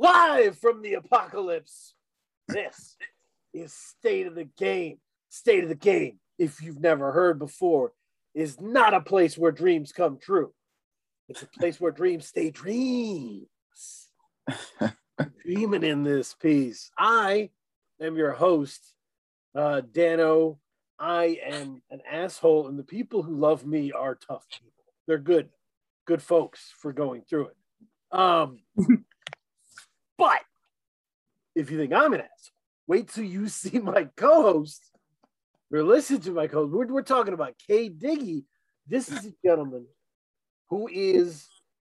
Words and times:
live 0.00 0.58
from 0.58 0.80
the 0.80 0.94
apocalypse. 0.94 1.94
This 2.48 2.96
is 3.52 3.72
State 3.72 4.26
of 4.26 4.34
the 4.34 4.48
Game. 4.56 4.98
State 5.28 5.62
of 5.62 5.68
the 5.68 5.74
Game, 5.74 6.18
if 6.38 6.62
you've 6.62 6.80
never 6.80 7.12
heard 7.12 7.38
before, 7.38 7.92
is 8.34 8.60
not 8.60 8.94
a 8.94 9.00
place 9.00 9.36
where 9.36 9.52
dreams 9.52 9.92
come 9.92 10.18
true. 10.18 10.52
It's 11.28 11.42
a 11.42 11.46
place 11.46 11.80
where 11.80 11.92
dreams 11.92 12.26
stay 12.26 12.50
dreams. 12.50 13.46
Dreaming 15.44 15.84
in 15.84 16.02
this 16.02 16.34
piece. 16.34 16.90
I 16.98 17.50
am 18.00 18.16
your 18.16 18.32
host, 18.32 18.94
uh, 19.54 19.82
Dano. 19.92 20.58
I 20.98 21.38
am 21.44 21.82
an 21.90 22.00
asshole, 22.10 22.68
and 22.68 22.78
the 22.78 22.84
people 22.84 23.22
who 23.22 23.36
love 23.36 23.66
me 23.66 23.92
are 23.92 24.14
tough 24.14 24.46
people. 24.48 24.72
They're 25.06 25.18
good, 25.18 25.50
good 26.06 26.22
folks 26.22 26.72
for 26.80 26.92
going 26.92 27.22
through 27.28 27.48
it. 27.48 28.18
Um, 28.18 28.60
but 30.20 30.40
if 31.54 31.70
you 31.70 31.78
think 31.78 31.94
I'm 31.94 32.12
an 32.12 32.20
asshole, 32.20 32.52
wait 32.86 33.08
till 33.08 33.24
you 33.24 33.48
see 33.60 33.78
my 33.78 34.08
co-host 34.16 34.82
or 35.72 35.82
listen 35.82 36.20
to 36.20 36.32
my 36.32 36.46
co-host. 36.46 36.72
We're, 36.72 36.86
we're 36.86 37.02
talking 37.02 37.32
about 37.32 37.54
K. 37.66 37.88
Diggy. 37.88 38.44
This 38.86 39.10
is 39.10 39.24
a 39.24 39.32
gentleman 39.44 39.86
who 40.68 40.88
is 40.92 41.48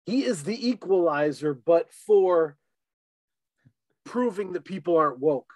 he 0.07 0.25
is 0.25 0.45
the 0.45 0.69
equalizer, 0.69 1.55
but 1.55 1.91
for 2.07 2.57
proving 4.05 4.53
that 4.53 4.65
people 4.65 4.97
aren't 4.97 5.19
woke. 5.19 5.53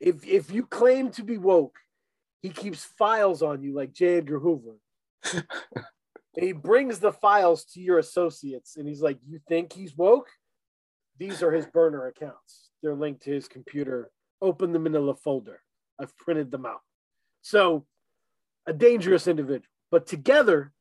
If 0.00 0.26
if 0.26 0.50
you 0.50 0.66
claim 0.66 1.10
to 1.12 1.22
be 1.22 1.38
woke, 1.38 1.76
he 2.42 2.48
keeps 2.48 2.84
files 2.84 3.42
on 3.42 3.62
you 3.62 3.74
like 3.74 3.92
J. 3.92 4.18
Edgar 4.18 4.40
Hoover. 4.40 4.78
he 6.40 6.52
brings 6.52 6.98
the 6.98 7.12
files 7.12 7.64
to 7.74 7.80
your 7.80 7.98
associates 7.98 8.76
and 8.76 8.88
he's 8.88 9.02
like, 9.02 9.18
You 9.28 9.40
think 9.46 9.72
he's 9.72 9.96
woke? 9.96 10.28
These 11.20 11.42
are 11.42 11.52
his 11.52 11.66
burner 11.66 12.06
accounts. 12.06 12.70
They're 12.82 12.94
linked 12.94 13.24
to 13.24 13.30
his 13.30 13.46
computer. 13.46 14.10
Open 14.40 14.72
the 14.72 14.78
manila 14.78 15.14
folder. 15.14 15.60
I've 16.00 16.16
printed 16.16 16.50
them 16.50 16.64
out. 16.64 16.80
So, 17.42 17.84
a 18.66 18.72
dangerous 18.72 19.28
individual. 19.28 19.66
But 19.90 20.06
together, 20.06 20.72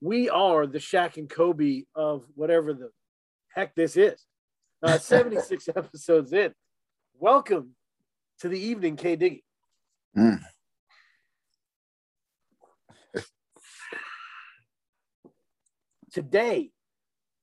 we 0.00 0.30
are 0.30 0.66
the 0.66 0.78
Shaq 0.78 1.18
and 1.18 1.28
Kobe 1.28 1.82
of 1.94 2.24
whatever 2.34 2.72
the 2.72 2.88
heck 3.54 3.74
this 3.74 3.98
is. 3.98 4.18
Uh, 4.82 4.96
76 4.98 5.68
episodes 5.68 6.32
in. 6.32 6.54
Welcome 7.18 7.72
to 8.40 8.48
the 8.48 8.58
evening, 8.58 8.96
K 8.96 9.14
Diggy. 9.14 9.42
Mm. 10.16 10.40
Today, 16.12 16.70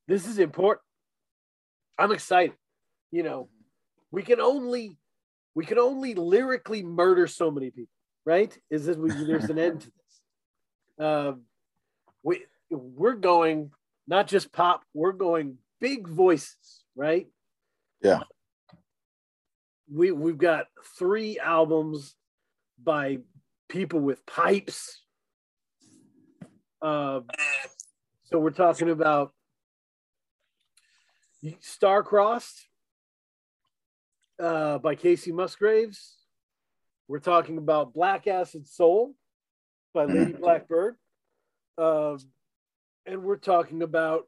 this 0.07 0.27
is 0.27 0.39
important. 0.39 0.81
I'm 1.97 2.11
excited. 2.11 2.55
You 3.11 3.23
know, 3.23 3.49
we 4.11 4.23
can 4.23 4.39
only 4.39 4.97
we 5.55 5.65
can 5.65 5.77
only 5.77 6.15
lyrically 6.15 6.83
murder 6.83 7.27
so 7.27 7.51
many 7.51 7.69
people, 7.69 7.93
right? 8.25 8.55
Is 8.69 8.85
this 8.85 8.97
we, 8.97 9.09
there's 9.09 9.49
an 9.49 9.59
end 9.59 9.81
to 9.81 9.87
this? 9.87 11.05
Um, 11.05 11.41
we 12.23 12.45
we're 12.69 13.15
going 13.15 13.71
not 14.07 14.27
just 14.27 14.51
pop, 14.51 14.83
we're 14.93 15.13
going 15.13 15.57
big 15.79 16.07
voices, 16.07 16.83
right? 16.95 17.27
Yeah. 18.01 18.21
We 19.91 20.11
we've 20.11 20.37
got 20.37 20.67
three 20.97 21.39
albums 21.39 22.15
by 22.81 23.19
people 23.69 23.99
with 23.99 24.25
pipes. 24.25 25.01
Uh, 26.81 27.21
so 28.25 28.39
we're 28.39 28.49
talking 28.49 28.89
about 28.89 29.33
Star-Crossed 31.59 32.67
uh, 34.39 34.77
by 34.79 34.95
Kacey 34.95 35.31
Musgraves. 35.31 36.15
We're 37.07 37.19
talking 37.19 37.57
about 37.57 37.93
Black 37.93 38.27
Acid 38.27 38.67
Soul 38.67 39.13
by 39.93 40.05
Lady 40.05 40.33
Blackbird. 40.33 40.95
Uh, 41.77 42.17
and 43.05 43.23
we're 43.23 43.37
talking 43.37 43.81
about 43.81 44.23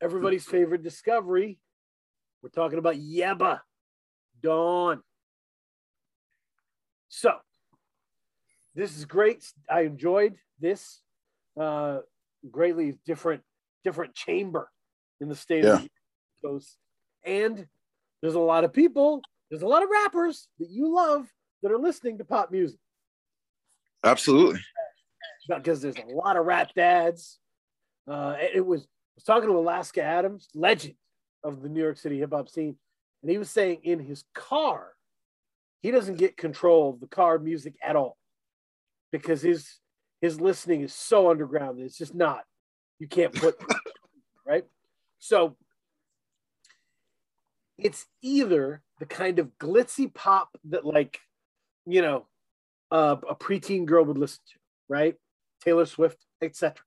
everybody's 0.00 0.44
favorite 0.44 0.82
discovery. 0.82 1.58
We're 2.42 2.48
talking 2.48 2.78
about 2.78 2.96
Yebba 2.96 3.60
Dawn. 4.42 5.02
So, 7.08 7.34
this 8.74 8.96
is 8.96 9.04
great. 9.04 9.44
I 9.70 9.82
enjoyed 9.82 10.36
this 10.58 11.02
uh, 11.60 11.98
greatly. 12.50 12.98
Different, 13.04 13.42
different 13.84 14.14
chamber 14.14 14.70
in 15.20 15.28
the 15.28 15.36
state 15.36 15.64
yeah. 15.64 15.74
of 15.74 15.88
Coast, 16.44 16.76
and 17.24 17.66
there's 18.20 18.34
a 18.34 18.40
lot 18.40 18.64
of 18.64 18.72
people. 18.72 19.22
There's 19.50 19.62
a 19.62 19.66
lot 19.66 19.82
of 19.82 19.88
rappers 19.90 20.48
that 20.58 20.70
you 20.70 20.94
love 20.94 21.26
that 21.62 21.72
are 21.72 21.78
listening 21.78 22.18
to 22.18 22.24
pop 22.24 22.50
music. 22.50 22.78
Absolutely. 24.04 24.60
Because 25.48 25.80
there's 25.80 25.96
a 25.96 26.14
lot 26.14 26.36
of 26.36 26.46
rap 26.46 26.70
dads, 26.74 27.38
uh, 28.08 28.36
it 28.54 28.64
was 28.64 28.82
I 28.82 29.14
was 29.16 29.24
talking 29.24 29.48
to 29.48 29.58
Alaska 29.58 30.02
Adams, 30.02 30.48
legend 30.54 30.94
of 31.44 31.62
the 31.62 31.68
New 31.68 31.82
York 31.82 31.98
City 31.98 32.18
hip 32.18 32.32
hop 32.32 32.48
scene, 32.48 32.76
and 33.22 33.30
he 33.30 33.38
was 33.38 33.50
saying 33.50 33.80
in 33.82 33.98
his 33.98 34.24
car, 34.34 34.92
he 35.82 35.90
doesn't 35.90 36.18
get 36.18 36.36
control 36.36 36.90
of 36.90 37.00
the 37.00 37.06
car 37.06 37.38
music 37.38 37.74
at 37.82 37.96
all 37.96 38.16
because 39.10 39.42
his 39.42 39.78
his 40.20 40.40
listening 40.40 40.82
is 40.82 40.94
so 40.94 41.30
underground 41.30 41.78
that 41.78 41.84
it's 41.84 41.98
just 41.98 42.14
not 42.14 42.44
you 42.98 43.08
can't 43.08 43.34
put 43.34 43.56
right. 44.46 44.64
So 45.18 45.56
it's 47.78 48.06
either 48.22 48.82
the 48.98 49.06
kind 49.06 49.38
of 49.38 49.50
glitzy 49.58 50.12
pop 50.12 50.50
that 50.64 50.84
like 50.84 51.18
you 51.86 52.02
know 52.02 52.26
uh, 52.90 53.16
a 53.28 53.34
preteen 53.34 53.84
girl 53.84 54.04
would 54.04 54.18
listen 54.18 54.40
to, 54.52 54.58
right? 54.88 55.14
Taylor 55.64 55.86
Swift, 55.86 56.18
etc 56.40 56.82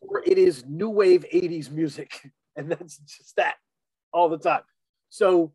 or 0.00 0.22
it 0.26 0.38
is 0.38 0.64
new 0.66 0.88
wave 0.88 1.24
80s 1.32 1.70
music. 1.70 2.20
And 2.56 2.68
that's 2.68 2.98
just 2.98 3.36
that 3.36 3.54
all 4.12 4.28
the 4.28 4.36
time. 4.36 4.62
So 5.08 5.52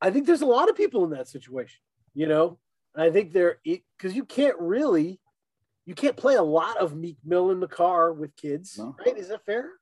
I 0.00 0.10
think 0.10 0.24
there's 0.24 0.40
a 0.40 0.46
lot 0.46 0.70
of 0.70 0.76
people 0.76 1.04
in 1.04 1.10
that 1.10 1.28
situation, 1.28 1.80
you 2.14 2.26
know? 2.26 2.58
And 2.94 3.02
I 3.02 3.10
think 3.10 3.32
they're 3.32 3.58
because 3.64 4.14
you 4.14 4.24
can't 4.24 4.56
really 4.58 5.20
you 5.84 5.94
can't 5.96 6.16
play 6.16 6.36
a 6.36 6.42
lot 6.42 6.78
of 6.78 6.94
Meek 6.94 7.18
Mill 7.24 7.50
in 7.50 7.58
the 7.58 7.66
car 7.66 8.12
with 8.12 8.34
kids, 8.36 8.78
no. 8.78 8.94
right? 9.04 9.18
Is 9.18 9.28
that 9.28 9.44
fair? 9.44 9.72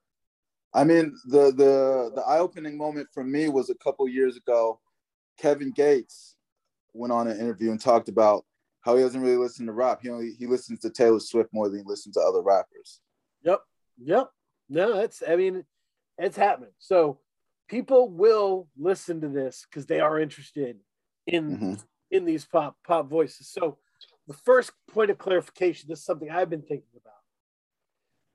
I 0.72 0.84
mean, 0.84 1.16
the 1.26 1.52
the 1.52 2.12
the 2.14 2.22
eye-opening 2.22 2.76
moment 2.76 3.08
for 3.12 3.24
me 3.24 3.48
was 3.48 3.70
a 3.70 3.74
couple 3.76 4.08
years 4.08 4.36
ago. 4.36 4.80
Kevin 5.38 5.70
Gates 5.70 6.36
went 6.92 7.12
on 7.12 7.28
an 7.28 7.38
interview 7.38 7.70
and 7.70 7.80
talked 7.80 8.08
about 8.08 8.44
how 8.82 8.96
he 8.96 9.02
doesn't 9.02 9.20
really 9.20 9.36
listen 9.36 9.66
to 9.66 9.72
rap. 9.72 10.00
He 10.02 10.08
only 10.08 10.32
he 10.38 10.46
listens 10.46 10.80
to 10.80 10.90
Taylor 10.90 11.20
Swift 11.20 11.50
more 11.52 11.68
than 11.68 11.80
he 11.80 11.84
listens 11.84 12.14
to 12.14 12.20
other 12.20 12.42
rappers. 12.42 13.00
Yep. 13.42 13.60
Yep. 14.02 14.30
No, 14.68 15.00
it's 15.00 15.22
I 15.26 15.36
mean, 15.36 15.64
it's 16.18 16.36
happening. 16.36 16.72
So 16.78 17.18
people 17.68 18.08
will 18.08 18.68
listen 18.78 19.20
to 19.22 19.28
this 19.28 19.66
because 19.68 19.86
they 19.86 20.00
are 20.00 20.18
interested 20.20 20.76
in 21.26 21.56
mm-hmm. 21.56 21.74
in 22.10 22.24
these 22.24 22.44
pop 22.44 22.76
pop 22.86 23.08
voices. 23.08 23.48
So 23.48 23.78
the 24.26 24.34
first 24.34 24.72
point 24.88 25.10
of 25.10 25.18
clarification, 25.18 25.88
this 25.88 25.98
is 25.98 26.04
something 26.04 26.30
I've 26.30 26.50
been 26.50 26.62
thinking 26.62 27.00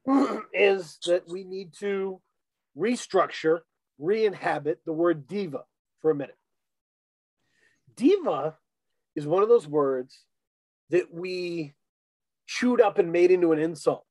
about, 0.06 0.44
is 0.53 0.97
that 1.06 1.28
we 1.28 1.44
need 1.44 1.74
to 1.79 2.22
restructure, 2.78 3.59
re-inhabit 3.97 4.80
the 4.86 4.94
word 4.94 5.28
diva 5.28 5.63
for 6.02 6.12
a 6.12 6.16
minute. 6.16 6.38
Diva 7.96 8.56
is 9.16 9.25
one 9.25 9.44
of 9.44 9.50
those 9.50 9.68
words 9.68 10.24
that 10.90 11.13
we 11.13 11.74
chewed 12.46 12.81
up 12.81 13.00
and 13.00 13.12
made 13.12 13.31
into 13.31 13.52
an 13.52 13.59
insult 13.59 14.06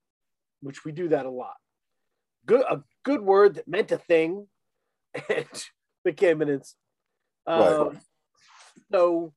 which 0.65 0.85
we 0.85 0.93
do 0.93 1.09
that 1.09 1.27
a 1.27 1.31
lot. 1.31 1.55
Good, 2.47 2.65
a 2.69 2.83
good 3.05 3.21
word 3.21 3.55
that 3.55 3.69
meant 3.69 3.93
a 3.93 3.99
thing 3.99 4.49
and 5.29 5.47
became 6.05 6.43
an 6.43 6.49
insult. 6.49 6.77
Right. 7.47 7.73
Um, 7.73 8.01
so, 8.91 9.33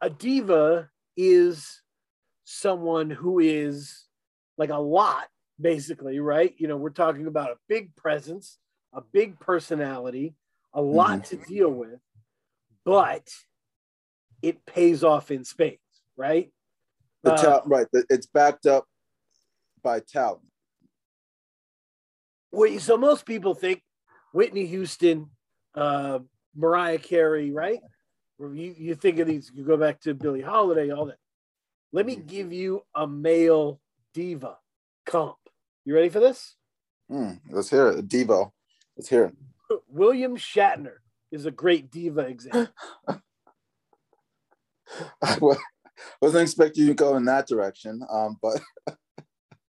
a 0.00 0.10
diva 0.10 0.90
is 1.16 1.82
someone 2.44 3.10
who 3.10 3.38
is 3.38 4.06
like 4.60 4.70
a 4.70 4.78
lot, 4.78 5.26
basically, 5.60 6.20
right? 6.20 6.54
You 6.56 6.68
know, 6.68 6.76
we're 6.76 6.90
talking 6.90 7.26
about 7.26 7.50
a 7.50 7.56
big 7.68 7.96
presence, 7.96 8.58
a 8.92 9.00
big 9.00 9.40
personality, 9.40 10.36
a 10.72 10.80
lot 10.80 11.22
mm-hmm. 11.22 11.36
to 11.38 11.48
deal 11.48 11.70
with, 11.70 11.98
but 12.84 13.28
it 14.42 14.64
pays 14.64 15.02
off 15.02 15.32
in 15.32 15.44
spades 15.44 15.80
right? 16.20 16.52
The 17.22 17.32
uh, 17.32 17.62
right. 17.64 17.86
It's 17.92 18.26
backed 18.26 18.66
up 18.66 18.84
by 19.82 20.00
talent. 20.00 20.42
Well, 22.52 22.78
so 22.78 22.98
most 22.98 23.24
people 23.24 23.54
think 23.54 23.82
Whitney 24.32 24.66
Houston, 24.66 25.30
uh, 25.74 26.18
Mariah 26.54 26.98
Carey, 26.98 27.52
right? 27.52 27.80
You, 28.38 28.74
you 28.76 28.94
think 28.94 29.18
of 29.18 29.28
these, 29.28 29.50
you 29.54 29.64
go 29.64 29.76
back 29.76 30.00
to 30.02 30.14
Billie 30.14 30.40
Holiday, 30.42 30.90
all 30.90 31.06
that. 31.06 31.18
Let 31.92 32.06
me 32.06 32.16
give 32.16 32.52
you 32.52 32.82
a 32.94 33.06
male 33.06 33.79
diva 34.14 34.58
comp. 35.06 35.36
You 35.84 35.94
ready 35.94 36.08
for 36.08 36.20
this? 36.20 36.56
Hmm, 37.08 37.32
let's 37.50 37.70
hear 37.70 37.88
it. 37.88 38.08
Devo. 38.08 38.52
Let's 38.96 39.08
hear 39.08 39.24
it. 39.24 39.34
William 39.88 40.36
Shatner 40.36 40.96
is 41.32 41.46
a 41.46 41.50
great 41.50 41.90
diva 41.90 42.20
example. 42.20 42.68
I 45.22 45.38
wasn't 46.20 46.42
expecting 46.42 46.82
you 46.82 46.88
to 46.88 46.94
go 46.94 47.16
in 47.16 47.24
that 47.26 47.46
direction, 47.46 48.02
um, 48.10 48.38
but 48.42 48.60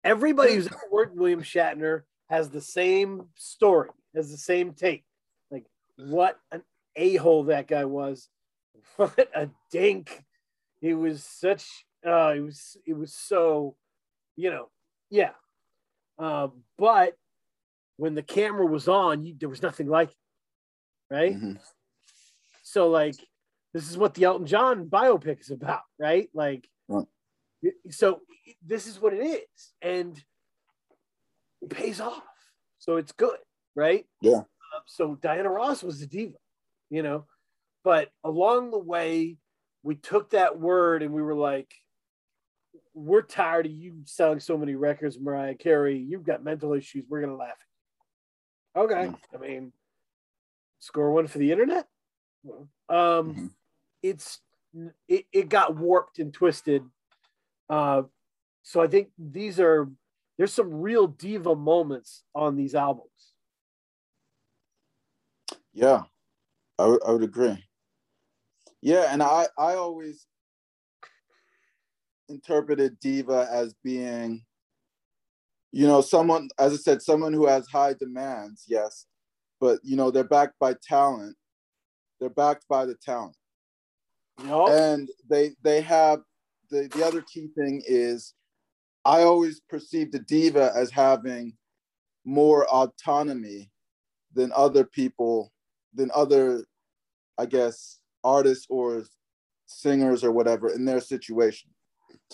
everybody 0.05 0.55
who's 0.55 0.67
ever 0.67 0.79
worked 0.91 1.13
with 1.13 1.21
William 1.21 1.43
Shatner 1.43 2.03
has 2.29 2.51
the 2.51 2.61
same 2.61 3.29
story, 3.35 3.91
has 4.15 4.31
the 4.31 4.37
same 4.37 4.73
take. 4.73 5.05
Like 5.51 5.67
what 5.97 6.39
an 6.51 6.63
a 6.97 7.17
hole 7.17 7.45
that 7.45 7.69
guy 7.69 7.85
was. 7.85 8.29
What 8.97 9.29
a 9.35 9.49
dink. 9.71 10.25
He 10.81 10.95
was 10.95 11.25
such. 11.25 11.87
Uh, 12.07 12.35
it 12.37 12.41
was. 12.41 12.77
It 12.87 12.93
was 12.95 13.15
so. 13.15 13.77
You 14.37 14.51
know. 14.51 14.69
Yeah. 15.11 15.31
Uh, 16.19 16.49
but 16.79 17.15
when 17.97 18.15
the 18.15 18.23
camera 18.23 18.67
was 18.67 18.89
on, 18.89 19.25
you, 19.25 19.35
there 19.39 19.49
was 19.49 19.63
nothing 19.63 19.89
like 19.89 20.11
it, 20.11 20.17
right? 21.15 21.35
Mm-hmm. 21.35 21.53
So 22.63 22.89
like, 22.89 23.17
this 23.73 23.91
is 23.91 23.99
what 23.99 24.15
the 24.15 24.25
Elton 24.25 24.47
John 24.47 24.87
biopic 24.87 25.41
is 25.41 25.51
about, 25.51 25.83
right? 25.99 26.29
Like, 26.35 26.69
so 27.91 28.21
this 28.65 28.87
is 28.87 29.01
what 29.01 29.15
it 29.15 29.25
is, 29.25 29.73
and 29.81 30.23
it 31.63 31.71
pays 31.71 32.01
off. 32.01 32.23
So 32.79 32.97
it's 32.97 33.13
good, 33.13 33.39
right? 33.75 34.05
Yeah. 34.21 34.39
Um, 34.39 34.83
so 34.87 35.19
Diana 35.21 35.51
Ross 35.51 35.83
was 35.83 36.03
a 36.03 36.07
diva, 36.07 36.37
you 36.91 37.03
know, 37.03 37.25
but 37.83 38.11
along 38.23 38.71
the 38.71 38.79
way, 38.79 39.39
we 39.83 39.95
took 39.95 40.31
that 40.31 40.59
word 40.59 41.03
and 41.03 41.13
we 41.13 41.23
were 41.23 41.35
like, 41.35 41.75
we're 42.95 43.23
tired 43.23 43.67
of 43.67 43.73
you 43.73 44.03
selling 44.05 44.41
so 44.41 44.57
many 44.57 44.75
records, 44.75 45.19
Mariah 45.19 45.55
Carey. 45.55 45.99
You've 45.99 46.25
got 46.25 46.45
mental 46.45 46.73
issues. 46.73 47.05
We're 47.09 47.21
gonna 47.21 47.37
laugh 47.37 47.51
at 47.51 47.65
Okay. 48.77 49.07
Mm. 49.07 49.17
I 49.35 49.39
mean, 49.39 49.73
score 50.79 51.13
one 51.13 51.27
for 51.27 51.39
the 51.39 51.53
internet. 51.53 51.87
Um, 52.47 52.57
mm-hmm. 52.89 53.47
it's 54.03 54.41
it, 55.09 55.27
it 55.33 55.49
got 55.49 55.77
warped 55.77 56.19
and 56.19 56.33
twisted. 56.33 56.85
Uh, 57.69 58.03
so 58.63 58.81
I 58.81 58.87
think 58.87 59.09
these 59.19 59.61
are 59.61 59.89
there's 60.37 60.53
some 60.53 60.73
real 60.73 61.07
diva 61.07 61.55
moments 61.55 62.25
on 62.35 62.57
these 62.57 62.75
albums. 62.75 63.09
Yeah, 65.73 66.03
I, 66.79 66.83
w- 66.83 67.01
I 67.07 67.13
would 67.13 67.23
agree. 67.23 67.65
Yeah, 68.83 69.09
and 69.11 69.23
I 69.23 69.47
I 69.59 69.75
always 69.75 70.27
interpreted 72.29 72.99
diva 73.01 73.49
as 73.51 73.75
being 73.85 74.43
you 75.75 75.89
know, 75.89 76.01
someone, 76.03 76.49
as 76.57 76.73
I 76.73 76.77
said, 76.77 77.03
someone 77.03 77.33
who 77.33 77.49
has 77.49 77.67
high 77.67 77.95
demands, 77.95 78.63
yes, 78.69 79.07
but 79.61 79.81
you 79.83 79.97
know, 79.97 80.13
they're 80.13 80.23
backed 80.23 80.57
by 80.61 80.77
talent. 80.81 81.37
They're 82.21 82.31
backed 82.31 82.69
by 82.69 82.87
the 82.87 82.95
talent. 82.95 83.35
Yep. 84.39 84.69
And 84.69 85.09
they 85.29 85.51
they 85.65 85.81
have 85.81 86.21
the, 86.71 86.89
the 86.95 87.05
other 87.05 87.23
key 87.23 87.49
thing 87.59 87.83
is 87.85 88.35
I 89.05 89.23
always 89.23 89.61
perceive 89.69 90.13
the 90.13 90.21
diva 90.21 90.71
as 90.77 90.93
having 90.93 91.55
more 92.25 92.67
autonomy 92.69 93.73
than 94.33 94.53
other 94.55 94.85
people, 94.85 95.53
than 95.93 96.09
other, 96.15 96.65
I 97.37 97.47
guess, 97.47 97.99
artists 98.23 98.67
or 98.71 99.03
singers 99.67 100.23
or 100.23 100.31
whatever 100.31 100.73
in 100.73 100.85
their 100.85 101.01
situation. 101.01 101.74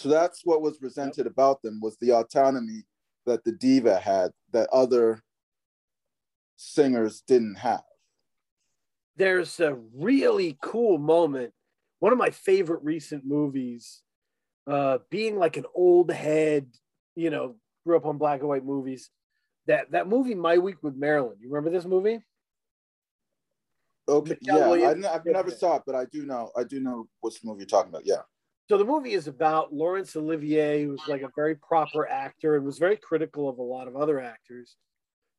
So 0.01 0.09
that's 0.09 0.47
what 0.47 0.63
was 0.63 0.79
presented 0.79 1.27
about 1.27 1.61
them 1.61 1.79
was 1.79 1.99
the 1.99 2.13
autonomy 2.13 2.85
that 3.27 3.45
the 3.45 3.53
diva 3.53 3.99
had 3.99 4.31
that 4.51 4.67
other 4.73 5.23
singers 6.57 7.23
didn't 7.27 7.57
have. 7.57 7.83
There's 9.17 9.61
a 9.61 9.75
really 9.95 10.57
cool 10.63 10.97
moment. 10.97 11.53
One 11.99 12.13
of 12.13 12.19
my 12.19 12.31
favorite 12.31 12.83
recent 12.83 13.27
movies, 13.27 14.01
uh, 14.67 15.01
being 15.11 15.39
like 15.39 15.59
an 15.59 15.67
old 15.75 16.11
head, 16.11 16.69
you 17.15 17.29
know, 17.29 17.57
grew 17.85 17.99
up 17.99 18.07
on 18.07 18.17
black 18.17 18.41
and 18.41 18.49
white 18.49 18.65
movies. 18.65 19.11
That 19.67 19.91
that 19.91 20.09
movie, 20.09 20.35
My 20.35 20.57
Week 20.57 20.83
with 20.83 20.97
Marilyn. 20.97 21.37
You 21.43 21.51
remember 21.51 21.77
this 21.77 21.85
movie? 21.85 22.21
Okay, 24.09 24.39
Michelle 24.41 24.79
yeah, 24.79 24.95
I, 25.11 25.13
have 25.13 25.27
never 25.27 25.51
saw 25.51 25.77
it, 25.77 25.83
but 25.85 25.95
I 25.95 26.07
do 26.07 26.25
know. 26.25 26.53
I 26.57 26.65
do 26.65 26.81
know 26.81 27.07
which 27.21 27.45
movie 27.45 27.59
you're 27.59 27.67
talking 27.67 27.91
about. 27.91 28.07
Yeah. 28.07 28.23
So 28.71 28.79
the 28.79 28.85
movie 28.85 29.15
is 29.15 29.27
about 29.27 29.75
Laurence 29.75 30.15
Olivier, 30.15 30.85
who's 30.85 31.03
like 31.09 31.23
a 31.23 31.31
very 31.35 31.57
proper 31.57 32.09
actor 32.09 32.55
and 32.55 32.65
was 32.65 32.79
very 32.79 32.97
critical 32.97 33.49
of 33.49 33.59
a 33.59 33.63
lot 33.63 33.89
of 33.89 33.97
other 33.97 34.21
actors, 34.21 34.77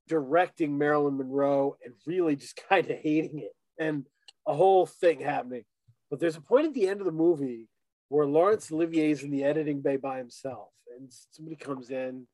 directing 0.10 0.78
Marilyn 0.78 1.18
Monroe 1.18 1.78
and 1.82 1.94
really 2.06 2.36
just 2.36 2.60
kind 2.70 2.92
of 2.92 2.98
hating 2.98 3.40
it 3.40 3.56
and 3.80 4.06
a 4.46 4.54
whole 4.54 4.86
thing 4.86 5.22
happening. 5.22 5.64
But 6.10 6.20
there's 6.20 6.36
a 6.36 6.42
point 6.42 6.68
at 6.68 6.74
the 6.74 6.90
end 6.90 7.00
of 7.00 7.06
the 7.06 7.14
movie 7.14 7.70
where 8.10 8.26
Laurence 8.26 8.70
Olivier 8.70 9.12
is 9.12 9.24
in 9.24 9.32
the 9.32 9.46
editing 9.46 9.80
bay 9.80 9.96
by 9.96 10.18
himself, 10.18 10.68
and 11.00 11.10
somebody 11.32 11.56
comes 11.56 11.90
in, 11.90 12.28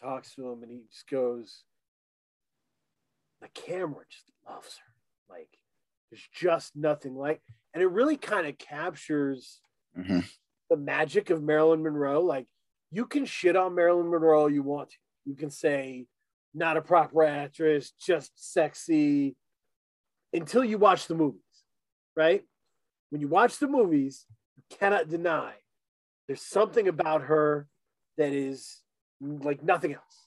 talks 0.00 0.34
to 0.34 0.48
him, 0.50 0.64
and 0.64 0.72
he 0.72 0.80
just 0.90 1.08
goes, 1.08 1.62
"The 3.40 3.48
camera 3.54 4.04
just 4.10 4.24
loves 4.44 4.76
her. 4.78 5.32
Like 5.32 5.56
there's 6.10 6.26
just 6.34 6.74
nothing 6.74 7.14
like." 7.14 7.40
And 7.72 7.80
it 7.80 7.90
really 7.92 8.16
kind 8.16 8.48
of 8.48 8.58
captures 8.58 9.60
mm-hmm. 9.98 10.20
the 10.70 10.76
magic 10.76 11.30
of 11.30 11.42
Marilyn 11.42 11.82
Monroe. 11.82 12.20
Like 12.20 12.46
you 12.90 13.06
can 13.06 13.24
shit 13.24 13.56
on 13.56 13.74
Marilyn 13.74 14.10
Monroe 14.10 14.40
all 14.40 14.50
you 14.50 14.62
want 14.62 14.90
to. 14.90 14.96
You 15.24 15.34
can 15.34 15.50
say 15.50 16.06
not 16.54 16.76
a 16.76 16.82
proper 16.82 17.24
actress, 17.24 17.92
just 18.00 18.32
sexy, 18.36 19.36
until 20.32 20.64
you 20.64 20.78
watch 20.78 21.06
the 21.06 21.14
movies, 21.14 21.40
right? 22.16 22.42
When 23.10 23.20
you 23.20 23.28
watch 23.28 23.58
the 23.58 23.68
movies, 23.68 24.26
you 24.56 24.62
cannot 24.78 25.08
deny 25.08 25.52
there's 26.26 26.42
something 26.42 26.88
about 26.88 27.22
her 27.22 27.68
that 28.16 28.32
is 28.32 28.80
like 29.20 29.62
nothing 29.62 29.94
else. 29.94 30.26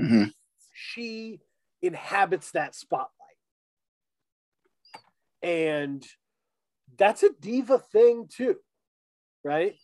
Mm-hmm. 0.00 0.24
She 0.72 1.40
inhabits 1.82 2.52
that 2.52 2.74
spotlight. 2.74 3.10
And 5.42 6.06
that's 6.98 7.22
a 7.22 7.30
diva 7.40 7.78
thing 7.78 8.28
too, 8.28 8.56
right? 9.44 9.76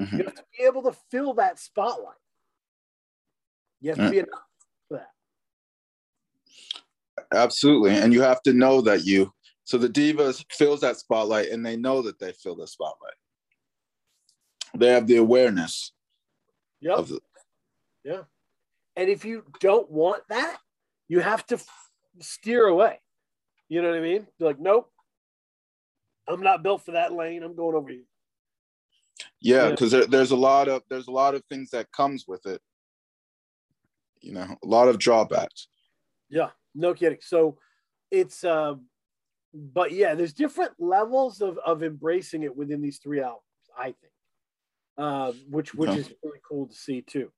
Mm-hmm. 0.00 0.16
You 0.18 0.24
have 0.24 0.34
to 0.34 0.44
be 0.56 0.64
able 0.64 0.82
to 0.82 0.92
fill 1.10 1.34
that 1.34 1.58
spotlight. 1.58 2.16
You 3.80 3.90
have 3.90 3.98
to 3.98 4.10
be 4.10 4.18
enough 4.18 4.46
for 4.88 4.98
that. 4.98 5.10
Absolutely, 7.34 7.92
and 7.92 8.12
you 8.12 8.22
have 8.22 8.42
to 8.42 8.52
know 8.52 8.80
that 8.82 9.04
you. 9.04 9.32
So 9.64 9.78
the 9.78 9.88
divas 9.88 10.44
fills 10.52 10.80
that 10.80 10.96
spotlight, 10.96 11.50
and 11.50 11.64
they 11.64 11.76
know 11.76 12.02
that 12.02 12.18
they 12.18 12.32
fill 12.32 12.56
the 12.56 12.66
spotlight. 12.66 13.14
They 14.76 14.88
have 14.88 15.06
the 15.06 15.16
awareness. 15.16 15.92
Yeah. 16.80 17.02
Yeah. 18.04 18.22
And 18.94 19.08
if 19.10 19.24
you 19.24 19.44
don't 19.60 19.90
want 19.90 20.22
that, 20.28 20.58
you 21.08 21.20
have 21.20 21.44
to 21.46 21.56
f- 21.56 21.90
steer 22.20 22.66
away. 22.66 23.00
You 23.68 23.82
know 23.82 23.90
what 23.90 23.98
I 23.98 24.02
mean? 24.02 24.26
You're 24.38 24.48
like, 24.48 24.60
nope, 24.60 24.90
I'm 26.28 26.42
not 26.42 26.62
built 26.62 26.84
for 26.84 26.92
that 26.92 27.12
lane. 27.12 27.42
I'm 27.42 27.56
going 27.56 27.76
over 27.76 27.90
here. 27.90 28.04
Yeah, 29.40 29.70
because 29.70 29.92
yeah. 29.92 30.00
there, 30.00 30.08
there's 30.08 30.30
a 30.30 30.36
lot 30.36 30.68
of 30.68 30.82
there's 30.88 31.08
a 31.08 31.12
lot 31.12 31.34
of 31.34 31.42
things 31.48 31.70
that 31.70 31.90
comes 31.92 32.26
with 32.26 32.46
it. 32.46 32.60
You 34.20 34.32
know, 34.32 34.56
a 34.62 34.66
lot 34.66 34.88
of 34.88 34.98
drawbacks. 34.98 35.68
Yeah, 36.28 36.50
no 36.74 36.94
kidding. 36.94 37.18
So 37.20 37.58
it's 38.10 38.44
uh 38.44 38.74
but 39.54 39.92
yeah, 39.92 40.14
there's 40.14 40.32
different 40.32 40.72
levels 40.78 41.40
of 41.40 41.58
of 41.64 41.82
embracing 41.82 42.42
it 42.42 42.54
within 42.54 42.82
these 42.82 42.98
three 42.98 43.20
albums, 43.20 43.42
I 43.76 43.84
think. 43.84 44.12
Uh, 44.98 45.32
which 45.50 45.74
which 45.74 45.90
is 45.90 46.12
really 46.22 46.40
cool 46.46 46.66
to 46.66 46.74
see 46.74 47.02
too. 47.02 47.30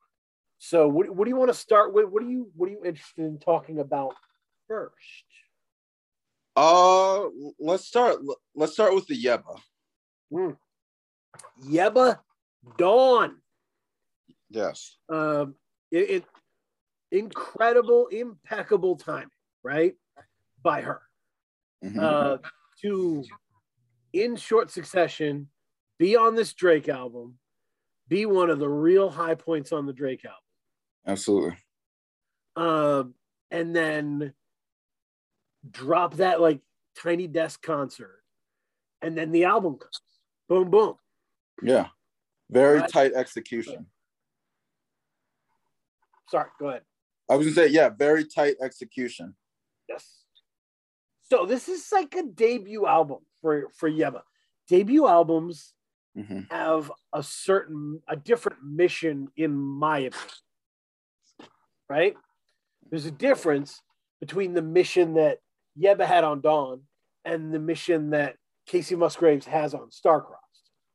So 0.59 0.89
what, 0.89 1.11
what 1.11 1.25
do 1.25 1.31
you 1.31 1.37
want 1.37 1.51
to 1.51 1.59
start 1.59 1.93
with? 1.93 2.07
What 2.07 2.23
are 2.23 2.31
you 2.31 2.51
what 2.55 2.69
are 2.69 2.73
you 2.73 2.85
interested 2.85 3.25
in 3.25 3.39
talking 3.39 3.79
about 3.79 4.15
first? 4.67 4.95
Uh, 6.61 7.29
let's 7.61 7.85
start. 7.85 8.17
Let's 8.57 8.73
start 8.73 8.93
with 8.93 9.07
the 9.07 9.15
Yebba. 9.15 9.61
Mm. 10.33 10.57
Yebba 11.65 12.19
Dawn. 12.77 13.37
Yes. 14.51 14.97
Um, 15.09 15.55
it, 15.93 16.11
it 16.11 16.25
incredible, 17.13 18.09
impeccable 18.09 18.97
timing, 18.97 19.29
right, 19.63 19.95
by 20.61 20.81
her. 20.81 21.01
Mm-hmm. 21.85 22.01
Uh, 22.01 22.37
to 22.83 23.23
in 24.13 24.35
short 24.35 24.73
succession 24.73 25.49
be 26.01 26.17
on 26.17 26.35
this 26.35 26.55
Drake 26.55 26.89
album, 26.89 27.39
be 28.09 28.27
one 28.27 28.51
of 28.51 28.59
the 28.59 28.69
real 28.69 29.11
high 29.11 29.37
points 29.37 29.71
on 29.71 29.87
the 29.87 29.93
Drake 29.93 30.25
album. 30.25 30.41
Absolutely. 31.07 31.57
Um, 32.57 33.15
and 33.53 33.77
then 33.77 34.33
drop 35.71 36.15
that 36.17 36.41
like 36.41 36.61
tiny 37.01 37.27
desk 37.27 37.63
concert, 37.63 38.23
and 39.03 39.17
then 39.17 39.33
the 39.33 39.45
album 39.45 39.77
comes. 39.79 40.01
Boom, 40.49 40.71
boom. 40.71 40.95
Yeah. 41.63 41.89
Very 42.51 42.79
right? 42.79 42.89
tight 42.89 43.13
execution. 43.13 43.87
Sorry, 46.31 46.49
go 46.59 46.69
ahead. 46.69 46.83
I 47.31 47.37
was 47.37 47.47
gonna 47.47 47.67
say, 47.67 47.73
yeah, 47.73 47.91
very 47.91 48.25
tight 48.25 48.57
execution. 48.63 49.35
Yes. 49.89 50.25
So 51.23 51.45
this 51.45 51.69
is 51.69 51.91
like 51.93 52.15
a 52.15 52.23
debut 52.23 52.87
album 52.87 53.19
for 53.43 53.69
for 53.77 53.91
Yebba. 53.91 54.23
Debut 54.69 55.07
albums 55.07 55.75
hmm 56.17 56.41
have 56.51 56.91
a 57.13 57.23
certain 57.23 58.01
a 58.09 58.17
different 58.17 58.59
mission 58.65 59.29
in 59.37 59.55
my 59.55 59.99
opinion. 59.99 60.29
Right? 61.89 62.17
There's 62.91 63.07
a 63.07 63.11
difference 63.11 63.83
between 64.21 64.55
the 64.55 64.63
mission 64.63 65.15
that 65.15 65.39
Yebba 65.81 66.07
had 66.07 66.25
on 66.25 66.41
Dawn 66.41 66.83
and 67.25 67.53
the 67.53 67.59
mission 67.59 68.11
that 68.11 68.37
Kacey 68.69 68.97
Musgraves 68.97 69.47
has 69.47 69.75
on 69.75 69.91
Starcrossed. 69.91 70.35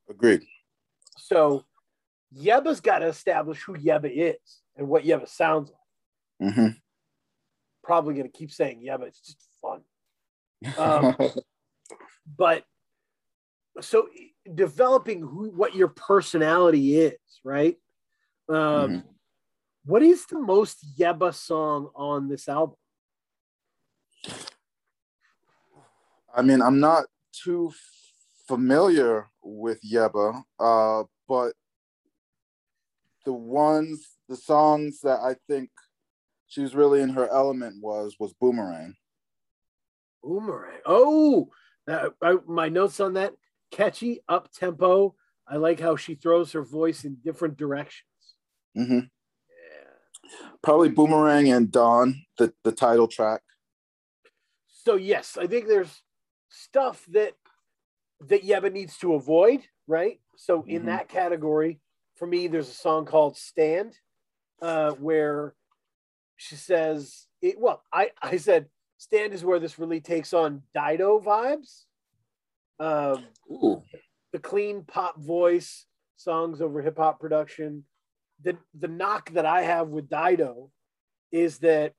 Agreed. 0.09 0.43
So 1.17 1.65
Yebba's 2.35 2.81
got 2.81 2.99
to 2.99 3.07
establish 3.07 3.61
who 3.63 3.75
Yebba 3.75 4.11
is 4.13 4.61
and 4.75 4.87
what 4.87 5.03
Yebba 5.03 5.27
sounds 5.27 5.71
like. 6.39 6.53
hmm 6.53 6.67
Probably 7.83 8.13
going 8.13 8.29
to 8.31 8.37
keep 8.37 8.51
saying 8.51 8.83
Yebba. 8.85 9.07
It's 9.07 9.19
just 9.19 9.47
fun. 9.61 9.81
Um, 10.77 11.15
but 12.37 12.63
so 13.81 14.07
developing 14.53 15.21
who 15.21 15.49
what 15.49 15.75
your 15.75 15.89
personality 15.89 16.97
is, 16.97 17.17
right? 17.43 17.75
Um, 18.49 18.55
Mhm. 18.55 19.03
what 19.85 20.03
is 20.03 20.25
the 20.25 20.39
most 20.39 20.97
Yebba 20.97 21.33
song 21.33 21.89
on 21.95 22.29
this 22.29 22.47
album? 22.47 22.77
I 26.33 26.41
mean, 26.41 26.61
I'm 26.61 26.79
not 26.79 27.05
too 27.31 27.73
familiar 28.47 29.29
with 29.43 29.79
Yebba, 29.83 30.43
uh, 30.59 31.03
but 31.27 31.53
the 33.25 33.33
ones, 33.33 34.17
the 34.27 34.35
songs 34.35 34.99
that 35.01 35.19
I 35.19 35.35
think 35.47 35.69
she 36.47 36.61
was 36.61 36.75
really 36.75 37.01
in 37.01 37.09
her 37.09 37.27
element 37.29 37.81
was 37.81 38.15
was 38.19 38.33
Boomerang. 38.33 38.95
Boomerang. 40.23 40.79
Oh, 40.85 41.49
that, 41.87 42.13
I, 42.21 42.37
my 42.47 42.69
notes 42.69 42.99
on 42.99 43.13
that 43.13 43.33
catchy, 43.71 44.21
up 44.27 44.51
tempo. 44.51 45.15
I 45.47 45.57
like 45.57 45.79
how 45.79 45.95
she 45.95 46.15
throws 46.15 46.51
her 46.53 46.63
voice 46.63 47.03
in 47.05 47.17
different 47.23 47.57
directions. 47.57 48.05
Mm-hmm. 48.77 48.99
Yeah. 48.99 50.49
Probably 50.61 50.89
Boomerang 50.89 51.51
and 51.51 51.71
Dawn, 51.71 52.23
the 52.37 52.53
the 52.63 52.71
title 52.71 53.07
track. 53.07 53.41
So 54.67 54.95
yes, 54.95 55.37
I 55.39 55.47
think 55.47 55.67
there's 55.67 56.02
stuff 56.53 57.05
that 57.09 57.33
that 58.21 58.43
Yebba 58.43 58.71
needs 58.71 58.97
to 58.99 59.15
avoid, 59.15 59.61
right? 59.87 60.21
So 60.37 60.63
in 60.63 60.83
Mhm. 60.83 60.85
that 60.85 61.09
category, 61.09 61.81
for 62.15 62.25
me, 62.25 62.47
there's 62.47 62.69
a 62.69 62.73
song 62.73 63.05
called 63.05 63.35
"Stand," 63.35 63.99
uh, 64.61 64.93
where 64.93 65.55
she 66.37 66.55
says, 66.55 67.27
it, 67.41 67.59
"Well, 67.59 67.83
I 67.91 68.11
I 68.21 68.37
said 68.37 68.69
Stand 68.97 69.33
is 69.33 69.43
where 69.43 69.59
this 69.59 69.79
really 69.79 69.99
takes 69.99 70.33
on 70.33 70.63
Dido 70.73 71.19
vibes." 71.19 71.85
Um, 72.79 73.27
Ooh. 73.51 73.83
the 74.31 74.39
clean 74.39 74.83
pop 74.85 75.17
voice 75.19 75.85
songs 76.15 76.61
over 76.61 76.81
hip 76.81 76.97
hop 76.97 77.19
production. 77.19 77.85
The 78.41 78.57
the 78.73 78.87
knock 78.87 79.31
that 79.31 79.45
I 79.45 79.63
have 79.63 79.89
with 79.89 80.07
Dido 80.09 80.71
is 81.31 81.59
that 81.59 81.95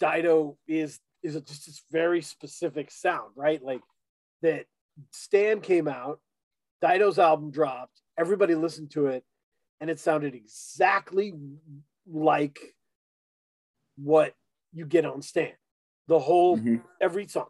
Dido 0.00 0.58
is 0.66 1.00
is 1.24 1.34
just 1.40 1.66
this 1.66 1.82
very 1.90 2.20
specific 2.20 2.90
sound, 2.90 3.32
right? 3.34 3.62
Like 3.62 3.80
that 4.42 4.66
Stan 5.10 5.60
came 5.60 5.88
out, 5.88 6.20
Dido's 6.82 7.18
album 7.18 7.50
dropped, 7.50 8.02
everybody 8.18 8.54
listened 8.54 8.90
to 8.92 9.06
it, 9.06 9.24
and 9.80 9.88
it 9.90 9.98
sounded 9.98 10.34
exactly 10.34 11.32
like 12.06 12.58
what 13.96 14.34
you 14.72 14.84
get 14.84 15.06
on 15.06 15.22
Stan. 15.22 15.52
The 16.08 16.18
whole 16.18 16.58
Mhm. 16.58 16.84
every 17.00 17.26
song. 17.26 17.48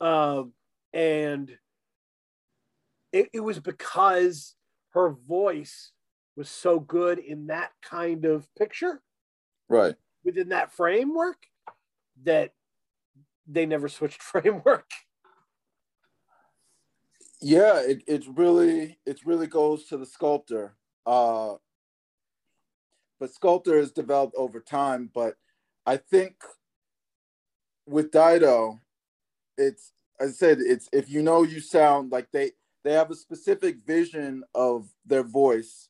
Um, 0.00 0.54
and 0.94 1.56
it, 3.12 3.28
it 3.34 3.40
was 3.40 3.60
because 3.60 4.56
her 4.94 5.10
voice 5.10 5.92
was 6.36 6.48
so 6.48 6.80
good 6.80 7.18
in 7.18 7.48
that 7.48 7.72
kind 7.82 8.24
of 8.24 8.52
picture 8.54 9.02
Right. 9.68 9.94
within 10.24 10.48
that 10.48 10.72
framework 10.72 11.46
that 12.22 12.54
they 13.52 13.66
never 13.66 13.88
switched 13.88 14.22
framework. 14.22 14.90
Yeah, 17.40 17.80
it, 17.80 18.02
it 18.06 18.24
really 18.34 18.98
it 19.04 19.20
really 19.26 19.46
goes 19.48 19.84
to 19.86 19.96
the 19.96 20.06
sculptor. 20.06 20.74
Uh 21.04 21.54
but 23.18 23.32
sculptor 23.32 23.78
is 23.78 23.92
developed 23.92 24.34
over 24.36 24.60
time, 24.60 25.10
but 25.14 25.36
I 25.86 25.96
think 25.96 26.34
with 27.86 28.10
Dido, 28.10 28.80
it's 29.56 29.92
as 30.20 30.30
I 30.30 30.32
said, 30.32 30.58
it's 30.60 30.88
if 30.92 31.10
you 31.10 31.22
know 31.22 31.42
you 31.42 31.60
sound 31.60 32.12
like 32.12 32.30
they 32.32 32.52
they 32.84 32.92
have 32.92 33.10
a 33.10 33.16
specific 33.16 33.78
vision 33.86 34.44
of 34.54 34.88
their 35.06 35.22
voice 35.22 35.88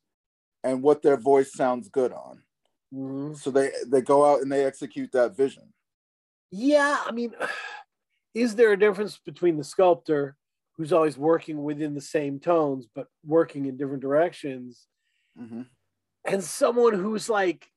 and 0.64 0.83
what 0.83 1.02
their 1.02 1.16
voice 1.16 1.52
sounds 1.52 1.88
good 1.88 2.12
on. 2.12 2.42
So 3.37 3.50
they 3.50 3.71
they 3.87 4.02
go 4.02 4.31
out 4.31 4.42
and 4.42 4.52
they 4.52 4.64
execute 4.64 5.12
that 5.12 5.37
vision. 5.37 5.73
Yeah, 6.52 6.99
I 7.04 7.11
mean, 7.11 7.35
is 8.35 8.54
there 8.54 8.73
a 8.73 8.78
difference 8.78 9.18
between 9.18 9.56
the 9.56 9.64
sculptor 9.64 10.37
who's 10.76 10.92
always 10.92 11.18
working 11.18 11.62
within 11.64 11.94
the 11.94 12.00
same 12.00 12.38
tones 12.40 12.87
but 12.94 13.06
working 13.25 13.66
in 13.66 13.76
different 13.76 14.02
directions 14.02 14.87
Mhm. 15.38 15.66
and 16.25 16.42
someone 16.44 16.94
who's 16.94 17.28
like 17.28 17.71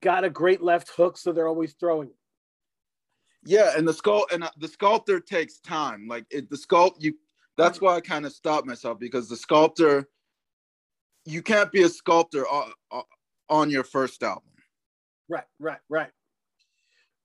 got 0.00 0.24
a 0.24 0.30
great 0.30 0.60
left 0.62 0.90
hook 0.90 1.16
so 1.16 1.32
they're 1.32 1.48
always 1.48 1.74
throwing 1.74 2.10
Yeah, 3.44 3.76
and 3.76 3.86
the 3.86 3.92
sculpt 3.92 4.32
and 4.32 4.44
uh, 4.44 4.50
the 4.58 4.68
sculptor 4.68 5.20
takes 5.20 5.60
time. 5.60 6.06
Like 6.08 6.24
it, 6.30 6.48
the 6.50 6.56
sculpt, 6.56 7.02
you. 7.02 7.14
That's 7.56 7.80
why 7.80 7.94
I 7.94 8.00
kind 8.00 8.26
of 8.26 8.32
stopped 8.32 8.66
myself 8.66 8.98
because 8.98 9.28
the 9.28 9.36
sculptor, 9.36 10.08
you 11.24 11.42
can't 11.42 11.70
be 11.70 11.82
a 11.82 11.88
sculptor 11.88 12.46
on, 12.48 12.72
on 13.48 13.70
your 13.70 13.84
first 13.84 14.22
album. 14.22 14.50
Right, 15.28 15.44
right, 15.60 15.80
right. 15.88 16.10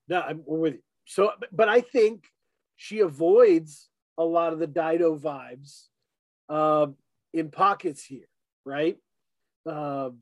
No, 0.10 0.22
I'm 0.22 0.44
with 0.46 0.74
you. 0.74 0.80
So, 1.06 1.32
but 1.52 1.70
I 1.70 1.82
think 1.82 2.26
she 2.76 3.00
avoids 3.00 3.90
a 4.18 4.24
lot 4.24 4.54
of 4.54 4.60
the 4.60 4.68
Dido 4.68 5.18
vibes 5.18 5.86
uh, 6.50 6.88
in 7.34 7.52
pockets 7.52 8.04
here, 8.04 8.28
right? 8.66 8.98
Um 9.66 10.20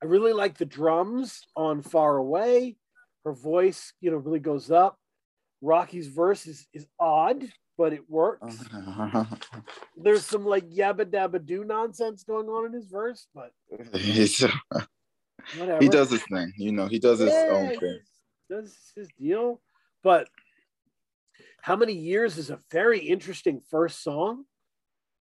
I 0.00 0.06
really 0.06 0.32
like 0.32 0.56
the 0.56 0.64
drums 0.64 1.40
on 1.56 1.82
Far 1.82 2.16
Away. 2.18 2.76
Her 3.24 3.32
voice, 3.32 3.92
you 4.00 4.12
know, 4.12 4.16
really 4.18 4.38
goes 4.38 4.70
up. 4.70 4.96
Rocky's 5.60 6.06
verse 6.06 6.46
is, 6.46 6.68
is 6.72 6.86
odd, 7.00 7.44
but 7.76 7.92
it 7.92 8.08
works. 8.08 8.64
There's 9.96 10.24
some 10.24 10.46
like 10.46 10.70
yabba 10.70 11.04
dabba 11.06 11.44
do 11.44 11.64
nonsense 11.64 12.22
going 12.22 12.46
on 12.48 12.66
in 12.66 12.72
his 12.72 12.86
verse, 12.86 13.26
but 13.34 13.50
whatever. 15.58 15.82
he 15.82 15.88
does 15.88 16.10
his 16.10 16.22
thing, 16.30 16.52
you 16.56 16.70
know. 16.70 16.86
He 16.86 17.00
does 17.00 17.18
his 17.18 17.32
Yeah, 17.34 17.46
own 17.50 17.70
thing. 17.70 17.98
Does 18.48 18.92
his 18.94 19.08
deal. 19.18 19.60
But 20.02 20.28
how 21.62 21.76
many 21.76 21.92
years 21.92 22.38
is 22.38 22.50
a 22.50 22.60
very 22.70 22.98
interesting 23.00 23.60
first 23.60 24.02
song? 24.02 24.44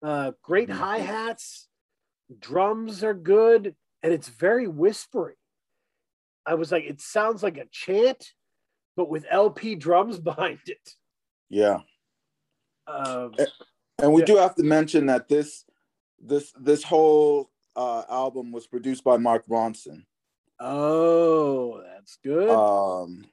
Uh, 0.03 0.33
great 0.43 0.69
Mhm. 0.69 0.75
hi 0.75 0.99
hats, 0.99 1.69
drums 2.39 3.05
are 3.05 3.15
good, 3.15 3.77
and 4.03 4.13
it's 4.13 4.29
very 4.29 4.67
whispery. 4.67 5.37
I 6.45 6.55
was 6.55 6.73
like, 6.73 6.85
it 6.85 7.01
sounds 7.01 7.43
like 7.43 7.57
a 7.57 7.67
chant, 7.67 8.33
but 8.97 9.09
with 9.09 9.25
LP 9.31 9.77
drums 9.77 10.19
behind 10.31 10.61
it. 10.67 10.97
Yeah, 11.49 11.83
Um, 12.87 13.37
and 13.99 14.13
we 14.13 14.23
Yeah. 14.23 14.27
do 14.27 14.37
have 14.37 14.55
to 14.57 14.63
mention 14.65 15.07
that 15.07 15.29
this 15.29 15.65
this 16.19 16.53
this 16.53 16.83
whole 16.83 17.51
uh, 17.77 18.05
album 18.09 18.53
was 18.53 18.67
produced 18.67 19.05
by 19.05 19.17
Mark 19.19 19.47
Ronson. 19.47 20.07
oh, 20.59 21.83
that's 22.03 22.19
good. 22.25 22.51
Um, 22.51 23.25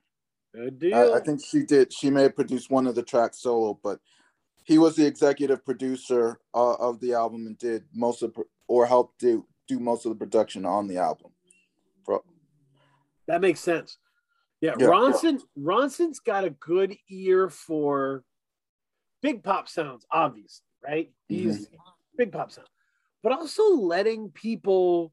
good 0.54 0.80
deal. 0.80 0.96
I, 0.96 1.18
I 1.18 1.20
think 1.20 1.42
she 1.44 1.64
did. 1.64 1.92
She 1.92 2.12
may 2.12 2.24
have 2.24 2.36
produced 2.36 2.70
one 2.70 2.86
of 2.86 2.94
the 2.94 3.02
tracks 3.02 3.42
solo, 3.42 3.80
but 3.84 4.00
he 4.64 4.78
was 4.78 4.96
the 4.96 5.06
executive 5.06 5.66
producer 5.66 6.40
uh, 6.54 6.76
of 6.76 7.00
the 7.00 7.14
album 7.14 7.48
and 7.48 7.58
did 7.58 7.84
most 7.94 8.22
of 8.22 8.36
or 8.68 8.86
helped 8.86 9.20
do 9.20 9.48
do 9.68 9.80
most 9.80 10.06
of 10.06 10.12
the 10.12 10.16
production 10.16 10.66
on 10.66 10.88
the 10.88 10.98
album. 10.98 11.32
Bro, 12.06 12.24
That 13.28 13.42
makes 13.42 13.60
sense. 13.60 13.98
Yeah, 14.62 14.74
Yeah. 14.78 14.88
Ronson 14.88 15.42
Ronson's 15.58 16.20
got 16.20 16.44
a 16.44 16.52
good 16.52 16.96
ear 17.10 17.50
for 17.50 18.24
big 19.24 19.44
pop 19.44 19.68
sounds, 19.68 20.06
obviously, 20.12 20.66
right? 20.86 21.12
He's 21.28 21.68
big 22.18 22.32
pop 22.32 22.52
sound, 22.52 22.68
but 23.24 23.32
also 23.32 23.64
letting 23.74 24.30
people 24.30 25.12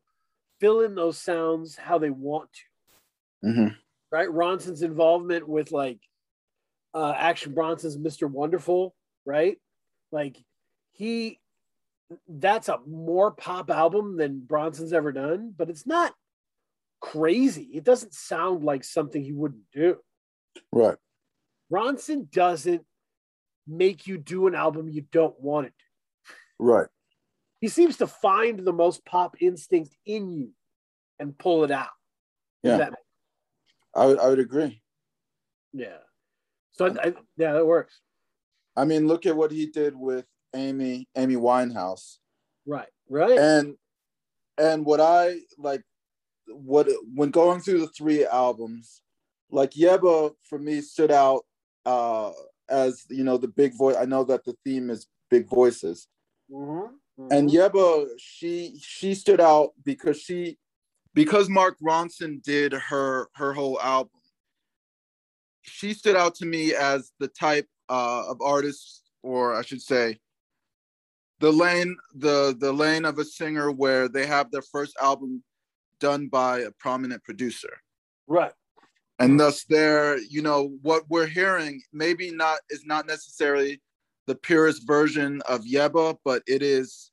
fill 0.60 0.80
in 0.80 0.94
those 0.94 1.18
sounds 1.18 1.76
how 1.76 1.98
they 1.98 2.10
want 2.10 2.52
to, 2.52 2.60
Mhm. 3.46 3.76
right? 4.10 4.28
Ronson's 4.28 4.82
involvement 4.82 5.48
with 5.48 5.72
like 5.72 6.00
uh 6.94 7.14
Action 7.16 7.54
Bronson's 7.54 7.96
Mr. 7.96 8.30
Wonderful, 8.30 8.94
right? 9.24 9.58
Like 10.12 10.36
he 10.92 11.40
that's 12.28 12.68
a 12.68 12.78
more 12.86 13.32
pop 13.32 13.70
album 13.70 14.16
than 14.16 14.40
Bronson's 14.40 14.92
ever 14.92 15.12
done, 15.12 15.52
but 15.56 15.68
it's 15.70 15.86
not 15.86 16.14
crazy. 17.00 17.70
It 17.74 17.84
doesn't 17.84 18.14
sound 18.14 18.64
like 18.64 18.84
something 18.84 19.22
he 19.22 19.32
wouldn't 19.32 19.70
do. 19.72 19.98
Right. 20.72 20.96
Ronson 21.72 22.30
doesn't 22.30 22.86
make 23.66 24.06
you 24.06 24.18
do 24.18 24.46
an 24.46 24.54
album 24.54 24.88
you 24.88 25.02
don't 25.10 25.38
want 25.40 25.66
it 25.66 25.74
to. 25.78 26.34
Right. 26.58 26.88
He 27.60 27.68
seems 27.68 27.96
to 27.98 28.06
find 28.06 28.60
the 28.60 28.72
most 28.72 29.04
pop 29.04 29.36
instinct 29.40 29.96
in 30.06 30.30
you 30.30 30.52
and 31.18 31.36
pull 31.36 31.64
it 31.64 31.70
out. 31.70 31.88
Yeah. 32.62 32.90
I 33.96 34.06
would 34.06 34.18
I 34.18 34.28
would 34.28 34.38
agree. 34.38 34.82
yeah. 35.72 35.98
So 36.72 36.86
I, 36.86 36.90
I, 37.08 37.14
yeah, 37.38 37.54
that 37.54 37.66
works. 37.66 38.00
I 38.76 38.84
mean, 38.84 39.08
look 39.08 39.24
at 39.24 39.36
what 39.36 39.50
he 39.50 39.66
did 39.66 39.96
with 39.96 40.26
Amy 40.54 41.08
Amy 41.16 41.36
Winehouse. 41.36 42.18
Right. 42.66 42.88
Right. 43.08 43.38
and 43.38 43.74
and 44.58 44.84
what 44.84 45.00
I 45.00 45.38
like 45.58 45.82
what 46.48 46.88
when 47.14 47.30
going 47.30 47.60
through 47.60 47.80
the 47.80 47.88
three 47.88 48.26
albums, 48.26 49.02
like 49.50 49.70
Yebba 49.72 50.32
for 50.48 50.58
me 50.58 50.80
stood 50.80 51.10
out 51.10 51.44
uh 51.86 52.32
as 52.68 53.04
you 53.08 53.24
know 53.24 53.38
the 53.38 53.48
big 53.48 53.74
voice. 53.76 53.96
I 53.96 54.04
know 54.04 54.24
that 54.24 54.44
the 54.44 54.54
theme 54.64 54.90
is 54.90 55.06
big 55.30 55.48
voices. 55.48 56.08
Mhm, 56.50 56.90
And 57.30 57.48
mhm. 57.48 57.54
Yebba, 57.54 58.08
she 58.18 58.78
she 58.82 59.14
stood 59.14 59.40
out 59.40 59.70
because 59.84 60.20
she 60.20 60.58
because 61.16 61.48
Mark 61.48 61.76
Ronson 61.82 62.42
did 62.42 62.74
her 62.74 63.28
her 63.34 63.52
whole 63.52 63.80
album. 63.80 64.20
She 65.62 65.94
stood 65.94 66.14
out 66.14 66.36
to 66.36 66.46
me 66.46 66.74
as 66.74 67.10
the 67.18 67.26
type 67.26 67.66
uh, 67.88 68.24
of 68.28 68.40
artist, 68.40 69.02
or 69.22 69.54
I 69.54 69.62
should 69.62 69.82
say, 69.82 70.20
the 71.40 71.50
lane 71.50 71.96
the 72.14 72.54
the 72.58 72.72
lane 72.72 73.04
of 73.04 73.18
a 73.18 73.24
singer 73.24 73.72
where 73.72 74.08
they 74.08 74.26
have 74.26 74.50
their 74.50 74.62
first 74.62 74.94
album 75.02 75.42
done 75.98 76.28
by 76.28 76.60
a 76.60 76.70
prominent 76.72 77.24
producer 77.24 77.80
right. 78.26 78.52
and 79.18 79.40
thus 79.40 79.64
they're 79.64 80.18
you 80.18 80.42
know 80.42 80.76
what 80.82 81.04
we're 81.08 81.26
hearing 81.26 81.80
maybe 81.92 82.30
not 82.30 82.58
is 82.68 82.84
not 82.84 83.06
necessarily 83.06 83.80
the 84.26 84.34
purest 84.34 84.86
version 84.86 85.40
of 85.48 85.62
yebba 85.62 86.16
but 86.22 86.42
it 86.46 86.62
is 86.62 87.12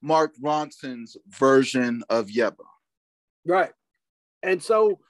mark 0.00 0.32
ronson's 0.42 1.16
version 1.28 2.02
of 2.08 2.28
yebba 2.28 2.64
Right. 3.46 3.70
And 4.42 4.62
so 4.62 5.00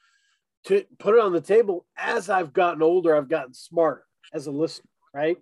to 0.67 0.85
put 0.99 1.15
it 1.15 1.21
on 1.21 1.33
the 1.33 1.41
table, 1.41 1.87
as 1.97 2.31
I've 2.31 2.53
gotten 2.53 2.83
older, 2.83 3.17
I've 3.17 3.29
gotten 3.29 3.55
smarter 3.55 4.05
as 4.33 4.47
a 4.47 4.51
listener, 4.51 4.89
right? 5.13 5.37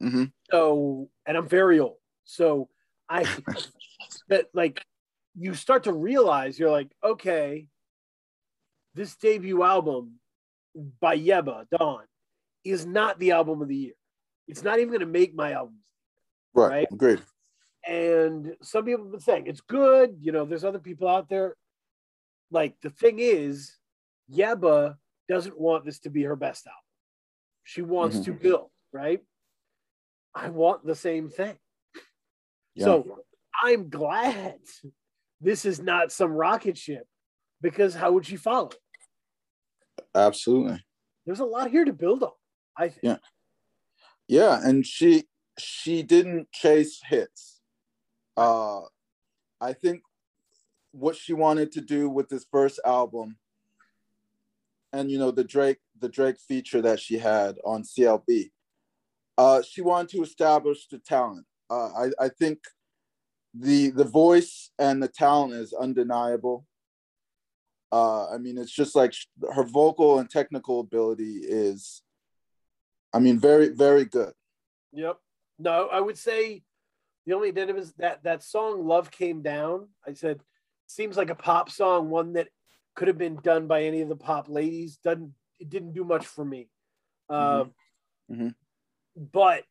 hmm 0.00 0.24
So, 0.50 1.08
and 1.26 1.36
I'm 1.36 1.48
very 1.48 1.80
old. 1.80 1.96
So 2.24 2.68
I, 3.08 3.24
that 4.28 4.46
like, 4.54 4.84
you 5.38 5.54
start 5.54 5.84
to 5.84 5.92
realize 5.92 6.58
you're 6.58 6.70
like, 6.70 6.90
okay, 7.04 7.68
this 8.94 9.14
debut 9.16 9.62
album 9.62 10.14
by 11.00 11.16
Yebba, 11.18 11.66
Dawn, 11.78 12.04
is 12.64 12.86
not 12.86 13.18
the 13.18 13.32
album 13.32 13.62
of 13.62 13.68
the 13.68 13.76
year. 13.76 13.92
It's 14.48 14.62
not 14.62 14.78
even 14.78 14.88
going 14.88 15.00
to 15.00 15.06
make 15.06 15.34
my 15.34 15.52
albums. 15.52 15.78
right, 16.54 16.68
Right. 16.70 16.88
agreed 16.90 17.22
And 17.86 18.54
some 18.62 18.84
people 18.84 19.04
have 19.04 19.12
been 19.12 19.20
saying 19.20 19.46
it's 19.46 19.60
good. 19.60 20.16
You 20.20 20.32
know, 20.32 20.44
there's 20.44 20.64
other 20.64 20.78
people 20.78 21.06
out 21.08 21.28
there. 21.28 21.54
Like 22.50 22.80
the 22.80 22.90
thing 22.90 23.18
is, 23.18 23.76
Yebba 24.32 24.96
doesn't 25.28 25.58
want 25.58 25.84
this 25.84 25.98
to 26.00 26.10
be 26.10 26.22
her 26.22 26.36
best 26.36 26.66
album. 26.66 26.78
She 27.64 27.82
wants 27.82 28.18
Mhm. 28.18 28.24
to 28.26 28.32
build, 28.32 28.70
right? 28.92 29.24
I 30.34 30.50
want 30.50 30.84
the 30.84 30.94
same 30.94 31.28
thing. 31.30 31.58
yeah 32.74 32.84
So 32.84 33.24
I'm 33.64 33.88
glad 33.88 34.60
this 35.40 35.64
is 35.64 35.80
not 35.80 36.12
some 36.12 36.30
rocket 36.32 36.76
ship 36.76 37.06
because 37.62 37.94
how 37.94 38.12
would 38.12 38.26
she 38.26 38.36
follow? 38.36 38.68
it? 38.68 38.78
absolutely 40.14 40.84
There's 41.24 41.40
a 41.40 41.44
lot 41.44 41.70
here 41.70 41.84
to 41.84 41.92
build 41.92 42.22
on. 42.22 42.32
I 42.76 42.88
think. 42.90 43.02
Yeah. 43.02 43.18
yeah 44.28 44.60
and 44.62 44.86
she 44.86 45.26
she 45.58 46.02
didn't 46.02 46.52
chase 46.52 47.00
hits 47.02 47.62
uh 48.36 48.82
i 49.60 49.72
think 49.72 50.02
what 50.96 51.16
she 51.16 51.32
wanted 51.32 51.72
to 51.72 51.80
do 51.80 52.08
with 52.08 52.28
this 52.28 52.46
first 52.50 52.80
album 52.84 53.36
and 54.92 55.10
you 55.10 55.18
know 55.18 55.30
the 55.30 55.44
drake 55.44 55.78
the 56.00 56.08
drake 56.08 56.36
feature 56.38 56.80
that 56.80 57.00
she 57.00 57.18
had 57.18 57.56
on 57.64 57.82
clb 57.82 58.50
uh 59.38 59.62
she 59.62 59.82
wanted 59.82 60.08
to 60.08 60.22
establish 60.22 60.86
the 60.88 60.98
talent 60.98 61.46
uh 61.70 61.90
i 61.96 62.10
i 62.20 62.28
think 62.28 62.58
the 63.54 63.90
the 63.90 64.04
voice 64.04 64.70
and 64.78 65.02
the 65.02 65.08
talent 65.08 65.52
is 65.52 65.72
undeniable 65.72 66.66
uh 67.92 68.28
i 68.30 68.38
mean 68.38 68.58
it's 68.58 68.72
just 68.72 68.94
like 68.94 69.14
her 69.54 69.64
vocal 69.64 70.18
and 70.18 70.30
technical 70.30 70.80
ability 70.80 71.40
is 71.42 72.02
i 73.12 73.18
mean 73.18 73.38
very 73.38 73.68
very 73.68 74.04
good 74.04 74.32
Yep. 74.96 75.18
No, 75.58 75.88
I 75.92 76.00
would 76.00 76.18
say 76.18 76.62
the 77.26 77.34
only 77.34 77.50
is 77.50 77.92
that 77.94 78.24
that 78.24 78.42
song 78.42 78.86
"Love 78.86 79.10
Came 79.10 79.42
Down." 79.42 79.88
I 80.06 80.14
said 80.14 80.40
seems 80.86 81.16
like 81.16 81.30
a 81.30 81.34
pop 81.34 81.70
song, 81.70 82.10
one 82.10 82.34
that 82.34 82.48
could 82.94 83.08
have 83.08 83.18
been 83.18 83.36
done 83.36 83.66
by 83.66 83.82
any 83.84 84.00
of 84.00 84.08
the 84.08 84.16
pop 84.16 84.48
ladies. 84.48 84.96
Doesn't 84.98 85.34
it 85.58 85.70
didn't 85.70 85.92
do 85.92 86.04
much 86.04 86.26
for 86.26 86.44
me. 86.44 86.70
Um, 87.28 87.74
Mhm. 88.30 88.54
But 89.16 89.64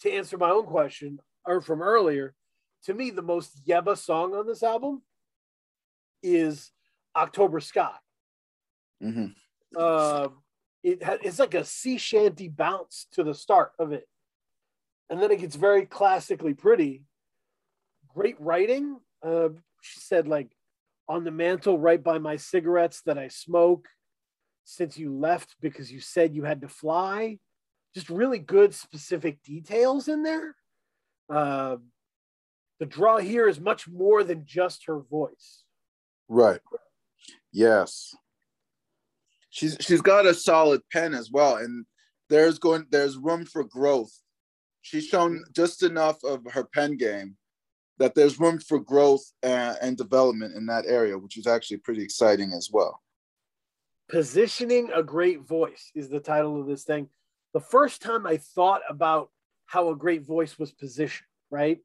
to 0.00 0.10
answer 0.12 0.36
my 0.36 0.50
own 0.50 0.66
question, 0.66 1.20
or 1.46 1.60
from 1.60 1.80
earlier, 1.82 2.34
to 2.84 2.94
me 2.94 3.10
the 3.10 3.22
most 3.22 3.64
Yebba 3.64 3.96
song 3.96 4.34
on 4.34 4.46
this 4.46 4.62
album 4.62 5.02
is 6.22 6.72
"October 7.16 7.60
Sky." 7.60 7.96
hmm 9.00 9.26
uh, 9.76 10.28
it 10.82 11.02
ha- 11.02 11.18
it's 11.22 11.38
like 11.38 11.54
a 11.54 11.64
sea 11.64 11.96
shanty 11.96 12.48
bounce 12.48 13.06
to 13.12 13.22
the 13.22 13.34
start 13.34 13.72
of 13.78 13.92
it, 13.92 14.08
and 15.08 15.22
then 15.22 15.30
it 15.30 15.40
gets 15.40 15.56
very 15.56 15.86
classically 15.86 16.54
pretty. 16.54 17.04
Great 18.08 18.40
writing. 18.40 19.00
Uh, 19.22 19.50
she 19.80 20.00
said 20.00 20.26
like 20.26 20.50
on 21.10 21.24
the 21.24 21.30
mantle 21.32 21.76
right 21.76 22.02
by 22.02 22.18
my 22.18 22.36
cigarettes 22.36 23.02
that 23.02 23.18
I 23.18 23.26
smoke 23.26 23.88
since 24.64 24.96
you 24.96 25.12
left 25.12 25.56
because 25.60 25.90
you 25.90 26.00
said 26.00 26.36
you 26.36 26.44
had 26.44 26.60
to 26.60 26.68
fly. 26.68 27.38
Just 27.92 28.08
really 28.08 28.38
good 28.38 28.72
specific 28.72 29.42
details 29.42 30.06
in 30.06 30.22
there. 30.22 30.54
Uh, 31.28 31.78
the 32.78 32.86
draw 32.86 33.18
here 33.18 33.48
is 33.48 33.58
much 33.58 33.88
more 33.88 34.22
than 34.22 34.44
just 34.46 34.86
her 34.86 35.00
voice. 35.00 35.64
Right. 36.28 36.60
Yes. 37.52 38.14
She's 39.50 39.76
she's 39.80 40.00
got 40.00 40.26
a 40.26 40.32
solid 40.32 40.80
pen 40.92 41.12
as 41.12 41.28
well, 41.28 41.56
and 41.56 41.84
there's 42.28 42.60
going 42.60 42.86
there's 42.90 43.16
room 43.16 43.44
for 43.46 43.64
growth. 43.64 44.12
She's 44.82 45.06
shown 45.06 45.42
just 45.52 45.82
enough 45.82 46.22
of 46.22 46.46
her 46.52 46.62
pen 46.72 46.96
game 46.96 47.36
that 48.00 48.14
there's 48.14 48.40
room 48.40 48.58
for 48.58 48.80
growth 48.80 49.22
and, 49.42 49.76
and 49.82 49.96
development 49.96 50.56
in 50.56 50.66
that 50.66 50.86
area, 50.86 51.16
which 51.16 51.36
is 51.36 51.46
actually 51.46 51.76
pretty 51.76 52.02
exciting 52.02 52.52
as 52.54 52.70
well. 52.72 53.00
Positioning 54.08 54.90
a 54.92 55.02
great 55.02 55.42
voice 55.42 55.92
is 55.94 56.08
the 56.08 56.18
title 56.18 56.58
of 56.58 56.66
this 56.66 56.82
thing. 56.82 57.08
The 57.52 57.60
first 57.60 58.00
time 58.00 58.26
I 58.26 58.38
thought 58.38 58.80
about 58.88 59.30
how 59.66 59.90
a 59.90 59.96
great 59.96 60.26
voice 60.26 60.58
was 60.58 60.72
positioned, 60.72 61.28
right? 61.50 61.78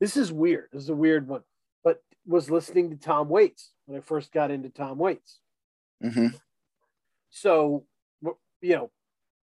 This 0.00 0.16
is 0.16 0.32
weird. 0.32 0.68
This 0.72 0.82
is 0.82 0.88
a 0.88 0.94
weird 0.94 1.28
one, 1.28 1.42
but 1.84 2.02
was 2.26 2.50
listening 2.50 2.90
to 2.90 2.96
Tom 2.96 3.28
Waits 3.28 3.70
when 3.86 3.96
I 3.96 4.00
first 4.02 4.32
got 4.32 4.50
into 4.50 4.70
Tom 4.70 4.98
Waits. 4.98 5.38
hmm 6.02 6.26
So, 7.30 7.84
you 8.60 8.74
know, 8.74 8.90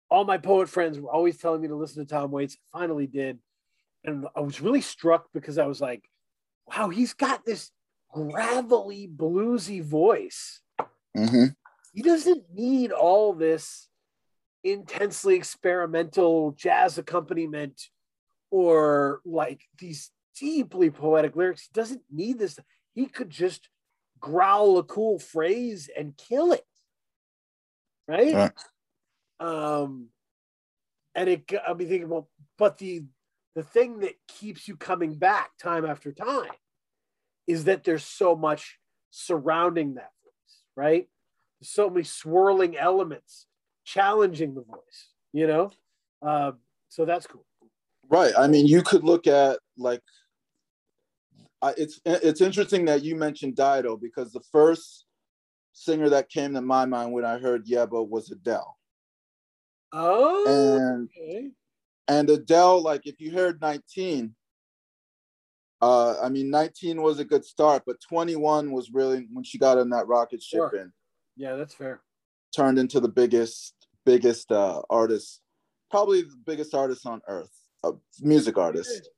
all 0.10 0.26
my 0.26 0.40
poet 0.40 0.70
friends 0.70 1.00
were 1.00 1.12
always 1.12 1.38
telling 1.38 1.62
me 1.62 1.68
to 1.68 1.76
listen 1.76 2.04
to 2.04 2.10
Tom 2.10 2.32
Waits. 2.32 2.58
I 2.74 2.80
finally 2.80 3.06
did. 3.06 3.38
And 4.04 4.26
I 4.36 4.40
was 4.40 4.60
really 4.60 4.82
struck 4.82 5.28
because 5.34 5.58
I 5.58 5.68
was 5.68 5.80
like, 5.80 6.04
wow, 6.68 6.90
he's 6.90 7.14
got 7.14 7.46
this 7.46 7.72
gravelly, 8.14 9.08
bluesy 9.08 9.84
voice 9.84 10.62
hmm 11.16 11.46
he 11.96 12.02
doesn't 12.02 12.44
need 12.54 12.92
all 12.92 13.32
this 13.32 13.88
intensely 14.66 15.36
experimental 15.36 16.52
jazz 16.52 16.98
accompaniment 16.98 17.82
or 18.52 19.22
like 19.24 19.62
these 19.80 20.12
deeply 20.38 20.90
poetic 20.90 21.38
lyrics. 21.38 21.62
He 21.62 21.70
doesn't 21.74 22.02
need 22.12 22.38
this. 22.38 22.60
He 22.94 23.06
could 23.06 23.30
just 23.30 23.70
growl 24.20 24.78
a 24.78 24.84
cool 24.84 25.20
phrase 25.20 25.90
and 25.98 26.18
kill 26.18 26.52
it. 26.52 26.66
Right? 28.10 28.34
Right. 28.34 28.52
Um 29.40 30.10
and 31.16 31.30
it 31.30 31.50
I'll 31.66 31.76
be 31.76 31.86
thinking, 31.86 32.10
well, 32.10 32.30
but 32.58 32.78
the 32.78 33.06
the 33.56 33.64
thing 33.64 34.00
that 34.00 34.16
keeps 34.28 34.68
you 34.68 34.76
coming 34.76 35.16
back 35.16 35.52
time 35.58 35.86
after 35.86 36.12
time 36.12 36.52
is 37.48 37.66
that 37.66 37.84
there's 37.84 38.04
so 38.04 38.36
much 38.36 38.78
surrounding 39.12 39.96
that 39.96 40.12
voice, 40.24 40.62
right? 40.76 41.08
so 41.62 41.90
many 41.90 42.04
swirling 42.04 42.78
elements 42.78 43.48
challenging 43.84 44.54
the 44.54 44.62
voice, 44.62 45.10
you 45.34 45.48
know? 45.48 45.72
Uh, 46.22 46.52
so 46.90 47.06
that's 47.06 47.28
cool. 47.28 47.46
Right. 48.10 48.34
I 48.38 48.48
mean, 48.48 48.68
you 48.68 48.82
could 48.82 49.04
look 49.04 49.28
at 49.28 49.60
like 49.78 50.02
I, 51.62 51.74
it's 51.78 52.00
it's 52.06 52.42
interesting 52.42 52.86
that 52.86 53.04
you 53.04 53.16
mentioned 53.16 53.56
Dido 53.56 53.98
because 53.98 54.32
the 54.32 54.44
first 54.52 55.06
singer 55.74 56.10
that 56.10 56.30
came 56.30 56.54
to 56.54 56.62
my 56.62 56.86
mind 56.86 57.12
when 57.12 57.26
I 57.26 57.40
heard 57.40 57.66
Yebba 57.66 58.08
was 58.08 58.32
Adele. 58.32 58.78
Oh, 59.92 60.46
And 60.48 61.10
okay. 61.18 61.50
And 62.08 62.30
Adele, 62.30 62.82
like 62.82 63.06
if 63.06 63.20
you 63.20 63.32
heard 63.32 63.62
19, 63.62 64.36
uh, 65.82 66.16
I 66.22 66.30
mean 66.30 66.50
19 66.50 67.02
was 67.02 67.20
a 67.20 67.26
good 67.26 67.46
start, 67.46 67.84
but 67.86 67.98
21 68.10 68.72
was 68.72 68.92
really 68.92 69.28
when 69.32 69.44
she 69.44 69.58
got 69.58 69.78
on 69.78 69.90
that 69.90 70.08
rocket 70.08 70.42
ship 70.42 70.58
Sure. 70.72 70.76
and 70.76 70.92
yeah, 71.36 71.56
that's 71.56 71.74
fair. 71.74 72.02
turned 72.56 72.80
into 72.80 73.00
the 73.00 73.10
biggest, 73.10 73.74
biggest 74.06 74.52
uh 74.52 74.82
artist, 74.90 75.42
probably 75.92 76.22
the 76.22 76.38
biggest 76.46 76.74
artist 76.74 77.06
on 77.06 77.22
earth, 77.28 77.52
a 77.84 77.92
music 78.22 78.58
artist. 78.58 79.10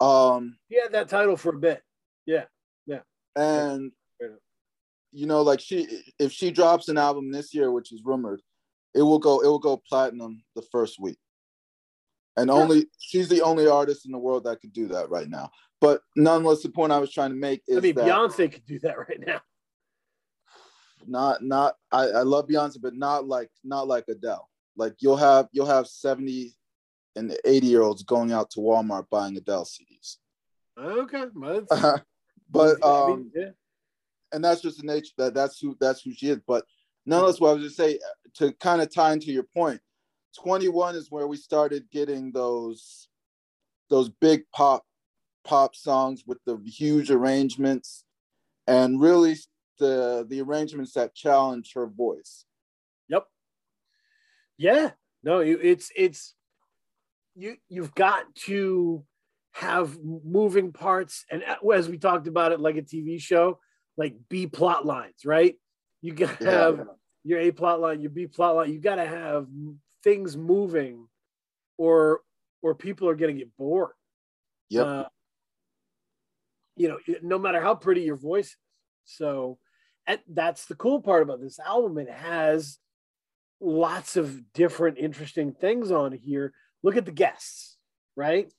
Um, 0.00 0.56
He 0.68 0.80
had 0.80 0.92
that 0.92 1.08
title 1.08 1.36
for 1.36 1.54
a 1.54 1.58
bit. 1.58 1.82
Yeah, 2.26 2.44
yeah. 2.86 3.00
And 3.36 3.92
you 5.14 5.26
know, 5.26 5.42
like 5.42 5.60
she 5.60 5.86
if 6.18 6.32
she 6.32 6.50
drops 6.50 6.88
an 6.88 6.96
album 6.96 7.30
this 7.32 7.52
year, 7.54 7.70
which 7.70 7.92
is 7.92 8.02
rumored, 8.04 8.40
it 8.94 9.02
will 9.02 9.18
go 9.18 9.40
it 9.42 9.46
will 9.46 9.58
go 9.58 9.76
platinum 9.88 10.42
the 10.54 10.62
first 10.72 10.98
week. 11.00 11.18
And 12.36 12.50
only 12.50 12.86
she's 12.98 13.28
the 13.28 13.42
only 13.42 13.68
artist 13.68 14.06
in 14.06 14.12
the 14.12 14.18
world 14.18 14.44
that 14.44 14.60
could 14.60 14.72
do 14.72 14.88
that 14.88 15.10
right 15.10 15.28
now. 15.28 15.50
But 15.80 16.00
nonetheless, 16.16 16.62
the 16.62 16.70
point 16.70 16.92
I 16.92 16.98
was 16.98 17.12
trying 17.12 17.30
to 17.30 17.36
make 17.36 17.62
is 17.66 17.78
I 17.78 17.80
mean, 17.80 17.94
Beyonce 17.94 18.50
could 18.50 18.64
do 18.64 18.78
that 18.80 18.98
right 18.98 19.20
now. 19.20 19.40
not 21.06 21.42
not 21.42 21.74
I, 21.90 22.04
I 22.04 22.22
love 22.22 22.46
Beyonce, 22.46 22.78
but 22.80 22.94
not 22.94 23.26
like 23.26 23.50
not 23.64 23.88
like 23.88 24.04
Adele. 24.08 24.48
Like 24.76 24.94
you'll 25.00 25.16
have 25.16 25.48
you'll 25.52 25.66
have 25.66 25.86
70 25.86 26.54
and 27.16 27.36
80 27.44 27.66
year 27.66 27.82
olds 27.82 28.02
going 28.02 28.32
out 28.32 28.50
to 28.50 28.60
Walmart 28.60 29.10
buying 29.10 29.36
Adele 29.36 29.66
CDs. 29.66 30.16
Okay, 30.78 31.24
well, 31.34 31.66
but 32.50 32.82
um 32.82 33.30
yeah. 33.34 33.50
and 34.32 34.42
that's 34.42 34.62
just 34.62 34.80
the 34.80 34.86
nature 34.86 35.12
that 35.18 35.34
that's 35.34 35.58
who 35.58 35.76
that's 35.80 36.02
who 36.02 36.12
she 36.14 36.28
is. 36.28 36.38
But 36.46 36.64
nonetheless, 37.04 37.40
what 37.40 37.50
I 37.50 37.52
was 37.54 37.64
just 37.64 37.76
say 37.76 37.98
to 38.34 38.52
kind 38.52 38.80
of 38.80 38.92
tie 38.92 39.12
into 39.12 39.32
your 39.32 39.46
point, 39.54 39.80
21 40.40 40.96
is 40.96 41.10
where 41.10 41.26
we 41.26 41.36
started 41.36 41.90
getting 41.90 42.32
those 42.32 43.08
those 43.90 44.08
big 44.08 44.44
pop 44.52 44.84
pop 45.44 45.74
songs 45.74 46.24
with 46.26 46.38
the 46.46 46.56
huge 46.64 47.10
arrangements 47.10 48.04
and 48.66 49.00
really 49.00 49.36
the 49.78 50.26
the 50.28 50.40
arrangements 50.40 50.92
that 50.92 51.14
challenge 51.14 51.72
her 51.74 51.86
voice. 51.86 52.44
Yep. 53.08 53.26
Yeah. 54.58 54.90
No, 55.22 55.40
you, 55.40 55.58
it's 55.62 55.90
it's 55.96 56.34
you 57.34 57.56
you've 57.68 57.94
got 57.94 58.34
to 58.46 59.04
have 59.52 59.98
moving 60.02 60.72
parts 60.72 61.24
and 61.30 61.42
uh, 61.44 61.68
as 61.68 61.88
we 61.88 61.98
talked 61.98 62.26
about 62.26 62.52
it 62.52 62.60
like 62.60 62.76
a 62.76 62.82
TV 62.82 63.20
show, 63.20 63.58
like 63.96 64.14
B 64.28 64.46
plot 64.46 64.86
lines, 64.86 65.24
right? 65.24 65.56
You 66.00 66.14
got 66.14 66.38
to 66.40 66.44
Yeah. 66.44 66.50
have 66.50 66.86
your 67.24 67.40
A 67.40 67.50
plot 67.52 67.80
line, 67.80 68.00
your 68.00 68.10
B 68.10 68.26
plot 68.26 68.56
line. 68.56 68.72
You 68.72 68.80
got 68.80 68.96
to 68.96 69.06
have 69.06 69.46
things 70.02 70.36
moving 70.36 71.06
or 71.78 72.20
or 72.62 72.74
people 72.74 73.08
are 73.08 73.16
going 73.16 73.34
to 73.34 73.38
get 73.38 73.56
bored. 73.56 73.92
Yep. 74.70 74.86
Uh, 74.86 75.04
you 76.76 76.88
know, 76.88 76.98
no 77.22 77.38
matter 77.38 77.60
how 77.60 77.74
pretty 77.74 78.02
your 78.02 78.16
voice 78.16 78.46
is. 78.46 78.56
So, 79.04 79.58
and 80.06 80.20
that's 80.28 80.66
the 80.66 80.74
cool 80.74 81.00
part 81.00 81.22
about 81.22 81.40
this 81.40 81.58
album. 81.58 81.98
It 81.98 82.08
has 82.08 82.78
lots 83.60 84.16
of 84.16 84.52
different 84.52 84.98
interesting 84.98 85.52
things 85.52 85.90
on 85.90 86.12
here. 86.12 86.52
Look 86.82 86.96
at 86.96 87.04
the 87.04 87.12
guests, 87.12 87.76
right? 88.16 88.52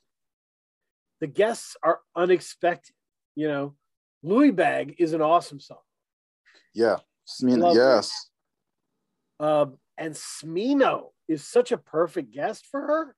The 1.21 1.27
guests 1.27 1.75
are 1.81 1.99
unexpected. 2.15 2.93
You 3.35 3.47
know, 3.47 3.75
Louie 4.21 4.51
Bag 4.51 4.95
is 4.99 5.13
an 5.13 5.21
awesome 5.21 5.59
song. 5.59 5.77
Yeah. 6.73 6.97
Smino, 7.27 7.73
yes. 7.73 8.29
Um, 9.39 9.77
and 9.97 10.13
Smino 10.13 11.07
is 11.27 11.43
such 11.43 11.71
a 11.71 11.77
perfect 11.77 12.33
guest 12.33 12.65
for 12.65 12.81
her. 12.81 13.15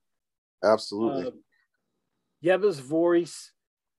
Absolutely. 0.64 1.28
Um, 1.28 1.44
Yebba's 2.44 2.80
voice 2.80 3.52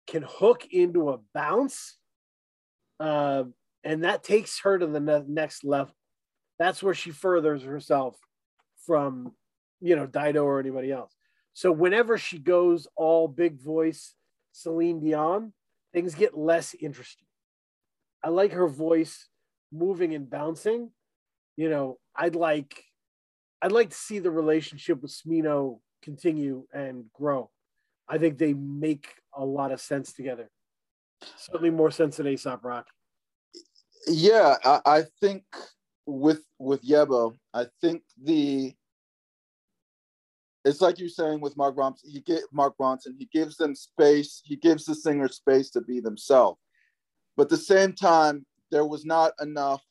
can 0.07 0.25
hook 0.27 0.67
into 0.71 1.11
a 1.11 1.19
bounce, 1.35 1.99
uh, 3.01 3.45
and 3.85 4.05
that 4.05 4.23
takes 4.23 4.61
her 4.61 4.79
to 4.79 4.87
the 4.87 5.01
ne- 5.01 5.25
next 5.27 5.65
level. 5.65 5.95
That's 6.59 6.83
where 6.83 6.95
she 6.95 7.11
furthers 7.11 7.63
herself 7.63 8.17
from, 8.87 9.33
you 9.81 9.97
know, 9.97 10.07
Dido 10.07 10.45
or 10.45 10.61
anybody 10.61 10.93
else. 10.93 11.15
So 11.53 11.73
whenever 11.73 12.19
she 12.19 12.39
goes 12.39 12.87
all 12.97 13.29
big 13.29 13.61
voice, 13.61 14.15
Celine 14.53 15.01
Dion, 15.01 15.53
things 15.93 16.15
get 16.15 16.37
less 16.37 16.75
interesting. 16.75 17.27
I 18.23 18.29
like 18.29 18.53
her 18.53 18.69
voice 18.69 19.29
moving 19.73 20.15
and 20.15 20.29
bouncing. 20.29 20.91
You 21.57 21.69
know, 21.71 21.99
I'd 22.15 22.35
like, 22.35 22.83
I'd 23.67 23.73
like 23.73 23.91
to 23.91 23.97
see 23.97 24.21
the 24.21 24.31
relationship 24.31 25.03
with 25.03 25.11
Smino 25.11 25.81
continue 26.01 26.69
and 26.73 27.07
grow. 27.13 27.51
I 28.09 28.17
think 28.17 28.39
they 28.39 28.55
make 28.55 29.09
a 29.35 29.45
lot 29.45 29.73
of 29.73 29.81
sense 29.81 30.13
together. 30.13 30.49
Certainly 31.37 31.71
more 31.71 31.91
sense 31.91 32.19
than 32.19 32.29
Aesop 32.29 32.65
Rock. 32.65 32.87
yeah 34.07 34.55
I, 34.65 34.81
I 34.87 35.03
think 35.21 35.43
with 36.07 36.45
with 36.61 36.81
yebba 36.87 37.35
i 37.53 37.67
think 37.81 38.03
the 38.23 38.73
it's 40.65 40.81
like 40.81 41.01
you're 41.01 41.09
saying 41.09 41.41
with 41.41 41.57
mark 41.57 41.75
ronson 41.75 42.05
he 42.05 42.21
get 42.21 42.43
mark 42.53 42.75
ronson 42.81 43.17
he 43.19 43.29
gives 43.33 43.57
them 43.57 43.75
space 43.75 44.41
he 44.45 44.55
gives 44.55 44.85
the 44.85 44.95
singer 44.95 45.27
space 45.27 45.69
to 45.71 45.81
be 45.81 45.99
themselves 45.99 46.61
but 47.37 47.45
at 47.45 47.49
the 47.49 47.57
same 47.57 47.93
time 47.93 48.47
there 48.71 48.87
was 48.87 49.05
not 49.05 49.33
enough 49.41 49.83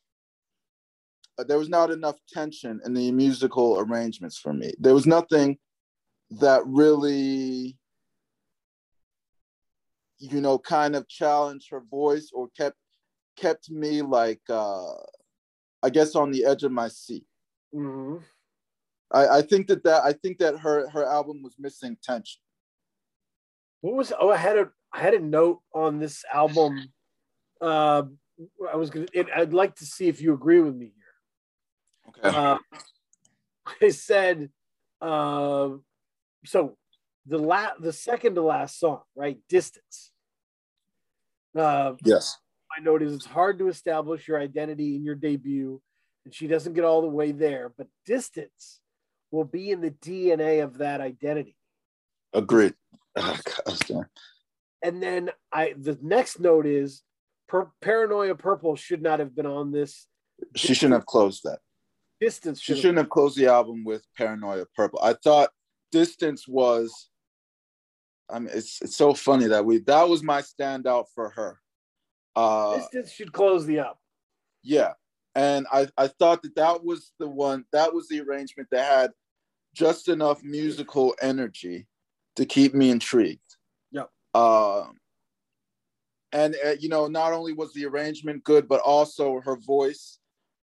there 1.48 1.58
was 1.58 1.70
not 1.70 1.92
enough 1.92 2.18
tension 2.32 2.80
in 2.86 2.94
the 2.94 3.12
musical 3.12 3.80
arrangements 3.80 4.38
for 4.38 4.54
me 4.54 4.74
there 4.80 4.94
was 4.94 5.06
nothing 5.06 5.58
that 6.30 6.62
really 6.66 7.78
you 10.20 10.42
know 10.42 10.58
kind 10.58 10.96
of 10.96 11.08
challenged 11.08 11.70
her 11.70 11.82
voice 11.82 12.30
or 12.34 12.48
kept 12.58 12.78
kept 13.36 13.70
me 13.70 14.02
like 14.02 14.42
uh 14.50 14.94
I 15.84 15.90
guess 15.92 16.16
on 16.16 16.32
the 16.32 16.46
edge 16.46 16.64
of 16.64 16.72
my 16.72 16.88
seat. 16.88 17.26
Mhm. 17.74 18.24
I, 19.12 19.28
I 19.28 19.42
think 19.44 19.68
that 19.68 19.84
that 19.84 20.04
I 20.04 20.14
think 20.14 20.40
that 20.40 20.58
her 20.60 20.90
her 20.90 21.06
album 21.06 21.44
was 21.44 21.56
missing 21.60 21.96
tension. 22.02 22.42
What 23.82 23.94
was? 23.94 24.12
Oh, 24.20 24.32
I 24.32 24.38
had 24.38 24.58
a 24.58 24.72
I 24.92 25.00
had 25.02 25.14
a 25.14 25.20
note 25.20 25.62
on 25.76 26.00
this 26.00 26.24
album. 26.34 26.92
Uh, 27.62 28.04
I 28.72 28.76
was 28.76 28.90
gonna. 28.90 29.06
I'd 29.36 29.54
like 29.54 29.76
to 29.76 29.86
see 29.86 30.08
if 30.08 30.22
you 30.22 30.34
agree 30.34 30.60
with 30.60 30.76
me 30.76 30.92
here. 30.96 31.05
Okay. 32.24 32.38
Uh, 32.38 32.58
I 33.82 33.90
said, 33.90 34.50
uh, 35.02 35.70
so 36.46 36.78
the 37.26 37.38
la- 37.40 37.78
the 37.80 37.94
second 37.94 38.36
to 38.36 38.42
last 38.42 38.80
song, 38.80 39.02
right? 39.16 39.38
Distance. 39.50 40.12
Uh, 41.58 41.94
yes. 42.04 42.38
my 42.76 42.84
note 42.84 43.02
is 43.02 43.14
it's 43.14 43.26
hard 43.26 43.60
to 43.60 43.70
establish 43.70 44.28
your 44.28 44.40
identity 44.40 44.96
in 44.96 45.04
your 45.04 45.16
debut, 45.16 45.82
and 46.26 46.34
she 46.34 46.48
doesn't 46.48 46.74
get 46.74 46.84
all 46.84 47.02
the 47.02 47.08
way 47.08 47.32
there, 47.32 47.72
but 47.78 47.88
distance 48.06 48.82
will 49.32 49.46
be 49.46 49.72
in 49.72 49.82
the 49.82 49.92
DNA 49.92 50.64
of 50.64 50.80
that 50.80 51.02
identity. 51.02 51.56
Agreed. 52.34 52.74
Oh. 53.18 54.04
And 54.84 55.02
then 55.02 55.32
I 55.52 55.74
the 55.78 55.98
next 56.02 56.40
note 56.40 56.68
is 56.68 57.02
per, 57.48 57.72
Paranoia 57.82 58.36
Purple 58.36 58.76
should 58.76 59.02
not 59.02 59.20
have 59.20 59.36
been 59.36 59.46
on 59.46 59.72
this. 59.72 60.06
She 60.56 60.74
shouldn't 60.74 60.94
have 60.94 61.06
closed 61.06 61.42
that. 61.46 61.60
Distance 62.22 62.62
She 62.62 62.76
shouldn't 62.76 62.98
have 62.98 63.10
closed 63.10 63.38
the 63.38 63.48
album 63.48 63.84
with 63.84 64.06
Paranoia 64.18 64.66
Purple. 64.76 65.00
I 65.02 65.14
thought 65.14 65.50
Distance 65.92 66.48
was 66.48 67.10
I 68.30 68.40
mean 68.40 68.50
it's 68.54 68.82
it's 68.82 68.96
so 68.96 69.14
funny 69.14 69.48
that 69.48 69.66
we 69.66 69.80
that 69.80 70.08
was 70.10 70.24
my 70.24 70.42
standout 70.42 71.06
for 71.14 71.30
her. 71.32 71.60
Uh 72.36 72.78
Distance 72.78 73.12
should 73.12 73.34
close 73.34 73.66
the 73.66 73.80
album. 73.80 73.98
yeah. 74.64 74.94
And 75.36 75.68
I 75.72 75.88
I 75.98 76.08
thought 76.08 76.42
that 76.44 76.56
that 76.56 76.84
was 76.84 77.12
the 77.20 77.28
one 77.28 77.66
that 77.74 77.94
was 77.94 78.08
the 78.08 78.22
arrangement 78.22 78.70
that 78.72 78.86
had 78.90 79.12
just 79.74 80.08
enough 80.08 80.42
musical 80.44 81.14
energy 81.22 81.88
to 82.38 82.46
keep 82.46 82.74
me 82.74 82.90
intrigued. 82.90 83.42
Yep. 83.92 84.10
Um, 84.34 84.98
and 86.32 86.56
uh, 86.66 86.76
you 86.80 86.90
know, 86.90 87.08
not 87.08 87.34
only 87.34 87.54
was 87.54 87.74
the 87.74 87.86
arrangement 87.86 88.44
good, 88.44 88.68
but 88.68 88.82
also 88.82 89.42
her 89.42 89.56
voice. 89.56 90.20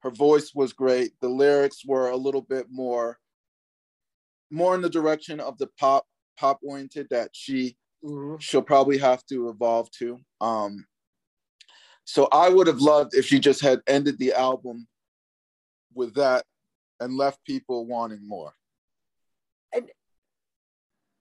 Her 0.02 0.10
voice 0.10 0.52
was 0.54 0.72
great. 0.72 1.12
The 1.20 1.28
lyrics 1.28 1.84
were 1.86 2.10
a 2.10 2.16
little 2.16 2.42
bit 2.42 2.66
more, 2.70 3.18
more 4.50 4.74
in 4.74 4.80
the 4.82 4.90
direction 4.90 5.38
of 5.40 5.58
the 5.58 5.68
pop 5.78 6.06
pop 6.36 6.58
oriented 6.62 7.08
that 7.10 7.30
she 7.34 7.76
Mhm. 8.02 8.40
she'll 8.40 8.62
probably 8.62 8.98
have 8.98 9.24
to 9.26 9.48
evolve 9.48 9.90
to. 9.92 10.18
Um, 10.40 10.88
so 12.04 12.26
I 12.32 12.48
would 12.48 12.66
have 12.66 12.80
loved 12.80 13.14
if 13.14 13.26
she 13.26 13.38
just 13.38 13.60
had 13.60 13.80
ended 13.86 14.18
the 14.18 14.32
album 14.32 14.88
with 15.94 16.14
that 16.14 16.44
and 16.98 17.16
left 17.16 17.44
people 17.44 17.86
wanting 17.86 18.26
more. 18.26 18.56
And 19.72 19.92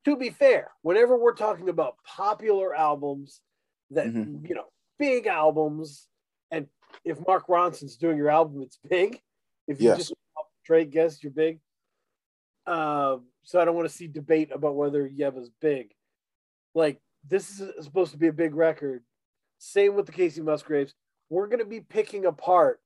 to 0.06 0.16
be 0.16 0.32
fair, 0.32 0.74
whenever 0.82 1.16
we're 1.18 1.36
talking 1.36 1.70
about 1.70 2.02
popular 2.04 2.74
albums 2.74 3.42
that 3.92 4.08
Mhm. 4.08 4.48
you 4.50 4.56
know, 4.56 4.72
big 4.98 5.28
albums, 5.28 6.08
if 7.04 7.18
Mark 7.26 7.48
Ronson's 7.48 7.98
doing 7.98 8.18
your 8.18 8.30
album, 8.30 8.62
it's 8.62 8.80
big. 8.90 9.20
If 9.68 9.82
you 9.82 9.90
Yes. 9.90 9.98
just 9.98 10.14
Drake 10.64 10.92
guess 10.92 11.24
you're 11.24 11.32
big. 11.32 11.60
Um, 12.68 13.26
so 13.44 13.60
I 13.60 13.66
don't 13.66 13.76
want 13.76 13.90
to 13.90 13.94
see 13.94 14.08
debate 14.08 14.52
about 14.54 14.76
whether 14.76 15.08
Yebba's 15.10 15.50
big. 15.60 15.92
Like 16.76 17.02
this 17.28 17.60
is 17.60 17.86
supposed 17.86 18.12
to 18.12 18.18
be 18.18 18.28
a 18.28 18.34
big 18.34 18.56
record. 18.56 19.04
Same 19.58 19.96
with 19.96 20.06
the 20.06 20.12
Kacey 20.12 20.44
Musgraves. 20.44 20.94
We're 21.30 21.48
gonna 21.48 21.66
be 21.66 21.82
picking 21.82 22.26
apart 22.26 22.80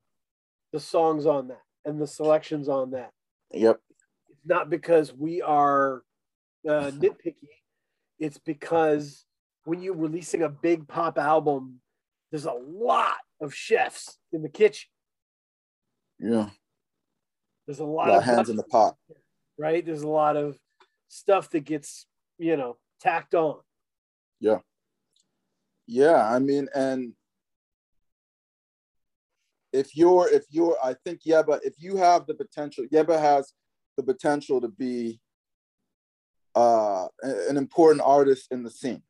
the 0.72 0.80
songs 0.80 1.26
on 1.26 1.50
that 1.50 1.62
and 1.86 2.02
the 2.02 2.08
selections 2.08 2.70
on 2.70 2.92
that. 2.92 3.12
Yep. 3.52 3.80
It's 4.30 4.46
not 4.46 4.70
because 4.70 5.14
we 5.14 5.42
are 5.42 6.04
uh, 6.68 6.92
nitpicky. 6.92 7.36
It's 8.20 8.38
because 8.38 9.26
when 9.66 9.82
you're 9.82 9.96
releasing 9.96 10.44
a 10.44 10.50
big 10.50 10.88
pop 10.88 11.18
album, 11.18 11.82
there's 12.32 12.46
a 12.46 12.54
lot 12.54 13.18
of 13.42 13.54
chefs 13.54 14.18
in 14.32 14.42
the 14.42 14.50
kitchen. 14.50 14.90
Yeah. 16.20 16.50
There's 17.66 17.80
a 17.80 17.84
A 17.84 17.86
lot 17.86 18.08
lot 18.10 18.18
of 18.20 18.24
hands 18.24 18.50
in 18.50 18.56
the 18.58 18.64
pot. 18.64 18.96
right? 19.58 19.86
There's 19.86 20.04
a 20.04 20.08
lot 20.08 20.38
of 20.38 20.58
stuff 21.08 21.50
that 21.52 21.62
gets, 21.62 22.06
you 22.38 22.56
know, 22.58 22.78
tacked 23.00 23.36
on. 23.36 23.60
Yeah, 24.40 24.60
Yeah, 25.88 26.28
I 26.30 26.40
mean, 26.40 26.68
and 26.76 27.14
if 29.74 29.96
you're 29.96 30.28
if 30.30 30.46
you're 30.50 30.78
I 30.84 30.94
think 31.06 31.22
Yebba, 31.24 31.60
if 31.64 31.74
you 31.78 31.98
have 31.98 32.28
the 32.28 32.34
potential, 32.34 32.86
Yebba 32.94 33.20
has 33.20 33.54
the 33.98 34.04
potential 34.04 34.62
to 34.62 34.68
be 34.68 35.20
uh 36.54 37.08
an 37.24 37.58
important 37.58 38.02
artist 38.06 38.48
in 38.52 38.64
the 38.64 38.70
scene. 38.72 39.04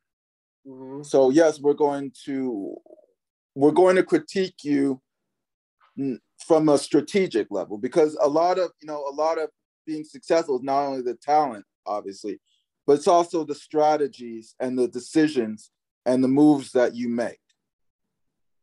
Mhm. 0.66 1.04
So 1.04 1.30
yes, 1.30 1.60
we're 1.60 1.74
going 1.74 2.12
to 2.24 2.76
we're 3.56 3.72
going 3.72 3.96
to 3.96 4.04
critique 4.04 4.62
you 4.62 5.00
from 6.46 6.68
a 6.68 6.76
strategic 6.76 7.48
level 7.50 7.78
because 7.78 8.16
a 8.20 8.28
lot 8.28 8.58
of 8.58 8.70
you 8.80 8.86
know 8.86 9.02
a 9.10 9.14
lot 9.14 9.38
of 9.38 9.48
being 9.86 10.04
successful 10.04 10.56
is 10.56 10.62
not 10.62 10.82
only 10.82 11.02
the 11.02 11.14
talent, 11.14 11.64
obviously, 11.86 12.38
but 12.86 12.94
it's 12.94 13.08
also 13.08 13.44
the 13.44 13.54
strategies 13.54 14.54
and 14.60 14.78
the 14.78 14.88
decisions 14.88 15.70
and 16.04 16.22
the 16.22 16.28
moves 16.28 16.72
that 16.72 16.94
you 16.94 17.08
make 17.08 17.40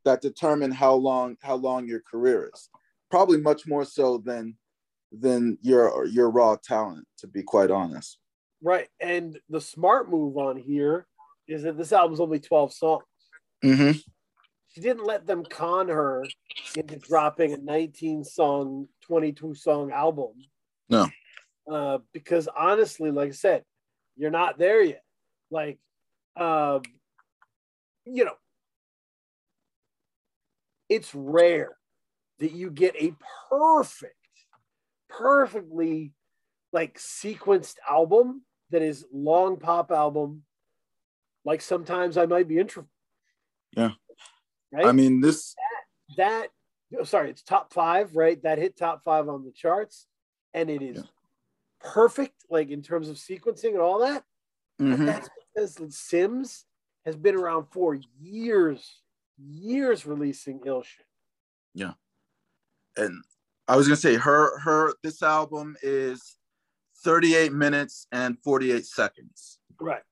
that 0.05 0.21
determine 0.21 0.71
how 0.71 0.93
long 0.93 1.35
how 1.41 1.55
long 1.55 1.87
your 1.87 2.01
career 2.01 2.49
is. 2.53 2.69
Probably 3.09 3.39
much 3.39 3.65
more 3.67 3.85
so 3.85 4.19
than 4.19 4.55
than 5.11 5.57
your 5.61 6.05
your 6.05 6.29
raw 6.29 6.55
talent, 6.63 7.07
to 7.17 7.27
be 7.27 7.41
quite 7.41 7.71
honest. 7.71 8.19
Right. 8.61 8.89
And 8.99 9.39
the 9.49 9.59
smart 9.59 10.09
move 10.09 10.37
on 10.37 10.55
here 10.55 11.07
is 11.47 11.63
that 11.63 11.77
this 11.77 11.91
album's 11.91 12.21
only 12.21 12.39
12 12.39 12.73
songs. 12.73 13.03
Mm-hmm. 13.63 13.99
She 14.73 14.81
didn't 14.81 15.05
let 15.05 15.27
them 15.27 15.43
con 15.47 15.87
her 15.87 16.25
into 16.75 16.97
dropping 16.97 17.53
a 17.53 17.57
19 17.57 18.23
song, 18.23 18.87
22 19.01 19.53
song 19.53 19.91
album. 19.91 20.31
No. 20.89 21.07
Uh, 21.71 21.99
because 22.11 22.49
honestly, 22.57 23.11
like 23.11 23.29
I 23.29 23.33
said, 23.33 23.63
you're 24.17 24.31
not 24.31 24.57
there 24.57 24.81
yet. 24.81 25.03
Like, 25.51 25.77
um, 26.35 26.81
you 28.05 28.25
know, 28.25 28.35
it's 30.89 31.13
rare 31.13 31.77
that 32.39 32.51
you 32.51 32.71
get 32.71 32.95
a 32.95 33.13
perfect, 33.49 34.15
perfectly 35.07 36.13
like 36.71 36.97
sequenced 36.97 37.75
album 37.87 38.41
that 38.71 38.81
is 38.81 39.05
long 39.13 39.57
pop 39.57 39.91
album. 39.91 40.43
Like 41.45 41.61
sometimes 41.61 42.17
I 42.17 42.25
might 42.25 42.47
be 42.47 42.57
intro. 42.57 42.87
Yeah. 43.77 43.91
Right. 44.73 44.87
I 44.87 44.91
mean, 44.91 45.21
this 45.21 45.55
that 46.17 46.47
oh, 46.99 47.03
sorry, 47.03 47.29
it's 47.29 47.43
top 47.43 47.71
five, 47.71 48.15
right? 48.15 48.41
That 48.43 48.57
hit 48.57 48.75
top 48.75 49.03
five 49.03 49.29
on 49.29 49.45
the 49.45 49.51
charts, 49.51 50.07
and 50.53 50.69
it 50.69 50.81
is 50.81 50.97
Yeah. 50.97 51.03
perfect, 51.79 52.43
like 52.49 52.69
in 52.69 52.81
terms 52.81 53.07
of 53.09 53.17
sequencing 53.17 53.69
and 53.71 53.79
all 53.79 53.99
that. 53.99 54.25
Mhm. 54.81 55.05
that's 55.05 55.29
because 55.53 55.95
Sims 55.95 56.65
has 57.05 57.15
been 57.15 57.35
around 57.35 57.65
for 57.71 57.93
years, 58.19 59.01
years 59.37 60.05
releasing 60.05 60.59
ill 60.65 60.81
shit. 60.81 61.05
Yeah, 61.75 61.93
and 62.97 63.23
I 63.67 63.75
was 63.75 63.87
gonna 63.87 63.95
say 63.97 64.15
her 64.15 64.57
her 64.59 64.95
this 65.03 65.21
album 65.21 65.77
is 65.83 66.37
38 67.03 67.53
minutes 67.53 68.07
and 68.11 68.39
48 68.39 68.87
seconds. 68.87 69.59
Right. 69.79 70.03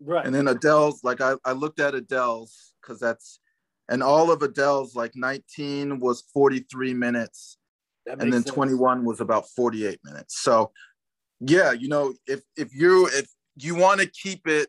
Right. 0.00 0.24
And 0.26 0.34
then 0.34 0.48
Adele's 0.48 1.04
like 1.04 1.20
I, 1.20 1.36
I 1.44 1.52
looked 1.52 1.78
at 1.78 1.94
Adele's 1.94 2.74
because 2.80 2.98
that's 2.98 3.40
and 3.88 4.02
all 4.02 4.30
of 4.30 4.42
Adele's 4.42 4.94
like 4.94 5.12
19 5.14 6.00
was 6.00 6.22
43 6.32 6.94
minutes 6.94 7.58
and 8.06 8.20
then 8.20 8.32
sense. 8.32 8.46
21 8.46 9.04
was 9.04 9.20
about 9.20 9.48
48 9.50 9.98
minutes. 10.04 10.40
So 10.40 10.72
yeah, 11.40 11.72
you 11.72 11.88
know, 11.88 12.14
if 12.26 12.40
if 12.56 12.74
you 12.74 13.06
if 13.12 13.28
you 13.56 13.74
want 13.74 14.00
to 14.00 14.06
keep 14.06 14.46
it 14.46 14.68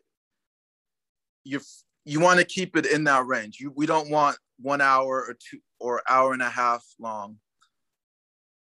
you 1.44 1.60
you 2.04 2.20
want 2.20 2.38
to 2.38 2.44
keep 2.44 2.76
it 2.76 2.86
in 2.86 3.04
that 3.04 3.26
range. 3.26 3.58
You 3.60 3.72
we 3.74 3.86
don't 3.86 4.10
want 4.10 4.36
one 4.60 4.80
hour 4.80 5.24
or 5.26 5.34
two 5.34 5.58
or 5.78 6.02
hour 6.08 6.32
and 6.32 6.42
a 6.42 6.50
half 6.50 6.84
long 6.98 7.38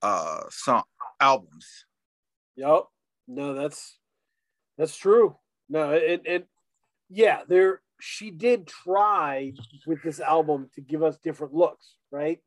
uh 0.02 0.42
song 0.50 0.84
albums. 1.20 1.86
Yep. 2.56 2.84
No, 3.28 3.54
that's 3.54 3.98
that's 4.78 4.96
true. 4.96 5.36
No, 5.70 5.92
it 5.92 6.22
it 6.26 6.48
yeah, 7.10 7.42
there 7.48 7.82
she 8.00 8.32
did 8.32 8.68
try 8.68 9.54
with 9.86 10.02
this 10.04 10.20
album 10.20 10.70
to 10.76 10.82
give 10.82 11.04
us 11.04 11.18
different 11.18 11.54
looks, 11.54 11.96
right? 12.12 12.40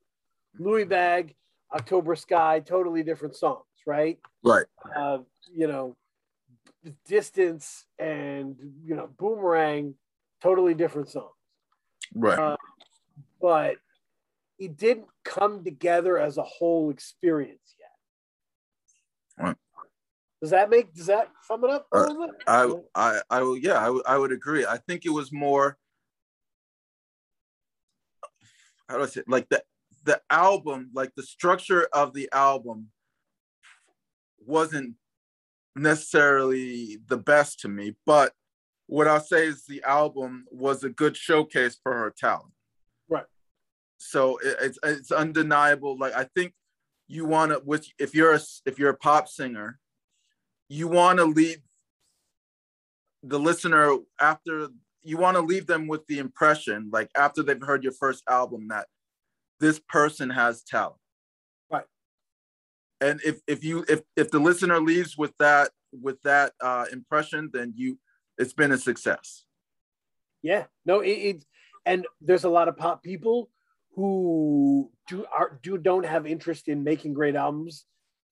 Louie 0.58 0.84
Bag, 0.84 1.34
October 1.74 2.16
Sky, 2.16 2.60
totally 2.60 3.02
different 3.02 3.36
songs, 3.36 3.64
right? 3.86 4.18
Right. 4.42 4.66
Uh, 4.94 5.18
you 5.52 5.66
know, 5.66 5.96
Distance 7.06 7.84
and 7.98 8.56
you 8.84 8.96
know, 8.96 9.10
Boomerang, 9.18 9.94
totally 10.42 10.74
different 10.74 11.10
songs. 11.10 11.34
Right. 12.14 12.38
Uh, 12.38 12.56
but 13.40 13.76
it 14.58 14.76
didn't 14.76 15.06
come 15.24 15.62
together 15.62 16.18
as 16.18 16.38
a 16.38 16.42
whole 16.42 16.90
experience. 16.90 17.74
Does 20.40 20.50
that 20.50 20.70
make 20.70 20.94
does 20.94 21.06
that 21.06 21.28
sum 21.46 21.64
it 21.64 21.70
up 21.70 21.86
a 21.92 22.00
little 22.00 22.26
bit? 22.26 22.36
I 22.46 22.72
I 22.94 23.20
I 23.28 23.42
will 23.42 23.58
yeah, 23.58 23.74
I 23.74 23.90
would 23.90 24.02
I 24.06 24.16
would 24.16 24.32
agree. 24.32 24.64
I 24.64 24.78
think 24.78 25.04
it 25.04 25.10
was 25.10 25.32
more 25.32 25.76
how 28.88 28.96
do 28.96 29.02
I 29.02 29.06
say 29.06 29.22
like 29.28 29.48
the 29.48 29.62
the 30.04 30.20
album, 30.30 30.90
like 30.94 31.14
the 31.14 31.22
structure 31.22 31.88
of 31.92 32.14
the 32.14 32.28
album 32.32 32.88
wasn't 34.44 34.94
necessarily 35.76 36.98
the 37.06 37.18
best 37.18 37.60
to 37.60 37.68
me, 37.68 37.94
but 38.06 38.32
what 38.86 39.06
I'll 39.06 39.20
say 39.20 39.46
is 39.46 39.64
the 39.64 39.82
album 39.84 40.46
was 40.50 40.82
a 40.82 40.90
good 40.90 41.16
showcase 41.16 41.78
for 41.80 41.92
her 41.92 42.12
talent. 42.16 42.52
Right. 43.08 43.26
So 43.98 44.38
it, 44.38 44.56
it's 44.60 44.78
it's 44.82 45.12
undeniable. 45.12 45.96
Like 45.96 46.14
I 46.14 46.24
think 46.34 46.54
you 47.06 47.24
want 47.24 47.52
to 47.52 47.62
with 47.64 47.86
if 47.98 48.14
you're 48.14 48.34
a 48.34 48.40
if 48.66 48.78
you're 48.78 48.90
a 48.90 48.96
pop 48.96 49.28
singer, 49.28 49.78
you 50.70 50.88
want 50.88 51.18
to 51.18 51.24
leave 51.24 51.58
the 53.22 53.38
listener 53.38 53.96
after 54.18 54.68
you 55.02 55.18
want 55.18 55.36
to 55.36 55.42
leave 55.42 55.66
them 55.66 55.86
with 55.86 56.06
the 56.06 56.18
impression 56.18 56.88
like 56.92 57.10
after 57.16 57.42
they've 57.42 57.62
heard 57.62 57.82
your 57.82 57.92
first 57.92 58.22
album 58.28 58.68
that 58.68 58.86
this 59.58 59.78
person 59.78 60.30
has 60.30 60.62
talent 60.62 60.96
Right. 61.70 61.84
and 63.02 63.20
if 63.24 63.40
if 63.46 63.62
you 63.62 63.84
if 63.88 64.00
if 64.16 64.30
the 64.30 64.38
listener 64.38 64.80
leaves 64.80 65.18
with 65.18 65.36
that 65.38 65.70
with 65.92 66.22
that 66.22 66.52
uh 66.62 66.86
impression 66.92 67.50
then 67.52 67.74
you 67.76 67.98
it's 68.38 68.54
been 68.54 68.72
a 68.72 68.78
success 68.78 69.44
Yeah, 70.42 70.64
no, 70.86 71.00
it, 71.00 71.18
it 71.30 71.44
and 71.84 72.06
there's 72.22 72.44
a 72.44 72.48
lot 72.48 72.68
of 72.68 72.76
pop 72.76 73.02
people 73.02 73.50
who 73.96 74.90
do 75.08 75.26
are 75.26 75.58
do 75.62 75.76
don't 75.76 76.06
have 76.06 76.26
interest 76.26 76.68
in 76.68 76.84
making 76.84 77.12
great 77.12 77.36
albums, 77.36 77.84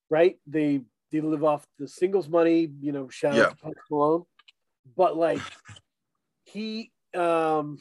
right? 0.08 0.38
They 0.46 0.80
they 1.10 1.20
live 1.20 1.44
off 1.44 1.66
the 1.78 1.88
singles 1.88 2.28
money, 2.28 2.68
you 2.80 2.92
know, 2.92 3.08
shout 3.08 3.36
Yeah. 3.36 3.44
out 3.44 3.50
to 3.50 3.56
Post 3.56 3.78
Malone. 3.90 4.24
But 4.96 5.16
like 5.16 5.42
he 6.44 6.92
um 7.14 7.78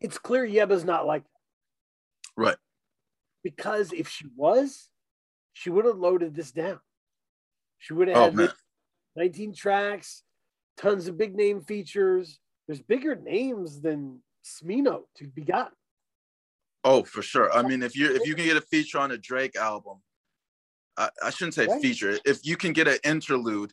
it's 0.00 0.18
clear 0.18 0.46
Yebba's 0.46 0.84
not 0.84 1.06
like 1.06 1.22
that. 1.24 1.30
Right. 2.36 2.56
Because 3.42 3.92
if 3.92 4.08
she 4.08 4.26
was, 4.36 4.88
she 5.52 5.70
would 5.70 5.84
have 5.86 5.98
loaded 5.98 6.34
this 6.34 6.50
down. 6.52 6.80
She 7.78 7.92
would 7.94 8.08
have 8.08 8.16
oh 8.16 8.24
had 8.24 8.34
man 8.34 8.52
19 9.16 9.54
tracks, 9.54 10.22
tons 10.76 11.08
of 11.08 11.16
big 11.16 11.34
name 11.34 11.60
features. 11.62 12.38
There's 12.66 12.82
bigger 12.82 13.14
names 13.14 13.80
than 13.80 14.20
Smino 14.44 15.04
to 15.16 15.26
be 15.28 15.42
gotten. 15.42 15.72
oh 16.84 17.02
for 17.02 17.20
sure 17.22 17.52
i 17.52 17.62
mean 17.62 17.82
if 17.82 17.96
you 17.96 18.14
if 18.14 18.26
you 18.26 18.34
can 18.34 18.44
get 18.44 18.56
a 18.56 18.60
feature 18.60 18.98
on 18.98 19.10
a 19.10 19.18
drake 19.18 19.56
album 19.56 19.96
i, 20.96 21.08
I 21.22 21.30
shouldn't 21.30 21.54
say 21.54 21.66
Right. 21.66 21.82
feature 21.82 22.18
if 22.24 22.44
you 22.44 22.56
can 22.56 22.72
get 22.72 22.88
an 22.88 22.98
interlude 23.04 23.72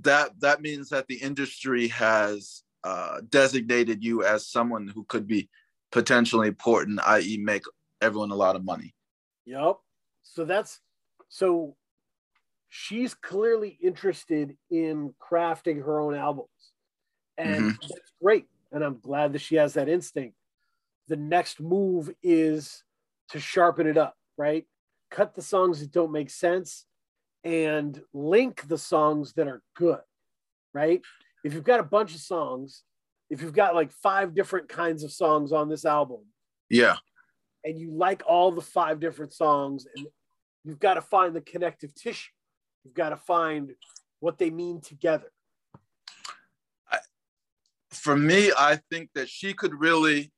that 0.00 0.40
that 0.40 0.60
means 0.60 0.88
that 0.90 1.06
the 1.06 1.16
industry 1.16 1.88
has 1.88 2.62
uh, 2.82 3.22
designated 3.30 4.04
you 4.04 4.24
as 4.24 4.46
someone 4.46 4.88
who 4.88 5.04
could 5.04 5.26
be 5.26 5.48
potentially 5.90 6.48
important 6.48 7.00
i.e 7.06 7.36
make 7.38 7.62
everyone 8.04 8.30
a 8.30 8.36
lot 8.36 8.56
of 8.56 8.64
money. 8.64 8.94
Yep. 9.46 9.76
So 10.22 10.44
that's 10.44 10.80
so 11.28 11.76
she's 12.68 13.14
clearly 13.14 13.78
interested 13.82 14.56
in 14.70 15.14
crafting 15.20 15.84
her 15.84 16.00
own 16.00 16.14
albums. 16.14 16.48
And 17.36 17.56
mm-hmm. 17.56 17.76
that's 17.80 18.12
great. 18.22 18.46
And 18.72 18.84
I'm 18.84 19.00
glad 19.00 19.32
that 19.32 19.40
she 19.40 19.56
has 19.56 19.74
that 19.74 19.88
instinct. 19.88 20.36
The 21.08 21.16
next 21.16 21.60
move 21.60 22.10
is 22.22 22.82
to 23.30 23.40
sharpen 23.40 23.86
it 23.86 23.96
up, 23.96 24.16
right? 24.36 24.66
Cut 25.14 25.36
the 25.36 25.42
songs 25.42 25.78
that 25.78 25.92
don't 25.92 26.10
make 26.10 26.28
sense 26.28 26.86
and 27.44 28.02
link 28.12 28.66
the 28.66 28.76
songs 28.76 29.32
that 29.34 29.46
are 29.46 29.62
good, 29.76 30.00
right? 30.72 31.00
If 31.44 31.54
you've 31.54 31.62
got 31.62 31.78
a 31.78 31.84
bunch 31.84 32.16
of 32.16 32.20
songs, 32.20 32.82
if 33.30 33.40
you've 33.40 33.52
got 33.52 33.76
like 33.76 33.92
five 33.92 34.34
different 34.34 34.68
kinds 34.68 35.04
of 35.04 35.12
songs 35.12 35.52
on 35.52 35.68
this 35.68 35.84
album, 35.84 36.22
yeah, 36.68 36.96
and 37.62 37.78
you 37.78 37.92
like 37.92 38.24
all 38.26 38.50
the 38.50 38.60
five 38.60 38.98
different 38.98 39.32
songs, 39.32 39.86
and 39.94 40.04
you've 40.64 40.80
got 40.80 40.94
to 40.94 41.00
find 41.00 41.32
the 41.32 41.42
connective 41.42 41.94
tissue, 41.94 42.32
you've 42.82 42.94
got 42.94 43.10
to 43.10 43.16
find 43.16 43.70
what 44.18 44.36
they 44.36 44.50
mean 44.50 44.80
together. 44.80 45.30
I, 46.90 46.98
for 47.90 48.16
me, 48.16 48.50
I 48.58 48.80
think 48.90 49.10
that 49.14 49.28
she 49.28 49.54
could 49.54 49.78
really, 49.78 50.32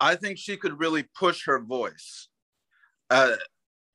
I 0.00 0.14
think 0.14 0.38
she 0.38 0.56
could 0.56 0.80
really 0.80 1.04
push 1.14 1.44
her 1.44 1.60
voice. 1.60 2.30
Uh, 3.10 3.36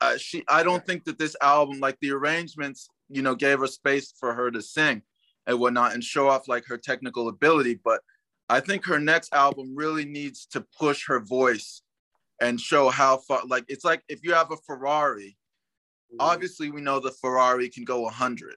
uh, 0.01 0.17
she 0.17 0.43
I 0.47 0.63
don't 0.63 0.85
think 0.85 1.03
that 1.05 1.17
this 1.17 1.35
album, 1.41 1.79
like 1.79 1.97
the 1.99 2.11
arrangements, 2.11 2.89
you 3.09 3.21
know, 3.21 3.35
gave 3.35 3.59
her 3.59 3.67
space 3.67 4.13
for 4.17 4.33
her 4.33 4.49
to 4.51 4.61
sing 4.61 5.01
and 5.45 5.59
whatnot 5.59 5.93
and 5.93 6.03
show 6.03 6.29
off 6.29 6.47
like 6.47 6.65
her 6.65 6.77
technical 6.77 7.27
ability. 7.27 7.79
But 7.83 8.01
I 8.49 8.59
think 8.59 8.85
her 8.85 8.99
next 8.99 9.33
album 9.33 9.75
really 9.75 10.05
needs 10.05 10.45
to 10.47 10.65
push 10.77 11.05
her 11.07 11.19
voice 11.19 11.81
and 12.39 12.59
show 12.59 12.89
how 12.89 13.17
far. 13.17 13.41
Like 13.45 13.65
it's 13.67 13.83
like 13.83 14.03
if 14.07 14.23
you 14.23 14.33
have 14.33 14.51
a 14.51 14.57
Ferrari, 14.57 15.37
mm-hmm. 16.11 16.17
obviously 16.19 16.71
we 16.71 16.81
know 16.81 16.99
the 16.99 17.11
Ferrari 17.11 17.69
can 17.69 17.83
go 17.83 18.01
100, 18.01 18.55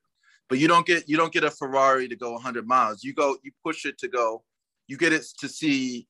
but 0.49 0.59
you 0.59 0.69
don't 0.69 0.87
get 0.87 1.09
you 1.09 1.17
don't 1.17 1.33
get 1.33 1.45
a 1.45 1.51
Ferrari 1.51 2.09
to 2.09 2.17
go 2.17 2.33
100 2.33 2.67
miles. 2.67 3.03
You 3.03 3.15
go 3.15 3.37
you 3.43 3.51
push 3.65 3.85
it 3.85 3.99
to 3.99 4.09
go. 4.09 4.45
You 4.87 4.97
get 4.97 5.13
it 5.13 5.25
to 5.41 5.49
see, 5.49 6.07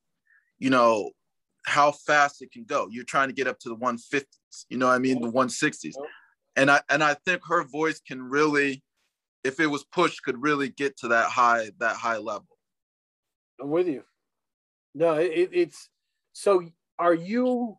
you 0.58 0.70
know, 0.70 1.10
how 1.64 1.92
fast 1.92 2.42
it 2.42 2.52
can 2.52 2.64
go. 2.64 2.88
You're 2.90 3.04
trying 3.04 3.28
to 3.28 3.34
get 3.34 3.46
up 3.46 3.58
to 3.60 3.68
the 3.68 3.76
150s, 3.76 4.24
you 4.68 4.78
know 4.78 4.86
what 4.86 4.94
I 4.94 4.98
mean, 4.98 5.20
the 5.20 5.30
160s. 5.30 5.94
And 6.56 6.70
I 6.70 6.80
and 6.88 7.02
I 7.02 7.14
think 7.14 7.42
her 7.46 7.64
voice 7.64 8.00
can 8.00 8.22
really, 8.22 8.82
if 9.42 9.58
it 9.60 9.66
was 9.66 9.84
pushed, 9.84 10.22
could 10.22 10.42
really 10.42 10.68
get 10.68 10.98
to 10.98 11.08
that 11.08 11.30
high, 11.30 11.70
that 11.78 11.96
high 11.96 12.18
level. 12.18 12.46
I'm 13.60 13.70
with 13.70 13.88
you. 13.88 14.02
No, 14.94 15.14
it, 15.14 15.50
it's 15.52 15.88
so 16.32 16.62
are 16.98 17.14
you 17.14 17.78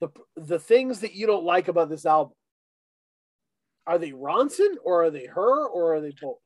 the 0.00 0.08
the 0.36 0.58
things 0.58 1.00
that 1.00 1.14
you 1.14 1.26
don't 1.26 1.44
like 1.44 1.68
about 1.68 1.88
this 1.88 2.06
album? 2.06 2.34
Are 3.86 3.98
they 3.98 4.12
Ronson 4.12 4.74
or 4.84 5.04
are 5.04 5.10
they 5.10 5.26
her 5.26 5.66
or 5.66 5.94
are 5.94 6.00
they 6.00 6.14
both? 6.20 6.38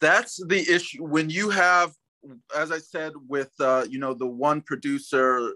That's 0.00 0.44
the 0.44 0.60
issue. 0.60 1.04
When 1.04 1.30
you 1.30 1.50
have 1.50 1.92
as 2.56 2.70
I 2.70 2.78
said, 2.78 3.12
with 3.28 3.52
uh, 3.60 3.84
you 3.88 3.98
know 3.98 4.14
the 4.14 4.26
one 4.26 4.60
producer 4.60 5.54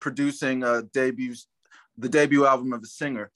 producing 0.00 0.62
a 0.62 0.82
debut, 0.82 1.34
the 1.96 2.08
debut 2.08 2.46
album 2.46 2.72
of 2.72 2.82
a 2.82 2.86
singer, 2.86 3.30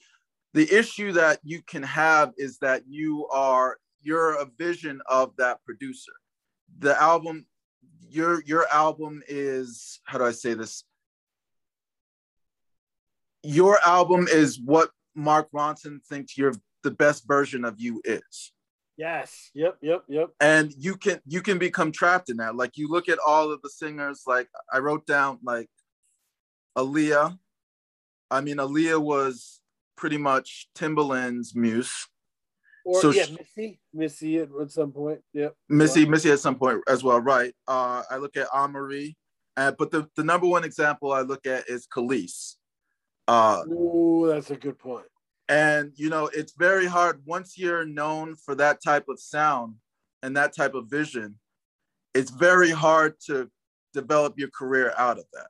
the 0.55 0.71
issue 0.73 1.13
that 1.13 1.41
you 1.43 1.63
can 1.63 1.83
have 1.83 2.33
is 2.37 2.59
that 2.59 2.83
you 2.89 3.27
are 3.29 3.79
you're 4.03 4.41
a 4.41 4.47
vision 4.59 5.01
of 5.07 5.35
that 5.37 5.65
producer. 5.65 6.13
The 6.79 7.01
album, 7.01 7.47
your 8.09 8.43
your 8.45 8.67
album 8.73 9.23
is 9.29 10.01
how 10.05 10.19
do 10.19 10.25
I 10.25 10.33
say 10.33 10.55
this? 10.55 10.85
Your 13.43 13.79
album 13.87 14.27
is 14.29 14.61
what 14.61 14.91
Mark 15.15 15.49
Ronson 15.53 16.03
thinks 16.05 16.37
you're 16.37 16.55
the 16.83 16.91
best 16.91 17.27
version 17.27 17.65
of 17.65 17.81
you 17.81 18.01
is. 18.05 18.53
Yes. 18.99 19.51
Yep. 19.55 19.79
Yep. 19.81 20.03
Yep. 20.09 20.31
And 20.41 20.75
you 20.77 20.97
can 20.97 21.21
you 21.25 21.41
can 21.41 21.59
become 21.59 21.93
trapped 21.93 22.31
in 22.31 22.39
that. 22.39 22.57
Like 22.57 22.77
you 22.77 22.89
look 22.89 23.09
at 23.09 23.19
all 23.25 23.53
of 23.53 23.63
the 23.63 23.71
singers. 23.71 24.25
Like 24.27 24.49
I 24.73 24.79
wrote 24.79 25.07
down 25.07 25.39
like 25.43 25.71
Aaliyah. 26.77 27.39
I 28.31 28.41
mean, 28.41 28.57
Aaliyah 28.57 29.01
was 29.01 29.61
pretty 29.97 30.19
much 30.19 30.69
Timbaland's 30.77 31.55
muse. 31.55 32.09
Or 32.85 33.01
so 33.01 33.11
yeah, 33.11 33.25
she, 33.25 33.33
Missy, 33.37 33.81
Missy 33.95 34.39
at, 34.39 34.49
at 34.61 34.71
some 34.73 34.93
point. 34.93 35.21
Yep. 35.33 35.55
Missy, 35.69 36.05
Missy 36.05 36.31
at 36.33 36.41
some 36.41 36.57
point 36.57 36.81
as 36.89 37.05
well. 37.05 37.21
Right. 37.21 37.55
Uh, 37.69 38.03
I 38.11 38.17
look 38.17 38.37
at 38.37 38.49
Amerie, 38.49 39.15
uh, 39.57 39.73
but 39.79 39.91
the, 39.91 40.09
the 40.17 40.25
number 40.25 40.47
one 40.47 40.65
example 40.65 41.13
I 41.13 41.21
look 41.21 41.47
at 41.47 41.69
is 41.69 41.87
Kelis. 41.87 42.55
Uh, 43.29 43.63
Ooh, 43.69 44.27
that's 44.29 44.51
a 44.51 44.57
good 44.57 44.79
point. 44.79 45.07
And 45.49 45.93
you 45.97 46.11
know, 46.11 46.27
it's 46.27 46.53
very 46.53 46.87
hard 46.87 47.23
once 47.25 47.57
you're 47.57 47.87
known 47.87 48.37
for 48.37 48.55
that 48.57 48.83
type 48.83 49.09
of 49.09 49.19
sound 49.19 49.77
and 50.23 50.37
that 50.37 50.55
type 50.55 50.75
of 50.75 50.89
vision, 50.89 51.37
it's 52.15 52.31
very 52.31 52.71
hard 52.71 53.15
to 53.27 53.51
develop 53.95 54.35
your 54.37 54.51
career 54.51 54.93
out 54.99 55.19
of 55.19 55.25
that. 55.33 55.49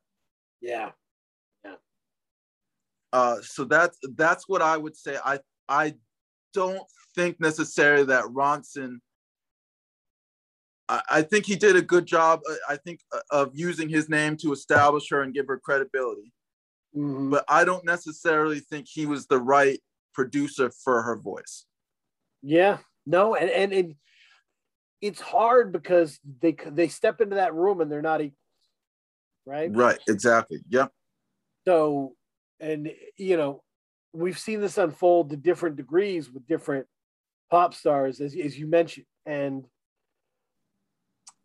Yeah. 0.61 0.91
Yeah. 1.65 1.75
Uh, 3.13 3.37
so 3.43 3.65
that's 3.65 3.99
that's 4.17 4.49
what 4.49 4.63
I 4.63 4.77
would 4.77 4.97
say. 4.97 5.17
I 5.25 5.41
I 5.69 5.95
don't 6.55 6.87
think 7.15 7.41
necessarily 7.41 8.05
that 8.05 8.25
Ronson. 8.25 8.99
I, 10.89 11.03
I 11.11 11.23
think 11.23 11.47
he 11.47 11.57
did 11.57 11.77
a 11.77 11.83
good 11.83 12.07
job. 12.07 12.41
Uh, 12.49 12.55
I 12.69 12.77
think 12.77 13.01
uh, 13.13 13.21
of 13.31 13.51
using 13.55 13.89
his 13.89 14.09
name 14.09 14.37
to 14.39 14.53
establish 14.53 15.11
her 15.11 15.23
and 15.23 15.35
give 15.35 15.47
her 15.49 15.59
credibility. 15.59 16.33
Mm-hmm. 16.97 17.31
But 17.31 17.45
I 17.49 17.65
don't 17.65 17.85
necessarily 17.85 18.61
think 18.61 18.87
he 18.89 19.07
was 19.07 19.27
the 19.27 19.39
right 19.39 19.81
producer 20.19 20.69
for 20.69 21.03
her 21.03 21.17
voice. 21.17 21.65
Yeah, 22.43 22.79
no, 23.07 23.37
and 23.37 23.49
and, 23.49 23.73
and 23.73 23.95
it's 25.01 25.21
hard 25.21 25.73
because 25.73 26.19
they 26.41 26.57
they 26.67 26.89
step 26.89 27.21
into 27.21 27.37
that 27.37 27.55
room 27.55 27.81
and 27.81 27.91
they're 27.91 28.03
not 28.03 28.21
equal, 28.21 28.37
right? 29.47 29.71
Right, 29.73 29.99
exactly. 30.09 30.59
Yep. 30.71 30.91
So, 31.69 32.15
and 32.59 32.91
you 33.17 33.37
know, 33.37 33.63
we've 34.13 34.39
seen 34.39 34.61
this 34.61 34.77
unfold 34.77 35.31
to 35.31 35.37
different 35.37 35.77
degrees 35.77 36.29
with 36.29 36.49
different 36.49 36.89
pop 37.49 37.75
stars, 37.75 38.21
as 38.21 38.35
as 38.35 38.59
you 38.59 38.67
mentioned, 38.67 39.07
and 39.25 39.65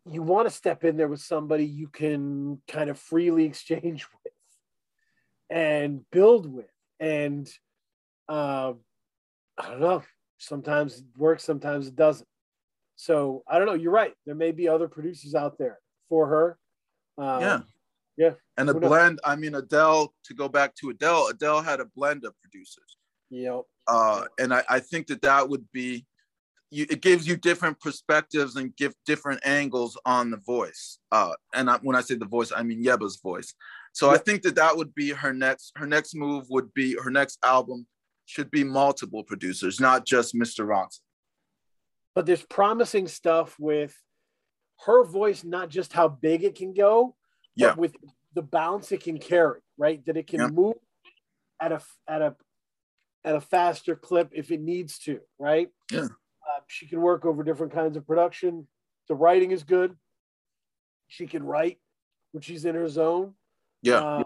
you 0.04 0.20
want 0.20 0.48
to 0.48 0.54
step 0.54 0.82
in 0.82 0.96
there 0.96 1.08
with 1.08 1.20
somebody 1.20 1.64
you 1.64 1.86
can 1.86 2.60
kind 2.66 2.90
of 2.90 2.98
freely 2.98 3.44
exchange 3.52 4.04
with 4.24 4.32
and 5.48 6.00
build 6.10 6.52
with 6.52 6.66
and 6.98 7.48
uh, 8.28 8.72
I 9.58 9.70
don't 9.70 9.80
know. 9.80 10.02
Sometimes 10.38 10.98
it 10.98 11.04
works, 11.16 11.44
sometimes 11.44 11.86
it 11.86 11.96
doesn't. 11.96 12.28
So 12.96 13.42
I 13.48 13.58
don't 13.58 13.66
know. 13.66 13.74
You're 13.74 13.92
right. 13.92 14.14
There 14.26 14.34
may 14.34 14.52
be 14.52 14.68
other 14.68 14.88
producers 14.88 15.34
out 15.34 15.58
there 15.58 15.78
for 16.08 16.26
her. 16.28 16.58
Um, 17.18 17.40
yeah. 17.40 17.60
Yeah. 18.16 18.32
And 18.56 18.70
a 18.70 18.74
blend, 18.74 19.20
I 19.24 19.34
mean, 19.34 19.56
Adele, 19.56 20.14
to 20.24 20.34
go 20.34 20.48
back 20.48 20.74
to 20.76 20.90
Adele, 20.90 21.28
Adele 21.28 21.62
had 21.62 21.80
a 21.80 21.86
blend 21.96 22.24
of 22.24 22.34
producers. 22.40 22.96
Yep. 23.30 23.62
Uh, 23.88 24.24
and 24.38 24.54
I, 24.54 24.62
I 24.68 24.80
think 24.80 25.08
that 25.08 25.22
that 25.22 25.48
would 25.48 25.66
be, 25.72 26.06
you, 26.70 26.86
it 26.88 27.02
gives 27.02 27.26
you 27.26 27.36
different 27.36 27.80
perspectives 27.80 28.54
and 28.54 28.74
give 28.76 28.94
different 29.06 29.44
angles 29.44 29.98
on 30.06 30.30
the 30.30 30.36
voice. 30.36 30.98
Uh, 31.10 31.32
and 31.54 31.68
I, 31.68 31.78
when 31.78 31.96
I 31.96 32.00
say 32.00 32.14
the 32.14 32.26
voice, 32.26 32.52
I 32.54 32.62
mean 32.62 32.84
Yebba's 32.84 33.18
voice. 33.20 33.54
So 33.92 34.10
yep. 34.10 34.20
I 34.20 34.22
think 34.22 34.42
that 34.42 34.54
that 34.56 34.76
would 34.76 34.94
be 34.94 35.10
her 35.10 35.32
next, 35.32 35.72
her 35.76 35.86
next 35.86 36.14
move 36.14 36.44
would 36.50 36.72
be 36.74 36.96
her 37.02 37.10
next 37.10 37.38
album 37.44 37.86
should 38.26 38.50
be 38.50 38.64
multiple 38.64 39.22
producers, 39.22 39.80
not 39.80 40.06
just 40.06 40.34
Mr. 40.34 40.66
Ronson. 40.66 41.00
But 42.14 42.26
there's 42.26 42.44
promising 42.44 43.08
stuff 43.08 43.56
with 43.58 43.96
her 44.86 45.04
voice, 45.04 45.44
not 45.44 45.68
just 45.68 45.92
how 45.92 46.08
big 46.08 46.44
it 46.44 46.54
can 46.54 46.72
go, 46.72 47.16
yeah. 47.56 47.74
with 47.74 47.96
the 48.34 48.42
bounce 48.42 48.92
it 48.92 49.02
can 49.02 49.18
carry, 49.18 49.60
right? 49.76 50.04
That 50.06 50.16
it 50.16 50.26
can 50.26 50.40
yeah. 50.40 50.46
move 50.48 50.74
at 51.60 51.72
a 51.72 51.80
at 52.08 52.22
a 52.22 52.36
at 53.24 53.36
a 53.36 53.40
faster 53.40 53.96
clip 53.96 54.30
if 54.32 54.50
it 54.50 54.60
needs 54.60 54.98
to, 55.00 55.20
right? 55.38 55.68
Yeah. 55.90 56.04
Uh, 56.04 56.60
she 56.66 56.86
can 56.86 57.00
work 57.00 57.24
over 57.24 57.42
different 57.42 57.72
kinds 57.72 57.96
of 57.96 58.06
production. 58.06 58.68
The 59.08 59.14
writing 59.14 59.50
is 59.50 59.64
good. 59.64 59.96
She 61.08 61.26
can 61.26 61.42
write 61.42 61.78
when 62.32 62.42
she's 62.42 62.64
in 62.64 62.74
her 62.74 62.88
zone. 62.88 63.34
Yeah. 63.82 64.00
Uh, 64.00 64.23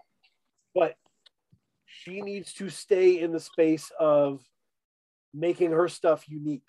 she 2.02 2.20
needs 2.20 2.52
to 2.54 2.68
stay 2.68 3.20
in 3.20 3.32
the 3.32 3.40
space 3.40 3.90
of 3.98 4.42
making 5.34 5.72
her 5.72 5.88
stuff 5.88 6.28
unique, 6.28 6.66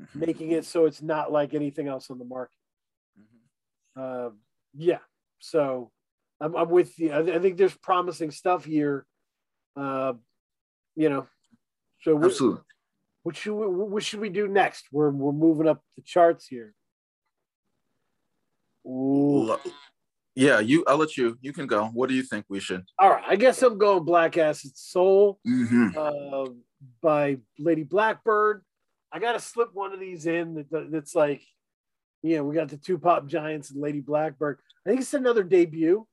mm-hmm. 0.00 0.20
making 0.20 0.52
it 0.52 0.64
so 0.64 0.86
it's 0.86 1.02
not 1.02 1.32
like 1.32 1.54
anything 1.54 1.88
else 1.88 2.10
on 2.10 2.18
the 2.18 2.24
market. 2.24 2.56
Mm-hmm. 3.18 4.26
Uh, 4.26 4.30
yeah, 4.74 4.98
so 5.38 5.90
I'm, 6.40 6.54
I'm 6.54 6.70
with 6.70 6.98
you. 6.98 7.12
I, 7.12 7.22
th- 7.22 7.36
I, 7.36 7.40
think 7.40 7.56
there's 7.56 7.76
promising 7.76 8.30
stuff 8.30 8.64
here. 8.64 9.06
Uh, 9.76 10.14
you 10.94 11.08
know, 11.08 11.26
so 12.02 12.22
absolutely. 12.22 12.60
What 13.22 13.36
should 13.36 13.54
we, 13.54 13.66
what 13.66 14.02
should 14.02 14.20
we 14.20 14.28
do 14.28 14.48
next? 14.48 14.86
We're 14.92 15.10
we're 15.10 15.32
moving 15.32 15.68
up 15.68 15.82
the 15.96 16.02
charts 16.02 16.46
here. 16.46 16.74
Ooh. 18.86 19.56
Yeah, 20.34 20.60
you. 20.60 20.82
I'll 20.86 20.96
let 20.96 21.16
you. 21.16 21.36
You 21.42 21.52
can 21.52 21.66
go. 21.66 21.86
What 21.86 22.08
do 22.08 22.14
you 22.14 22.22
think 22.22 22.46
we 22.48 22.58
should? 22.60 22.84
All 22.98 23.10
right, 23.10 23.24
I 23.26 23.36
guess 23.36 23.62
I'm 23.62 23.76
going 23.78 24.04
Black 24.04 24.36
Acid 24.38 24.76
Soul 24.76 25.38
Mm-hmm. 25.46 25.88
uh, 25.96 26.52
by 27.02 27.38
Lady 27.58 27.82
Blackbird. 27.82 28.62
I 29.12 29.18
got 29.18 29.32
to 29.32 29.40
slip 29.40 29.74
one 29.74 29.92
of 29.92 30.00
these 30.00 30.24
in 30.26 30.66
that, 30.70 30.90
that's 30.90 31.14
like, 31.14 31.42
you 32.22 32.36
know, 32.36 32.44
we 32.44 32.54
got 32.54 32.68
the 32.70 32.78
two 32.78 32.96
pop 32.98 33.26
giants 33.26 33.70
and 33.70 33.80
Lady 33.82 34.00
Blackbird. 34.00 34.58
I 34.86 34.90
think 34.90 35.02
it's 35.02 35.12
another 35.12 35.42
debut 35.42 36.06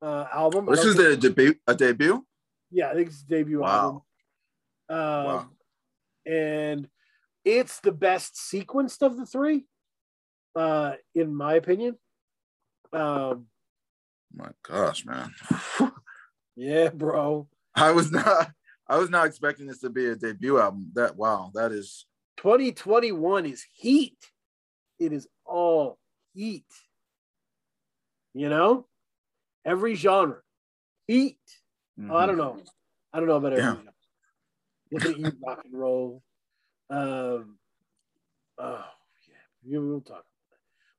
uh, 0.00 0.24
album. 0.32 0.64
This 0.66 0.84
is 0.84 0.96
think- 0.96 1.20
the 1.20 1.28
debut. 1.28 1.54
A 1.66 1.74
debut. 1.74 2.24
yeah, 2.70 2.88
I 2.88 2.94
think 2.94 3.08
it's 3.08 3.22
a 3.22 3.26
debut 3.28 3.60
Wow. 3.60 4.02
album. 4.88 4.96
Um, 4.98 5.24
Wow. 5.26 5.48
And 6.26 6.88
it's 7.44 7.80
the 7.80 7.92
best 7.92 8.34
sequenced 8.36 9.02
of 9.02 9.16
the 9.18 9.26
three, 9.26 9.66
uh, 10.56 10.94
in 11.14 11.34
my 11.34 11.54
opinion. 11.54 11.96
Um, 12.92 13.46
My 14.34 14.48
gosh, 14.62 15.04
man. 15.04 15.32
yeah, 16.56 16.90
bro. 16.90 17.48
I 17.74 17.90
was 17.92 18.10
not. 18.12 18.50
I 18.88 18.98
was 18.98 19.10
not 19.10 19.26
expecting 19.26 19.66
this 19.66 19.78
to 19.80 19.90
be 19.90 20.06
a 20.06 20.16
debut 20.16 20.58
album. 20.58 20.90
That 20.94 21.16
wow. 21.16 21.50
That 21.54 21.72
is. 21.72 22.06
2021 22.38 23.46
is 23.46 23.64
heat. 23.72 24.16
It 24.98 25.12
is 25.12 25.28
all 25.44 25.98
heat. 26.32 26.64
You 28.34 28.48
know, 28.48 28.86
every 29.64 29.94
genre, 29.94 30.40
heat. 31.06 31.38
Oh, 32.08 32.16
I 32.16 32.26
don't 32.26 32.38
know. 32.38 32.58
I 33.12 33.18
don't 33.18 33.28
know 33.28 33.36
about 33.36 33.52
every 33.52 33.64
Yeah. 33.64 33.74
genre. 33.74 33.92
Look 34.92 35.04
at 35.04 35.18
you, 35.18 35.32
rock 35.44 35.60
and 35.64 35.74
roll. 35.74 36.22
Um, 36.88 37.58
oh 38.58 38.84
yeah, 39.28 39.34
we- 39.64 39.78
we'll 39.78 40.00
talk. 40.00 40.16
About 40.16 40.24
that. 40.50 40.58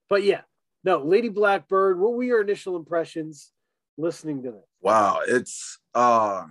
But 0.10 0.24
yeah, 0.24 0.42
no, 0.84 1.04
Lady 1.04 1.30
Blackbird. 1.30 2.00
What 2.00 2.14
were 2.14 2.24
your 2.24 2.42
initial 2.42 2.76
impressions 2.76 3.52
listening 3.98 4.44
to 4.44 4.52
this? 4.52 4.66
Wow. 4.82 5.20
It's. 5.28 5.78
uh 5.94 6.46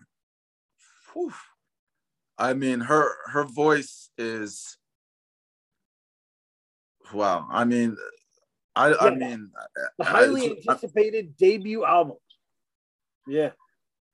whew. 1.12 1.32
I 2.38 2.54
mean, 2.54 2.80
her 2.80 3.10
her 3.26 3.44
voice 3.44 4.10
is. 4.16 4.76
Wow. 7.12 7.46
I 7.50 7.64
mean, 7.64 7.96
I 8.76 8.94
I 8.94 9.10
mean, 9.14 9.50
The 9.98 10.04
highly 10.04 10.46
it's- 10.46 10.66
anticipated 10.68 11.36
debut 11.36 11.84
album. 11.84 12.16
Yeah, 13.26 13.50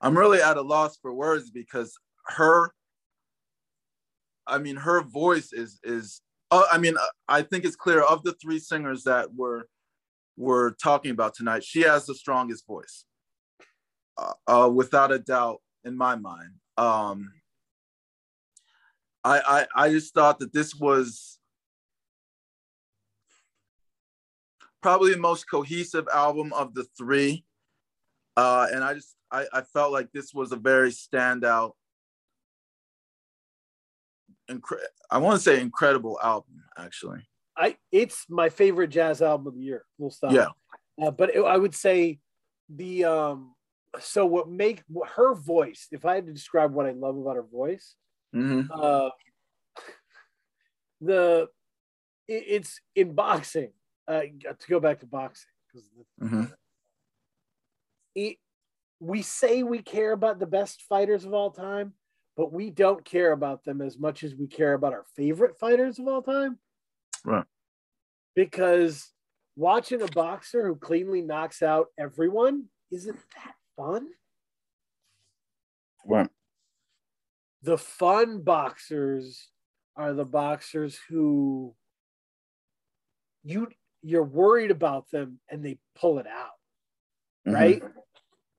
I'm 0.01 0.17
really 0.17 0.41
at 0.41 0.57
a 0.57 0.61
loss 0.61 0.97
for 0.97 1.13
words 1.13 1.49
because 1.49 1.97
her 2.25 2.71
I 4.45 4.57
mean 4.57 4.75
her 4.75 5.01
voice 5.01 5.53
is 5.53 5.79
is 5.83 6.21
uh, 6.51 6.63
I 6.71 6.77
mean 6.77 6.95
I 7.27 7.41
think 7.41 7.63
it's 7.65 7.75
clear 7.75 8.01
of 8.01 8.23
the 8.23 8.33
three 8.33 8.59
singers 8.59 9.03
that 9.03 9.33
we're 9.33 9.63
we're 10.37 10.71
talking 10.71 11.11
about 11.11 11.33
tonight 11.33 11.63
she 11.63 11.81
has 11.81 12.05
the 12.05 12.15
strongest 12.15 12.65
voice 12.65 13.05
uh, 14.17 14.33
uh, 14.47 14.69
without 14.69 15.11
a 15.11 15.19
doubt 15.19 15.61
in 15.83 15.97
my 15.97 16.15
mind 16.15 16.51
um 16.77 17.31
I, 19.23 19.65
I 19.75 19.85
I 19.85 19.89
just 19.89 20.13
thought 20.13 20.39
that 20.39 20.53
this 20.53 20.73
was 20.73 21.39
probably 24.81 25.11
the 25.11 25.19
most 25.19 25.49
cohesive 25.49 26.07
album 26.13 26.53
of 26.53 26.73
the 26.73 26.85
three 26.97 27.43
uh, 28.37 28.67
and 28.71 28.83
I 28.83 28.93
just 28.93 29.15
I, 29.31 29.45
I 29.51 29.61
felt 29.61 29.91
like 29.91 30.11
this 30.11 30.33
was 30.33 30.51
a 30.51 30.55
very 30.55 30.91
standout. 30.91 31.71
Incre- 34.49 34.77
I 35.09 35.17
want 35.17 35.37
to 35.37 35.43
say 35.43 35.59
incredible 35.59 36.19
album, 36.23 36.63
actually. 36.77 37.27
I 37.57 37.77
it's 37.91 38.25
my 38.29 38.49
favorite 38.49 38.89
jazz 38.89 39.21
album 39.21 39.47
of 39.47 39.55
the 39.55 39.61
year. 39.61 39.83
We'll 39.97 40.11
stop. 40.11 40.33
Yeah. 40.33 40.49
Uh, 41.01 41.11
but 41.11 41.35
it, 41.35 41.41
I 41.41 41.57
would 41.57 41.75
say 41.75 42.19
the 42.69 43.05
um. 43.05 43.53
So 43.99 44.25
what 44.25 44.49
make 44.49 44.83
her 45.15 45.33
voice? 45.33 45.87
If 45.91 46.05
I 46.05 46.15
had 46.15 46.27
to 46.27 46.33
describe 46.33 46.73
what 46.73 46.85
I 46.85 46.91
love 46.91 47.17
about 47.17 47.35
her 47.35 47.43
voice, 47.43 47.95
hmm 48.33 48.61
uh, 48.71 49.09
the 51.01 51.47
it, 52.27 52.43
it's 52.47 52.79
in 52.95 53.13
boxing. 53.13 53.71
Uh, 54.07 54.21
to 54.21 54.67
go 54.69 54.79
back 54.79 55.01
to 55.01 55.05
boxing 55.05 55.49
because 55.67 55.89
hmm 56.21 56.45
it, 58.15 58.37
we 58.99 59.21
say 59.21 59.63
we 59.63 59.79
care 59.79 60.11
about 60.11 60.39
the 60.39 60.47
best 60.47 60.81
fighters 60.83 61.25
of 61.25 61.33
all 61.33 61.51
time, 61.51 61.93
but 62.35 62.51
we 62.51 62.69
don't 62.69 63.03
care 63.05 63.31
about 63.31 63.63
them 63.63 63.81
as 63.81 63.97
much 63.97 64.23
as 64.23 64.33
we 64.33 64.47
care 64.47 64.73
about 64.73 64.93
our 64.93 65.05
favorite 65.15 65.57
fighters 65.59 65.99
of 65.99 66.07
all 66.07 66.21
time. 66.21 66.57
Right. 67.25 67.45
Because 68.35 69.11
watching 69.55 70.01
a 70.01 70.07
boxer 70.07 70.65
who 70.65 70.75
cleanly 70.75 71.21
knocks 71.21 71.61
out 71.61 71.87
everyone 71.97 72.65
isn't 72.91 73.17
that 73.35 73.55
fun. 73.75 74.07
Right. 76.05 76.29
The 77.63 77.77
fun 77.77 78.41
boxers 78.41 79.49
are 79.95 80.13
the 80.13 80.25
boxers 80.25 80.99
who 81.09 81.75
you 83.43 83.67
you're 84.03 84.23
worried 84.23 84.71
about 84.71 85.09
them 85.09 85.39
and 85.49 85.65
they 85.65 85.79
pull 85.95 86.19
it 86.19 86.27
out 86.27 86.51
Mhm. 87.47 87.53
right? 87.53 87.83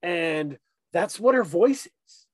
And 0.03 0.59
that's 0.93 1.21
what 1.21 1.35
her 1.35 1.45
voice 1.45 1.87
is. 1.87 2.27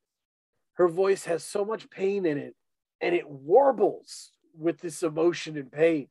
Her 0.75 0.89
voice 0.89 1.25
has 1.25 1.45
so 1.45 1.65
much 1.65 1.91
pain 1.91 2.27
in 2.27 2.39
it, 2.39 2.57
and 3.01 3.15
it 3.15 3.29
warbles 3.29 4.33
with 4.57 4.79
this 4.81 5.03
emotion 5.03 5.57
and 5.57 5.71
pain. 5.71 6.09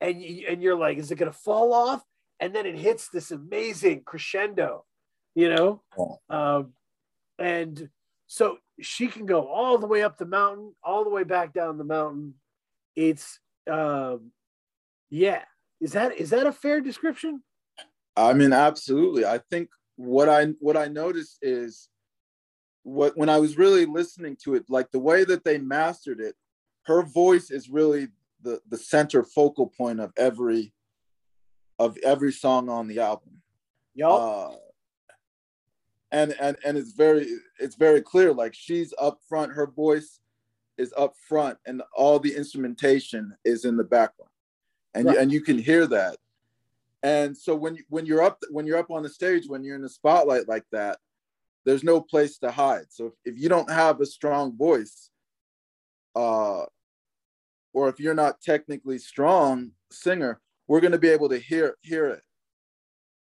And 0.00 0.20
you, 0.20 0.46
and 0.48 0.62
you're 0.62 0.78
like, 0.78 0.98
is 0.98 1.10
it 1.10 1.16
gonna 1.16 1.32
fall 1.32 1.72
off? 1.72 2.02
And 2.40 2.54
then 2.54 2.66
it 2.66 2.76
hits 2.76 3.08
this 3.08 3.30
amazing 3.30 4.02
crescendo, 4.04 4.84
you 5.34 5.48
know. 5.48 5.82
Um, 6.28 6.72
and 7.38 7.88
so 8.26 8.58
she 8.80 9.06
can 9.06 9.26
go 9.26 9.46
all 9.46 9.78
the 9.78 9.86
way 9.86 10.02
up 10.02 10.18
the 10.18 10.26
mountain, 10.26 10.74
all 10.82 11.04
the 11.04 11.10
way 11.10 11.24
back 11.24 11.52
down 11.52 11.78
the 11.78 11.84
mountain. 11.84 12.34
It's 12.96 13.38
um, 13.70 14.32
yeah. 15.10 15.42
Is 15.80 15.92
that 15.92 16.18
is 16.18 16.30
that 16.30 16.46
a 16.46 16.52
fair 16.52 16.80
description? 16.80 17.42
I 18.16 18.32
mean, 18.32 18.52
absolutely. 18.52 19.24
I 19.24 19.38
think 19.50 19.68
what 19.96 20.28
I 20.28 20.46
what 20.60 20.76
I 20.76 20.86
noticed 20.86 21.38
is 21.42 21.88
what 22.82 23.16
when 23.16 23.28
I 23.28 23.38
was 23.38 23.58
really 23.58 23.86
listening 23.86 24.36
to 24.44 24.54
it, 24.54 24.64
like 24.68 24.90
the 24.90 24.98
way 24.98 25.24
that 25.24 25.44
they 25.44 25.58
mastered 25.58 26.20
it, 26.20 26.34
her 26.86 27.02
voice 27.02 27.50
is 27.50 27.68
really 27.68 28.08
the 28.44 28.60
the 28.68 28.78
center 28.78 29.24
focal 29.24 29.66
point 29.66 29.98
of 29.98 30.12
every 30.16 30.72
of 31.78 31.96
every 32.04 32.30
song 32.32 32.68
on 32.68 32.86
the 32.86 33.00
album. 33.00 33.42
Y'all, 33.94 34.52
uh, 34.52 34.56
and 36.12 36.34
and 36.40 36.56
and 36.64 36.78
it's 36.78 36.92
very 36.92 37.26
it's 37.58 37.74
very 37.74 38.00
clear 38.00 38.32
like 38.32 38.54
she's 38.54 38.94
up 38.98 39.18
front 39.28 39.52
her 39.52 39.66
voice 39.66 40.20
is 40.78 40.94
up 40.96 41.14
front 41.28 41.58
and 41.66 41.82
all 41.96 42.18
the 42.18 42.34
instrumentation 42.34 43.34
is 43.44 43.64
in 43.64 43.76
the 43.76 43.84
background 43.84 44.30
and 44.94 45.06
Right. 45.06 45.14
you, 45.14 45.20
and 45.20 45.32
you 45.32 45.40
can 45.40 45.58
hear 45.58 45.86
that 45.86 46.16
and 47.02 47.36
so 47.36 47.54
when 47.54 47.78
when 47.88 48.06
you're 48.06 48.22
up 48.22 48.38
when 48.50 48.66
you're 48.66 48.78
up 48.78 48.90
on 48.90 49.02
the 49.02 49.08
stage 49.08 49.44
when 49.48 49.64
you're 49.64 49.76
in 49.76 49.82
the 49.82 49.88
spotlight 49.88 50.48
like 50.48 50.64
that 50.70 50.98
there's 51.64 51.84
no 51.84 52.00
place 52.00 52.38
to 52.38 52.50
hide 52.50 52.86
so 52.90 53.06
if, 53.06 53.12
if 53.34 53.40
you 53.40 53.48
don't 53.48 53.70
have 53.70 54.00
a 54.00 54.06
strong 54.06 54.56
voice 54.56 55.10
uh 56.14 56.64
or 57.74 57.88
if 57.90 58.00
you're 58.00 58.14
not 58.14 58.40
technically 58.40 58.98
strong 58.98 59.72
singer 59.90 60.40
we're 60.68 60.80
going 60.80 60.92
to 60.92 60.98
be 60.98 61.08
able 61.10 61.28
to 61.28 61.38
hear 61.38 61.76
hear 61.82 62.06
it 62.08 62.22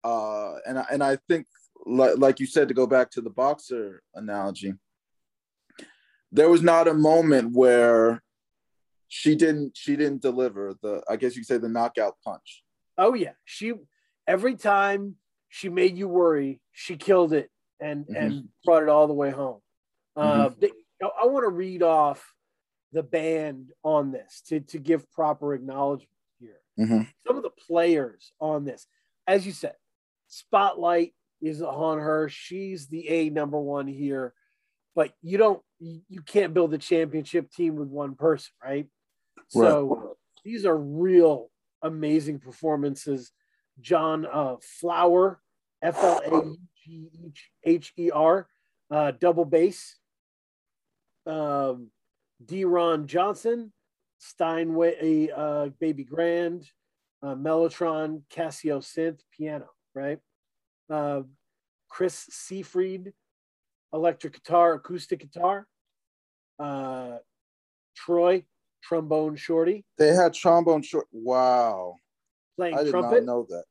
uh 0.03 0.55
and 0.67 0.79
I, 0.79 0.87
and 0.91 1.03
I 1.05 1.17
think 1.29 1.47
like, 1.87 2.19
like 2.19 2.41
you 2.41 2.47
said 2.47 2.69
to 2.69 2.75
go 2.75 2.87
back 2.87 3.11
to 3.13 3.21
the 3.21 3.31
boxer 3.31 4.03
analogy 4.15 4.75
there 6.33 6.49
was 6.49 6.63
not 6.63 6.89
a 6.89 6.95
moment 6.95 7.53
where 7.53 8.23
she 9.09 9.35
didn't 9.35 9.77
she 9.77 9.97
didn't 9.97 10.23
deliver 10.23 10.75
the 10.83 11.03
i 11.09 11.17
guess 11.17 11.35
you 11.37 11.43
could 11.43 11.49
say 11.49 11.59
the 11.59 11.69
knockout 11.69 12.15
punch 12.25 12.63
Oh 12.99 13.15
yeah, 13.15 13.33
she 13.47 13.73
every 14.27 14.57
time 14.57 15.17
she 15.49 15.71
made 15.71 15.97
you 15.97 16.07
worry, 16.07 16.61
she 16.73 16.97
killed 16.97 17.33
it 17.33 17.51
and 17.81 18.05
Mhm. 18.09 18.15
and 18.17 18.49
brought 18.63 18.83
it 18.83 18.91
all 18.91 19.07
the 19.07 19.15
way 19.15 19.31
home. 19.31 19.63
Uh, 20.15 20.51
they- 20.59 20.71
I 21.01 21.25
want 21.25 21.45
to 21.45 21.49
read 21.49 21.83
off 21.83 22.23
the 22.93 23.03
band 23.03 23.73
on 23.83 24.13
this 24.13 24.43
to 24.49 24.61
to 24.61 24.79
give 24.79 25.11
proper 25.13 25.55
acknowledgement 25.55 26.11
here. 26.39 26.61
Mhm. 26.79 27.09
Some 27.27 27.37
of 27.37 27.43
the 27.43 27.51
players 27.51 28.33
on 28.41 28.65
this, 28.65 28.87
as 29.27 29.47
you 29.47 29.53
said, 29.53 29.77
spotlight 30.27 31.15
is 31.41 31.63
on 31.63 31.99
her. 31.99 32.29
She's 32.29 32.89
the 32.89 33.09
a 33.09 33.31
number 33.31 33.61
one 33.61 33.87
here, 33.87 34.35
but 34.95 35.13
you 35.23 35.39
don't 35.39 35.63
you 35.79 36.21
can't 36.23 36.53
build 36.53 36.75
a 36.75 36.79
championship 36.79 37.51
team 37.51 37.77
with 37.77 37.89
one 37.89 38.15
person, 38.15 38.53
right? 38.63 38.87
So 39.49 40.17
these 40.45 40.67
are 40.67 40.77
real 40.77 41.51
amazing 41.83 42.39
performances. 42.41 43.33
John 43.81 44.27
uh, 44.27 44.57
Flaugher, 44.61 45.41
F 45.81 45.97
L 46.03 46.21
A 46.25 46.55
G 46.85 47.09
H 47.65 47.93
E 47.97 48.11
R, 48.11 48.47
uh, 48.91 49.13
double 49.13 49.45
bass. 49.45 49.97
Um, 51.27 51.91
Deron 52.45 53.07
Johnson, 53.07 53.73
Steinway, 54.19 55.31
uh, 55.35 55.69
Baby 55.79 56.05
Grand, 56.05 56.71
uh, 57.23 57.35
Mellotron, 57.35 58.23
Casio 58.33 58.81
synth, 58.81 59.21
piano, 59.37 59.67
right? 59.95 60.19
Uh, 60.89 61.23
Chris 61.89 62.27
Seefried, 62.31 63.13
electric 63.93 64.35
guitar, 64.35 64.75
acoustic 64.75 65.21
guitar. 65.21 65.67
Uh, 66.59 67.19
Troy, 67.97 68.45
trombone 68.83 69.37
shorty. 69.37 69.85
They 69.99 70.15
had 70.15 70.35
trombone 70.35 70.83
short. 70.83 71.07
Wow. 71.13 71.97
Playing 72.57 72.75
trumpet? 72.91 72.99
I 72.99 73.15
did 73.15 73.25
not 73.25 73.25
know 73.25 73.47
that. 73.49 73.65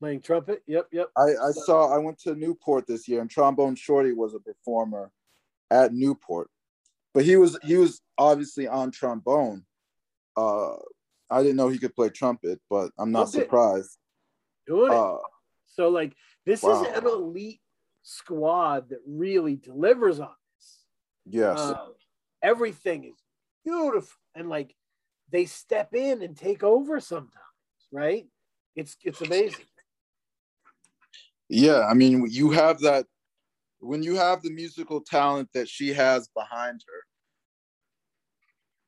Playing 0.00 0.20
trumpet. 0.20 0.62
Yep, 0.66 0.88
yep. 0.92 1.08
I, 1.16 1.22
I 1.22 1.50
saw 1.52 1.94
I 1.94 1.98
went 1.98 2.18
to 2.20 2.34
Newport 2.34 2.86
this 2.86 3.06
year 3.06 3.20
and 3.20 3.30
Trombone 3.30 3.76
Shorty 3.76 4.12
was 4.12 4.34
a 4.34 4.40
performer 4.40 5.12
at 5.70 5.92
Newport. 5.92 6.48
But 7.14 7.24
he 7.24 7.36
was 7.36 7.58
he 7.62 7.76
was 7.76 8.00
obviously 8.18 8.66
on 8.68 8.90
trombone. 8.90 9.64
Uh 10.36 10.74
I 11.30 11.42
didn't 11.42 11.56
know 11.56 11.68
he 11.68 11.78
could 11.78 11.94
play 11.94 12.10
trumpet, 12.10 12.60
but 12.68 12.90
I'm 12.98 13.12
not 13.12 13.28
Okay. 13.28 13.40
surprised. 13.42 13.98
It. 14.66 14.72
Uh 14.72 15.18
So 15.66 15.88
like 15.88 16.14
this 16.46 16.62
Wow. 16.62 16.82
is 16.82 16.96
an 16.96 17.06
elite 17.06 17.60
squad 18.02 18.88
that 18.90 19.00
really 19.06 19.56
delivers 19.56 20.20
on 20.20 20.34
this. 20.56 20.86
yes. 21.26 21.58
Uh, 21.58 21.88
everything 22.42 23.04
is 23.04 23.14
beautiful 23.64 24.18
and 24.34 24.48
like 24.48 24.74
they 25.30 25.44
step 25.44 25.94
in 25.94 26.22
and 26.22 26.36
take 26.36 26.62
over 26.62 27.00
sometimes, 27.00 27.32
right? 27.92 28.26
It's 28.74 28.96
it's 29.04 29.20
amazing. 29.20 29.66
Yeah, 31.48 31.86
I 31.86 31.92
mean, 31.94 32.26
you 32.30 32.50
have 32.52 32.80
that 32.80 33.06
when 33.82 34.02
you 34.02 34.14
have 34.14 34.42
the 34.42 34.50
musical 34.50 35.00
talent 35.00 35.48
that 35.54 35.68
she 35.68 35.88
has 35.92 36.28
behind 36.28 36.80
her, 36.86 37.00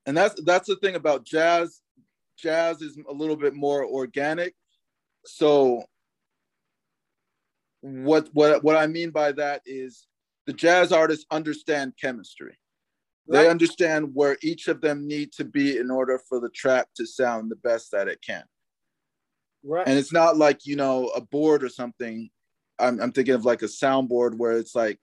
and 0.07 0.17
that's 0.17 0.41
that's 0.45 0.69
the 0.69 0.77
thing 0.77 0.95
about 0.95 1.25
jazz. 1.25 1.81
Jazz 2.39 2.83
is 2.83 2.99
a 3.09 3.13
little 3.13 3.37
bit 3.37 3.55
more 3.55 3.85
organic. 3.85 4.55
So, 5.25 5.85
what 7.81 8.29
what 8.33 8.63
what 8.63 8.77
I 8.77 8.87
mean 8.87 9.11
by 9.11 9.33
that 9.33 9.63
is 9.67 10.07
the 10.47 10.53
jazz 10.53 10.93
artists 10.93 11.27
understand 11.31 11.95
chemistry. 12.01 12.57
They 13.29 13.45
Right. 13.45 13.49
understand 13.51 14.11
where 14.15 14.37
each 14.43 14.69
of 14.69 14.81
them 14.81 15.09
need 15.09 15.33
to 15.33 15.45
be 15.45 15.79
in 15.79 15.91
order 15.91 16.21
for 16.29 16.41
the 16.41 16.51
track 16.51 16.89
to 16.97 17.07
sound 17.07 17.51
the 17.51 17.57
best 17.57 17.91
that 17.93 18.07
it 18.07 18.21
can 18.21 18.45
Right. 19.63 19.89
and 19.89 19.99
it's 19.99 20.13
not 20.13 20.37
like 20.37 20.67
you 20.67 20.77
know 20.77 21.09
a 21.09 21.23
board 21.23 21.65
or 21.65 21.71
something 21.71 22.31
i'm, 22.79 23.01
I'm 23.01 23.13
thinking 23.13 23.35
of 23.35 23.45
like 23.45 23.63
a 23.63 23.67
soundboard 23.67 24.37
where 24.37 24.53
it's 24.53 24.75
like 24.75 25.01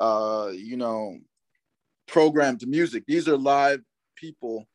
uh 0.00 0.50
you 0.54 0.76
know 0.76 1.18
programmed 2.08 2.66
music 2.66 3.04
these 3.06 3.28
are 3.28 3.36
live 3.36 3.80
people 4.16 4.66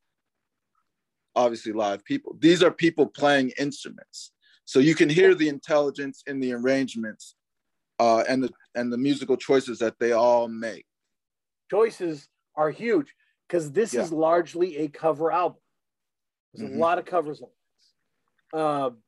obviously 1.36 1.74
live 1.74 2.04
people 2.04 2.36
these 2.40 2.64
are 2.64 2.72
people 2.72 3.06
playing 3.06 3.52
instruments 3.60 4.32
so 4.66 4.80
you 4.80 4.96
can 4.96 5.10
hear 5.10 5.36
the 5.36 5.50
intelligence 5.50 6.24
in 6.28 6.40
the 6.40 6.54
arrangements 6.54 7.36
uh 8.00 8.24
and 8.28 8.44
the 8.44 8.50
and 8.76 8.92
the 8.92 8.98
musical 8.98 9.38
choices 9.38 9.80
that 9.80 9.98
they 10.00 10.14
all 10.14 10.48
make 10.48 10.86
choices 11.70 12.28
are 12.56 12.72
huge 12.72 13.14
because 13.48 13.72
this 13.72 13.94
Yeah. 13.94 14.02
is 14.02 14.12
largely 14.12 14.78
a 14.78 14.88
cover 14.88 15.32
album. 15.32 15.62
There's 16.54 16.70
Mhm. 16.70 16.76
a 16.76 16.80
lot 16.80 16.98
of 16.98 17.06
covers 17.06 17.42
on 17.42 17.50
this. 17.50 18.60
Um, 18.60 19.04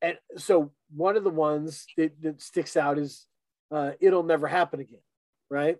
and 0.00 0.18
so 0.36 0.72
one 0.94 1.16
of 1.16 1.24
the 1.24 1.30
ones 1.30 1.86
that, 1.96 2.20
that 2.22 2.40
sticks 2.40 2.76
out 2.76 2.98
is 2.98 3.26
uh, 3.70 3.92
"It'll 4.00 4.22
Never 4.22 4.46
Happen 4.46 4.80
Again," 4.80 5.02
right? 5.50 5.78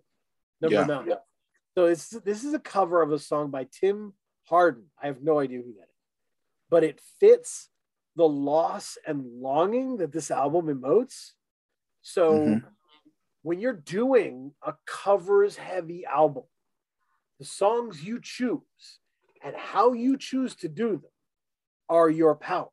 Number 0.60 0.76
Yeah. 0.76 0.84
nine. 0.84 1.12
So 1.76 1.86
it's 1.86 2.10
this 2.10 2.44
is 2.44 2.54
a 2.54 2.58
cover 2.58 3.02
of 3.02 3.12
a 3.12 3.18
song 3.18 3.50
by 3.50 3.68
Tim 3.70 4.14
Hardin. 4.48 4.90
I 5.00 5.06
have 5.06 5.22
no 5.22 5.38
idea 5.38 5.58
who 5.58 5.74
that 5.74 5.88
is, 5.88 6.02
but 6.68 6.84
it 6.84 7.00
fits 7.20 7.68
the 8.16 8.28
loss 8.28 8.98
and 9.06 9.40
longing 9.40 9.98
that 9.98 10.12
this 10.12 10.30
album 10.30 10.66
emotes. 10.66 11.32
So 12.02 12.40
Mhm. 12.40 12.72
when 13.42 13.60
you're 13.60 13.72
doing 13.72 14.54
a 14.62 14.74
covers 14.86 15.56
heavy 15.56 16.04
album, 16.04 16.44
the 17.38 17.44
songs 17.44 18.02
you 18.02 18.20
choose 18.20 19.00
and 19.40 19.54
how 19.54 19.92
you 19.92 20.16
choose 20.16 20.56
to 20.56 20.68
do 20.68 20.96
them 20.96 21.12
are 21.88 22.10
your 22.10 22.34
power. 22.34 22.72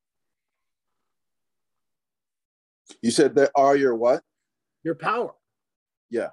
You 3.01 3.11
said 3.11 3.35
that 3.35 3.51
are 3.55 3.75
your 3.75 3.95
what 3.95 4.23
Your 4.83 4.95
power. 4.95 5.33
Yeah. 6.09 6.29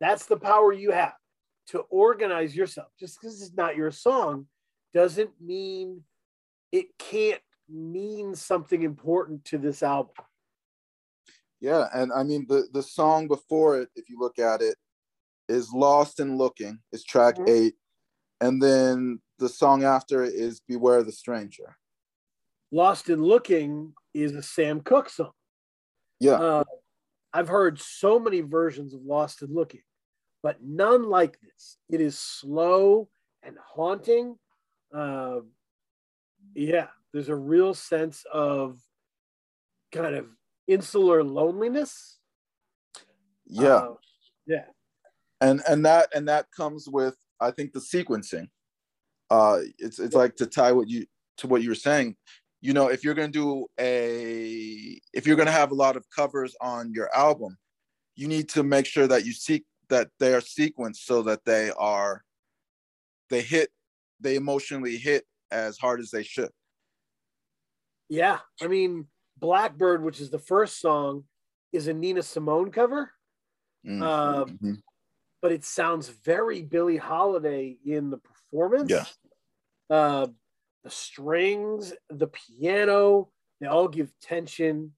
That's 0.00 0.26
the 0.26 0.36
power 0.36 0.72
you 0.72 0.90
have 0.92 1.14
to 1.68 1.80
organize 1.90 2.54
yourself. 2.54 2.88
Just 3.00 3.18
because 3.20 3.40
it's 3.42 3.54
not 3.54 3.76
your 3.76 3.90
song 3.90 4.46
doesn't 4.92 5.30
mean 5.40 6.04
it 6.72 6.86
can't 6.98 7.40
mean 7.68 8.34
something 8.34 8.82
important 8.82 9.44
to 9.46 9.58
this 9.58 9.82
album. 9.82 10.14
Yeah, 11.60 11.88
and 11.94 12.12
I 12.12 12.22
mean 12.22 12.46
the 12.48 12.68
the 12.72 12.82
song 12.82 13.26
before 13.28 13.80
it, 13.80 13.88
if 13.96 14.08
you 14.10 14.18
look 14.18 14.38
at 14.38 14.60
it, 14.60 14.76
is 15.48 15.72
"Lost 15.72 16.20
in 16.20 16.36
Looking." 16.36 16.80
Is 16.92 17.02
track 17.02 17.36
Mhm. 17.36 17.48
eight, 17.48 17.76
and 18.40 18.62
then 18.62 19.22
the 19.38 19.48
song 19.48 19.82
after 19.82 20.22
it 20.22 20.34
is 20.34 20.60
"Beware 20.60 21.02
the 21.02 21.12
Stranger." 21.12 21.78
Lost 22.70 23.08
in 23.08 23.22
Looking 23.22 23.94
is 24.12 24.34
a 24.34 24.42
Sam 24.42 24.82
Cooke 24.82 25.08
song. 25.08 25.32
Yeah, 26.20 26.32
Uh, 26.34 26.64
I've 27.32 27.48
heard 27.48 27.80
so 27.80 28.18
many 28.18 28.40
versions 28.40 28.94
of 28.94 29.02
Lost 29.02 29.42
in 29.42 29.52
Looking, 29.52 29.82
but 30.42 30.62
none 30.62 31.04
like 31.08 31.38
this. 31.40 31.76
It 31.90 32.00
is 32.00 32.18
slow 32.18 33.08
and 33.42 33.56
haunting. 33.62 34.38
Uh, 34.94 35.40
yeah, 36.54 36.88
there's 37.12 37.28
a 37.28 37.36
real 37.36 37.74
sense 37.74 38.24
of 38.32 38.80
kind 39.92 40.14
of 40.14 40.26
insular 40.66 41.22
loneliness. 41.22 42.18
yeah, 43.46 43.74
Uh, 43.76 43.94
yeah. 44.46 44.64
and 45.40 45.62
and 45.68 45.84
that 45.84 46.08
and 46.14 46.28
that 46.28 46.50
comes 46.50 46.88
with 46.88 47.16
I 47.40 47.50
think 47.50 47.72
the 47.72 47.80
sequencing. 47.80 48.48
Uh, 49.30 49.60
it's 49.78 49.98
it's 49.98 50.14
like 50.14 50.36
to 50.36 50.46
tie 50.46 50.72
what 50.72 50.88
you 50.88 51.06
to 51.38 51.46
what 51.46 51.62
you 51.62 51.68
were 51.68 51.74
saying. 51.74 52.16
You 52.60 52.72
know, 52.72 52.88
if 52.88 53.04
you're 53.04 53.14
gonna 53.14 53.28
do 53.28 53.66
a 53.78 55.00
if 55.12 55.26
you're 55.26 55.36
gonna 55.36 55.50
have 55.50 55.70
a 55.70 55.74
lot 55.74 55.96
of 55.96 56.04
covers 56.10 56.56
on 56.60 56.92
your 56.92 57.14
album, 57.14 57.56
you 58.14 58.28
need 58.28 58.48
to 58.50 58.62
make 58.62 58.86
sure 58.86 59.06
that 59.06 59.24
you 59.24 59.32
seek 59.32 59.64
that 59.88 60.08
they 60.18 60.34
are 60.34 60.40
sequenced 60.40 60.96
so 60.96 61.22
that 61.22 61.44
they 61.44 61.70
are 61.76 62.24
they 63.30 63.42
hit 63.42 63.70
they 64.20 64.36
emotionally 64.36 64.96
hit 64.96 65.24
as 65.50 65.78
hard 65.78 66.00
as 66.00 66.10
they 66.10 66.22
should. 66.22 66.50
Yeah. 68.08 68.38
I 68.62 68.68
mean, 68.68 69.06
Blackbird, 69.36 70.02
which 70.02 70.20
is 70.20 70.30
the 70.30 70.38
first 70.38 70.80
song, 70.80 71.24
is 71.72 71.88
a 71.88 71.92
Nina 71.92 72.22
Simone 72.22 72.70
cover. 72.70 73.12
Mm. 73.86 74.02
Um, 74.02 74.58
Mhm. 74.58 74.82
but 75.42 75.52
it 75.52 75.64
sounds 75.64 76.08
very 76.08 76.62
Billie 76.62 76.96
Holiday 76.96 77.78
in 77.84 78.10
the 78.10 78.18
performance. 78.18 78.90
Yeah. 78.90 79.04
Uh, 79.90 80.28
the 80.86 80.90
strings, 80.90 81.92
the 82.10 82.28
piano, 82.28 83.28
they 83.60 83.66
all 83.66 83.88
give 83.88 84.08
tension. 84.22 84.92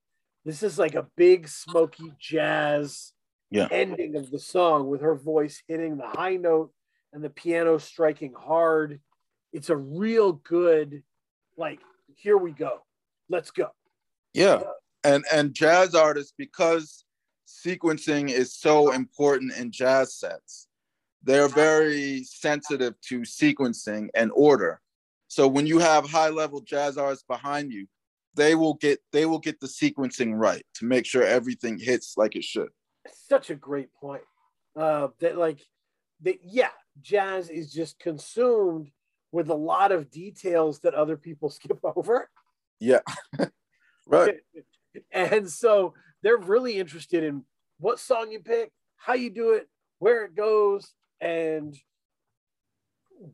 This 0.44 0.62
is 0.62 0.78
like 0.78 0.94
a 0.94 1.06
big 1.16 1.48
smoky 1.48 2.12
jazz 2.20 3.14
Yeah. 3.50 3.68
ending 3.70 4.14
of 4.14 4.30
the 4.30 4.38
song 4.38 4.88
with 4.88 5.00
her 5.00 5.14
voice 5.14 5.62
hitting 5.66 5.96
the 5.96 6.06
high 6.06 6.36
note 6.36 6.74
and 7.14 7.24
the 7.24 7.30
piano 7.30 7.78
striking 7.78 8.34
hard. 8.34 9.00
It's 9.54 9.70
a 9.70 9.76
real 9.78 10.32
good, 10.32 11.04
like, 11.56 11.80
here 12.16 12.36
we 12.36 12.52
go. 12.52 12.84
Let's 13.30 13.50
go. 13.50 13.70
Yeah. 14.34 14.64
And 15.04 15.24
and 15.32 15.54
jazz 15.54 15.94
artists, 15.94 16.34
because 16.36 17.06
sequencing 17.46 18.28
is 18.28 18.52
so 18.52 18.92
important 18.92 19.56
in 19.56 19.70
jazz 19.70 20.12
sets, 20.14 20.68
they're 21.22 21.48
very 21.48 22.24
sensitive 22.24 23.00
to 23.08 23.20
sequencing 23.20 24.10
and 24.14 24.30
order. 24.34 24.82
So 25.28 25.46
when 25.46 25.66
you 25.66 25.78
have 25.78 26.08
high 26.08 26.30
level 26.30 26.60
jazz 26.60 26.96
artists 26.96 27.24
behind 27.28 27.72
you, 27.72 27.86
they 28.34 28.54
will 28.54 28.74
get 28.74 29.00
they 29.12 29.26
will 29.26 29.38
get 29.38 29.60
the 29.60 29.66
sequencing 29.66 30.34
right 30.34 30.64
to 30.74 30.84
make 30.84 31.06
sure 31.06 31.22
everything 31.22 31.78
hits 31.78 32.14
like 32.16 32.36
it 32.36 32.44
should. 32.44 32.68
such 33.28 33.50
a 33.50 33.54
great 33.54 33.92
point. 33.94 34.22
Uh, 34.76 35.08
that 35.20 35.36
like 35.36 35.60
that 36.22 36.38
yeah, 36.42 36.70
jazz 37.02 37.50
is 37.50 37.72
just 37.72 37.98
consumed 37.98 38.90
with 39.32 39.50
a 39.50 39.54
lot 39.54 39.92
of 39.92 40.10
details 40.10 40.80
that 40.80 40.94
other 40.94 41.16
people 41.16 41.50
skip 41.50 41.78
over. 41.96 42.30
Yeah. 42.80 43.00
right. 44.06 44.36
And 45.12 45.48
so 45.50 45.94
they're 46.22 46.38
really 46.38 46.78
interested 46.78 47.22
in 47.22 47.44
what 47.78 48.00
song 48.00 48.32
you 48.32 48.40
pick, 48.40 48.72
how 48.96 49.14
you 49.14 49.30
do 49.30 49.52
it, 49.52 49.68
where 49.98 50.24
it 50.24 50.34
goes, 50.34 50.92
and 51.20 51.76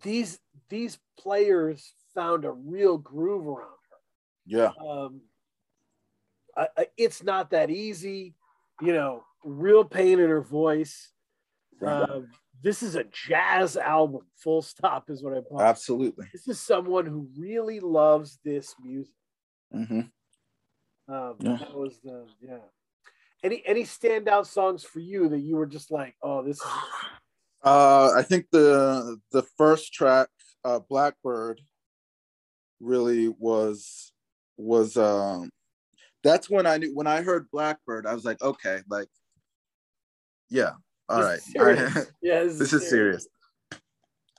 these 0.02 0.38
these 0.68 0.98
players 1.18 1.92
found 2.14 2.44
a 2.44 2.50
real 2.50 2.98
groove 2.98 3.46
around 3.46 3.68
her. 3.68 3.98
Yeah. 4.46 4.70
Um, 4.80 5.22
I, 6.56 6.68
I, 6.76 6.86
it's 6.96 7.22
not 7.22 7.50
that 7.50 7.70
easy, 7.70 8.34
you 8.80 8.92
know. 8.92 9.24
Real 9.44 9.84
pain 9.84 10.20
in 10.20 10.30
her 10.30 10.40
voice. 10.40 11.12
Right. 11.78 12.08
Um, 12.08 12.28
this 12.62 12.82
is 12.82 12.94
a 12.94 13.04
jazz 13.04 13.76
album, 13.76 14.22
full 14.36 14.62
stop, 14.62 15.10
is 15.10 15.22
what 15.22 15.34
I 15.34 15.40
it. 15.40 15.68
Absolutely. 15.68 16.26
This 16.32 16.48
is 16.48 16.58
someone 16.58 17.04
who 17.04 17.28
really 17.36 17.78
loves 17.80 18.38
this 18.42 18.74
music. 18.82 19.12
Mm-hmm. 19.74 20.00
Um, 21.12 21.36
Yeah. 21.40 21.56
That 21.56 21.74
was 21.74 21.98
the 22.02 22.26
yeah. 22.40 22.58
Any 23.42 23.62
any 23.66 23.82
standout 23.82 24.46
songs 24.46 24.82
for 24.82 25.00
you 25.00 25.28
that 25.28 25.40
you 25.40 25.56
were 25.56 25.66
just 25.66 25.90
like, 25.90 26.14
oh, 26.22 26.42
this 26.42 26.56
is 26.56 26.72
Uh, 27.64 28.12
I 28.14 28.22
think 28.22 28.46
the 28.52 29.18
the 29.32 29.42
first 29.56 29.94
track, 29.94 30.28
uh, 30.64 30.80
Blackbird, 30.80 31.60
really 32.80 33.28
was 33.28 34.12
was 34.56 34.96
um. 34.96 35.50
That's 36.22 36.48
when 36.48 36.66
I 36.66 36.78
knew 36.78 36.94
when 36.94 37.06
I 37.06 37.22
heard 37.22 37.50
Blackbird, 37.50 38.06
I 38.06 38.14
was 38.14 38.24
like, 38.24 38.40
okay, 38.42 38.80
like, 38.88 39.08
yeah, 40.50 40.72
all 41.08 41.18
this 41.18 41.26
right, 41.26 41.38
is 41.38 41.44
serious. 41.44 42.12
yeah, 42.22 42.44
this 42.44 42.72
is 42.72 42.88
serious. 42.88 43.26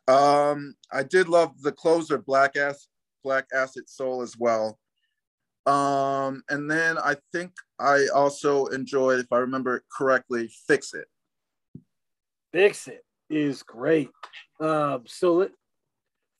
Um, 0.08 0.76
I 0.92 1.04
did 1.04 1.28
love 1.28 1.60
the 1.62 1.72
closer, 1.72 2.18
Black 2.20 2.56
Ass, 2.56 2.88
Black 3.24 3.46
Acid 3.54 3.90
Soul 3.90 4.22
as 4.22 4.36
well. 4.38 4.78
Um, 5.66 6.44
and 6.50 6.70
then 6.70 7.00
I 7.00 7.16
think 7.32 7.52
I 7.80 8.08
also 8.14 8.68
enjoyed, 8.68 9.20
if 9.20 9.32
I 9.32 9.38
remember 9.38 9.84
correctly, 9.96 10.52
Fix 10.68 10.94
It. 10.94 11.08
Fix 12.52 12.88
It 12.88 13.05
is 13.30 13.64
great. 13.64 14.10
Um, 14.60 15.04
so 15.06 15.34
let, 15.36 15.52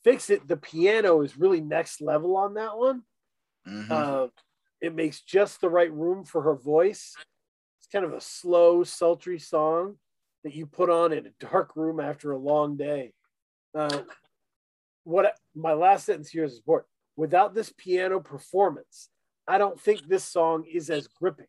Fix 0.04 0.30
It, 0.30 0.48
the 0.48 0.58
piano 0.58 1.22
is 1.22 1.38
really 1.38 1.62
next 1.62 2.02
level 2.02 2.38
on 2.38 2.54
that 2.56 2.78
one. 2.78 3.04
Mhm. 3.68 3.90
Uh, 3.90 4.28
it 4.82 4.94
makes 4.94 5.22
just 5.22 5.62
the 5.62 5.70
right 5.70 5.92
room 5.92 6.24
for 6.24 6.42
her 6.44 6.56
voice. 6.56 7.16
It's 7.80 7.88
kind 7.88 8.06
of 8.06 8.14
a 8.14 8.22
slow, 8.22 8.84
sultry 8.84 9.40
song 9.40 9.98
that 10.44 10.54
you 10.54 10.68
put 10.68 10.90
on 10.92 11.12
in 11.12 11.26
a 11.26 11.32
dark 11.40 11.76
room 11.76 12.00
after 12.00 12.32
a 12.32 12.38
long 12.38 12.78
day. 12.78 13.14
Uh, 13.74 14.04
what 15.04 15.36
my 15.56 15.74
last 15.74 16.06
sentence 16.06 16.30
here 16.30 16.44
is 16.44 16.58
important. 16.58 16.90
Without 17.16 17.56
this 17.56 17.74
piano 17.76 18.20
performance, 18.20 19.10
I 19.48 19.58
don't 19.58 19.80
think 19.80 20.08
this 20.08 20.24
song 20.24 20.66
is 20.66 20.90
as 20.90 21.08
gripping. 21.08 21.48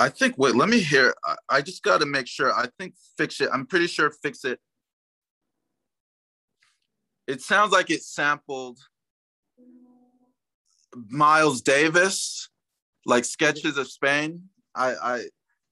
I 0.00 0.08
think. 0.08 0.38
Wait, 0.38 0.56
let 0.56 0.70
me 0.70 0.80
hear. 0.80 1.14
I, 1.26 1.36
I 1.50 1.60
just 1.60 1.82
got 1.82 2.00
to 2.00 2.06
make 2.06 2.26
sure. 2.26 2.54
I 2.54 2.68
think 2.78 2.94
Fix 3.18 3.38
It. 3.42 3.50
I'm 3.52 3.66
pretty 3.66 3.86
sure 3.86 4.10
Fix 4.10 4.46
It. 4.46 4.58
It 7.26 7.42
sounds 7.42 7.70
like 7.70 7.90
it 7.90 8.02
sampled 8.02 8.78
Miles 11.10 11.60
Davis, 11.60 12.48
like 13.04 13.26
Sketches 13.26 13.76
of 13.76 13.88
Spain. 13.88 14.44
I, 14.74 14.94
I 14.94 15.24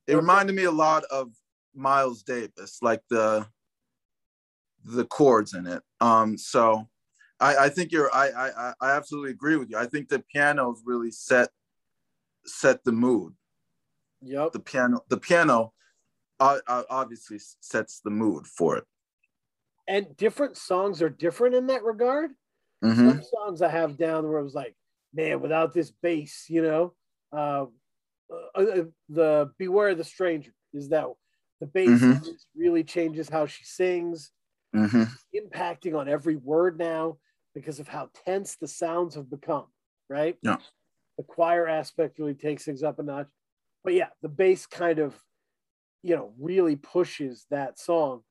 it 0.07 0.15
reminded 0.15 0.55
me 0.55 0.65
a 0.65 0.71
lot 0.71 1.05
of 1.05 1.33
Miles 1.75 2.23
Davis, 2.23 2.79
like 2.83 3.01
the 3.09 3.47
the 4.85 5.07
chords 5.07 5.55
in 5.55 5.67
it. 5.67 5.83
Um, 6.03 6.37
so 6.37 6.87
I, 7.41 7.57
I 7.57 7.69
think 7.71 7.93
you're. 7.93 8.15
I, 8.15 8.29
I 8.29 8.73
I 8.79 8.91
absolutely 8.91 9.31
agree 9.31 9.57
with 9.57 9.71
you. 9.71 9.79
I 9.79 9.87
think 9.87 10.11
the 10.11 10.19
pianos 10.19 10.83
really 10.85 11.13
set 11.13 11.49
set 12.45 12.85
the 12.85 12.93
mood 12.93 13.35
Yep. 14.23 14.55
the 14.55 14.61
piano 14.61 15.01
the 15.09 15.19
piano 15.19 15.73
uh, 16.41 16.59
uh, 16.67 16.85
obviously 16.91 17.39
sets 17.61 18.01
the 18.01 18.11
mood 18.11 18.47
for 18.47 18.77
it 18.79 18.85
And 19.87 20.17
different 20.17 20.57
songs 20.57 21.01
are 21.03 21.11
different 21.11 21.55
in 21.55 21.67
that 21.69 21.85
regard. 21.85 22.33
Mhm. 22.83 23.19
some 23.19 23.23
songs 23.23 23.63
I 23.63 23.69
have 23.71 23.97
down 23.99 24.29
where 24.29 24.39
I 24.41 24.43
was 24.43 24.55
like, 24.55 24.77
man, 25.15 25.41
without 25.43 25.75
this 25.75 25.91
bass, 25.93 26.47
you 26.51 26.63
know, 26.63 26.95
uh, 27.33 27.67
uh, 28.33 28.61
uh, 28.61 28.85
the 29.09 29.53
Beware 29.59 29.91
of 29.91 29.99
the 29.99 30.05
Stranger 30.05 30.53
is 30.75 30.89
that 30.91 31.07
the 31.61 31.67
bass 31.67 32.07
Mhm. 32.07 32.39
really 32.57 32.85
changes 32.85 33.29
how 33.29 33.47
she 33.47 33.65
sings, 33.65 34.33
Mhm. 34.73 35.19
impacting 35.35 35.97
on 35.99 36.09
every 36.09 36.37
word 36.37 36.79
now 36.79 37.19
because 37.55 37.81
of 37.81 37.89
how 37.89 38.11
tense 38.15 38.57
the 38.57 38.69
sounds 38.69 39.15
have 39.15 39.31
become, 39.31 39.67
right? 40.09 40.39
Yeah. 40.43 40.59
The 41.19 41.25
choir 41.25 41.69
aspect 41.69 42.19
really 42.19 42.35
takes 42.35 42.65
things 42.65 42.83
up 42.83 42.99
a 42.99 43.03
notch. 43.03 43.29
But 43.85 43.95
yeah, 43.95 44.09
the 44.23 44.29
bass 44.29 44.67
kind 44.67 44.99
of, 44.99 45.17
you 46.03 46.17
know, 46.17 46.33
really 46.39 46.77
pushes 46.77 47.47
that 47.51 47.79
song. 47.79 48.23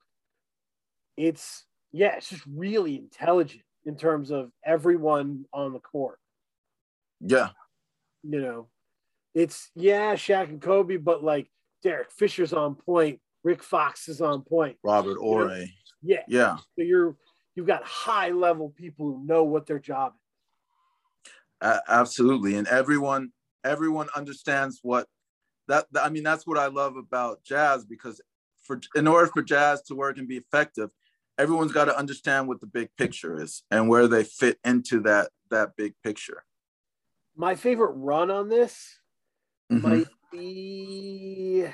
It's, 1.16 1.66
yeah, 1.92 2.16
it's 2.18 2.30
just 2.30 2.44
really 2.46 2.98
intelligent 2.98 3.64
in 3.86 3.96
terms 3.96 4.32
of 4.32 4.52
everyone 4.66 5.46
on 5.54 5.74
the 5.74 5.80
court. 5.80 6.20
yeah 7.22 7.50
You 8.24 8.42
know, 8.42 8.68
it's 9.34 9.72
yeah, 9.76 10.14
Shaq 10.16 10.50
and 10.50 10.62
Kobe, 10.62 10.98
but 10.98 11.24
like 11.24 11.50
Derek 11.84 12.12
Fisher's 12.12 12.54
on 12.54 12.76
point, 12.76 13.20
Rick 13.44 13.64
Fox 13.64 14.10
is 14.10 14.20
on 14.22 14.42
point. 14.42 14.78
Robert 14.84 15.18
Horry 15.20 15.74
Yeah, 16.02 16.24
yeah 16.28 16.58
so 16.58 16.82
you're 16.84 17.16
you've 17.56 17.68
got 17.68 17.84
high 17.84 18.30
level 18.30 18.70
people 18.70 19.08
who 19.08 19.26
know 19.26 19.44
what 19.44 19.66
their 19.66 19.80
job 19.80 20.14
is. 20.14 21.68
a- 21.68 21.82
absolutely 21.88 22.56
and 22.56 22.68
everyone 22.68 23.32
everyone 23.64 24.08
understands 24.16 24.80
what 24.84 25.08
that 25.68 25.86
i 26.02 26.10
mean 26.10 26.24
that's 26.24 26.46
what 26.48 26.58
i 26.58 26.68
love 26.68 26.96
about 26.96 27.44
jazz 27.44 27.86
because 27.86 28.22
for 28.64 28.80
in 28.96 29.08
order 29.08 29.28
for 29.28 29.42
jazz 29.42 29.82
to 29.82 29.96
work 29.96 30.18
and 30.18 30.28
be 30.28 30.38
effective 30.38 30.90
everyone's 31.38 31.72
got 31.72 31.86
to 31.86 31.98
understand 31.98 32.48
what 32.48 32.60
the 32.62 32.68
big 32.68 32.90
picture 32.98 33.42
is 33.42 33.64
and 33.72 33.88
where 33.90 34.08
they 34.08 34.24
fit 34.24 34.58
into 34.64 35.00
that 35.02 35.30
that 35.50 35.76
big 35.76 35.94
picture 36.04 36.44
My 37.36 37.56
favorite 37.56 37.94
run 37.94 38.32
on 38.32 38.50
this 38.50 39.00
Mhm. 39.72 39.82
might 39.84 40.08
be 40.32 41.68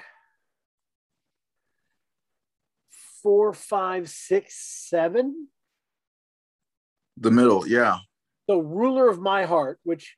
four, 3.22 3.54
five, 3.54 4.10
six, 4.10 4.56
seven. 4.89 5.48
the 7.18 7.32
middle 7.32 7.66
yeah 7.68 8.00
So 8.50 8.60
ruler 8.60 9.08
of 9.08 9.20
my 9.20 9.46
heart, 9.46 9.80
which 9.84 10.18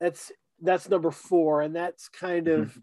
that's 0.00 0.32
that's 0.62 0.88
number 0.88 1.10
four, 1.10 1.60
and 1.62 1.74
that's 1.76 2.08
kind 2.08 2.48
of 2.48 2.78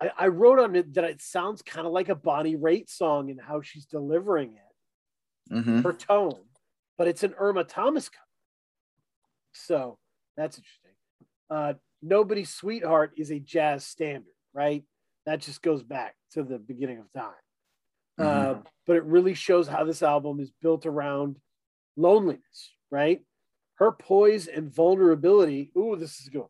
I, 0.00 0.10
I 0.18 0.26
wrote 0.28 0.58
on 0.58 0.74
it 0.76 0.94
that 0.94 1.04
it 1.04 1.20
sounds 1.22 1.62
kind 1.62 1.86
of 1.86 1.92
like 1.92 2.08
a 2.08 2.14
Bonnie 2.14 2.56
Raitt 2.56 2.88
song 2.90 3.28
in 3.30 3.38
how 3.38 3.60
she's 3.62 3.86
delivering 3.86 4.56
it, 4.56 5.54
Mhm. 5.54 5.82
her 5.82 5.92
tone, 5.92 6.44
but 6.98 7.08
it's 7.08 7.22
an 7.22 7.34
Irma 7.34 7.64
Thomas 7.64 8.08
cover. 8.08 8.20
So 9.52 9.98
that's 10.36 10.58
interesting. 10.58 10.96
Uh, 11.50 11.74
Nobody's 12.02 12.50
Sweetheart 12.52 13.12
is 13.16 13.30
a 13.30 13.38
jazz 13.38 13.86
standard, 13.86 14.34
right? 14.52 14.84
That 15.26 15.40
just 15.40 15.62
goes 15.62 15.82
back 15.82 16.16
to 16.32 16.42
the 16.42 16.58
beginning 16.58 16.98
of 16.98 17.10
time. 17.12 17.32
Uh, 18.18 18.54
but 18.86 18.96
it 18.96 19.04
really 19.04 19.34
shows 19.34 19.66
how 19.66 19.84
this 19.84 20.02
album 20.02 20.38
is 20.38 20.50
built 20.60 20.86
around 20.86 21.40
loneliness, 21.96 22.74
right? 22.90 23.24
Her 23.76 23.90
poise 23.90 24.46
and 24.48 24.70
vulnerability. 24.72 25.72
Ooh, 25.76 25.96
this 25.96 26.20
is 26.20 26.28
good. 26.28 26.46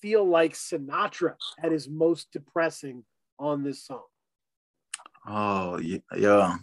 Feel 0.00 0.24
like 0.24 0.54
Sinatra 0.54 1.34
at 1.62 1.72
his 1.72 1.88
most 1.88 2.32
depressing 2.32 3.04
on 3.38 3.62
this 3.62 3.84
song. 3.84 4.04
Oh 5.26 5.78
yeah. 5.78 6.56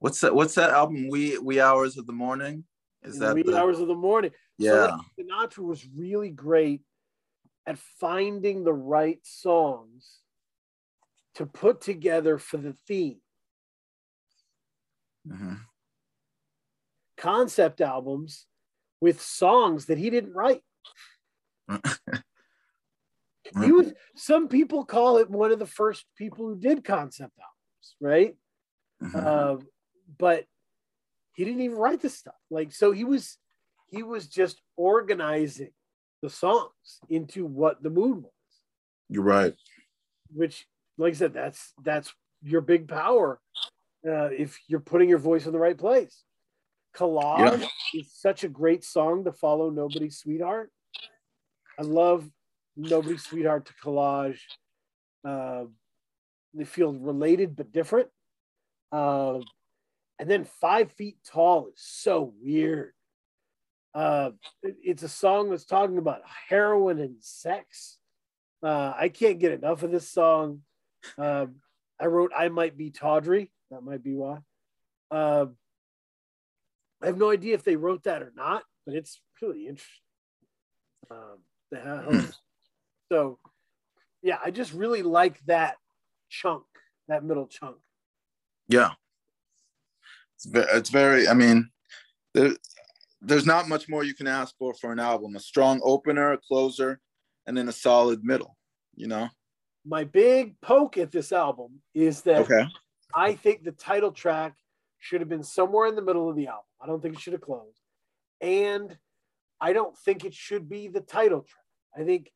What's 0.00 0.20
that? 0.22 0.34
What's 0.34 0.54
that 0.54 0.70
album? 0.70 1.08
We 1.08 1.38
We 1.38 1.60
Hours 1.60 1.98
of 1.98 2.06
the 2.06 2.12
Morning. 2.12 2.64
Is 3.02 3.18
that 3.20 3.34
Wee 3.34 3.42
the, 3.42 3.56
hours 3.56 3.80
of 3.80 3.88
the 3.88 3.94
morning? 3.94 4.32
yeah? 4.58 4.70
So 4.70 4.80
like, 4.80 5.26
Sinatra 5.26 5.64
was 5.64 5.86
really 5.96 6.30
great 6.30 6.82
at 7.66 7.78
finding 7.78 8.64
the 8.64 8.72
right 8.72 9.20
songs 9.22 10.20
to 11.34 11.46
put 11.46 11.80
together 11.80 12.38
for 12.38 12.56
the 12.56 12.72
theme. 12.86 13.20
Mhm. 15.26 15.60
Concept 17.16 17.80
albums 17.80 18.46
with 19.00 19.20
songs 19.22 19.86
that 19.86 19.98
he 19.98 20.10
didn't 20.10 20.32
write. 20.34 20.62
He 23.62 23.72
was 23.72 23.92
some 24.14 24.48
people 24.48 24.84
call 24.84 25.18
it 25.18 25.30
one 25.30 25.52
of 25.52 25.58
the 25.58 25.66
first 25.66 26.04
people 26.16 26.46
who 26.46 26.56
did 26.56 26.84
concept 26.84 27.32
albums, 27.38 27.96
right? 28.00 28.36
Mhm. 29.02 29.26
Um, 29.26 29.68
but 30.18 30.44
he 31.34 31.44
didn't 31.44 31.62
even 31.62 31.76
write 31.76 32.00
the 32.00 32.10
stuff. 32.10 32.34
Like 32.50 32.72
so, 32.72 32.92
he 32.92 33.04
was 33.04 33.38
he 33.86 34.02
was 34.02 34.28
just 34.28 34.60
organizing 34.76 35.72
the 36.22 36.30
songs 36.30 37.00
into 37.08 37.46
what 37.46 37.82
the 37.82 37.90
mood 37.90 38.22
was. 38.22 38.32
You're 39.08 39.24
right. 39.24 39.54
Which, 40.32 40.66
like 40.98 41.14
I 41.14 41.16
said, 41.16 41.34
that's 41.34 41.72
that's 41.82 42.12
your 42.42 42.60
big 42.60 42.88
power 42.88 43.40
uh, 44.06 44.30
if 44.30 44.58
you're 44.68 44.80
putting 44.80 45.08
your 45.08 45.18
voice 45.18 45.46
in 45.46 45.52
the 45.52 45.58
right 45.58 45.76
place. 45.76 46.22
Collage 46.94 47.66
is 47.94 48.12
such 48.12 48.44
a 48.44 48.48
great 48.48 48.84
song 48.84 49.24
to 49.24 49.32
follow 49.32 49.70
Nobody's 49.70 50.18
Sweetheart. 50.18 50.70
I 51.80 51.82
love 51.82 52.28
Nobody's 52.76 53.24
Sweetheart 53.24 53.64
to 53.66 53.72
Collage. 53.82 54.40
Uh, 55.24 55.64
they 56.52 56.64
feel 56.64 56.92
related 56.92 57.56
but 57.56 57.72
different. 57.72 58.08
Uh, 58.92 59.38
and 60.18 60.28
then 60.28 60.44
Five 60.44 60.92
Feet 60.92 61.16
Tall 61.26 61.68
is 61.68 61.80
so 61.80 62.34
weird. 62.42 62.92
Uh, 63.94 64.32
it- 64.62 64.76
it's 64.82 65.02
a 65.02 65.08
song 65.08 65.48
that's 65.48 65.64
talking 65.64 65.96
about 65.96 66.20
heroin 66.48 66.98
and 67.00 67.22
sex. 67.22 67.98
Uh, 68.62 68.92
I 68.94 69.08
can't 69.08 69.38
get 69.38 69.52
enough 69.52 69.82
of 69.82 69.90
this 69.90 70.08
song. 70.08 70.62
I 71.16 71.46
wrote 72.06 72.32
I 72.36 72.48
Might 72.50 72.76
Be 72.76 72.90
Tawdry. 72.90 73.50
That 73.70 73.82
might 73.82 74.02
be 74.02 74.14
why. 74.14 74.40
Um, 75.10 75.56
I 77.00 77.06
have 77.06 77.16
no 77.16 77.30
idea 77.30 77.54
if 77.54 77.64
they 77.64 77.76
wrote 77.76 78.02
that 78.02 78.22
or 78.22 78.32
not, 78.36 78.64
but 78.84 78.94
it's 78.94 79.22
really 79.40 79.66
interesting. 79.66 80.04
Um, 81.10 81.38
so, 83.12 83.38
yeah, 84.22 84.38
I 84.44 84.50
just 84.50 84.72
really 84.72 85.02
like 85.02 85.40
that 85.46 85.76
chunk, 86.28 86.64
that 87.08 87.24
middle 87.24 87.46
chunk. 87.46 87.76
Yeah, 88.68 88.92
it's 90.36 90.46
very, 90.46 90.66
it's 90.72 90.90
very. 90.90 91.28
I 91.28 91.34
mean, 91.34 91.70
there, 92.34 92.52
there's 93.20 93.46
not 93.46 93.68
much 93.68 93.88
more 93.88 94.04
you 94.04 94.14
can 94.14 94.26
ask 94.26 94.54
for 94.58 94.74
for 94.74 94.92
an 94.92 94.98
album: 94.98 95.36
a 95.36 95.40
strong 95.40 95.80
opener, 95.82 96.32
a 96.32 96.38
closer, 96.38 97.00
and 97.46 97.56
then 97.56 97.68
a 97.68 97.72
solid 97.72 98.24
middle. 98.24 98.56
You 98.94 99.08
know. 99.08 99.28
My 99.84 100.04
big 100.04 100.60
poke 100.60 100.98
at 100.98 101.10
this 101.10 101.32
album 101.32 101.80
is 101.94 102.20
that 102.22 102.40
Okay. 102.40 102.66
I 103.14 103.34
think 103.34 103.64
the 103.64 103.72
title 103.72 104.12
track 104.12 104.54
should 104.98 105.20
have 105.20 105.28
been 105.28 105.42
somewhere 105.42 105.86
in 105.86 105.96
the 105.96 106.02
middle 106.02 106.28
of 106.28 106.36
the 106.36 106.46
album. 106.46 106.64
I 106.80 106.86
don't 106.86 107.02
think 107.02 107.14
it 107.14 107.20
should 107.20 107.32
have 107.32 107.42
closed. 107.42 107.80
And 108.40 108.96
I 109.60 109.72
don't 109.72 109.96
think 109.96 110.24
it 110.24 110.34
should 110.34 110.68
be 110.68 110.88
the 110.88 111.00
title 111.00 111.40
track. 111.40 111.59
I 111.96 112.04
think 112.04 112.30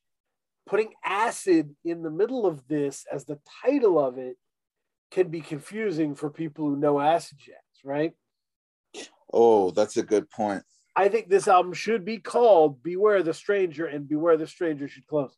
putting 0.67 0.93
acid 1.05 1.75
in 1.85 2.03
the 2.03 2.11
middle 2.11 2.47
of 2.47 2.67
this 2.69 3.07
as 3.13 3.25
the 3.25 3.39
title 3.63 3.99
of 3.99 4.19
it 4.19 4.37
can 5.11 5.29
be 5.29 5.41
confusing 5.41 6.15
for 6.15 6.31
people 6.31 6.67
who 6.67 6.77
know 6.77 7.01
acid 7.01 7.39
jazz, 7.39 7.55
right? 7.85 8.15
Oh, 9.33 9.71
that's 9.71 9.97
a 9.97 10.03
good 10.03 10.29
point. 10.31 10.63
I 10.97 11.09
think 11.09 11.29
this 11.29 11.49
album 11.49 11.73
should 11.73 12.05
be 12.05 12.19
called 12.19 12.83
Beware 12.83 13.23
the 13.23 13.35
Stranger 13.35 13.87
and 13.87 14.09
Beware 14.09 14.37
the 14.37 14.47
Stranger 14.47 14.89
should 14.89 15.07
close. 15.07 15.37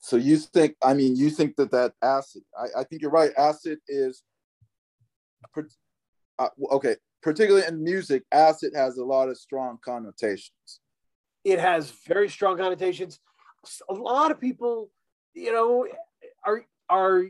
So 0.00 0.16
you 0.16 0.38
think? 0.38 0.76
I 0.82 0.94
mean, 0.94 1.14
you 1.14 1.30
think 1.30 1.56
that 1.56 1.70
that 1.70 1.92
acid? 2.02 2.42
I, 2.58 2.80
I 2.80 2.84
think 2.84 3.02
you're 3.02 3.10
right. 3.10 3.32
Acid 3.36 3.78
is, 3.86 4.22
uh, 6.38 6.48
okay, 6.72 6.96
particularly 7.22 7.66
in 7.66 7.82
music, 7.82 8.24
acid 8.32 8.72
has 8.74 8.96
a 8.98 9.04
lot 9.04 9.28
of 9.28 9.38
strong 9.38 9.78
connotations. 9.84 10.80
it 11.44 11.58
has 11.58 11.90
very 12.06 12.28
strong 12.28 12.56
connotations. 12.56 13.20
A 13.88 13.94
lot 13.94 14.30
of 14.30 14.40
people, 14.40 14.90
you 15.34 15.52
know, 15.52 15.86
are 16.44 16.64
are 16.88 17.24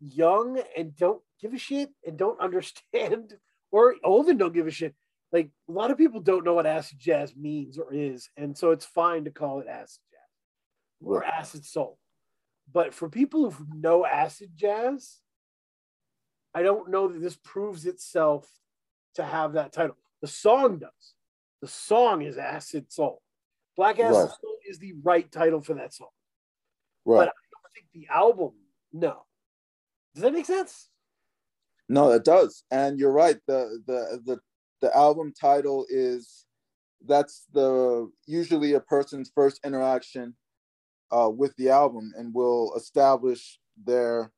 young 0.00 0.60
and 0.76 0.96
don't 0.96 1.22
give 1.40 1.54
a 1.54 1.58
shit 1.58 1.90
and 2.06 2.16
don't 2.16 2.40
understand, 2.48 3.36
or 3.70 3.96
old 4.04 4.28
and 4.28 4.38
don't 4.38 4.54
give 4.54 4.66
a 4.66 4.70
shit. 4.70 4.94
Like 5.32 5.50
a 5.68 5.72
lot 5.72 5.90
of 5.90 5.98
people 5.98 6.20
don't 6.20 6.44
know 6.44 6.54
what 6.54 6.66
acid 6.66 6.98
jazz 6.98 7.34
means 7.34 7.78
or 7.78 7.92
is, 7.92 8.28
and 8.36 8.56
so 8.56 8.70
it's 8.70 8.86
fine 8.86 9.24
to 9.24 9.30
call 9.30 9.60
it 9.60 9.66
acid 9.68 10.00
jazz 10.10 11.06
or 11.08 11.24
acid 11.24 11.64
soul. 11.64 11.98
But 12.72 12.94
for 12.94 13.08
people 13.08 13.50
who 13.50 13.66
know 13.74 14.06
acid 14.06 14.50
jazz, 14.54 15.18
I 16.54 16.62
don't 16.62 16.88
know 16.90 17.08
that 17.08 17.20
this 17.20 17.36
proves 17.36 17.84
itself 17.84 18.48
to 19.14 19.24
have 19.24 19.54
that 19.54 19.72
title. 19.72 19.96
The 20.20 20.28
song 20.28 20.78
does. 20.78 21.14
The 21.62 21.68
song 21.68 22.22
is 22.22 22.36
acid 22.36 22.92
soul. 22.92 23.22
Black 23.76 23.98
Acid 23.98 24.14
Right. 24.14 24.30
Soul 24.40 24.56
is 24.68 24.78
the 24.78 24.94
right 25.02 25.30
title 25.30 25.60
for 25.60 25.74
that 25.74 25.94
song. 25.94 26.08
Right. 27.04 27.18
But 27.18 27.28
I 27.28 27.32
don't 27.52 27.72
think 27.74 27.86
the 27.92 28.12
album, 28.12 28.52
no. 28.92 29.24
Does 30.14 30.22
that 30.22 30.32
make 30.32 30.46
sense? 30.46 30.88
No, 31.88 32.12
it 32.12 32.24
does, 32.24 32.64
and 32.70 32.98
you're 32.98 33.12
right. 33.12 33.38
The 33.46 33.82
the 33.86 34.22
the 34.24 34.40
the 34.80 34.96
album 34.96 35.34
title 35.38 35.84
is 35.90 36.46
that's 37.06 37.44
the 37.52 38.10
usually 38.26 38.72
a 38.72 38.80
person's 38.80 39.30
first 39.34 39.60
interaction 39.66 40.34
uh, 41.10 41.28
with 41.28 41.54
the 41.56 41.68
album, 41.68 42.12
and 42.16 42.32
will 42.32 42.74
establish 42.74 43.58
their 43.84 44.32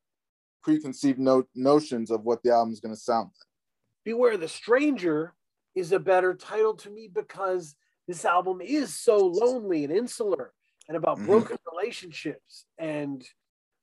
preconceived 0.61 1.19
no- 1.19 1.47
notions 1.55 2.11
of 2.11 2.23
what 2.23 2.43
the 2.43 2.51
album 2.51 2.73
is 2.73 2.81
going 2.81 2.93
to 2.93 2.99
sound 2.99 3.27
like. 3.27 3.46
Beware 4.07 4.37
the 4.37 4.47
Stranger 4.47 5.33
is 5.75 5.91
a 5.91 5.99
better 5.99 6.33
title 6.33 6.73
to 6.75 6.89
me 6.89 7.09
because 7.13 7.75
this 8.07 8.23
album 8.23 8.61
is 8.61 8.95
so 8.95 9.17
lonely 9.17 9.83
and 9.83 9.91
insular 9.91 10.53
and 10.87 10.95
about 10.95 11.17
Mhm. 11.17 11.25
broken 11.25 11.57
relationships 11.69 12.65
and 12.77 13.27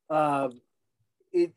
um, 0.09 0.63
it 1.31 1.53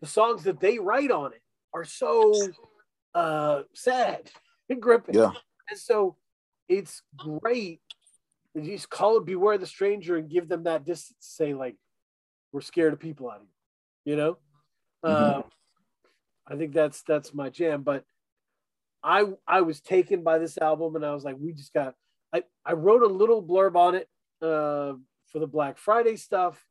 the 0.00 0.06
songs 0.06 0.44
that 0.44 0.60
they 0.60 0.78
write 0.78 1.10
on 1.10 1.34
it 1.34 1.42
are 1.74 1.84
so 1.84 2.32
uh, 3.14 3.64
sad 3.74 4.30
and 4.70 4.80
gripping. 4.80 5.14
Yeah. 5.14 5.32
And 5.68 5.78
so 5.78 6.16
it's 6.68 7.02
great. 7.18 7.82
You 8.54 8.62
just 8.62 8.88
call 8.88 9.18
it 9.18 9.26
Beware 9.26 9.58
the 9.58 9.66
Stranger 9.66 10.16
and 10.16 10.30
give 10.30 10.48
them 10.48 10.62
that 10.64 10.84
distance. 10.84 11.18
Say, 11.20 11.52
like, 11.52 11.76
we're 12.52 12.62
scared 12.62 12.94
of 12.94 12.98
people 12.98 13.30
out 13.30 13.40
here, 13.40 13.48
you 14.04 14.16
know? 14.16 14.38
Mhm. 15.04 15.36
Um, 15.36 15.50
I 16.48 16.56
think 16.56 16.72
that's 16.72 17.02
that's 17.02 17.34
my 17.34 17.50
jam. 17.50 17.82
But 17.82 18.04
I 19.02 19.24
I 19.46 19.62
was 19.62 19.80
taken 19.80 20.22
by 20.22 20.38
this 20.38 20.58
album 20.58 20.96
and 20.96 21.04
I 21.04 21.14
was 21.14 21.24
like, 21.24 21.36
we 21.38 21.52
just 21.52 21.72
got 21.72 21.94
I, 22.32 22.42
I 22.64 22.72
wrote 22.72 23.02
a 23.02 23.06
little 23.06 23.42
blurb 23.42 23.76
on 23.76 23.94
it 23.94 24.08
uh, 24.42 24.94
for 25.26 25.38
the 25.38 25.46
Black 25.46 25.78
Friday 25.78 26.16
stuff, 26.16 26.64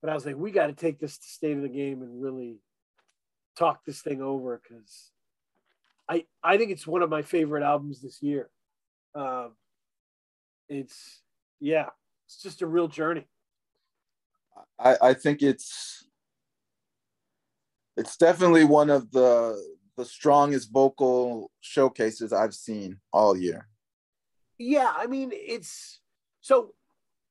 but 0.00 0.10
I 0.10 0.14
was 0.14 0.24
like, 0.24 0.36
we 0.36 0.50
got 0.50 0.68
to 0.68 0.72
take 0.72 0.98
this 0.98 1.18
to 1.18 1.28
state 1.28 1.56
of 1.56 1.62
the 1.62 1.68
game 1.68 2.02
and 2.02 2.22
really 2.22 2.58
talk 3.56 3.84
this 3.84 4.00
thing 4.02 4.22
over 4.22 4.60
because 4.62 5.10
I 6.08 6.24
I 6.42 6.56
think 6.56 6.70
it's 6.70 6.86
one 6.86 7.02
of 7.02 7.10
my 7.10 7.22
favorite 7.22 7.62
albums 7.62 8.00
this 8.00 8.22
year. 8.22 8.50
Um, 9.14 9.52
it's 10.68 11.22
yeah, 11.60 11.88
it's 12.26 12.42
just 12.42 12.62
a 12.62 12.66
real 12.66 12.88
journey. 12.88 13.26
I, 14.78 14.96
I 15.02 15.14
think 15.14 15.42
it's 15.42 16.06
it's 18.00 18.16
definitely 18.16 18.64
one 18.64 18.90
of 18.90 19.10
the 19.10 19.62
the 19.96 20.04
strongest 20.04 20.72
vocal 20.72 21.50
showcases 21.60 22.32
I've 22.32 22.54
seen 22.54 22.98
all 23.12 23.36
year. 23.36 23.68
Yeah, 24.58 24.92
I 24.96 25.06
mean 25.06 25.30
it's 25.32 26.00
so 26.40 26.74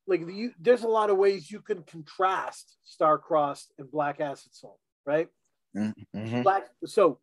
like 0.08 0.22
you, 0.22 0.54
there's 0.60 0.84
a 0.84 0.88
lot 0.88 1.10
of 1.10 1.18
ways 1.18 1.52
you 1.52 1.62
can 1.62 1.84
contrast 1.84 2.78
Star-Crossed 2.84 3.74
and 3.78 3.90
Black 3.92 4.20
Acid 4.22 4.54
Soul, 4.54 4.80
right? 5.06 5.30
Mhm. 5.76 6.44
Black 6.44 6.70
so 6.86 7.20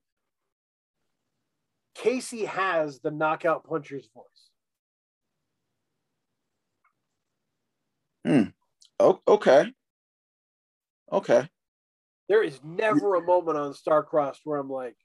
Kacey 1.96 2.46
has 2.46 3.00
the 3.00 3.10
knockout 3.10 3.64
puncher's 3.64 4.08
voice. 4.12 4.50
Oh, 8.98 9.20
okay. 9.28 9.72
Okay. 11.12 11.48
There 12.28 12.42
is 12.42 12.58
never 12.64 13.14
a 13.14 13.22
moment 13.22 13.56
on 13.58 13.72
Star-Crossed 13.74 14.40
where 14.44 14.58
I'm 14.58 14.70
like, 14.70 14.96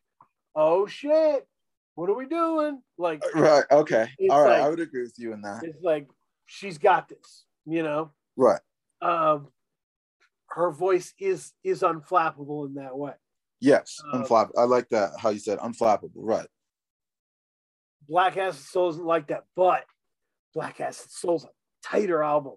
oh 0.55 0.88
shit, 0.88 1.47
what 1.95 2.09
are 2.09 2.15
we 2.15 2.26
doing? 2.26 2.82
Like 2.97 3.24
Right. 3.36 3.63
Okay. 3.72 4.07
All 4.30 4.41
right. 4.43 4.57
like- 4.57 4.61
I 4.63 4.69
would 4.69 4.80
agree 4.80 5.03
with 5.03 5.15
you 5.17 5.34
in 5.34 5.41
that. 5.41 5.63
it's 5.63 5.82
like 5.84 6.07
she's 6.45 6.78
got 6.78 7.09
this, 7.09 7.45
you 7.65 7.84
know. 7.84 8.11
Right. 8.36 8.61
Um 9.01 9.47
her 10.49 10.72
voice 10.72 11.13
is 11.19 11.53
is 11.63 11.82
unflappable 11.82 12.67
in 12.67 12.74
that 12.76 12.97
way. 12.97 13.13
Yes. 13.59 13.99
Um, 14.11 14.24
Unflappable. 14.24 14.57
I 14.57 14.63
like 14.63 14.89
that. 14.89 15.11
How 15.19 15.30
you 15.30 15.39
said 15.39 15.59
unflappable. 15.59 16.09
Right. 16.15 16.47
Black 18.09 18.36
Acid 18.36 18.65
Soul 18.65 18.89
isn't 18.89 19.05
like 19.05 19.28
that, 19.28 19.43
but 19.55 19.86
Black 20.53 20.82
Acid 20.82 21.11
Soul's 21.11 21.45
a 21.45 21.49
tighter 21.84 22.24
album. 22.24 22.55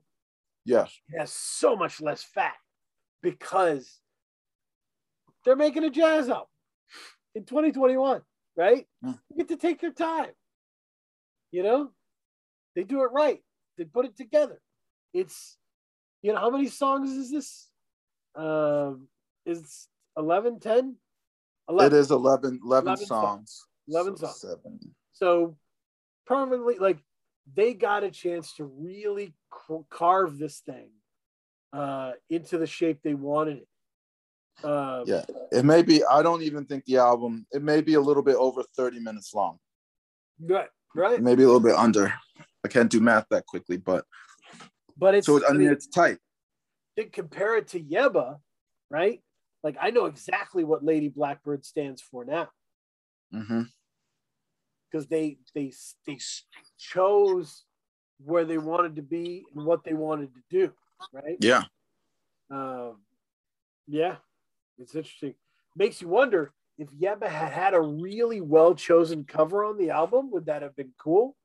Yes. 0.65 0.91
It 1.13 1.19
has 1.21 1.31
so 1.31 1.77
much 1.77 2.01
less 2.01 2.23
fat 2.25 2.55
because 3.23 4.01
they're 5.45 5.57
making 5.57 5.85
a 5.85 5.91
jazz 5.91 6.29
album 6.29 6.47
in 7.35 7.45
2021, 7.45 8.23
right? 8.57 8.87
Mm. 9.05 9.19
You 9.31 9.37
get 9.37 9.49
to 9.49 9.57
take 9.57 9.83
your 9.83 9.93
time. 9.93 10.31
You 11.51 11.63
know, 11.63 11.91
they 12.75 12.85
do 12.85 13.03
it 13.03 13.11
right. 13.13 13.41
They 13.79 13.85
put 13.85 14.07
it 14.07 14.17
together. 14.17 14.61
It's, 15.13 15.57
you 16.23 16.33
know, 16.33 16.41
how 16.41 16.51
many 16.51 16.69
songs 16.69 17.11
is 17.11 17.31
this? 17.31 17.69
Um, 18.35 19.09
is 19.47 19.89
11, 20.17 20.61
10? 20.61 20.97
11. 21.69 21.93
It 21.93 21.99
is 21.99 22.11
11, 22.11 22.61
11, 22.65 22.89
11 22.89 23.07
songs. 23.07 23.09
songs. 23.09 23.67
11 23.89 24.17
So 24.17 24.27
songs. 24.27 24.41
Seven. 24.41 24.81
So 25.13 25.57
permanently, 26.27 26.79
like 26.79 26.99
they 27.55 27.75
got 27.75 28.05
a 28.05 28.11
chance 28.11 28.55
to 28.55 28.65
really 28.65 29.35
carve 29.91 30.39
this 30.39 30.61
thing 30.61 30.91
uh, 31.73 32.13
into 32.31 32.59
the 32.59 32.67
shape 32.67 33.01
they 33.03 33.15
wanted 33.15 33.59
it. 33.59 33.69
Uh, 34.63 35.05
Yeah. 35.07 35.25
It 35.53 35.65
may 35.65 35.83
be, 35.83 36.05
I 36.05 36.23
don't 36.23 36.43
even 36.43 36.65
think 36.67 36.85
the 36.85 36.99
album, 36.99 37.47
it 37.53 37.63
may 37.63 37.81
be 37.81 37.95
a 37.95 38.01
little 38.01 38.23
bit 38.23 38.37
over 38.37 38.63
30 38.77 39.01
minutes 39.01 39.35
long. 39.35 39.59
Right. 40.41 40.69
Right. 40.95 41.21
Maybe 41.21 41.43
a 41.43 41.47
little 41.47 41.61
bit 41.61 41.75
under. 41.75 42.13
I 42.65 42.69
can't 42.69 42.91
do 42.91 43.01
math 43.01 43.27
that 43.31 43.47
quickly, 43.47 43.77
but 43.77 44.05
But 44.97 45.15
it's, 45.17 45.27
so 45.27 45.47
I 45.47 45.53
mean, 45.53 45.69
it's 45.69 45.87
tight. 45.87 46.19
to 46.97 47.05
compare 47.07 47.57
it 47.57 47.69
to 47.69 47.81
Yebba, 47.81 48.39
right? 48.91 49.21
Like 49.63 49.77
I 49.81 49.91
know 49.91 50.07
exactly 50.07 50.63
what 50.65 50.85
Lady 50.85 51.09
Blackbird 51.09 51.65
stands 51.65 52.01
for 52.03 52.25
now 52.25 52.49
hmm 53.33 53.63
because 54.91 55.09
they 55.09 55.39
they 55.55 55.73
they 56.07 56.19
chose 56.79 57.65
where 58.25 58.45
they 58.45 58.59
wanted 58.59 58.95
to 58.97 59.03
be 59.03 59.45
and 59.55 59.65
what 59.67 59.83
they 59.83 59.93
wanted 59.95 60.31
to 60.35 60.41
do, 60.51 60.73
right? 61.13 61.37
Yeah. 61.41 61.65
Um, 62.51 63.01
yeah, 63.89 64.17
it's 64.79 64.95
interesting. 64.95 65.35
Makes 65.77 66.01
you 66.01 66.09
wonder 66.09 66.53
if 66.79 66.89
Yebba 66.91 67.29
had 67.29 67.53
had 67.53 67.75
a 67.75 67.81
really 67.81 68.41
well 68.41 68.75
chosen 68.75 69.25
cover 69.25 69.65
on 69.65 69.79
the 69.79 69.91
album, 69.91 70.31
would 70.33 70.47
that 70.47 70.63
have 70.63 70.75
been 70.77 70.93
cool? 70.99 71.37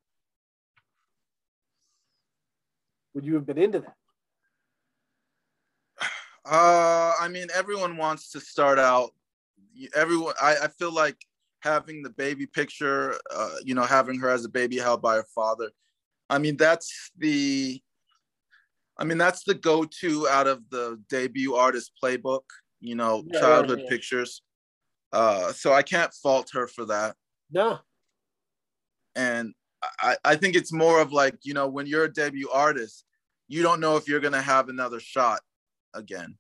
Would 3.14 3.26
you 3.26 3.36
have 3.36 3.46
been 3.46 3.58
into 3.58 3.80
that? 3.80 3.96
Uh, 6.46 7.14
I 7.20 7.28
mean, 7.28 7.48
everyone 7.54 7.98
wants 7.98 8.32
to 8.32 8.40
start 8.40 8.80
out. 8.80 9.12
Everyone, 9.96 10.34
I, 10.42 10.56
I 10.64 10.68
feel 10.68 10.92
like 10.92 11.18
having 11.62 12.02
the 12.02 12.10
baby 12.10 12.48
picture, 12.48 13.16
uh, 13.36 13.56
you 13.64 13.76
know, 13.76 13.84
having 13.84 14.20
her 14.20 14.30
as 14.30 14.46
a 14.46 14.50
baby 14.50 14.78
held 14.78 15.02
by 15.02 15.16
her 15.16 15.26
father. 15.36 15.70
I 16.30 16.38
mean, 16.38 16.58
that's 16.58 17.12
the, 17.18 17.82
I 18.98 19.04
mean, 19.04 19.18
that's 19.18 19.44
the 19.44 19.54
go-to 19.54 20.28
out 20.28 20.48
of 20.48 20.68
the 20.70 21.00
debut 21.10 21.56
artist 21.56 21.92
playbook. 22.02 22.44
You 22.80 22.96
know, 22.96 23.24
Yeah, 23.26 23.40
childhood 23.40 23.80
yeah, 23.80 23.84
yeah. 23.86 23.90
pictures. 23.90 24.42
Uh, 25.12 25.52
so 25.52 25.74
I 25.74 25.82
can't 25.82 26.14
fault 26.14 26.50
her 26.54 26.68
for 26.68 26.86
that. 26.86 27.16
No. 27.52 27.80
and 29.16 29.54
I, 30.02 30.18
I 30.24 30.36
think 30.36 30.56
it's 30.56 30.72
more 30.74 31.02
of 31.02 31.12
like 31.12 31.38
you 31.44 31.54
know 31.54 31.68
when 31.68 31.88
you're 31.88 32.04
a 32.04 32.14
debut 32.14 32.50
artist 32.50 33.06
you 33.48 33.64
don't 33.64 33.80
know 33.80 33.96
if 33.98 34.08
you're 34.08 34.20
going 34.20 34.34
to 34.34 34.42
have 34.42 34.70
another 34.70 35.00
shot 35.00 35.40
again 35.94 36.38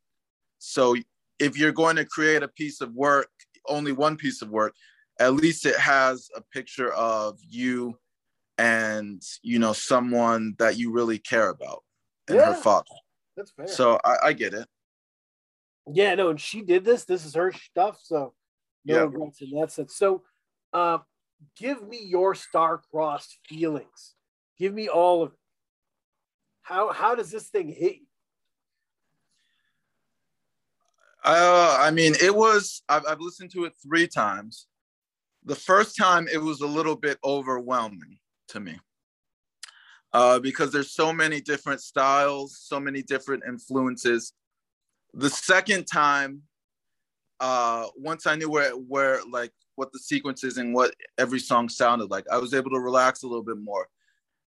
so 0.59 0.95
if 1.39 1.57
you're 1.57 1.71
going 1.71 1.95
to 1.95 2.05
create 2.05 2.43
a 2.43 2.47
piece 2.49 2.81
of 2.81 2.93
work 2.93 3.29
only 3.67 3.91
one 3.91 4.15
piece 4.17 4.41
of 4.41 4.49
work 4.49 4.75
at 5.19 5.33
least 5.33 5.65
it 5.65 5.77
has 5.77 6.29
a 6.35 6.41
picture 6.53 6.91
of 6.93 7.39
you 7.47 7.97
and 8.57 9.23
you 9.41 9.57
know 9.57 9.73
someone 9.73 10.53
that 10.59 10.77
you 10.77 10.91
really 10.91 11.17
care 11.17 11.49
about 11.49 11.83
and 12.27 12.37
Yeah. 12.37 12.45
her 12.45 12.53
father 12.53 12.85
That's 13.35 13.51
fair. 13.51 13.67
so 13.67 13.99
I, 14.03 14.15
I 14.25 14.33
get 14.33 14.53
it 14.53 14.67
Yeah, 15.91 16.15
no, 16.15 16.29
and 16.29 16.39
she 16.39 16.61
did 16.61 16.85
this. 16.85 17.05
This 17.05 17.25
is 17.25 17.33
her 17.33 17.51
stuff, 17.51 17.99
so 18.03 18.33
no 18.85 18.95
Yeah. 18.95 19.03
regrets 19.03 19.41
in 19.41 19.51
that 19.59 19.71
sense. 19.71 19.95
So, 19.95 20.23
uh, 20.73 20.99
give 21.55 21.87
me 21.87 22.03
your 22.03 22.35
star-crossed 22.35 23.39
feelings. 23.47 24.15
Give 24.57 24.73
me 24.73 24.87
all 24.87 25.23
of 25.23 25.33
it. 25.33 25.39
How 26.61 26.91
how 26.91 27.15
does 27.15 27.31
this 27.31 27.49
thing 27.49 27.69
hit 27.69 27.95
you? 27.95 28.05
Uh, 31.23 31.77
I 31.79 31.91
mean, 31.91 32.13
it 32.21 32.35
was. 32.35 32.83
I've, 32.87 33.05
I've 33.07 33.19
listened 33.19 33.51
to 33.51 33.65
it 33.65 33.73
three 33.81 34.07
times. 34.07 34.67
The 35.45 35.55
first 35.55 35.97
time, 35.97 36.27
it 36.31 36.37
was 36.37 36.61
a 36.61 36.67
little 36.67 36.95
bit 36.95 37.17
overwhelming 37.23 38.19
to 38.49 38.59
me 38.59 38.79
uh, 40.13 40.39
because 40.39 40.71
there's 40.71 40.91
so 40.91 41.11
many 41.11 41.41
different 41.41 41.81
styles, 41.81 42.59
so 42.61 42.79
many 42.79 43.01
different 43.01 43.43
influences. 43.47 44.33
The 45.13 45.29
second 45.29 45.85
time, 45.85 46.43
uh, 47.39 47.87
once 47.95 48.27
I 48.27 48.35
knew 48.35 48.49
where 48.49 48.71
where 48.71 49.19
like 49.29 49.51
what 49.75 49.91
the 49.91 49.99
sequences 49.99 50.57
and 50.57 50.73
what 50.73 50.93
every 51.17 51.39
song 51.39 51.69
sounded 51.69 52.11
like, 52.11 52.25
I 52.31 52.37
was 52.37 52.53
able 52.53 52.71
to 52.71 52.79
relax 52.79 53.23
a 53.23 53.27
little 53.27 53.43
bit 53.43 53.57
more, 53.57 53.87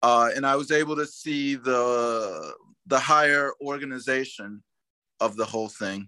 uh, 0.02 0.30
and 0.36 0.46
I 0.46 0.56
was 0.56 0.72
able 0.72 0.96
to 0.98 1.06
see 1.06 1.56
the 1.56 2.54
the 2.88 3.00
higher 3.00 3.54
organization 3.62 4.64
of 5.20 5.36
the 5.38 5.46
whole 5.46 5.70
thing. 5.70 6.08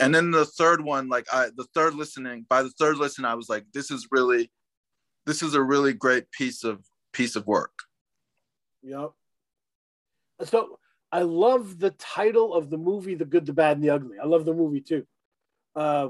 And 0.00 0.12
then 0.12 0.32
the 0.32 0.44
third 0.44 0.82
one 0.82 1.08
like 1.08 1.26
i 1.32 1.48
the 1.56 1.66
third 1.72 1.94
listening 1.94 2.44
by 2.48 2.64
the 2.64 2.70
third 2.70 2.96
listen 2.96 3.24
i 3.24 3.36
was 3.36 3.48
like 3.48 3.64
this 3.72 3.92
is 3.92 4.08
really 4.10 4.50
this 5.26 5.42
is 5.42 5.54
a 5.54 5.62
really 5.62 5.92
great 5.92 6.30
piece 6.30 6.64
of 6.64 6.84
piece 7.12 7.36
of 7.36 7.46
work. 7.46 7.72
Yep. 8.82 9.10
So 10.44 10.78
I 11.12 11.22
love 11.22 11.78
the 11.78 11.90
title 11.92 12.54
of 12.54 12.68
the 12.70 12.78
movie, 12.78 13.14
The 13.14 13.24
Good, 13.24 13.46
the 13.46 13.52
Bad, 13.52 13.76
and 13.76 13.84
the 13.84 13.90
Ugly. 13.90 14.18
I 14.18 14.26
love 14.26 14.44
the 14.44 14.54
movie 14.54 14.80
too. 14.80 15.06
Uh, 15.74 16.08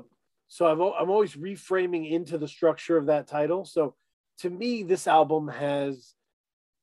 so 0.48 0.66
I'm, 0.66 0.80
I'm 0.80 1.10
always 1.10 1.34
reframing 1.34 2.10
into 2.10 2.38
the 2.38 2.48
structure 2.48 2.96
of 2.96 3.06
that 3.06 3.26
title. 3.26 3.64
So 3.64 3.94
to 4.38 4.50
me, 4.50 4.82
this 4.82 5.06
album 5.06 5.48
has 5.48 6.14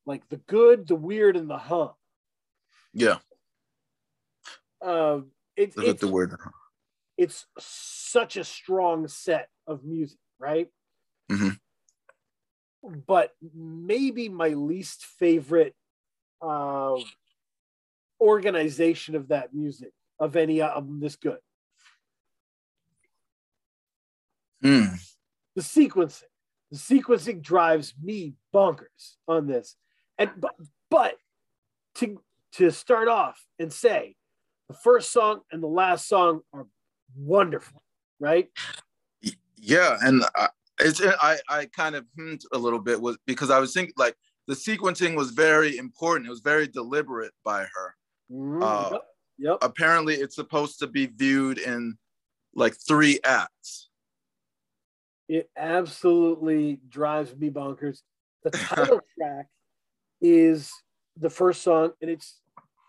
like 0.06 0.28
the 0.30 0.38
good, 0.38 0.88
the 0.88 0.96
weird, 0.96 1.38
and 1.38 1.50
the 1.50 1.58
huh. 1.58 1.90
yeah 2.94 3.18
Uh, 4.82 5.22
it, 5.56 5.74
it's, 5.78 6.02
the 6.02 6.08
word 6.08 6.36
it's 7.18 7.46
such 7.60 8.38
a 8.38 8.44
strong 8.44 9.08
set 9.08 9.50
of 9.68 9.84
music, 9.84 10.20
right? 10.40 10.68
Mhm. 11.32 11.58
But 13.08 13.34
maybe 13.54 14.28
my 14.28 14.50
least 14.50 15.06
favorite 15.06 15.74
uh, 16.42 16.98
organization 18.24 19.16
of 19.16 19.28
that 19.30 19.54
music 19.54 19.92
of 20.20 20.36
any 20.36 20.62
album 20.62 21.00
this 21.00 21.16
good. 21.16 21.38
Hmm. 24.62 24.96
The 25.56 25.62
sequencing, 25.62 26.24
the 26.72 26.78
sequencing 26.78 27.42
drives 27.42 27.94
me 28.02 28.34
bonkers 28.54 29.16
on 29.28 29.46
this, 29.48 29.76
and 30.18 30.32
but 30.38 30.56
but 30.90 31.16
to 31.96 32.22
to 32.54 32.72
start 32.72 33.08
off 33.08 33.46
and 33.60 33.72
say, 33.72 34.16
the 34.70 34.76
first 34.76 35.12
song 35.12 35.42
and 35.52 35.62
the 35.62 35.68
last 35.68 36.08
song 36.08 36.42
are 36.54 36.66
wonderful, 37.16 37.84
right? 38.20 38.50
yeah 39.64 39.98
and 40.02 40.24
I, 40.36 40.50
it's 40.80 41.02
i 41.22 41.38
i 41.50 41.66
kind 41.66 41.96
of 41.96 42.06
hmmed 42.20 42.44
a 42.54 42.58
little 42.58 42.80
bit 42.80 43.02
was 43.02 43.18
because 43.26 43.50
i 43.50 43.60
was 43.60 43.74
thinking 43.74 43.94
like 43.98 44.16
the 44.48 44.54
sequencing 44.54 45.16
was 45.16 45.32
very 45.32 45.78
important 45.78 46.28
it 46.28 46.30
was 46.30 46.42
very 46.42 46.68
deliberate 46.68 47.32
by 47.46 47.62
her 47.62 47.96
Mhm. 48.34 48.64
Uh, 48.64 48.90
yep. 48.92 49.02
yep. 49.38 49.58
apparently 49.62 50.16
it's 50.16 50.36
supposed 50.36 50.80
to 50.80 50.88
be 50.88 51.06
viewed 51.06 51.60
in 51.60 51.98
like 52.56 52.76
three 52.88 53.20
acts 53.24 53.90
It 55.28 55.50
absolutely 55.58 56.80
drives 56.90 57.36
me 57.36 57.50
bonkers. 57.50 58.02
The 58.44 58.50
title 58.52 59.02
track 59.18 59.48
is 60.22 60.72
the 61.18 61.30
first 61.30 61.62
song, 61.62 61.92
and 62.02 62.10
it's 62.10 62.42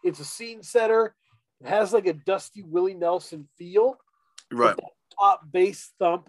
it's 0.03 0.21
a 0.21 0.25
scene 0.25 0.63
setter. 0.63 1.15
It 1.61 1.69
has 1.69 1.93
like 1.93 2.07
a 2.07 2.13
Dusty 2.13 2.63
Willie 2.63 2.95
Nelson 2.95 3.49
feel. 3.57 3.97
right 4.51 4.79
Pop 5.19 5.43
bass 5.53 5.93
thump 5.99 6.29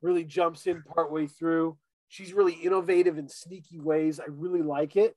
really 0.00 0.24
jumps 0.24 0.66
in 0.66 0.82
partway 0.82 1.26
through. 1.26 1.76
She's 2.08 2.32
really 2.32 2.54
innovative 2.54 3.18
in 3.18 3.28
sneaky 3.28 3.78
ways. 3.78 4.20
I 4.20 4.24
really 4.28 4.62
like 4.62 4.96
it. 4.96 5.14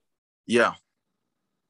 yeah 0.48 0.74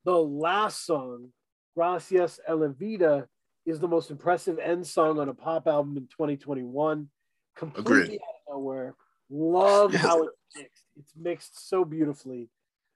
The 0.04 0.18
last 0.18 0.86
song, 0.86 1.30
Gracias 1.76 2.40
a 2.48 2.56
la 2.56 2.68
Vida, 2.70 3.28
is 3.66 3.80
the 3.80 3.88
most 3.88 4.12
impressive 4.12 4.60
end 4.60 4.86
song 4.86 5.20
on 5.20 5.28
a 5.30 5.34
pop 5.34 5.68
album 5.68 5.98
in 5.98 6.08
2021. 6.08 7.10
Completely 7.56 7.82
Agreed. 8.02 8.20
out 8.22 8.36
of 8.48 8.56
nowhere. 8.58 8.96
Love 9.30 9.94
Yes. 9.94 10.02
how 10.02 10.24
it's 10.24 10.36
mixed. 10.56 10.84
It's 10.98 11.14
mixed 11.16 11.68
so 11.70 11.84
beautifully. 11.84 12.50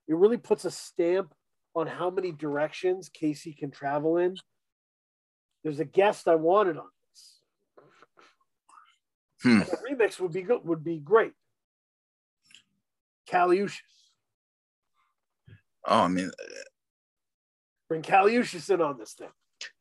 It 0.07 0.15
really 0.15 0.37
puts 0.37 0.65
a 0.65 0.71
stamp 0.71 1.33
on 1.75 1.87
how 1.87 2.09
many 2.09 2.31
directions 2.31 3.09
Kacey 3.09 3.57
can 3.57 3.71
travel 3.71 4.17
in. 4.17 4.35
There's 5.63 5.79
a 5.79 5.85
guest 5.85 6.27
I 6.27 6.35
wanted 6.35 6.77
on 6.77 6.87
this. 7.11 7.41
Hmm. 9.41 9.61
A 9.61 9.93
remix 9.93 10.19
would 10.19 10.31
be 10.33 10.41
good. 10.43 10.63
Would 10.65 10.83
be 10.83 10.99
great. 10.99 11.33
Kali 13.29 13.59
Uchis. 13.59 13.81
oh 15.85 16.01
i 16.03 16.07
mean 16.07 16.31
Bring 17.89 18.01
Kali 18.03 18.33
Uchis 18.35 18.69
in 18.73 18.81
on 18.81 18.97
this 18.97 19.13
thing. 19.13 19.29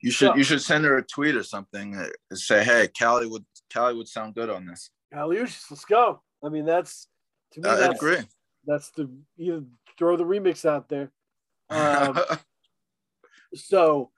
you 0.03 0.11
should 0.11 0.31
Yeah. 0.31 0.37
you 0.37 0.43
should 0.43 0.63
send 0.63 0.85
her 0.85 0.97
a 0.97 1.03
tweet 1.05 1.37
or 1.37 1.45
something 1.45 1.95
uh, 1.95 2.09
and 2.31 2.39
say 2.39 2.65
hey 2.65 2.89
Kali 2.99 3.27
would 3.29 3.45
Kali 3.73 3.95
would 3.95 4.09
sound 4.09 4.35
good 4.35 4.51
on 4.51 4.67
this 4.67 4.91
Kali 5.13 5.37
Uchis, 5.37 5.71
let's 5.71 5.85
go. 5.85 6.21
I 6.45 6.49
mean, 6.49 6.65
that's 6.65 7.09
to 7.53 7.61
me. 7.61 7.69
i 7.69 7.77
that's, 7.77 7.95
agree 7.97 8.23
That's 8.67 8.91
the 8.91 9.09
you 9.37 9.69
throw 9.99 10.17
the 10.17 10.25
remix 10.25 10.65
out 10.65 10.89
there. 10.89 11.11
Um, 11.71 12.19
so, 13.55 14.11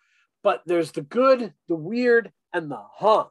but 0.43 0.63
there's 0.67 0.93
the 0.93 1.03
good, 1.03 1.55
the 1.69 1.77
weird, 1.77 2.33
and 2.53 2.71
the 2.71 2.83
huh. 2.95 3.27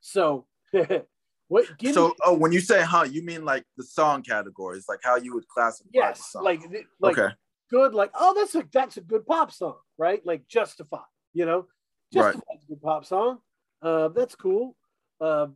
So, 0.00 0.46
what? 1.48 1.66
Give 1.78 1.94
so 1.94 2.08
me, 2.08 2.14
oh 2.24 2.34
when 2.34 2.52
you 2.52 2.60
say 2.60 2.82
huh 2.82 3.06
you 3.10 3.24
mean 3.24 3.44
like 3.44 3.64
the 3.76 3.84
song 3.84 4.22
categories 4.22 4.84
like 4.88 5.00
how 5.02 5.16
you 5.16 5.34
would 5.34 5.48
classify 5.48 5.88
the 5.92 6.14
song 6.14 6.44
like 6.44 6.60
like 7.00 7.18
okay 7.18 7.34
good, 7.70 7.94
like 7.94 8.10
oh, 8.18 8.34
that's 8.36 8.54
a 8.54 8.64
that's 8.72 8.96
a 8.96 9.00
good 9.00 9.26
pop 9.26 9.52
song, 9.52 9.76
right? 9.98 10.24
Like 10.24 10.46
Justify, 10.48 10.98
you 11.32 11.46
know, 11.46 11.66
Right. 12.14 12.34
Justify's 12.34 12.64
a 12.64 12.66
good 12.68 12.82
pop 12.82 13.04
song. 13.04 13.38
Uh, 13.82 14.08
that's 14.08 14.34
cool. 14.34 14.76
Uh, 15.20 15.48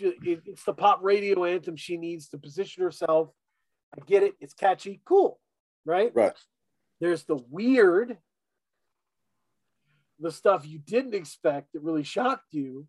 it- 0.00 0.42
it's 0.46 0.64
the 0.64 0.72
pop 0.74 1.00
radio 1.02 1.44
anthem 1.44 1.76
she 1.76 1.96
needs 1.96 2.28
to 2.28 2.38
position 2.38 2.82
herself. 2.82 3.30
I 3.96 4.00
get 4.06 4.22
it. 4.22 4.34
It's 4.40 4.54
catchy. 4.54 5.00
Cool. 5.04 5.40
Right. 5.84 6.14
right 6.14 6.32
There's 7.00 7.24
the 7.24 7.36
weird, 7.48 8.18
the 10.20 10.30
stuff 10.30 10.66
you 10.66 10.78
didn't 10.78 11.14
expect 11.14 11.72
that 11.72 11.82
really 11.82 12.04
shocked 12.04 12.52
you. 12.52 12.86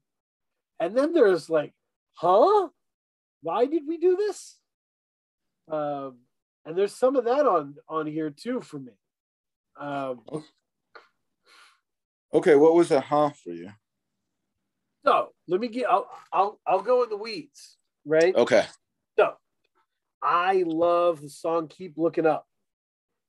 And 0.79 0.95
then 0.95 1.13
there's 1.13 1.49
like, 1.49 1.73
huh? 2.13 2.69
Why 3.41 3.65
did 3.65 3.83
we 3.87 3.97
do 3.97 4.15
this? 4.17 4.57
Um, 5.71 6.19
and 6.65 6.77
there's 6.77 6.95
some 6.95 7.15
of 7.15 7.25
that 7.25 7.45
on 7.45 7.75
on 7.87 8.07
here 8.07 8.29
too 8.29 8.61
for 8.61 8.79
me. 8.79 8.93
Um, 9.79 10.21
okay 12.33 12.55
what 12.55 12.75
was 12.75 12.91
a 12.91 12.99
huh 12.99 13.31
for 13.43 13.51
you 13.51 13.71
so 15.05 15.29
let 15.47 15.59
me 15.59 15.67
get. 15.67 15.89
I'll 15.89 16.09
I'll 16.31 16.59
I'll 16.65 16.81
go 16.81 17.03
in 17.03 17.09
the 17.09 17.17
weeds. 17.17 17.77
Right. 18.05 18.35
okay 18.35 18.65
So 19.17 19.33
I 20.21 20.63
love 20.65 21.21
the 21.21 21.29
song 21.29 21.67
"Keep 21.67 21.97
Looking 21.97 22.25
Up." 22.25 22.47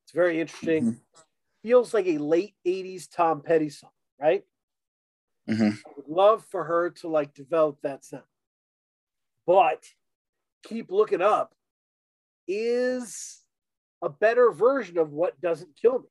It's 0.05 0.12
very 0.12 0.41
interesting. 0.41 1.01
feels 1.62 1.95
like 1.95 2.07
a 2.07 2.18
late 2.18 2.55
80s 2.66 3.09
Tom 3.11 3.41
Petty 3.41 3.68
song, 3.68 3.91
right? 4.20 4.43
Mm-hmm. 5.49 5.70
I 5.87 5.93
would 5.97 6.09
love 6.09 6.45
for 6.51 6.64
her 6.64 6.91
to 6.91 7.09
like 7.09 7.35
develop 7.35 7.78
that 7.83 8.05
sound. 8.05 8.24
But 9.47 9.85
keep 10.64 10.91
looking 10.91 11.22
up 11.22 11.55
is 12.49 13.40
a 14.03 14.09
better 14.09 14.51
version 14.51 14.99
of 14.99 15.12
what 15.12 15.40
doesn't 15.40 15.76
kill 15.80 16.01
me. 16.01 16.09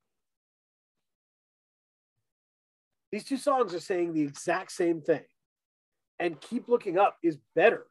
These 3.11 3.25
two 3.25 3.37
songs 3.37 3.73
are 3.73 3.79
saying 3.79 4.13
the 4.13 4.21
exact 4.21 4.71
same 4.71 5.01
thing. 5.01 5.23
And 6.19 6.39
keep 6.39 6.69
looking 6.69 6.97
up 6.97 7.17
is 7.23 7.37
better. 7.55 7.85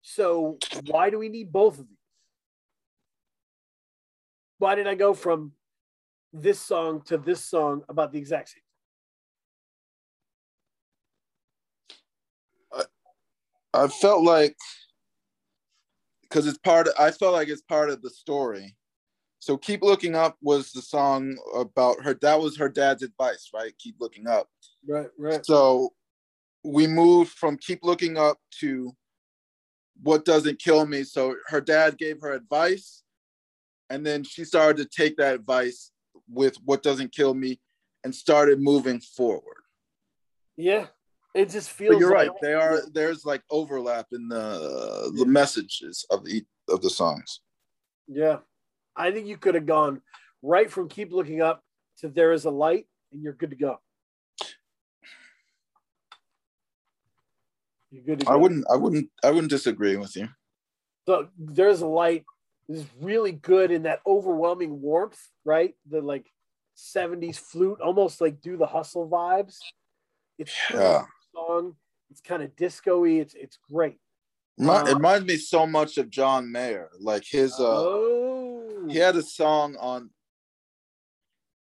So 0.00 0.58
why 0.86 1.10
do 1.10 1.18
we 1.18 1.28
need 1.28 1.52
both 1.52 1.78
of 1.78 1.88
these? 1.88 1.98
Why 4.58 4.74
did 4.74 4.86
I 4.86 4.94
go 4.94 5.12
from 5.12 5.52
this 6.32 6.60
song 6.60 7.02
to 7.06 7.18
this 7.18 7.42
song 7.44 7.82
about 7.88 8.12
the 8.12 8.18
exact 8.18 8.50
same? 8.50 8.60
I 13.74 13.88
felt 13.88 14.22
like 14.22 14.56
because 16.28 16.46
it's 16.46 16.58
part. 16.58 16.88
Of, 16.88 16.94
I 16.98 17.10
felt 17.10 17.32
like 17.32 17.48
it's 17.48 17.62
part 17.62 17.90
of 17.90 18.02
the 18.02 18.10
story. 18.10 18.76
So 19.38 19.58
keep 19.58 19.82
looking 19.82 20.14
up 20.14 20.36
was 20.40 20.72
the 20.72 20.82
song 20.82 21.36
about 21.54 22.02
her. 22.02 22.14
That 22.14 22.40
was 22.40 22.56
her 22.56 22.68
dad's 22.68 23.02
advice, 23.02 23.50
right? 23.52 23.76
Keep 23.78 23.96
looking 24.00 24.26
up. 24.26 24.48
Right, 24.86 25.08
right. 25.18 25.44
So 25.44 25.92
we 26.64 26.86
moved 26.86 27.32
from 27.32 27.58
keep 27.58 27.80
looking 27.82 28.16
up 28.16 28.38
to 28.60 28.92
what 30.02 30.24
doesn't 30.24 30.58
kill 30.58 30.86
me. 30.86 31.04
So 31.04 31.36
her 31.48 31.60
dad 31.60 31.98
gave 31.98 32.20
her 32.22 32.32
advice, 32.32 33.02
and 33.90 34.04
then 34.04 34.24
she 34.24 34.44
started 34.44 34.78
to 34.78 34.88
take 34.88 35.16
that 35.18 35.34
advice 35.34 35.92
with 36.28 36.56
what 36.64 36.82
doesn't 36.82 37.12
kill 37.12 37.34
me, 37.34 37.60
and 38.02 38.14
started 38.14 38.60
moving 38.60 39.00
forward. 39.00 39.62
Yeah, 40.56 40.86
it 41.34 41.50
just 41.50 41.70
feels. 41.70 41.94
But 41.94 42.00
you're 42.00 42.14
like, 42.14 42.30
right. 42.30 42.40
They 42.40 42.54
are 42.54 42.80
there's 42.92 43.24
like 43.24 43.42
overlap 43.50 44.06
in 44.12 44.28
the 44.28 45.12
the 45.16 45.26
messages 45.26 46.06
of 46.10 46.24
the 46.24 46.44
of 46.68 46.80
the 46.80 46.90
songs. 46.90 47.40
Yeah, 48.06 48.38
I 48.96 49.10
think 49.10 49.26
you 49.26 49.36
could 49.36 49.54
have 49.54 49.66
gone 49.66 50.00
right 50.42 50.70
from 50.70 50.88
"Keep 50.88 51.12
Looking 51.12 51.42
Up" 51.42 51.62
to 51.98 52.08
"There 52.08 52.32
Is 52.32 52.44
a 52.44 52.50
Light," 52.50 52.86
and 53.12 53.22
you're 53.22 53.32
good 53.32 53.50
to 53.50 53.56
go. 53.56 53.80
You're 57.90 58.04
good 58.04 58.20
to 58.20 58.26
go. 58.26 58.32
I 58.32 58.36
wouldn't 58.36 58.64
I 58.70 58.76
wouldn't 58.76 59.10
I 59.22 59.30
wouldn't 59.30 59.50
disagree 59.50 59.96
with 59.96 60.16
you. 60.16 60.28
So 61.06 61.28
"There's 61.36 61.80
a 61.80 61.86
Light" 61.86 62.24
is 62.68 62.86
really 63.00 63.32
good 63.32 63.70
in 63.70 63.82
that 63.82 64.00
overwhelming 64.06 64.80
warmth, 64.80 65.20
right? 65.44 65.74
The 65.90 66.00
like 66.00 66.30
'70s 66.76 67.38
flute, 67.38 67.80
almost 67.80 68.20
like 68.20 68.40
"Do 68.40 68.56
the 68.56 68.66
Hustle" 68.66 69.08
vibes. 69.08 69.58
It's 70.38 70.52
Yeah. 70.70 71.04
Song. 71.34 71.76
It's 72.10 72.20
kind 72.20 72.42
of 72.42 72.54
disco-y. 72.56 73.08
It's 73.20 73.34
it's 73.34 73.58
great. 73.70 73.98
Remi- 74.58 74.70
Uh, 74.70 74.84
it 74.86 74.94
reminds 74.94 75.26
me 75.26 75.36
so 75.36 75.66
much 75.66 75.98
of 75.98 76.10
John 76.10 76.50
Mayer. 76.50 76.90
Like 77.00 77.24
his 77.24 77.52
uh 77.58 77.64
oh, 77.64 78.86
he 78.88 78.98
had 78.98 79.16
a 79.16 79.22
song 79.22 79.76
on 79.80 80.10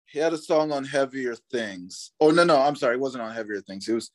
he 0.06 0.18
had 0.18 0.32
a 0.32 0.38
song 0.38 0.72
on 0.72 0.84
heavier 0.84 1.34
things. 1.52 2.12
Oh 2.20 2.30
no, 2.30 2.44
no, 2.44 2.56
I'm 2.60 2.76
sorry, 2.76 2.94
it 2.94 3.00
wasn't 3.00 3.24
on 3.24 3.34
heavier 3.34 3.60
things. 3.60 3.88
It 3.88 3.94
was 3.94 4.10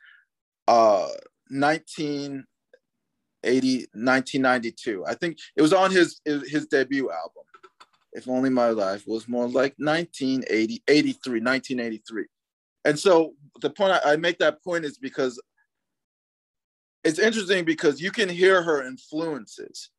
uh 0.67 1.07
1980 1.49 2.47
1992. 3.93 5.05
I 5.05 5.13
think 5.13 5.37
it 5.55 5.61
was 5.61 5.73
on 5.73 5.91
his 5.91 6.19
his 6.25 6.65
debut 6.67 7.11
album. 7.11 7.43
If 8.13 8.27
only 8.27 8.49
my 8.49 8.69
life 8.69 9.07
was 9.07 9.27
more 9.27 9.47
like 9.47 9.73
1980 9.77 10.83
83 10.87 11.41
1983. 11.41 12.25
And 12.85 12.99
so 12.99 13.33
the 13.61 13.69
point 13.69 13.91
I, 13.91 14.13
I 14.13 14.15
make 14.17 14.39
that 14.39 14.63
point 14.63 14.85
is 14.85 14.97
because 14.97 15.41
it's 17.03 17.19
interesting 17.19 17.65
because 17.65 18.01
you 18.01 18.11
can 18.11 18.29
hear 18.29 18.63
her 18.63 18.85
influences 18.85 19.89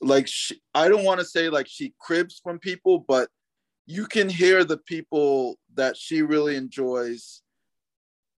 like 0.00 0.26
she, 0.28 0.60
I 0.74 0.88
don't 0.88 1.04
want 1.04 1.20
to 1.20 1.26
say 1.26 1.48
like 1.48 1.66
she 1.68 1.94
cribs 1.98 2.40
from 2.42 2.58
people, 2.58 3.04
but 3.06 3.28
you 3.86 4.06
can 4.06 4.28
hear 4.28 4.64
the 4.64 4.78
people 4.78 5.58
that 5.74 5.96
she 5.96 6.22
really 6.22 6.56
enjoys 6.56 7.42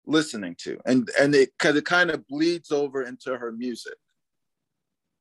listening 0.06 0.56
to, 0.60 0.78
and 0.86 1.10
and 1.18 1.34
it 1.34 1.50
because 1.58 1.76
it 1.76 1.84
kind 1.84 2.10
of 2.10 2.26
bleeds 2.28 2.70
over 2.70 3.02
into 3.02 3.36
her 3.36 3.52
music. 3.52 3.94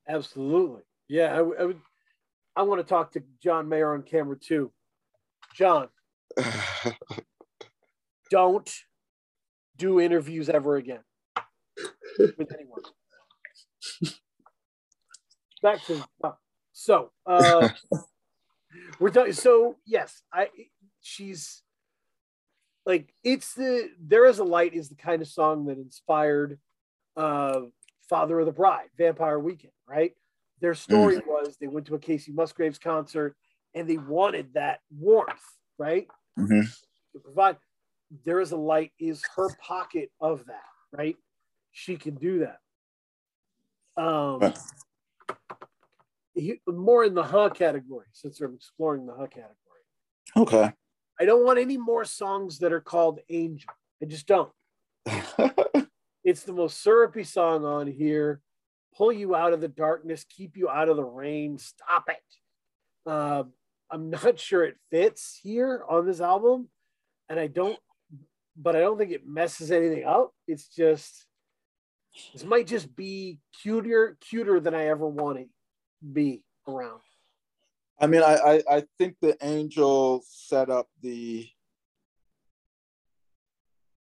Absolutely. 0.08 0.82
Yeah, 1.08 1.34
I, 1.34 1.38
I 1.38 1.64
would. 1.64 1.80
I 2.56 2.62
want 2.62 2.80
to 2.80 2.88
talk 2.88 3.12
to 3.12 3.22
John 3.42 3.68
Mayer 3.68 3.94
on 3.94 4.02
camera 4.02 4.36
too. 4.36 4.72
John, 5.54 5.88
don't 8.30 8.70
do 9.76 10.00
interviews 10.00 10.48
ever 10.48 10.76
again 10.76 11.00
with 12.18 12.52
anyone. 12.52 12.82
Back 15.62 15.84
to 15.86 16.04
so 16.72 17.10
uh, 17.26 17.68
we're 19.00 19.10
talking. 19.10 19.32
So 19.32 19.76
yes, 19.84 20.22
I 20.32 20.48
she's 21.00 21.62
like 22.86 23.12
it's 23.24 23.54
the 23.54 23.90
there 24.00 24.26
is 24.26 24.38
a 24.38 24.44
light 24.44 24.74
is 24.74 24.88
the 24.88 24.94
kind 24.94 25.20
of 25.20 25.28
song 25.28 25.66
that 25.66 25.78
inspired 25.78 26.58
uh, 27.16 27.60
Father 28.08 28.38
of 28.38 28.46
the 28.46 28.52
Bride, 28.52 28.88
Vampire 28.96 29.38
Weekend, 29.38 29.72
right? 29.88 30.12
Their 30.60 30.74
story 30.74 31.18
was 31.26 31.56
they 31.60 31.66
went 31.66 31.86
to 31.86 31.94
a 31.94 31.98
Kacey 31.98 32.32
Musgraves 32.32 32.78
concert 32.78 33.36
and 33.74 33.88
they 33.88 33.98
wanted 33.98 34.54
that 34.54 34.80
warmth, 34.90 35.44
right? 35.78 36.08
Mm-hmm. 36.38 36.60
To 36.60 37.18
provide. 37.22 37.56
There 38.24 38.40
is 38.40 38.52
a 38.52 38.56
light 38.56 38.92
is 38.98 39.22
her 39.36 39.48
pocket 39.60 40.10
of 40.20 40.46
that, 40.46 40.64
right? 40.92 41.16
She 41.72 41.96
can 41.96 42.14
do 42.14 42.40
that. 42.40 44.02
Um, 44.02 44.54
he- 46.34 46.60
more 46.66 47.04
in 47.04 47.14
the 47.14 47.22
huh 47.22 47.50
category 47.50 48.06
since 48.12 48.40
I'm 48.40 48.54
exploring 48.54 49.06
the 49.06 49.14
huh 49.14 49.26
category. 49.26 49.54
Okay. 50.36 50.72
I 51.20 51.24
don't 51.24 51.44
want 51.44 51.58
any 51.58 51.76
more 51.76 52.04
songs 52.04 52.58
that 52.60 52.72
are 52.72 52.80
called 52.80 53.20
Angel. 53.28 53.70
I 54.02 54.06
just 54.06 54.26
don't. 54.26 54.52
It's 56.28 56.42
the 56.42 56.52
most 56.52 56.82
syrupy 56.82 57.24
song 57.24 57.64
on 57.64 57.86
here. 57.86 58.42
Pull 58.94 59.12
you 59.12 59.34
out 59.34 59.54
of 59.54 59.62
the 59.62 59.68
darkness, 59.68 60.26
keep 60.28 60.58
you 60.58 60.68
out 60.68 60.90
of 60.90 60.96
the 60.96 61.02
rain. 61.02 61.56
Stop 61.56 62.10
it. 62.10 63.10
Uh, 63.10 63.44
I'm 63.90 64.10
not 64.10 64.38
sure 64.38 64.62
it 64.64 64.76
fits 64.90 65.40
here 65.42 65.82
on 65.88 66.04
this 66.04 66.20
album, 66.20 66.68
and 67.30 67.40
I 67.40 67.46
don't, 67.46 67.78
but 68.60 68.74
I 68.76 68.80
don't 68.80 68.98
think 68.98 69.12
it 69.12 69.26
messes 69.26 69.70
anything 69.70 70.04
up. 70.04 70.32
It's 70.46 70.66
just 70.68 71.24
this 72.32 72.44
might 72.44 72.66
just 72.66 72.94
be 72.96 73.38
cuter, 73.62 74.18
cuter 74.20 74.58
than 74.60 74.74
I 74.74 74.86
ever 74.88 75.06
want 75.06 75.38
to 75.38 75.46
be 76.12 76.42
around. 76.66 77.00
I 78.00 78.06
mean, 78.06 78.22
I, 78.22 78.34
I 78.36 78.62
I 78.76 78.82
think 78.98 79.16
the 79.22 79.36
angel 79.42 80.22
set 80.26 80.68
up 80.70 80.88
the. 81.02 81.48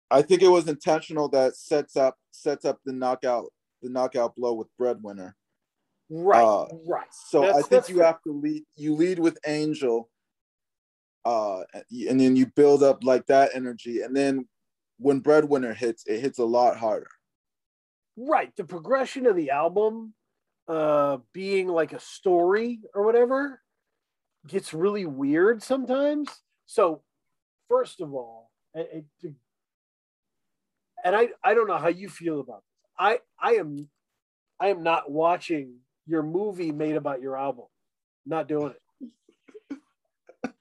I 0.09 0.21
think 0.21 0.41
it 0.41 0.49
was 0.49 0.67
intentional 0.67 1.29
that 1.29 1.55
sets 1.55 1.95
up 1.95 2.17
sets 2.31 2.65
up 2.65 2.79
the 2.85 2.91
knockout 2.93 3.45
the 3.81 3.89
knockout 3.89 4.35
blow 4.35 4.53
with 4.53 4.67
breadwinner. 4.77 5.35
Right, 6.09 6.43
Uh, 6.43 6.65
right. 6.85 7.07
So 7.29 7.57
I 7.57 7.61
think 7.61 7.87
you 7.87 7.97
fair. 7.97 8.05
have 8.07 8.21
to 8.23 8.31
lead. 8.33 8.63
You 8.75 8.95
lead 8.95 9.17
with 9.19 9.37
Angel, 9.47 10.09
uh, 11.25 11.61
and 12.09 12.19
then 12.19 12.35
you 12.35 12.45
build 12.47 12.83
up 12.83 13.03
like 13.03 13.25
that 13.27 13.51
energy, 13.53 14.01
and 14.01 14.15
then 14.15 14.47
when 14.97 15.19
Breadwinner 15.19 15.73
hits, 15.73 16.05
it 16.07 16.19
hits 16.19 16.39
a 16.39 16.45
lot 16.45 16.77
harder. 16.77 17.09
right 18.17 18.55
the 18.55 18.63
progression 18.63 19.25
of 19.25 19.35
the 19.35 19.49
album 19.51 20.13
uh 20.67 21.17
being 21.33 21.67
like 21.67 21.93
a 21.93 21.99
story 21.99 22.79
or 22.93 23.03
whatever 23.05 23.61
gets 24.47 24.73
really 24.73 25.05
weird 25.05 25.61
sometimes. 25.63 26.29
So 26.65 27.03
first 27.69 28.01
of 28.01 28.13
all 28.13 28.51
and, 28.73 28.87
and- 29.23 29.35
and 31.03 31.15
i 31.15 31.29
i 31.43 31.53
don't 31.53 31.67
know 31.67 31.77
how 31.77 31.87
you 31.87 32.09
feel 32.09 32.39
about 32.39 32.61
this. 32.63 32.91
I 32.99 33.19
i 33.39 33.53
am 33.55 33.89
i 34.59 34.67
am 34.67 34.83
not 34.83 35.09
watching 35.11 35.77
your 36.05 36.23
movie 36.23 36.71
made 36.71 36.95
about 36.95 37.21
your 37.21 37.37
album. 37.37 37.65
Not 38.25 38.47
doing 38.47 38.71
it 38.71 38.80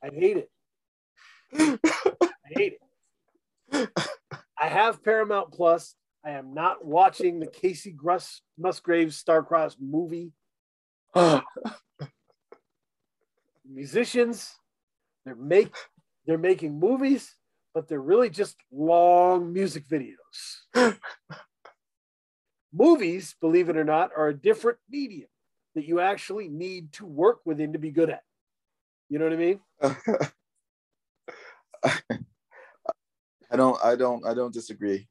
i 0.02 0.08
hate 0.12 0.36
it 0.36 0.50
i 1.52 1.78
hate 2.44 2.78
it 3.72 3.90
i 4.58 4.66
have 4.66 5.02
paramount 5.02 5.52
plus 5.52 5.94
I 6.24 6.32
am 6.32 6.52
not 6.52 6.84
watching 6.84 7.40
the 7.40 7.46
Kacey 7.46 7.96
Grus- 7.96 8.40
Musgraves 8.58 9.22
Starcross 9.22 9.76
movie. 9.80 10.32
Musicians, 13.72 14.54
they're 15.24 15.34
make 15.34 15.74
they're 16.26 16.36
making 16.38 16.78
movies, 16.78 17.34
but 17.72 17.88
they're 17.88 18.00
really 18.00 18.28
just 18.28 18.56
long 18.70 19.52
music 19.52 19.88
videos. 19.88 20.16
Movies, 22.72 23.34
believe 23.40 23.68
it 23.68 23.76
or 23.76 23.84
not, 23.84 24.10
are 24.16 24.28
a 24.28 24.34
different 24.34 24.78
medium 24.88 25.28
that 25.74 25.86
you 25.86 25.98
actually 26.00 26.48
need 26.48 26.92
to 26.92 27.04
work 27.06 27.40
within 27.44 27.72
to 27.72 27.78
be 27.78 27.90
good 27.90 28.10
at. 28.10 28.22
You 29.10 29.18
know 29.18 29.24
what 29.24 29.34
I 29.34 29.36
mean? 29.36 29.60
I 33.52 33.56
don't, 33.56 33.84
I 33.84 33.96
don't, 33.96 34.24
I 34.24 34.34
don't 34.34 34.54
disagree. 34.54 35.08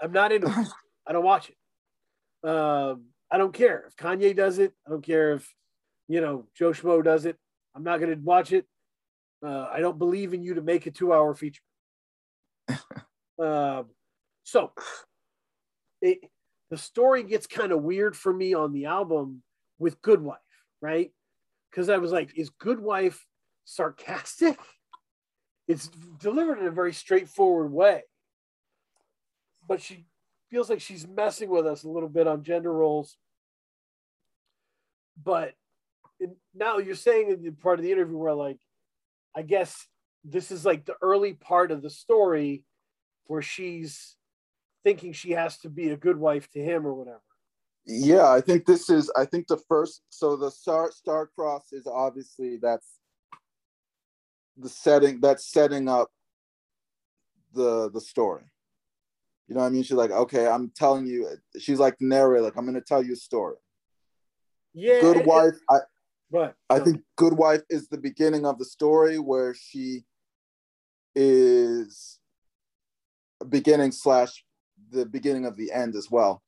I'm 0.00 0.12
not 0.12 0.32
into 0.32 0.48
it. 0.48 0.68
I 1.06 1.12
don't 1.12 1.24
watch 1.24 1.50
it. 1.50 1.56
Um, 2.48 3.06
I 3.30 3.38
don't 3.38 3.54
care 3.54 3.84
if 3.88 3.96
Kanye 3.96 4.36
does 4.36 4.58
it. 4.58 4.74
I 4.86 4.90
don't 4.90 5.04
care 5.04 5.32
if 5.32 5.54
you 6.08 6.20
know 6.20 6.46
Joe 6.54 6.72
Schmo 6.72 7.02
does 7.02 7.24
it. 7.24 7.36
I'm 7.74 7.82
not 7.82 8.00
going 8.00 8.10
to 8.10 8.22
watch 8.22 8.52
it. 8.52 8.66
Uh, 9.44 9.68
I 9.72 9.80
don't 9.80 9.98
believe 9.98 10.34
in 10.34 10.42
you 10.42 10.54
to 10.54 10.62
make 10.62 10.86
a 10.86 10.90
two-hour 10.90 11.34
feature. 11.34 11.62
um, 13.40 13.86
so 14.44 14.72
it, 16.02 16.18
the 16.70 16.76
story 16.76 17.22
gets 17.22 17.46
kind 17.46 17.72
of 17.72 17.82
weird 17.82 18.16
for 18.16 18.32
me 18.32 18.52
on 18.52 18.72
the 18.72 18.86
album 18.86 19.42
with 19.78 20.02
Good 20.02 20.20
Wife, 20.20 20.38
right? 20.82 21.10
Because 21.70 21.88
I 21.88 21.98
was 21.98 22.12
like, 22.12 22.36
is 22.36 22.50
Good 22.50 22.80
Wife 22.80 23.24
sarcastic? 23.68 24.58
It's 25.66 25.88
delivered 26.18 26.58
in 26.58 26.66
a 26.66 26.70
very 26.70 26.94
straightforward 26.94 27.70
way, 27.70 28.02
but 29.66 29.82
she 29.82 30.06
feels 30.50 30.70
like 30.70 30.80
she's 30.80 31.06
messing 31.06 31.50
with 31.50 31.66
us 31.66 31.84
a 31.84 31.90
little 31.90 32.08
bit 32.08 32.26
on 32.26 32.42
gender 32.42 32.72
roles. 32.72 33.18
But 35.22 35.52
now 36.54 36.78
you're 36.78 36.94
saying 36.94 37.30
in 37.30 37.42
the 37.42 37.50
part 37.50 37.78
of 37.78 37.84
the 37.84 37.92
interview 37.92 38.16
where, 38.16 38.32
like, 38.32 38.58
I 39.36 39.42
guess 39.42 39.86
this 40.24 40.50
is 40.50 40.64
like 40.64 40.86
the 40.86 40.96
early 41.02 41.34
part 41.34 41.70
of 41.70 41.82
the 41.82 41.90
story 41.90 42.64
where 43.26 43.42
she's 43.42 44.16
thinking 44.84 45.12
she 45.12 45.32
has 45.32 45.58
to 45.58 45.68
be 45.68 45.90
a 45.90 45.96
good 45.96 46.16
wife 46.16 46.50
to 46.52 46.62
him 46.62 46.86
or 46.86 46.94
whatever. 46.94 47.20
Yeah, 47.84 48.30
I 48.30 48.40
think 48.40 48.64
this 48.64 48.88
is. 48.88 49.10
I 49.16 49.26
think 49.26 49.48
the 49.48 49.58
first. 49.68 50.02
So 50.08 50.36
the 50.36 50.50
star 50.50 50.90
star 50.92 51.26
cross 51.26 51.72
is 51.72 51.86
obviously 51.86 52.56
that's 52.56 52.97
the 54.58 54.68
setting. 54.68 55.20
That's 55.20 55.50
setting 55.50 55.88
up 55.88 56.10
the 57.54 57.90
the 57.90 58.00
story. 58.00 58.44
You 59.48 59.54
know 59.54 59.62
what 59.62 59.68
I 59.68 59.70
mean? 59.70 59.82
She's 59.82 59.96
like, 59.96 60.10
okay, 60.10 60.46
I'm 60.46 60.70
telling 60.76 61.06
you. 61.06 61.26
She's 61.58 61.78
like 61.78 61.96
narrate. 62.00 62.42
Like, 62.42 62.56
I'm 62.56 62.64
going 62.64 62.74
to 62.74 62.82
tell 62.82 63.02
you 63.02 63.14
a 63.14 63.16
story. 63.16 63.56
Yeah. 64.74 65.00
Good 65.00 65.24
wife. 65.24 65.54
I, 65.70 65.78
Right. 66.30 66.52
I 66.68 66.78
think 66.80 67.02
Good 67.16 67.32
Wife 67.32 67.62
is 67.70 67.88
the 67.88 67.96
beginning 67.96 68.44
of 68.44 68.58
the 68.58 68.64
story 68.64 69.18
where 69.18 69.54
she 69.54 70.04
is 71.14 72.18
beginning 73.48 73.92
slash 73.92 74.44
the 74.90 75.06
beginning 75.06 75.46
of 75.46 75.56
the 75.56 75.72
end 75.72 75.96
as 75.96 76.10
well. 76.10 76.42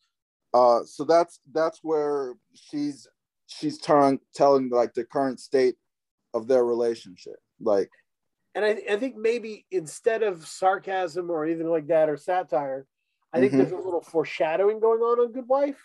Uh, 0.53 0.81
so 0.85 1.05
that's 1.05 1.41
that's 1.53 1.81
where 1.83 2.35
she's 2.55 3.07
she's 3.47 3.79
telling 3.79 4.21
telling 4.35 4.69
like 4.69 4.93
the 4.93 5.05
current 5.05 5.41
state 5.41 5.77
of 6.35 6.47
their 6.47 6.65
relationship. 6.65 7.37
Like, 7.59 7.91
and 8.55 8.65
I, 8.65 8.83
I 8.91 8.97
think 8.97 9.17
maybe 9.17 9.67
instead 9.71 10.23
of 10.23 10.47
sarcasm 10.47 11.31
or 11.31 11.45
anything 11.45 11.69
like 11.69 11.87
that 11.89 12.09
or 12.09 12.17
satire, 12.17 12.87
I 13.33 13.41
think 13.41 13.53
Mhm. 13.53 13.59
there's 13.59 13.73
a 13.73 13.77
little 13.77 14.01
foreshadowing 14.01 14.81
going 14.81 15.01
on 15.01 15.21
on 15.21 15.33
Good 15.33 15.49
Wife, 15.49 15.83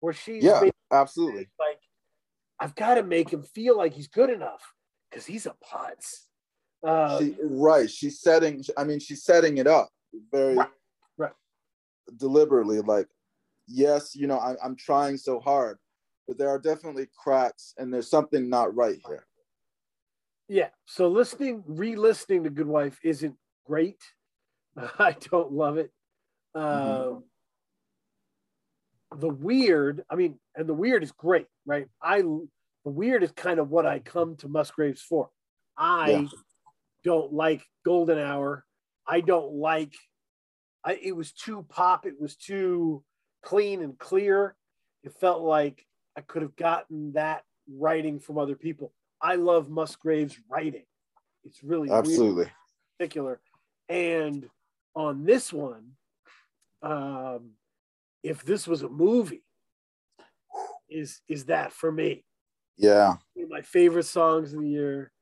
where 0.00 0.12
she's 0.12 0.44
yeah, 0.44 0.70
absolutely. 0.90 1.48
like, 1.58 1.80
I've 2.58 2.74
got 2.74 2.96
to 2.96 3.02
make 3.02 3.30
him 3.30 3.42
feel 3.42 3.76
like 3.76 3.94
he's 3.94 4.08
good 4.08 4.28
enough 4.28 4.74
because 5.08 5.24
he's 5.24 5.46
a 5.46 5.56
putz. 5.64 6.26
Uh, 6.82 7.18
she, 7.18 7.36
right. 7.42 7.90
She's 7.90 8.20
setting. 8.20 8.64
I 8.76 8.84
mean, 8.84 9.00
she's 9.00 9.24
setting 9.24 9.58
it 9.58 9.66
up 9.66 9.90
very 10.30 10.56
Right, 10.56 10.68
right. 11.16 11.32
deliberately. 12.16 12.80
Like, 12.80 13.08
yes, 13.66 14.14
you 14.14 14.26
know, 14.26 14.38
I, 14.38 14.56
I'm 14.62 14.76
trying 14.76 15.16
so 15.16 15.40
hard, 15.40 15.78
but 16.28 16.36
there 16.36 16.48
are 16.48 16.58
definitely 16.58 17.08
cracks, 17.16 17.74
and 17.78 17.92
there's 17.92 18.08
something 18.08 18.48
not 18.48 18.74
right 18.74 18.98
here. 19.06 19.26
Yeah. 20.50 20.68
So 20.84 21.08
listening, 21.08 21.62
re-listening 21.66 22.42
to 22.44 22.50
Good 22.50 22.66
Wife 22.66 22.98
isn't 23.04 23.36
great. 23.66 24.02
I 24.98 25.12
don't 25.30 25.52
love 25.52 25.78
it. 25.78 25.90
Mhm. 26.56 26.60
Um, 27.16 27.24
the 29.16 29.28
weird, 29.28 30.04
I 30.10 30.16
mean, 30.16 30.38
and 30.56 30.68
the 30.68 30.74
weird 30.74 31.02
is 31.04 31.12
great, 31.12 31.46
right? 31.64 31.86
I 32.02 32.22
the 32.22 32.90
weird 32.90 33.22
is 33.22 33.30
kind 33.32 33.60
of 33.60 33.70
what 33.70 33.86
I 33.86 34.00
come 34.00 34.36
to 34.38 34.48
Musgraves 34.48 35.02
for. 35.02 35.30
I 35.76 36.10
Yeah. 36.10 36.26
don't 37.04 37.32
like 37.32 37.64
Golden 37.84 38.18
Hour. 38.18 38.64
I 39.06 39.20
don't 39.20 39.52
like. 39.54 39.94
I, 40.84 40.94
it 40.94 41.14
was 41.14 41.32
too 41.32 41.64
pop. 41.68 42.06
It 42.06 42.20
was 42.20 42.36
too 42.36 43.04
clean 43.42 43.82
and 43.82 43.98
clear. 43.98 44.56
It 45.04 45.12
felt 45.20 45.42
like 45.42 45.86
I 46.16 46.22
could 46.22 46.42
have 46.42 46.56
gotten 46.56 47.12
that 47.12 47.44
writing 47.68 48.18
from 48.18 48.38
other 48.38 48.56
people. 48.56 48.92
I 49.22 49.34
love 49.36 49.68
Musgraves' 49.68 50.36
writing. 50.48 50.84
It's 51.44 51.62
really 51.62 51.88
weird 51.88 51.98
Absolutely. 52.04 52.46
particular. 52.98 53.40
And 53.88 54.48
on 54.94 55.24
this 55.24 55.52
one, 55.52 55.92
um, 56.82 57.50
if 58.22 58.44
this 58.44 58.66
was 58.66 58.82
a 58.82 58.88
movie, 58.88 59.42
is 60.88 61.20
is 61.28 61.46
that 61.46 61.72
for 61.72 61.90
me? 61.92 62.24
Yeah, 62.76 63.16
One 63.34 63.44
of 63.44 63.50
my 63.50 63.62
favorite 63.62 64.06
songs 64.06 64.54
of 64.54 64.62
the 64.62 64.68
year. 64.68 65.12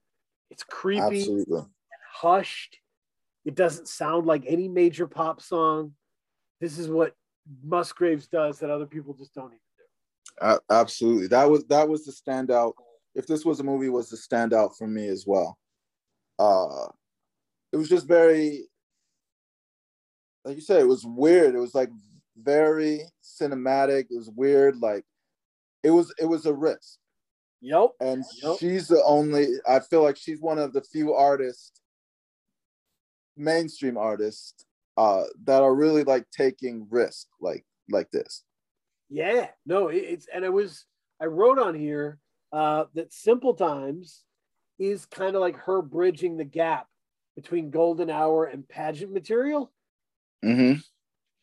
It's 0.51 0.62
creepy, 0.62 1.20
absolutely. 1.20 1.62
hushed. 2.12 2.78
It 3.44 3.55
doesn't 3.55 3.88
sound 3.88 4.26
like 4.26 4.44
any 4.46 4.68
major 4.68 5.07
pop 5.07 5.40
song. 5.42 5.92
This 6.61 6.78
is 6.78 6.88
what 6.88 7.14
Musgraves 7.62 8.28
does 8.28 8.61
that 8.61 8.70
other 8.70 8.86
people 8.86 9.14
just 9.14 9.34
don't 9.34 9.46
even 9.46 9.59
do. 9.76 10.46
A- 10.46 10.61
absolutely. 10.74 11.26
That 11.28 11.51
was 11.51 11.64
that 11.66 11.88
was 11.88 12.05
the 12.05 12.12
standout. 12.12 12.74
If 13.15 13.27
this 13.27 13.45
was 13.45 13.61
a 13.61 13.65
movie, 13.65 13.89
was 13.89 14.09
the 14.11 14.17
standout 14.17 14.77
for 14.77 14.87
me 14.87 15.09
as 15.09 15.25
well. 15.27 15.59
Uh, 16.39 16.87
it 17.73 17.77
was 17.77 17.89
just 17.89 18.07
very, 18.07 18.69
like 20.45 20.55
you 20.57 20.63
said, 20.63 20.81
it 20.81 20.89
was 20.89 21.05
weird. 21.05 21.55
It 21.55 21.59
was 21.59 21.75
like 21.75 21.91
very 22.37 23.03
cinematic. 23.23 24.07
It 24.11 24.17
was 24.17 24.31
weird. 24.31 24.79
Like 24.79 25.05
it 25.83 25.91
was 25.91 26.13
it 26.19 26.27
was 26.27 26.47
a 26.47 26.55
risk. 26.55 26.99
Yep. 27.61 27.91
and 28.01 28.25
Yep. 28.41 28.57
she's 28.61 28.87
the 28.87 29.03
only 29.05 29.47
i 29.69 29.81
feel 29.81 30.01
like 30.05 30.17
she's 30.17 30.41
one 30.41 30.59
of 30.61 30.73
the 30.73 30.81
few 30.81 31.13
artists 31.13 31.73
mainstream 33.37 33.97
artists 33.97 34.64
uh 34.97 35.25
that 35.45 35.61
are 35.63 35.75
really 35.75 36.05
like 36.05 36.25
taking 36.30 36.87
risk 36.89 37.26
like 37.41 37.64
like 37.91 38.09
this 38.13 38.45
Yeah, 39.09 39.49
no, 39.67 39.89
it, 39.89 39.97
it's 39.97 40.26
and 40.33 40.45
I 40.45 40.51
was 40.51 40.85
I 41.21 41.26
wrote 41.26 41.59
on 41.59 41.75
here 41.75 42.21
uh, 42.53 42.84
that 42.95 43.12
Simple 43.12 43.54
Times 43.54 44.25
is 44.79 45.07
kind 45.07 45.34
of 45.34 45.41
like 45.41 45.57
her 45.57 45.83
bridging 45.83 46.37
the 46.37 46.45
gap 46.45 46.87
between 47.34 47.70
Golden 47.70 48.11
Hour 48.11 48.46
and 48.46 48.68
pageant 48.68 49.12
material, 49.12 49.72
mm-hmm. 50.45 50.80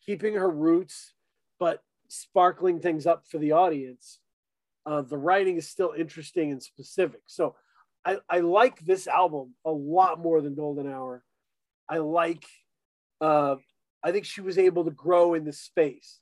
keeping 0.04 0.34
her 0.34 0.50
roots 0.50 1.12
but 1.58 1.82
sparkling 2.08 2.80
things 2.80 3.06
up 3.06 3.24
for 3.26 3.38
the 3.38 3.52
audience. 3.52 4.18
Uh, 4.84 5.02
the 5.02 5.16
writing 5.16 5.56
is 5.56 5.68
still 5.68 5.94
interesting 5.96 6.52
and 6.52 6.62
specific, 6.62 7.20
so 7.26 7.56
I, 8.04 8.18
I 8.28 8.40
like 8.40 8.84
this 8.84 9.08
album 9.08 9.54
a 9.64 9.70
lot 9.70 10.20
more 10.20 10.40
than 10.40 10.54
Golden 10.54 10.90
Hour. 10.90 11.24
I 11.88 11.98
like. 11.98 12.44
Uh, 13.20 13.56
I 14.04 14.12
think 14.12 14.24
she 14.24 14.40
was 14.40 14.58
able 14.58 14.84
to 14.84 14.90
grow 14.92 15.34
in 15.34 15.44
this 15.44 15.58
space. 15.58 16.20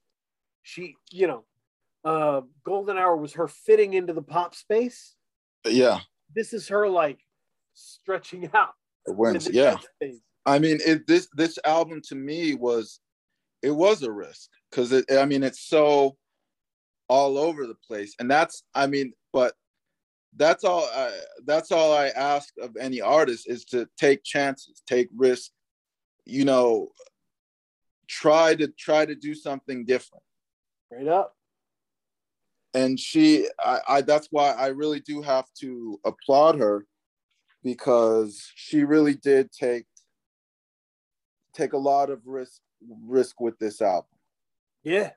She, 0.62 0.94
you 1.10 1.26
know, 1.26 1.44
uh, 2.04 2.42
Golden 2.64 2.98
Hour 2.98 3.16
was 3.16 3.32
her 3.34 3.48
fitting 3.48 3.94
into 3.94 4.12
the 4.12 4.22
pop 4.22 4.54
space. 4.54 5.14
yeah 5.66 6.00
This 6.34 6.52
is 6.52 6.68
her 6.68 6.88
like 6.88 7.20
stretching 7.74 8.50
out. 8.54 8.70
it 9.06 9.16
went 9.16 9.48
yeah 9.52 9.76
i 10.46 10.58
mean 10.58 10.78
it 10.86 11.06
this 11.06 11.28
this 11.34 11.58
album 11.64 12.00
to 12.08 12.14
me 12.14 12.54
was 12.54 13.00
it 13.62 13.70
was 13.70 14.02
a 14.02 14.12
risk 14.12 14.48
because 14.70 14.92
it 14.92 15.04
i 15.10 15.24
mean 15.24 15.42
it's 15.42 15.60
so 15.68 16.16
all 17.08 17.36
over 17.36 17.66
the 17.66 17.74
place 17.86 18.14
and 18.20 18.30
that's 18.30 18.62
i 18.74 18.86
mean 18.86 19.12
but 19.32 19.54
that's 20.36 20.64
all 20.64 20.84
I, 20.94 21.10
that's 21.44 21.72
all 21.72 21.92
i 21.92 22.08
ask 22.08 22.52
of 22.62 22.76
any 22.76 23.00
artist 23.00 23.48
is 23.48 23.64
to 23.66 23.88
take 23.98 24.22
chances 24.24 24.82
take 24.86 25.08
risks 25.16 25.50
you 26.24 26.44
know 26.44 26.88
try 28.06 28.54
to 28.54 28.68
try 28.68 29.04
to 29.04 29.14
do 29.14 29.34
something 29.34 29.84
different 29.84 30.22
Straight 30.86 31.08
up. 31.08 31.34
And 32.74 32.98
she 32.98 33.48
I, 33.60 33.80
I 33.88 34.00
that's 34.02 34.28
why 34.30 34.50
i 34.52 34.66
really 34.66 35.00
do 35.00 35.22
have 35.22 35.46
to 35.60 36.00
applaud 36.04 36.58
her 36.58 36.86
because 37.62 38.50
she 38.54 38.84
really 38.84 39.14
did 39.14 39.50
take 39.52 39.86
take 41.54 41.72
a 41.72 41.78
lot 41.78 42.10
of 42.10 42.20
risk 42.26 42.60
risk 43.06 43.40
with 43.40 43.58
this 43.58 43.80
album 43.80 44.10
Yeah. 44.82 45.12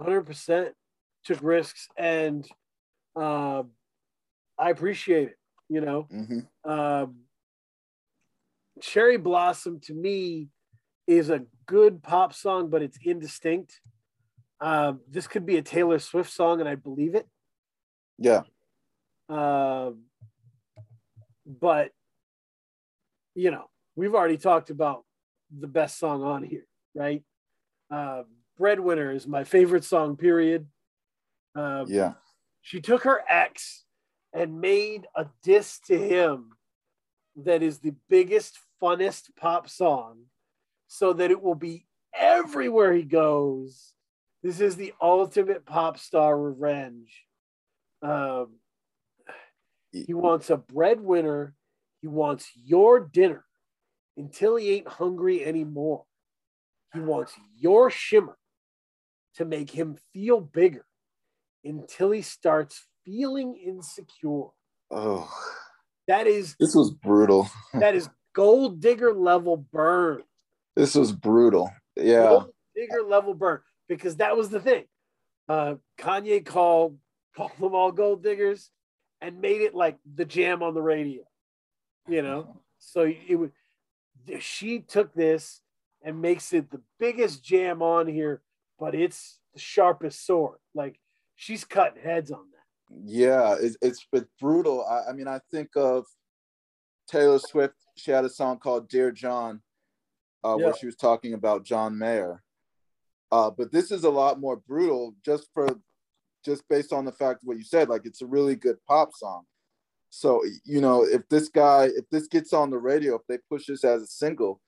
100% 0.00 0.72
took 1.24 1.42
risks 1.42 1.88
and 1.96 2.46
um, 3.14 3.70
I 4.58 4.70
appreciate 4.70 5.28
it, 5.28 5.38
you 5.68 5.80
know. 5.80 6.08
hmm 6.10 6.40
Um, 6.68 7.20
Cherry 8.80 9.16
Blossom 9.18 9.78
to 9.80 9.94
me 9.94 10.48
is 11.06 11.30
a 11.30 11.42
good 11.66 12.02
pop 12.02 12.32
song, 12.32 12.70
but 12.70 12.82
it's 12.82 12.98
indistinct. 13.04 13.80
Um, 14.64 15.00
this 15.10 15.26
could 15.26 15.44
be 15.44 15.58
a 15.58 15.62
Taylor 15.62 15.98
Swift 15.98 16.32
song, 16.32 16.60
and 16.60 16.68
I 16.68 16.74
believe 16.74 17.14
it. 17.14 17.26
yeah 18.18 18.44
Um, 19.28 20.04
but 21.46 21.90
you 23.34 23.50
know, 23.50 23.68
we've 23.94 24.14
already 24.14 24.38
talked 24.38 24.70
about 24.70 25.04
the 25.50 25.66
best 25.66 25.98
song 25.98 26.22
on 26.22 26.42
here, 26.42 26.66
right? 26.94 27.22
Uh, 27.90 28.22
Breadwinner 28.56 29.12
is 29.12 29.26
my 29.26 29.44
favorite 29.44 29.84
song, 29.84 30.16
period. 30.16 30.66
Um, 31.54 31.84
yeah. 31.88 32.14
She 32.62 32.80
took 32.80 33.02
her 33.04 33.22
ex 33.28 33.84
and 34.32 34.60
made 34.60 35.06
a 35.14 35.26
diss 35.42 35.78
to 35.88 35.98
him 35.98 36.52
that 37.36 37.62
is 37.62 37.80
the 37.80 37.94
biggest, 38.08 38.58
funnest 38.82 39.24
pop 39.36 39.68
song 39.68 40.22
so 40.86 41.12
that 41.12 41.30
it 41.30 41.42
will 41.42 41.54
be 41.54 41.86
everywhere 42.14 42.94
he 42.94 43.02
goes. 43.02 43.93
This 44.44 44.60
is 44.60 44.76
the 44.76 44.92
ultimate 45.00 45.64
pop 45.64 45.98
star 45.98 46.38
revenge. 46.38 47.24
Um, 48.02 48.56
he 49.90 50.12
wants 50.12 50.50
a 50.50 50.58
breadwinner. 50.58 51.54
He 52.02 52.08
wants 52.08 52.50
your 52.54 53.00
dinner 53.00 53.46
until 54.18 54.56
he 54.56 54.72
ain't 54.72 54.86
hungry 54.86 55.42
anymore. 55.42 56.04
He 56.92 57.00
wants 57.00 57.32
your 57.56 57.88
shimmer 57.88 58.36
to 59.36 59.46
make 59.46 59.70
him 59.70 59.96
feel 60.12 60.40
bigger 60.40 60.84
until 61.64 62.10
he 62.10 62.20
starts 62.20 62.84
feeling 63.06 63.56
insecure. 63.56 64.48
Oh, 64.90 65.32
that 66.06 66.26
is 66.26 66.54
this 66.60 66.74
was 66.74 66.90
brutal. 66.90 67.48
that 67.72 67.94
is 67.94 68.10
gold 68.34 68.82
digger 68.82 69.14
level 69.14 69.56
burn. 69.56 70.22
This 70.76 70.94
was 70.94 71.12
brutal. 71.12 71.70
Yeah, 71.96 72.28
gold 72.28 72.52
digger 72.76 73.02
level 73.08 73.32
burn 73.32 73.60
because 73.88 74.16
that 74.16 74.36
was 74.36 74.50
the 74.50 74.60
thing. 74.60 74.84
Uh, 75.48 75.74
Kanye 75.98 76.44
called 76.44 76.98
called 77.36 77.52
them 77.58 77.74
all 77.74 77.92
gold 77.92 78.22
diggers 78.22 78.70
and 79.20 79.40
made 79.40 79.60
it 79.60 79.74
like 79.74 79.98
the 80.14 80.24
jam 80.24 80.62
on 80.62 80.74
the 80.74 80.82
radio. 80.82 81.22
You 82.08 82.22
know, 82.22 82.60
so 82.78 83.02
it 83.02 83.34
would. 83.34 83.52
She 84.40 84.80
took 84.80 85.12
this 85.14 85.60
and 86.02 86.20
makes 86.20 86.52
it 86.52 86.70
the 86.70 86.80
biggest 86.98 87.42
jam 87.42 87.82
on 87.82 88.06
here, 88.06 88.42
but 88.78 88.94
it's 88.94 89.38
the 89.54 89.60
sharpest 89.60 90.26
sword. 90.26 90.58
Like 90.74 91.00
she's 91.34 91.64
cutting 91.64 92.02
heads 92.02 92.30
on 92.30 92.44
that. 92.52 93.00
Yeah, 93.04 93.56
it's 93.58 93.76
it's, 93.80 94.06
it's 94.12 94.28
brutal. 94.38 94.84
I, 94.84 95.10
I 95.10 95.12
mean, 95.12 95.28
I 95.28 95.40
think 95.50 95.70
of 95.76 96.04
Taylor 97.08 97.38
Swift. 97.38 97.74
She 97.96 98.10
had 98.10 98.24
a 98.24 98.30
song 98.30 98.58
called 98.58 98.88
"Dear 98.88 99.10
John," 99.10 99.62
uh, 100.44 100.56
yeah. 100.58 100.66
where 100.66 100.76
she 100.76 100.86
was 100.86 100.96
talking 100.96 101.32
about 101.32 101.64
John 101.64 101.98
Mayer. 101.98 102.43
Uh, 103.34 103.50
but 103.50 103.72
this 103.72 103.90
is 103.90 104.04
a 104.04 104.10
lot 104.10 104.38
more 104.38 104.58
brutal, 104.58 105.12
just 105.24 105.48
for 105.52 105.66
just 106.44 106.62
based 106.68 106.92
on 106.92 107.04
the 107.04 107.10
fact 107.10 107.40
what 107.42 107.56
you 107.56 107.64
said. 107.64 107.88
Like 107.88 108.02
it's 108.04 108.22
a 108.22 108.26
really 108.26 108.54
good 108.54 108.76
pop 108.86 109.12
song. 109.12 109.42
So 110.08 110.44
you 110.64 110.80
know, 110.80 111.02
if 111.02 111.28
this 111.28 111.48
guy, 111.48 111.86
if 111.96 112.08
this 112.12 112.28
gets 112.28 112.52
on 112.52 112.70
the 112.70 112.78
radio, 112.78 113.16
if 113.16 113.22
they 113.28 113.38
push 113.50 113.66
this 113.66 113.82
as 113.82 114.02
a 114.02 114.06
single, 114.06 114.60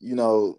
you 0.00 0.16
know, 0.16 0.58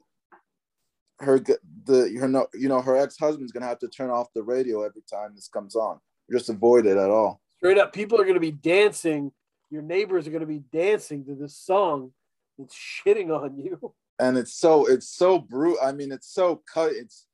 her 1.20 1.38
the 1.38 2.16
her 2.18 2.30
no 2.30 2.48
you 2.54 2.70
know 2.70 2.82
her 2.82 2.96
ex 2.96 3.18
husband's 3.18 3.52
gonna 3.52 3.68
have 3.68 3.80
to 3.80 3.90
turn 3.90 4.10
off 4.10 4.28
the 4.34 4.44
radio 4.44 4.84
every 4.84 5.04
time 5.12 5.34
this 5.36 5.50
comes 5.50 5.76
on. 5.76 6.00
Just 6.32 6.48
avoid 6.48 6.86
it 6.86 6.96
at 6.96 7.10
all. 7.10 7.42
Straight 7.58 7.78
up, 7.78 7.92
people 7.92 8.22
are 8.22 8.26
gonna 8.26 8.40
be 8.40 8.52
dancing. 8.52 9.34
Your 9.70 9.82
neighbors 9.82 10.30
are 10.30 10.32
gonna 10.32 10.46
be 10.46 10.64
dancing 10.72 11.26
to 11.26 11.36
this 11.36 11.58
song 11.58 12.14
that's 12.58 12.74
shitting 12.74 13.38
on 13.38 13.58
you. 13.58 13.94
And 14.18 14.38
it's 14.38 14.54
so 14.54 14.86
it's 14.86 15.10
so 15.10 15.40
brutal. 15.40 15.80
I 15.84 15.92
mean, 15.92 16.14
it's 16.14 16.34
so 16.34 16.64
cut. 16.74 16.94
It's 16.94 17.28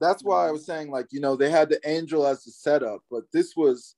that's 0.00 0.22
why 0.22 0.42
I 0.42 0.46
mm-hmm. 0.46 0.52
was 0.54 0.66
saying 0.66 0.90
like 0.90 1.06
you 1.10 1.20
know 1.20 1.36
they 1.36 1.50
had 1.50 1.68
the 1.68 1.80
angel 1.84 2.26
as 2.26 2.44
the 2.44 2.50
setup, 2.50 3.00
but 3.10 3.24
this 3.32 3.54
was 3.56 3.96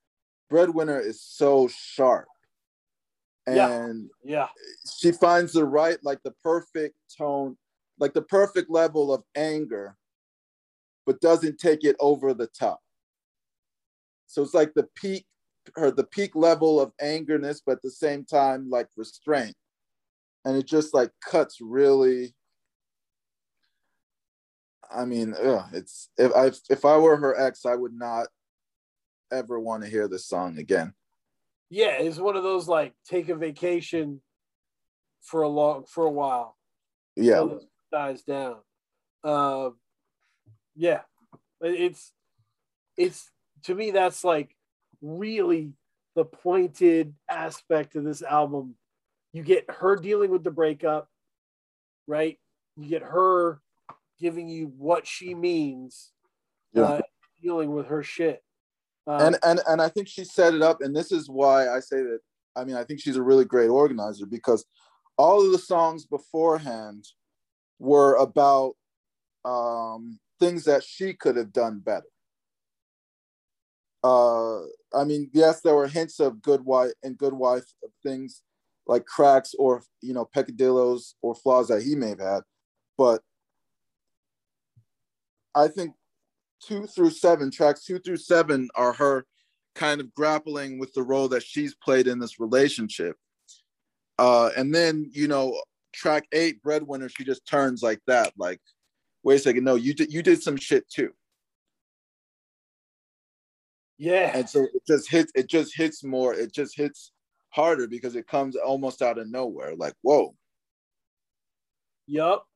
breadwinner 0.48 0.98
is 0.98 1.22
so 1.22 1.68
sharp 1.68 2.26
and 3.46 4.10
yeah. 4.24 4.32
yeah 4.32 4.48
she 4.98 5.12
finds 5.12 5.52
the 5.52 5.64
right 5.64 5.98
like 6.02 6.20
the 6.24 6.34
perfect 6.42 6.96
tone 7.16 7.56
like 8.00 8.14
the 8.14 8.22
perfect 8.22 8.70
level 8.70 9.12
of 9.12 9.22
anger, 9.36 9.96
but 11.06 11.20
doesn't 11.20 11.60
take 11.60 11.84
it 11.84 11.96
over 12.00 12.34
the 12.34 12.48
top. 12.48 12.80
So 14.26 14.42
it's 14.42 14.54
like 14.54 14.72
the 14.74 14.88
peak, 14.96 15.26
or 15.76 15.90
the 15.90 16.04
peak 16.04 16.34
level 16.34 16.80
of 16.80 16.92
angerness, 17.00 17.60
but 17.64 17.72
at 17.72 17.82
the 17.82 17.90
same 17.90 18.24
time, 18.24 18.70
like 18.70 18.88
restraint. 18.96 19.54
And 20.44 20.56
it 20.56 20.66
just 20.66 20.94
like 20.94 21.10
cuts 21.24 21.58
really. 21.60 22.34
I 24.94 25.04
mean, 25.04 25.34
ugh, 25.40 25.64
it's 25.72 26.08
if 26.18 26.34
I 26.34 26.50
if 26.68 26.84
I 26.84 26.96
were 26.96 27.16
her 27.16 27.38
ex, 27.40 27.64
I 27.64 27.76
would 27.76 27.94
not 27.94 28.26
ever 29.32 29.58
want 29.60 29.84
to 29.84 29.88
hear 29.88 30.08
this 30.08 30.26
song 30.26 30.58
again. 30.58 30.94
Yeah, 31.68 31.98
it's 31.98 32.18
one 32.18 32.36
of 32.36 32.42
those 32.42 32.66
like 32.66 32.94
take 33.08 33.28
a 33.28 33.36
vacation 33.36 34.20
for 35.22 35.42
a 35.42 35.48
long 35.48 35.84
for 35.84 36.04
a 36.04 36.10
while. 36.10 36.56
Yeah 37.16 37.44
dies 37.90 38.22
down. 38.22 38.56
Uh, 39.22 39.70
yeah, 40.74 41.00
it's 41.60 42.12
it's 42.96 43.30
to 43.64 43.74
me 43.74 43.90
that's 43.90 44.24
like 44.24 44.54
really 45.02 45.72
the 46.14 46.24
pointed 46.24 47.14
aspect 47.28 47.96
of 47.96 48.04
this 48.04 48.22
album. 48.22 48.74
You 49.32 49.42
get 49.42 49.70
her 49.70 49.96
dealing 49.96 50.30
with 50.30 50.44
the 50.44 50.50
breakup, 50.50 51.08
right? 52.06 52.38
You 52.76 52.88
get 52.88 53.02
her 53.02 53.60
giving 54.20 54.48
you 54.48 54.72
what 54.76 55.06
she 55.06 55.34
means, 55.34 56.12
yeah. 56.72 56.82
uh, 56.82 57.00
dealing 57.42 57.72
with 57.72 57.86
her 57.86 58.02
shit. 58.02 58.42
Uh, 59.06 59.18
and 59.22 59.38
and 59.42 59.60
and 59.66 59.82
I 59.82 59.88
think 59.88 60.08
she 60.08 60.24
set 60.24 60.54
it 60.54 60.62
up, 60.62 60.82
and 60.82 60.94
this 60.94 61.10
is 61.10 61.28
why 61.28 61.68
I 61.68 61.80
say 61.80 62.02
that. 62.02 62.20
I 62.56 62.64
mean, 62.64 62.76
I 62.76 62.84
think 62.84 63.00
she's 63.00 63.16
a 63.16 63.22
really 63.22 63.44
great 63.44 63.68
organizer 63.68 64.26
because 64.26 64.64
all 65.16 65.44
of 65.44 65.52
the 65.52 65.58
songs 65.58 66.04
beforehand 66.04 67.06
were 67.78 68.16
about 68.16 68.74
um, 69.44 70.18
things 70.38 70.64
that 70.64 70.82
she 70.82 71.14
could 71.14 71.36
have 71.36 71.52
done 71.52 71.78
better. 71.78 72.06
Uh, 74.02 74.60
I 74.94 75.04
mean, 75.04 75.30
yes, 75.32 75.60
there 75.60 75.74
were 75.74 75.86
hints 75.86 76.20
of 76.20 76.42
good 76.42 76.64
wife 76.64 76.92
and 77.02 77.18
good 77.18 77.34
wife 77.34 77.66
of 77.84 77.90
things 78.02 78.42
like 78.86 79.04
cracks 79.06 79.54
or 79.58 79.82
you 80.00 80.14
know 80.14 80.24
peccadillos 80.24 81.14
or 81.22 81.34
flaws 81.34 81.68
that 81.68 81.82
he 81.82 81.94
may 81.94 82.10
have 82.10 82.20
had, 82.20 82.42
but 82.98 83.22
I 85.54 85.68
think 85.68 85.94
two 86.62 86.86
through 86.86 87.10
seven 87.10 87.50
tracks 87.50 87.84
two 87.84 87.98
through 87.98 88.18
seven 88.18 88.68
are 88.74 88.92
her 88.92 89.24
kind 89.74 90.00
of 90.00 90.12
grappling 90.14 90.78
with 90.78 90.92
the 90.94 91.02
role 91.02 91.28
that 91.28 91.42
she's 91.42 91.74
played 91.74 92.06
in 92.06 92.18
this 92.18 92.38
relationship. 92.38 93.16
Uh, 94.18 94.50
and 94.56 94.74
then 94.74 95.10
you 95.12 95.28
know 95.28 95.60
track 95.92 96.26
eight, 96.32 96.62
breadwinner, 96.62 97.08
she 97.08 97.24
just 97.24 97.46
turns 97.46 97.82
like 97.82 98.00
that. 98.06 98.32
Like, 98.36 98.60
wait 99.22 99.36
a 99.36 99.38
second, 99.38 99.64
no, 99.64 99.74
you 99.74 99.94
did 99.94 100.12
you 100.12 100.22
did 100.22 100.42
some 100.42 100.56
shit 100.56 100.88
too. 100.88 101.10
Yeah. 104.00 104.30
And 104.34 104.48
so 104.48 104.62
it 104.62 104.82
just 104.86 105.10
hits, 105.10 105.30
it 105.34 105.46
just 105.46 105.76
hits 105.76 106.02
more, 106.02 106.32
it 106.32 106.54
just 106.54 106.74
hits 106.74 107.12
harder 107.50 107.86
because 107.86 108.16
it 108.16 108.26
comes 108.26 108.56
almost 108.56 109.02
out 109.02 109.18
of 109.18 109.30
nowhere. 109.30 109.74
Like, 109.76 109.92
whoa. 110.00 110.34
Yup. 112.06 112.46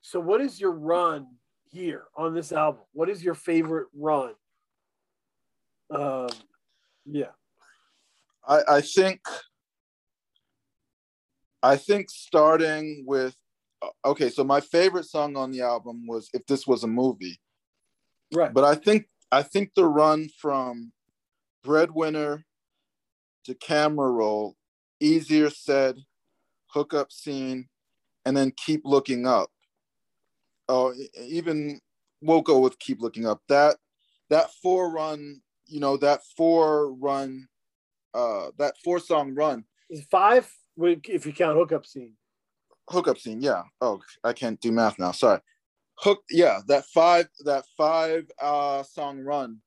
So 0.00 0.18
what 0.18 0.40
is 0.40 0.58
your 0.58 0.72
run 0.72 1.26
here 1.74 2.04
on 2.16 2.34
this 2.34 2.52
album? 2.52 2.82
What 2.92 3.10
is 3.10 3.22
your 3.22 3.34
favorite 3.34 3.88
run? 3.94 4.34
Um 5.90 6.28
yeah. 7.04 7.32
I, 8.46 8.60
I 8.68 8.80
think 8.80 9.20
I 11.62 11.76
think 11.76 12.10
starting 12.10 13.04
with 13.06 13.34
uh, 13.82 13.88
okay, 14.08 14.30
so 14.30 14.44
my 14.44 14.60
favorite 14.60 15.06
song 15.06 15.36
on 15.36 15.50
the 15.50 15.62
album 15.62 16.06
was 16.06 16.30
"If 16.32 16.46
This 16.46 16.66
Was 16.66 16.84
a 16.84 16.86
Movie," 16.86 17.40
right? 18.34 18.52
But 18.52 18.64
I 18.64 18.74
think 18.74 19.06
I 19.32 19.42
think 19.42 19.72
the 19.74 19.86
run 19.86 20.28
from 20.38 20.92
"Breadwinner" 21.62 22.44
to 23.44 23.54
"Camera 23.54 24.10
Roll," 24.10 24.56
easier 25.00 25.50
said, 25.50 25.98
hookup 26.66 27.10
scene, 27.10 27.68
and 28.24 28.36
then 28.36 28.52
"Keep 28.56 28.82
Looking 28.84 29.26
Up." 29.26 29.50
Oh, 30.68 30.94
even 31.20 31.80
we'll 32.20 32.42
go 32.42 32.58
with 32.58 32.78
"Keep 32.78 33.00
Looking 33.00 33.26
Up." 33.26 33.42
That 33.48 33.76
that 34.30 34.50
four 34.62 34.90
run, 34.90 35.40
you 35.66 35.80
know, 35.80 35.96
that 35.98 36.20
four 36.36 36.94
run, 36.94 37.46
uh, 38.14 38.50
that 38.58 38.74
four 38.82 38.98
song 38.98 39.34
run 39.34 39.64
is 39.90 40.04
five 40.10 40.50
if 40.76 41.26
you 41.26 41.32
count 41.32 41.56
hookup 41.56 41.86
scene. 41.86 42.14
Hookup 42.90 43.18
scene, 43.18 43.40
yeah. 43.40 43.62
Oh, 43.80 44.00
I 44.22 44.32
can't 44.32 44.60
do 44.60 44.72
math 44.72 44.98
now. 44.98 45.12
Sorry. 45.12 45.40
Hook, 46.00 46.22
yeah. 46.30 46.60
That 46.66 46.84
five, 46.86 47.28
that 47.44 47.64
five 47.76 48.24
uh, 48.40 48.82
song 48.82 49.20
run, 49.20 49.60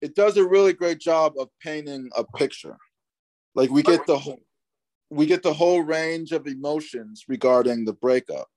it 0.00 0.14
does 0.14 0.36
a 0.36 0.46
really 0.46 0.72
great 0.72 0.98
job 0.98 1.34
of 1.38 1.48
painting 1.62 2.10
a 2.16 2.24
picture. 2.24 2.76
Like 3.54 3.70
we 3.70 3.82
get 3.82 4.06
the 4.06 4.18
whole, 4.18 4.40
we 5.10 5.26
get 5.26 5.42
the 5.42 5.52
whole 5.52 5.82
range 5.82 6.32
of 6.32 6.46
emotions 6.46 7.24
regarding 7.28 7.84
the 7.84 7.92
breakup, 7.92 8.48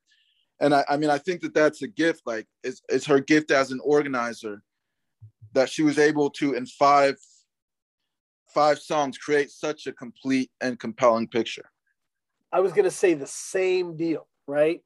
and 0.59 0.73
I, 0.73 0.83
I 0.89 0.97
mean, 0.97 1.09
I 1.09 1.17
think 1.17 1.41
that 1.41 1.53
that's 1.53 1.81
a 1.81 1.87
gift. 1.87 2.21
Like 2.25 2.47
it's, 2.63 2.81
it's 2.89 3.05
her 3.05 3.19
gift 3.19 3.51
as 3.51 3.71
an 3.71 3.79
organizer 3.83 4.63
that 5.53 5.69
she 5.69 5.83
was 5.83 5.97
able 5.97 6.29
to 6.31 6.53
in 6.53 6.65
five 6.65 7.15
five 8.53 8.79
songs 8.79 9.17
create 9.17 9.51
such 9.51 9.87
a 9.87 9.91
complete 9.91 10.49
and 10.61 10.79
compelling 10.79 11.27
picture. 11.27 11.69
I 12.51 12.59
was 12.61 12.71
gonna 12.73 12.91
say 12.91 13.13
the 13.13 13.27
same 13.27 13.97
deal, 13.97 14.27
right? 14.47 14.81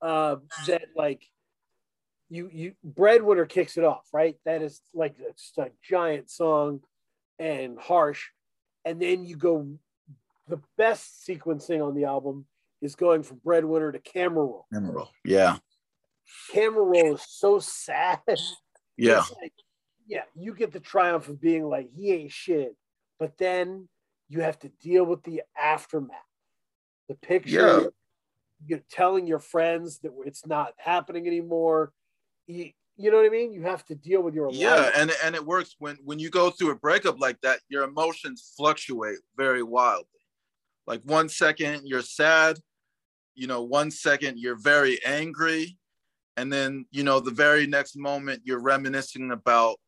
Uh, 0.00 0.36
that 0.66 0.82
like 0.96 1.22
you 2.28 2.50
you 2.52 2.72
breadwinner 2.82 3.46
kicks 3.46 3.76
it 3.76 3.84
off, 3.84 4.06
right? 4.12 4.36
That 4.44 4.62
is 4.62 4.80
like 4.94 5.14
it's 5.18 5.52
a 5.58 5.70
giant 5.88 6.30
song 6.30 6.80
and 7.38 7.78
harsh, 7.78 8.28
and 8.84 9.00
then 9.00 9.24
you 9.24 9.36
go. 9.36 9.68
The 10.48 10.60
best 10.76 11.24
sequencing 11.26 11.86
on 11.86 11.94
the 11.94 12.04
album 12.04 12.46
is 12.82 12.96
going 12.96 13.22
from 13.22 13.40
breadwinner 13.42 13.92
to 13.92 13.98
camera 14.00 14.44
roll. 14.44 14.66
Camera 14.72 14.92
roll, 14.92 15.10
yeah. 15.24 15.56
Camera 16.52 16.84
roll 16.84 17.14
is 17.14 17.24
so 17.26 17.58
sad. 17.58 18.20
Yeah, 18.98 19.22
like, 19.40 19.54
yeah. 20.06 20.24
You 20.34 20.54
get 20.54 20.72
the 20.72 20.80
triumph 20.80 21.28
of 21.28 21.40
being 21.40 21.64
like 21.64 21.88
he 21.96 22.12
ain't 22.12 22.30
shit, 22.30 22.76
but 23.18 23.38
then 23.38 23.88
you 24.28 24.40
have 24.40 24.58
to 24.60 24.68
deal 24.80 25.04
with 25.04 25.22
the 25.22 25.42
aftermath, 25.58 26.16
the 27.08 27.14
picture. 27.14 27.80
Yeah. 27.80 27.86
You're 28.64 28.82
telling 28.90 29.26
your 29.26 29.40
friends 29.40 29.98
that 30.00 30.12
it's 30.24 30.46
not 30.46 30.74
happening 30.76 31.26
anymore. 31.26 31.92
You, 32.46 32.70
you 32.96 33.10
know 33.10 33.16
what 33.16 33.26
I 33.26 33.30
mean? 33.30 33.52
You 33.52 33.62
have 33.62 33.84
to 33.86 33.94
deal 33.94 34.22
with 34.22 34.34
your 34.34 34.48
life. 34.48 34.60
yeah, 34.60 34.90
and 34.94 35.10
and 35.24 35.34
it 35.34 35.44
works 35.44 35.74
when 35.78 35.96
when 36.04 36.18
you 36.18 36.30
go 36.30 36.50
through 36.50 36.70
a 36.70 36.76
breakup 36.76 37.18
like 37.18 37.40
that. 37.40 37.60
Your 37.68 37.84
emotions 37.84 38.52
fluctuate 38.56 39.18
very 39.36 39.62
wildly. 39.62 40.06
Like 40.86 41.02
one 41.04 41.28
second 41.28 41.82
you're 41.86 42.02
sad, 42.02 42.58
you 43.34 43.46
know, 43.46 43.62
one 43.62 43.90
second 43.90 44.38
you're 44.38 44.56
very 44.56 45.02
angry, 45.04 45.76
and 46.36 46.52
then 46.52 46.86
you 46.90 47.02
know 47.04 47.20
the 47.20 47.30
very 47.30 47.66
next 47.66 47.96
moment 47.96 48.42
you're 48.44 48.60
reminiscing 48.60 49.30
about 49.30 49.78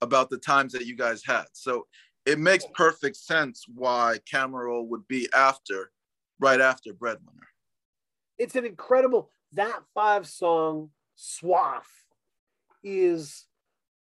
about 0.00 0.30
the 0.30 0.38
times 0.38 0.72
that 0.72 0.86
you 0.86 0.96
guys 0.96 1.22
had. 1.24 1.44
So 1.52 1.86
it 2.26 2.38
makes 2.38 2.64
perfect 2.74 3.16
sense 3.16 3.64
why 3.68 4.18
Camera 4.30 4.66
Roll 4.66 4.86
would 4.88 5.06
be 5.08 5.28
after, 5.34 5.90
right 6.38 6.60
after 6.60 6.92
Breadwinner. 6.92 7.48
it's 8.38 8.56
an 8.56 8.64
incredible 8.64 9.30
that 9.52 9.80
five 9.94 10.26
song 10.26 10.90
swath 11.16 11.90
is 12.82 13.46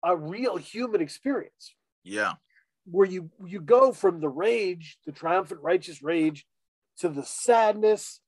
a 0.03 0.15
real 0.15 0.57
human 0.57 1.01
experience 1.01 1.73
Yeah, 2.03 2.34
where 2.85 3.07
you 3.07 3.30
you 3.45 3.60
go 3.61 3.91
from 3.91 4.19
the 4.22 4.30
rage 4.30 4.97
the 5.06 5.11
triumphant 5.11 5.61
righteous 5.61 6.03
rage 6.03 6.45
to 7.00 7.10
the 7.10 7.24
sadness. 7.24 8.20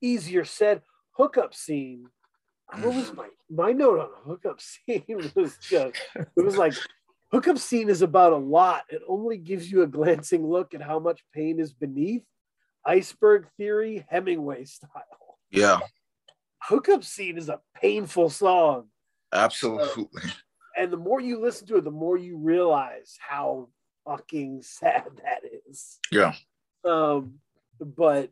Easier 0.00 0.44
said 0.44 0.82
hookup 1.12 1.54
scene. 1.54 2.06
What 2.68 2.82
mm. 2.82 2.96
was 2.96 3.12
my 3.14 3.28
my 3.48 3.72
note 3.72 4.00
on 4.00 4.08
a 4.08 4.28
hookup 4.28 4.60
scene 4.60 5.30
was 5.34 5.56
just 5.58 5.96
it 6.14 6.44
was 6.44 6.56
like 6.56 6.74
hookup 7.32 7.58
scene 7.58 7.88
is 7.88 8.02
about 8.02 8.32
a 8.32 8.36
lot. 8.36 8.82
It 8.88 9.02
only 9.08 9.38
gives 9.38 9.70
you 9.70 9.82
a 9.82 9.86
glancing 9.86 10.46
look 10.46 10.74
at 10.74 10.82
how 10.82 10.98
much 10.98 11.24
pain 11.32 11.60
is 11.60 11.72
beneath. 11.72 12.24
Iceberg 12.84 13.46
theory 13.56 14.06
hemingway 14.08 14.64
style. 14.64 15.38
Yeah, 15.50 15.80
hookup 16.62 17.04
scene 17.04 17.38
is 17.38 17.48
a 17.48 17.60
painful 17.80 18.30
song. 18.30 18.88
Absolutely. 19.32 20.06
and 20.76 20.92
the 20.92 20.96
more 20.96 21.20
you 21.20 21.40
listen 21.40 21.66
to 21.66 21.76
it 21.76 21.84
the 21.84 21.90
more 21.90 22.16
you 22.16 22.38
realize 22.38 23.18
how 23.18 23.68
fucking 24.06 24.62
sad 24.62 25.04
that 25.24 25.40
is. 25.68 25.98
Yeah, 26.12 26.34
um 26.86 27.34
but 27.80 28.30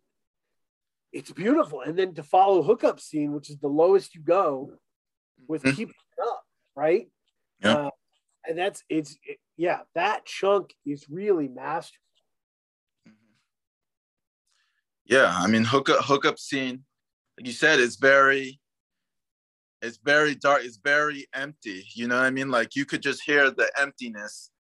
it's 1.13 1.31
beautiful 1.33 1.81
and 1.83 1.99
then 1.99 2.15
to 2.15 2.23
follow 2.23 2.63
hookup 2.63 2.99
scene 3.01 3.33
which 3.33 3.51
is 3.51 3.59
the 3.59 3.69
lowest 3.69 4.15
you 4.15 4.21
go 4.23 4.73
with 5.49 5.63
Mhm. 5.63 5.77
keeping 5.77 5.95
it 6.19 6.23
up 6.23 6.43
right 6.77 7.11
Yeah. 7.61 7.75
Uh, 7.75 7.91
and 8.47 8.59
that's 8.59 8.83
it's 8.89 9.17
it- 9.25 9.39
yeah 9.57 9.81
that 9.95 10.25
chunk 10.27 10.75
is 10.85 11.07
really 11.09 11.49
masterful 11.49 12.01
yeah. 15.07 15.35
I 15.37 15.47
mean, 15.49 15.65
hookup 15.65 16.03
hookup 16.05 16.39
scene, 16.39 16.85
like 17.39 17.47
you 17.47 17.53
said, 17.53 17.79
it's 17.79 17.97
very, 17.97 18.59
it's 19.83 19.99
very 19.99 20.35
dark. 20.35 20.65
It's 20.65 20.79
very 20.79 21.27
empty. 21.35 21.87
You 21.95 22.09
know 22.09 22.17
what 22.17 22.25
I 22.25 22.31
mean? 22.31 22.51
Like 22.51 22.75
you 22.75 22.87
could 22.87 23.03
just 23.03 23.23
hear 23.23 23.51
the 23.51 23.71
emptiness 23.79 24.51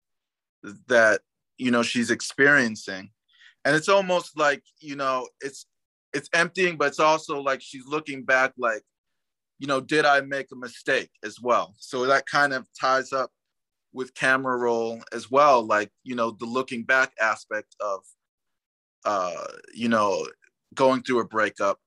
that 0.89 1.23
you 1.57 1.71
know 1.71 1.83
she's 1.83 2.11
experiencing, 2.11 3.11
and 3.65 3.75
it's 3.77 3.89
almost 3.89 4.39
like 4.39 4.63
you 4.81 4.97
know 4.97 5.29
it's 5.41 5.67
it's 6.13 6.29
emptying, 6.33 6.77
but 6.77 6.89
it's 6.89 7.01
also 7.01 7.41
like 7.41 7.61
she's 7.61 7.87
looking 7.87 8.25
back, 8.25 8.53
like 8.57 8.83
you 9.59 9.67
know, 9.67 9.81
did 9.81 10.05
I 10.05 10.21
make 10.21 10.49
a 10.53 10.57
mistake 10.57 11.11
as 11.25 11.41
well? 11.41 11.75
So 11.79 12.07
that 12.07 12.27
kind 12.27 12.53
of 12.53 12.67
ties 12.79 13.13
up 13.13 13.31
with 13.93 14.15
camera 14.15 14.57
roll 14.57 15.01
as 15.13 15.31
well, 15.31 15.63
like 15.63 15.91
you 16.03 16.15
know 16.15 16.33
the 16.33 16.47
looking 16.47 16.85
back 16.85 17.13
aspect 17.21 17.75
of 17.81 18.01
uh, 19.05 19.47
you 19.75 19.89
know, 19.89 20.27
going 20.75 21.03
through 21.03 21.21
a 21.21 21.27
breakup. 21.27 21.79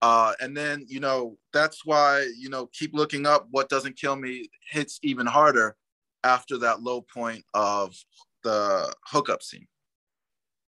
Uh, 0.00 0.32
and 0.40 0.56
then, 0.56 0.84
you 0.88 1.00
know, 1.00 1.36
that's 1.52 1.84
why, 1.84 2.26
you 2.38 2.48
know, 2.48 2.68
keep 2.72 2.94
looking 2.94 3.26
up. 3.26 3.48
What 3.50 3.68
doesn't 3.68 3.96
kill 3.96 4.16
me 4.16 4.48
hits 4.70 4.98
even 5.02 5.26
harder 5.26 5.76
after 6.24 6.58
that 6.58 6.82
low 6.82 7.02
point 7.02 7.44
of 7.54 7.94
the 8.44 8.92
hookup 9.06 9.42
scene. 9.42 9.66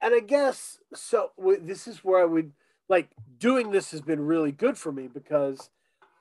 And 0.03 0.15
i 0.15 0.21
guess 0.21 0.79
so 0.95 1.31
this 1.63 1.87
is 1.87 2.05
where 2.05 2.21
i 2.21 2.25
would 2.25 2.53
like 2.89 3.09
doing 3.39 3.71
this 3.71 3.91
has 3.91 4.01
been 4.01 4.21
really 4.25 4.53
good 4.53 4.77
for 4.77 4.93
me 4.93 5.09
because 5.09 5.71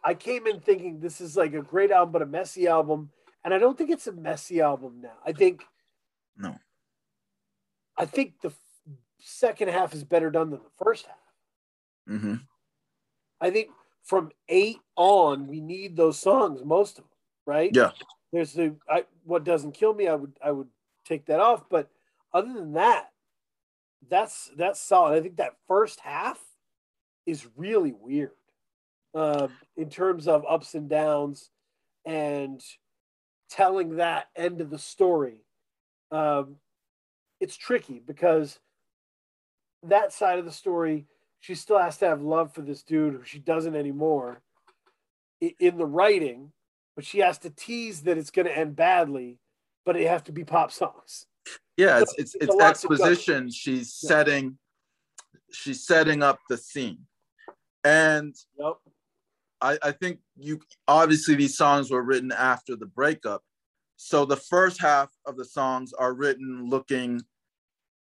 i 0.03 0.13
came 0.13 0.47
in 0.47 0.59
thinking 0.59 0.99
this 0.99 1.19
is 1.21 1.35
like 1.35 1.53
a 1.53 1.61
great 1.61 1.91
album 1.91 2.11
but 2.11 2.21
a 2.21 2.25
messy 2.25 2.67
album 2.67 3.09
and 3.43 3.53
i 3.53 3.57
don't 3.57 3.77
think 3.77 3.89
it's 3.89 4.07
a 4.07 4.11
messy 4.11 4.61
album 4.61 4.99
now 5.01 5.13
i 5.25 5.31
think 5.31 5.63
No. 6.37 6.55
i 7.97 8.05
think 8.05 8.33
the 8.41 8.51
second 9.19 9.69
half 9.69 9.93
is 9.93 10.03
better 10.03 10.29
done 10.31 10.49
than 10.49 10.59
the 10.59 10.83
first 10.83 11.05
half 11.05 11.15
Mm-hmm. 12.09 12.35
I 13.39 13.51
think 13.51 13.69
from 14.03 14.31
eight 14.47 14.79
on, 14.95 15.47
we 15.47 15.61
need 15.61 15.95
those 15.95 16.17
songs, 16.17 16.61
most 16.65 16.97
of 16.97 17.03
them, 17.03 17.11
right? 17.45 17.71
Yeah. 17.73 17.91
There's 18.33 18.53
the 18.53 18.75
I, 18.89 19.05
what 19.23 19.43
doesn't 19.43 19.73
kill 19.73 19.93
me. 19.93 20.07
I 20.07 20.15
would 20.15 20.33
I 20.43 20.51
would 20.51 20.67
take 21.05 21.25
that 21.27 21.39
off, 21.39 21.69
but 21.69 21.89
other 22.33 22.51
than 22.53 22.73
that, 22.73 23.11
that's 24.07 24.51
that's 24.57 24.79
solid. 24.79 25.17
I 25.17 25.21
think 25.21 25.37
that 25.37 25.55
first 25.67 25.99
half 25.99 26.39
is 27.25 27.47
really 27.55 27.91
weird 27.91 28.31
uh, 29.13 29.47
in 29.75 29.89
terms 29.89 30.27
of 30.27 30.45
ups 30.47 30.73
and 30.73 30.89
downs 30.89 31.49
and 32.05 32.61
telling 33.49 33.97
that 33.97 34.27
end 34.35 34.61
of 34.61 34.69
the 34.69 34.79
story. 34.79 35.43
Um, 36.11 36.55
it's 37.39 37.57
tricky 37.57 38.01
because 38.05 38.59
that 39.83 40.11
side 40.11 40.39
of 40.39 40.45
the 40.45 40.51
story 40.51 41.05
she 41.39 41.55
still 41.55 41.79
has 41.79 41.97
to 41.97 42.07
have 42.07 42.21
love 42.21 42.53
for 42.53 42.61
this 42.61 42.83
dude 42.83 43.13
who 43.13 43.23
she 43.23 43.39
doesn't 43.39 43.75
anymore 43.75 44.41
in 45.41 45.77
the 45.77 45.85
writing, 45.85 46.51
but 46.95 47.05
she 47.05 47.19
has 47.19 47.37
to 47.39 47.49
tease 47.49 48.01
that 48.01 48.17
it's 48.17 48.31
going 48.31 48.45
to 48.45 48.57
end 48.57 48.75
badly, 48.75 49.39
but 49.85 49.95
it 49.95 50.07
have 50.07 50.23
to 50.25 50.33
be 50.33 50.43
pop 50.43 50.71
songs. 50.71 51.27
Yeah, 51.79 52.01
it's 52.01 52.13
it's, 52.17 52.35
It's 52.35 52.43
it's 52.43 52.55
lot 52.55 52.75
to 52.75 52.87
go. 52.89 52.93
exposition. 52.93 53.49
She's 53.49 53.97
Yeah. 54.03 54.07
setting 54.09 54.57
she's 55.51 55.83
setting 55.85 56.21
up 56.21 56.39
the 56.49 56.57
scene. 56.57 57.07
And 57.83 58.35
Yep. 58.57 58.73
I, 59.61 59.79
I 59.81 59.91
think 59.93 60.19
you 60.35 60.59
obviously 60.87 61.35
these 61.35 61.57
songs 61.57 61.89
were 61.89 62.03
written 62.03 62.31
after 62.33 62.75
the 62.75 62.85
breakup. 62.85 63.43
So 63.95 64.25
the 64.25 64.35
first 64.37 64.79
half 64.81 65.09
of 65.25 65.37
the 65.37 65.45
songs 65.45 65.93
are 65.93 66.13
written 66.13 66.69
looking 66.69 67.21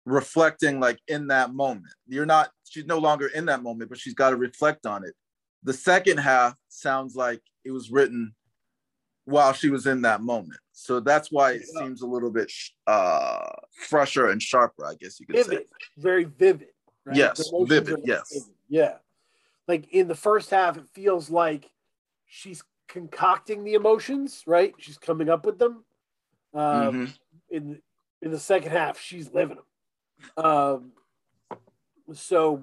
reflecting 0.05 0.79
like 0.79 1.01
in 1.09 1.29
that 1.29 1.55
moment. 1.55 1.95
You're 2.07 2.27
not 2.27 2.51
she's 2.69 2.87
no 2.87 2.99
longer 2.99 3.29
in 3.29 3.47
that 3.47 3.63
moment, 3.63 3.89
but 3.89 3.99
she's 3.99 4.15
got 4.15 4.31
to 4.31 4.37
reflect 4.37 4.85
on 4.85 5.03
it. 5.05 5.15
The 5.63 5.73
second 5.73 6.19
half 6.19 6.57
sounds 6.69 7.17
like 7.17 7.41
it 7.65 7.71
was 7.71 7.91
written 7.91 8.35
while 9.25 9.53
she 9.53 9.71
was 9.71 9.87
in 9.87 10.03
that 10.03 10.21
moment. 10.21 10.59
So 10.73 11.01
that's 11.01 11.31
why 11.31 11.53
it 11.53 11.63
Yeah. 11.73 11.81
seems 11.81 12.03
a 12.03 12.07
little 12.07 12.31
bit 12.31 12.51
uh 12.87 13.51
fresher 13.89 14.29
and 14.29 14.43
sharper, 14.43 14.85
I 14.87 14.95
guess 14.95 15.21
you 15.21 15.27
could 15.27 15.37
Vivid, 15.37 15.67
very 15.97 16.25
vivid. 16.25 16.69
right? 17.05 17.17
Yes, 17.17 17.51
vivid, 17.67 18.01
yes. 18.05 18.51
Yeah. 18.69 18.97
Like 19.69 19.89
in 19.93 20.09
the 20.09 20.15
first 20.15 20.51
half, 20.51 20.77
it 20.77 20.89
feels 20.93 21.31
like 21.31 21.71
she's 22.27 22.65
concocting 22.89 23.65
the 23.65 23.75
emotions, 23.75 24.43
right? 24.47 24.75
She's 24.79 24.99
coming 24.99 25.29
up 25.29 25.47
with 25.47 25.59
them. 25.59 25.85
say. 26.53 26.59
Um, 26.61 26.95
Mhm. 26.95 27.19
in 27.51 27.83
in 28.23 28.31
the 28.31 28.39
second 28.39 28.71
half 28.71 29.01
she's 29.01 29.33
living 29.33 29.57
them 29.57 30.45
um 30.45 30.93
so 32.13 32.63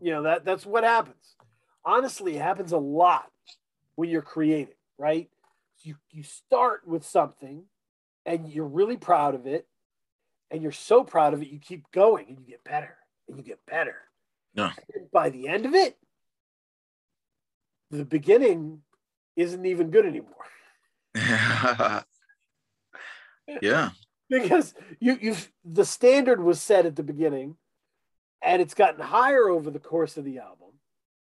you 0.00 0.10
know 0.12 0.22
that 0.22 0.44
that's 0.44 0.64
what 0.64 0.82
happens 0.82 1.36
honestly 1.84 2.36
it 2.36 2.40
happens 2.40 2.72
a 2.72 2.78
lot 2.78 3.30
when 3.96 4.08
you're 4.08 4.22
creating 4.22 4.74
right 4.98 5.28
you 5.84 5.96
you 6.10 6.22
start 6.22 6.86
with 6.86 7.04
something 7.04 7.64
and 8.26 8.48
you're 8.48 8.66
really 8.66 8.96
proud 8.96 9.34
of 9.34 9.46
it 9.46 9.66
and 10.50 10.62
you're 10.62 10.72
so 10.72 11.04
proud 11.04 11.34
of 11.34 11.42
it 11.42 11.48
you 11.48 11.58
keep 11.58 11.90
going 11.92 12.26
and 12.28 12.38
you 12.38 12.46
get 12.46 12.64
better 12.64 12.96
and 13.28 13.36
you 13.36 13.42
get 13.42 13.60
better. 13.66 13.96
And 14.94 15.10
by 15.10 15.30
the 15.30 15.48
end 15.48 15.66
of 15.66 15.74
it 15.74 15.96
the 17.90 18.04
beginning 18.04 18.80
isn't 19.36 19.66
even 19.66 19.90
good 19.90 20.06
anymore 20.06 20.34
yeah. 23.62 23.90
because 24.30 24.74
you 25.00 25.18
you 25.20 25.36
the 25.64 25.84
standard 25.84 26.42
was 26.42 26.60
set 26.60 26.86
at 26.86 26.96
the 26.96 27.02
beginning, 27.02 27.56
and 28.42 28.60
it's 28.60 28.74
gotten 28.74 29.00
higher 29.00 29.48
over 29.48 29.70
the 29.70 29.78
course 29.78 30.16
of 30.16 30.24
the 30.24 30.38
album, 30.38 30.70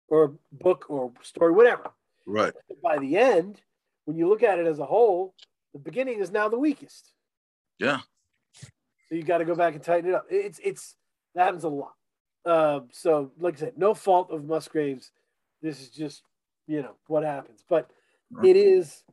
or 0.07 0.33
book 0.51 0.85
or 0.89 1.11
story, 1.21 1.51
whatever. 1.51 1.91
Right. 2.25 2.53
By 2.83 2.97
the 2.97 3.17
end, 3.17 3.61
when 4.05 4.17
you 4.17 4.27
look 4.29 4.43
at 4.43 4.59
it 4.59 4.67
as 4.67 4.79
a 4.79 4.85
whole, 4.85 5.33
the 5.73 5.79
beginning 5.79 6.19
is 6.19 6.31
now 6.31 6.47
the 6.47 6.57
weakest. 6.57 7.11
Yeah. 7.79 7.99
So 8.61 9.15
you 9.15 9.23
got 9.23 9.39
to 9.39 9.45
go 9.45 9.55
back 9.55 9.73
and 9.75 9.83
tighten 9.83 10.09
it 10.09 10.15
up. 10.15 10.25
It's 10.29 10.59
it's 10.63 10.95
that 11.35 11.45
happens 11.45 11.63
a 11.63 11.69
lot. 11.69 11.93
Uh, 12.45 12.81
so 12.91 13.31
like 13.39 13.55
I 13.55 13.59
said, 13.59 13.77
no 13.77 13.93
fault 13.93 14.31
of 14.31 14.45
Musgraves. 14.45 15.11
This 15.61 15.81
is 15.81 15.89
just 15.89 16.23
you 16.67 16.81
know 16.81 16.95
what 17.07 17.23
happens, 17.23 17.63
but 17.67 17.89
it 18.43 18.55
is 18.55 19.03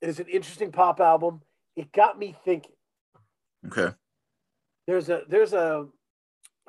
it 0.00 0.08
is 0.08 0.20
an 0.20 0.26
interesting 0.26 0.72
pop 0.72 1.00
album. 1.00 1.42
It 1.76 1.92
got 1.92 2.18
me 2.18 2.36
thinking. 2.44 2.76
Okay. 3.66 3.94
There's 4.86 5.08
a 5.08 5.22
there's 5.28 5.52
a 5.52 5.86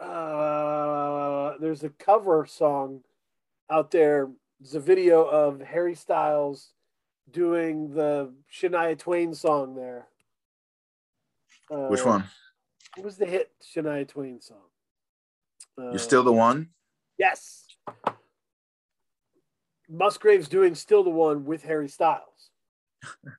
uh, 0.02 1.54
there's 1.60 1.84
a 1.84 1.90
cover 1.90 2.46
song 2.46 3.02
out 3.70 3.92
there. 3.92 4.30
There's 4.60 4.76
a 4.76 4.80
video 4.80 5.24
of 5.24 5.62
Harry 5.62 5.96
Styles 5.96 6.72
doing 7.32 7.94
the 7.94 8.34
Shania 8.54 8.98
Twain 8.98 9.34
song 9.34 9.76
there. 9.76 10.08
Uh, 11.72 11.88
Which 11.88 12.06
one? 12.06 12.26
What 12.96 13.06
was 13.06 13.18
the 13.18 13.26
hit 13.26 13.52
Shania 13.64 14.08
Twain 14.08 14.42
song? 14.42 14.58
Uh, 15.78 15.90
You're 15.90 16.00
still 16.00 16.24
the 16.24 16.34
one? 16.34 16.70
Yes. 17.18 17.66
Musgraves 19.90 20.48
doing 20.48 20.76
still 20.76 21.04
the 21.04 21.10
one 21.10 21.46
with 21.46 21.64
Harry 21.64 21.90
Styles. 21.90 22.50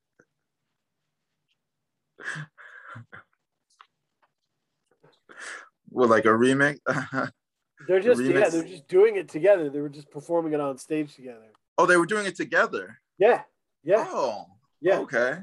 Well, 5.91 6.09
like 6.09 6.27
a 6.27 6.35
remake? 6.35 6.79
They're 7.89 8.01
just 8.01 8.21
yeah, 8.21 8.49
they're 8.49 8.65
just 8.65 8.89
doing 8.89 9.17
it 9.17 9.29
together. 9.29 9.71
They 9.71 9.81
were 9.81 9.89
just 9.89 10.11
performing 10.11 10.53
it 10.53 10.61
on 10.61 10.77
stage 10.77 11.15
together. 11.15 11.53
oh, 11.79 11.87
they 11.87 11.97
were 11.97 12.07
doing 12.07 12.27
it 12.27 12.37
together. 12.37 12.99
Yeah, 13.19 13.43
yeah, 13.87 14.05
Oh, 14.11 14.47
yeah. 14.81 14.99
okay. 14.99 15.39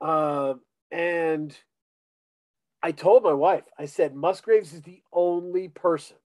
Um, 0.00 0.60
and 0.90 1.56
I 2.82 2.92
told 2.92 3.22
my 3.22 3.32
wife, 3.32 3.64
I 3.78 3.86
said 3.86 4.14
Musgraves 4.14 4.72
is 4.72 4.82
the 4.82 5.02
only 5.12 5.68
person 5.68 6.16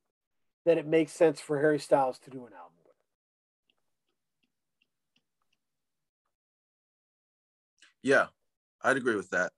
that 0.65 0.77
it 0.77 0.87
makes 0.87 1.11
sense 1.11 1.39
for 1.39 1.59
Harry 1.59 1.79
Styles 1.79 2.19
to 2.19 2.29
do 2.29 2.45
an 2.45 2.53
album 2.53 2.73
with. 2.85 2.95
Yeah, 8.01 8.27
I'd 8.81 8.97
agree 8.97 9.15
with 9.15 9.29
that. 9.31 9.51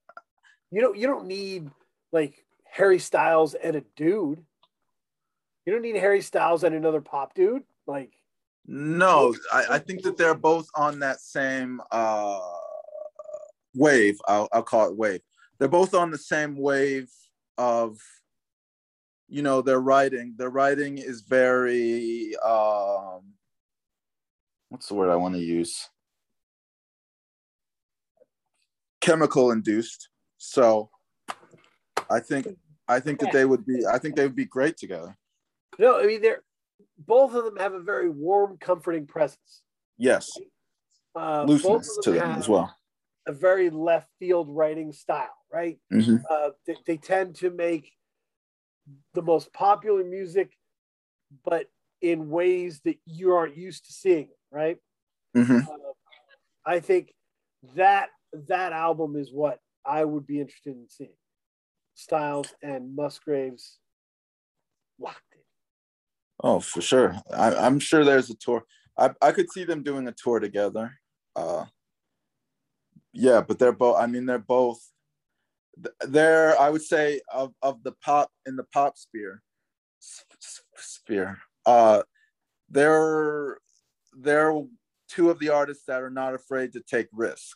You 0.72 0.82
don't 0.82 0.98
you 0.98 1.08
don't 1.08 1.28
need 1.28 1.70
like 2.12 2.46
Harry 2.66 3.00
Styles 3.00 3.54
and 3.54 3.76
a 3.76 3.82
dude. 3.96 4.44
You 5.66 5.74
don't 5.74 5.82
need 5.82 5.96
Harry 5.98 6.22
Styles 6.22 6.64
and 6.64 6.74
another 6.74 7.02
pop 7.02 7.34
dude. 7.34 7.64
Like 7.86 8.14
No, 8.66 9.36
I, 9.52 9.66
I 9.72 9.80
think 9.80 10.04
that 10.04 10.18
they're 10.18 10.36
both 10.36 10.68
on 10.76 11.00
that 11.00 11.20
same 11.20 11.82
uh, 11.92 12.40
wave. 13.74 14.20
I'll, 14.28 14.48
I'll 14.54 14.64
call 14.64 14.88
it 14.88 14.96
wave. 14.96 15.22
They're 15.60 15.68
both 15.68 15.94
on 15.94 16.12
the 16.12 16.18
same 16.18 16.56
wave 16.56 17.10
of, 17.58 17.98
you 19.28 19.42
know, 19.42 19.62
their 19.62 19.80
writing. 19.80 20.36
Their 20.38 20.50
writing 20.50 20.98
is 20.98 21.22
very, 21.22 22.36
um, 22.38 23.34
what's 24.70 24.88
the 24.88 24.94
word 24.94 25.12
I 25.12 25.16
want 25.16 25.36
to 25.36 25.42
use? 25.42 25.90
Chemical 29.02 29.52
induced. 29.52 30.10
So 30.38 30.90
I 32.10 32.20
think 32.20 32.48
I 32.88 33.00
think 33.00 33.20
that 33.20 33.32
they 33.32 33.46
would 33.46 33.66
be 33.66 33.86
I 33.86 33.98
think 33.98 34.16
they 34.16 34.24
would 34.24 34.36
be 34.36 34.46
great 34.46 34.78
together. 34.78 35.18
no, 35.80 36.00
I 36.00 36.06
mean 36.06 36.22
they're 36.22 36.44
both 36.98 37.34
of 37.34 37.44
them 37.46 37.58
have 37.58 37.74
a 37.74 37.80
very 37.80 38.10
warm, 38.10 38.58
comforting 38.58 39.08
presence. 39.08 39.64
Yes, 39.98 40.38
Uh, 41.14 41.44
looseness 41.46 41.98
to 42.04 42.12
them 42.12 42.32
as 42.32 42.48
well. 42.48 42.76
A 43.28 43.34
very 43.34 43.70
left 43.70 44.10
field 44.20 44.50
writing 44.50 44.92
style, 44.92 45.36
right? 45.52 45.80
Mhm. 45.92 46.24
uh, 46.30 46.52
they, 46.66 46.76
they 46.86 46.98
tend 46.98 47.36
to 47.36 47.50
make 47.50 47.92
the 49.14 49.22
most 49.22 49.52
popular 49.54 50.04
music, 50.04 50.58
but 51.44 51.70
in 52.02 52.30
ways 52.30 52.82
that 52.82 52.98
you 53.06 53.34
aren't 53.34 53.56
used 53.58 53.86
to 53.86 53.94
seeing, 53.94 54.30
right? 54.52 54.78
Mhm. 55.36 55.68
Uh, 55.68 55.94
I 56.66 56.80
think 56.80 57.14
that 57.76 58.10
that 58.34 58.72
album 58.74 59.16
is 59.16 59.32
what 59.32 59.60
I 59.86 60.04
would 60.06 60.26
be 60.26 60.40
interested 60.40 60.76
in 60.76 60.90
seeing. 60.90 61.18
Styles 61.94 62.54
and 62.64 62.96
Musgraves. 62.96 63.80
Oh, 66.42 66.60
for 66.60 66.82
sure. 66.82 67.16
I, 67.32 67.54
I'm 67.56 67.80
sure 67.80 68.04
there's 68.04 68.30
a 68.30 68.36
tour. 68.36 68.64
I, 68.98 69.12
I 69.22 69.32
could 69.32 69.52
see 69.52 69.64
them 69.64 69.84
doing 69.84 70.08
a 70.08 70.12
tour 70.12 70.40
together. 70.40 70.92
Uh, 71.36 71.66
yeah, 73.14 73.42
but 73.42 73.60
they're 73.60 73.72
both. 73.72 73.98
I 73.98 74.08
mean, 74.08 74.26
they're 74.26 74.40
both. 74.40 74.82
They're. 76.02 76.60
I 76.60 76.70
would 76.70 76.82
say 76.82 77.22
of 77.32 77.54
of 77.62 77.84
the 77.84 77.94
pop 78.04 78.32
in 78.46 78.56
the 78.56 78.66
pop 78.74 78.98
sphere. 78.98 79.42
Sphere. 80.78 81.38
Uh, 81.66 82.02
they're 82.70 83.60
they're 84.18 84.54
two 85.10 85.30
of 85.30 85.40
the 85.40 85.50
artists 85.50 85.86
that 85.88 86.02
are 86.02 86.10
not 86.10 86.34
afraid 86.34 86.74
to 86.74 86.82
take 86.82 87.08
risks. 87.12 87.56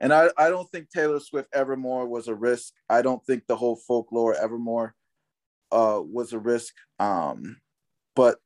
And 0.00 0.14
I, 0.14 0.30
I 0.38 0.48
don't 0.48 0.68
think 0.70 0.88
Taylor 0.88 1.20
Swift 1.20 1.48
Evermore 1.52 2.06
was 2.06 2.28
a 2.28 2.34
risk. 2.34 2.72
I 2.88 3.02
don't 3.02 3.24
think 3.26 3.46
the 3.46 3.56
whole 3.56 3.76
folklore 3.76 4.34
Evermore 4.34 4.94
uh, 5.72 6.00
was 6.02 6.32
a 6.32 6.38
risk. 6.38 6.74
Um, 6.98 7.58
but 8.14 8.38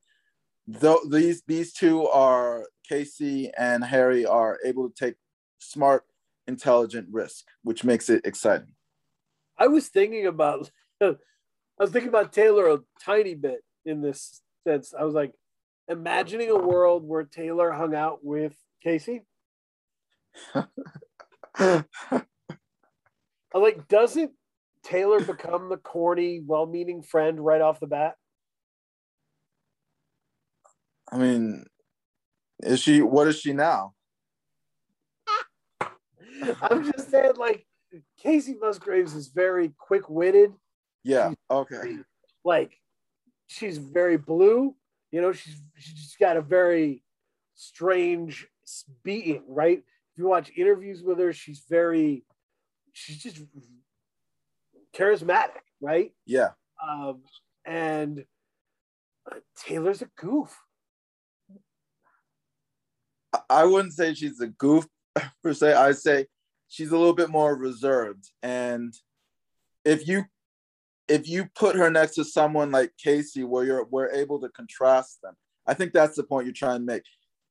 though 0.66 1.00
these 1.08 1.42
these 1.46 1.72
two 1.72 2.06
are 2.08 2.66
Kacey 2.90 3.50
and 3.56 3.84
Harry 3.84 4.26
are 4.26 4.58
able 4.64 4.88
to 4.88 4.94
take 4.94 5.16
smart, 5.58 6.04
intelligent 6.46 7.08
risk, 7.10 7.46
which 7.62 7.84
makes 7.84 8.08
it 8.08 8.24
exciting. 8.24 8.74
I 9.58 9.68
was 9.68 9.88
thinking 9.88 10.26
about 10.26 10.70
I 11.00 11.16
was 11.78 11.90
thinking 11.90 12.08
about 12.08 12.32
Taylor 12.32 12.68
a 12.70 12.80
tiny 13.04 13.34
bit 13.34 13.64
in 13.84 14.00
this 14.00 14.40
sense. 14.66 14.94
I 14.98 15.04
was 15.04 15.14
like 15.14 15.32
imagining 15.88 16.50
a 16.50 16.56
world 16.56 17.06
where 17.06 17.24
Taylor 17.24 17.70
hung 17.70 17.94
out 17.94 18.24
with 18.24 18.54
Kacey. 18.84 19.22
I 21.56 21.84
like, 23.54 23.86
doesn't 23.88 24.32
Taylor 24.84 25.20
become 25.20 25.68
the 25.68 25.76
corny, 25.76 26.42
well-meaning 26.46 27.02
friend 27.02 27.44
right 27.44 27.60
off 27.60 27.80
the 27.80 27.86
bat? 27.86 28.14
I 31.10 31.16
mean, 31.18 31.64
is 32.60 32.80
she? 32.80 33.02
What 33.02 33.26
is 33.26 33.40
she 33.40 33.52
now? 33.52 33.94
I'm 36.62 36.90
just 36.92 37.10
saying, 37.10 37.32
like, 37.36 37.66
Kacey 38.22 38.54
Musgraves 38.60 39.14
is 39.14 39.28
very 39.28 39.72
quick-witted. 39.78 40.52
Yeah. 41.02 41.32
Okay. 41.50 41.98
Like, 42.44 42.78
she's 43.46 43.78
very 43.78 44.16
blue. 44.16 44.74
You 45.12 45.20
know, 45.20 45.32
she's 45.32 45.60
she's 45.78 46.16
got 46.18 46.36
a 46.36 46.42
very 46.42 47.02
strange 47.54 48.46
beating, 49.02 49.44
right? 49.46 49.78
If 49.78 50.18
you 50.18 50.26
watch 50.26 50.50
interviews 50.56 51.02
with 51.02 51.18
her, 51.18 51.32
she's 51.32 51.64
very, 51.68 52.24
she's 52.92 53.22
just 53.22 53.40
charismatic, 54.94 55.62
right? 55.80 56.12
Yeah. 56.26 56.50
Um, 56.86 57.22
and 57.66 58.24
uh, 59.30 59.36
Taylor's 59.56 60.02
a 60.02 60.08
goof. 60.16 60.56
I- 63.50 63.64
wouldn't 63.64 63.94
say 63.94 64.14
she's 64.14 64.40
a 64.40 64.48
goof 64.48 64.86
per 65.42 65.52
se. 65.54 65.74
I'd 65.74 65.98
say 65.98 66.26
she's 66.68 66.90
a 66.92 66.96
little 66.96 67.14
bit 67.14 67.30
more 67.30 67.56
reserved. 67.56 68.30
And 68.42 68.94
if 69.84 70.06
you 70.06 70.24
if 71.08 71.28
you 71.28 71.46
put 71.54 71.76
her 71.76 71.90
next 71.90 72.14
to 72.14 72.24
someone 72.24 72.70
like 72.70 72.92
Kacey, 73.04 73.44
where 73.44 73.64
you're 73.64 73.84
we're 73.84 74.10
able 74.10 74.40
to 74.40 74.48
contrast 74.50 75.20
them, 75.22 75.34
I 75.66 75.74
think 75.74 75.92
that's 75.92 76.16
the 76.16 76.24
point 76.24 76.46
you're 76.46 76.54
trying 76.54 76.80
to 76.80 76.84
make. 76.86 77.02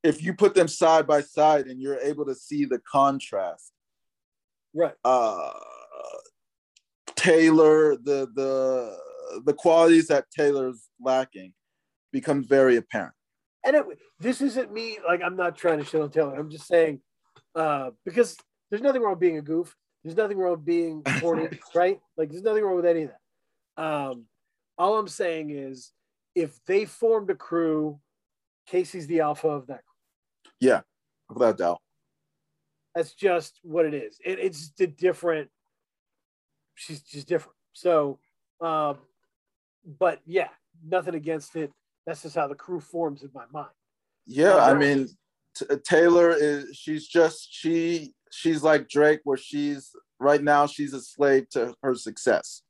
If 0.03 0.23
you 0.23 0.33
put 0.33 0.53
them 0.55 0.67
side 0.67 1.05
by 1.07 1.21
side 1.21 1.67
and 1.67 1.79
you're 1.79 1.99
able 1.99 2.25
to 2.25 2.35
see 2.35 2.65
the 2.65 2.79
contrast, 2.79 3.71
Right. 4.73 4.95
uh, 5.05 5.51
Taylor, 7.23 7.95
the 7.95 8.27
the 8.35 8.97
the 9.45 9.53
qualities 9.53 10.07
that 10.07 10.25
Taylor's 10.35 10.89
lacking 10.99 11.53
becomes 12.11 12.47
very 12.47 12.75
apparent. 12.77 13.13
And 13.65 13.75
it, 13.75 13.85
this 14.19 14.41
isn't 14.41 14.71
me, 14.73 14.99
like, 15.07 15.21
I'm 15.23 15.35
not 15.35 15.55
trying 15.55 15.79
to 15.79 15.85
shit 15.85 16.01
on 16.01 16.09
Taylor. 16.11 16.35
I'm 16.35 16.49
just 16.49 16.67
saying, 16.67 16.99
uh, 17.55 17.91
because 18.05 18.37
there's 18.69 18.81
nothing 18.81 19.01
wrong 19.01 19.13
with 19.13 19.19
being 19.19 19.37
a 19.37 19.41
goof. 19.41 19.75
There's 20.03 20.17
nothing 20.17 20.37
wrong 20.37 20.51
with 20.51 20.65
being 20.65 21.01
corny, 21.21 21.47
right? 21.73 21.99
Like, 22.17 22.29
there's 22.29 22.43
nothing 22.43 22.63
wrong 22.63 22.75
with 22.75 22.85
any 22.85 23.03
of 23.03 23.11
that. 23.11 23.83
Um, 23.83 24.25
all 24.77 24.97
I'm 24.97 25.07
saying 25.07 25.51
is, 25.51 25.91
if 26.35 26.59
they 26.65 26.85
formed 26.85 27.29
a 27.29 27.35
crew, 27.35 27.99
Kacey's 28.69 29.07
the 29.07 29.21
alpha 29.21 29.47
of 29.47 29.67
that. 29.67 29.81
crew. 29.85 30.51
Yeah, 30.59 30.81
without 31.29 31.57
doubt. 31.57 31.79
That's 32.95 33.13
just 33.13 33.59
what 33.63 33.85
it 33.85 33.93
is. 33.93 34.19
It, 34.23 34.39
it's 34.39 34.71
a 34.79 34.87
different. 34.87 35.49
She's 36.75 37.01
just 37.01 37.27
different. 37.27 37.55
So, 37.73 38.19
um, 38.61 38.97
but 39.99 40.19
yeah, 40.25 40.49
nothing 40.85 41.15
against 41.15 41.55
it. 41.55 41.71
That's 42.05 42.21
just 42.23 42.35
how 42.35 42.47
the 42.47 42.55
crew 42.55 42.79
forms 42.79 43.23
in 43.23 43.29
my 43.33 43.45
mind. 43.51 43.69
Yeah, 44.25 44.55
I 44.57 44.73
mean, 44.73 45.09
T- 45.55 45.65
Taylor 45.85 46.31
is 46.31 46.75
she's 46.75 47.07
just 47.07 47.47
she 47.53 48.13
she's 48.31 48.63
like 48.63 48.89
Drake, 48.89 49.21
where 49.23 49.37
she's 49.37 49.91
right 50.19 50.41
now 50.41 50.65
she's 50.65 50.93
a 50.93 51.01
slave 51.01 51.49
to 51.51 51.75
her 51.83 51.95
success. 51.95 52.61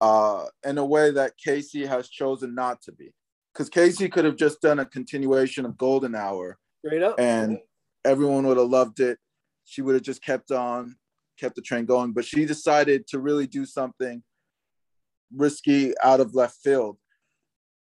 Uh, 0.00 0.46
in 0.66 0.76
a 0.76 0.84
way 0.84 1.10
that 1.10 1.32
Kacey 1.44 1.86
has 1.86 2.08
chosen 2.08 2.54
not 2.54 2.82
to 2.82 2.92
be, 2.92 3.12
because 3.52 3.70
Kacey 3.70 4.10
could 4.10 4.24
have 4.26 4.36
just 4.36 4.60
done 4.60 4.78
a 4.80 4.84
continuation 4.84 5.64
of 5.64 5.78
Golden 5.78 6.14
Hour, 6.14 6.58
Straight 6.84 7.02
up. 7.02 7.18
and 7.18 7.58
everyone 8.04 8.46
would 8.46 8.58
have 8.58 8.68
loved 8.68 9.00
it. 9.00 9.18
She 9.64 9.80
would 9.80 9.94
have 9.94 10.02
just 10.02 10.22
kept 10.22 10.50
on, 10.50 10.96
kept 11.38 11.56
the 11.56 11.62
train 11.62 11.84
going. 11.84 12.12
But 12.12 12.24
she 12.24 12.44
decided 12.44 13.06
to 13.08 13.18
really 13.18 13.46
do 13.46 13.64
something 13.64 14.22
risky 15.34 15.94
out 16.02 16.20
of 16.20 16.34
left 16.34 16.56
field. 16.62 16.98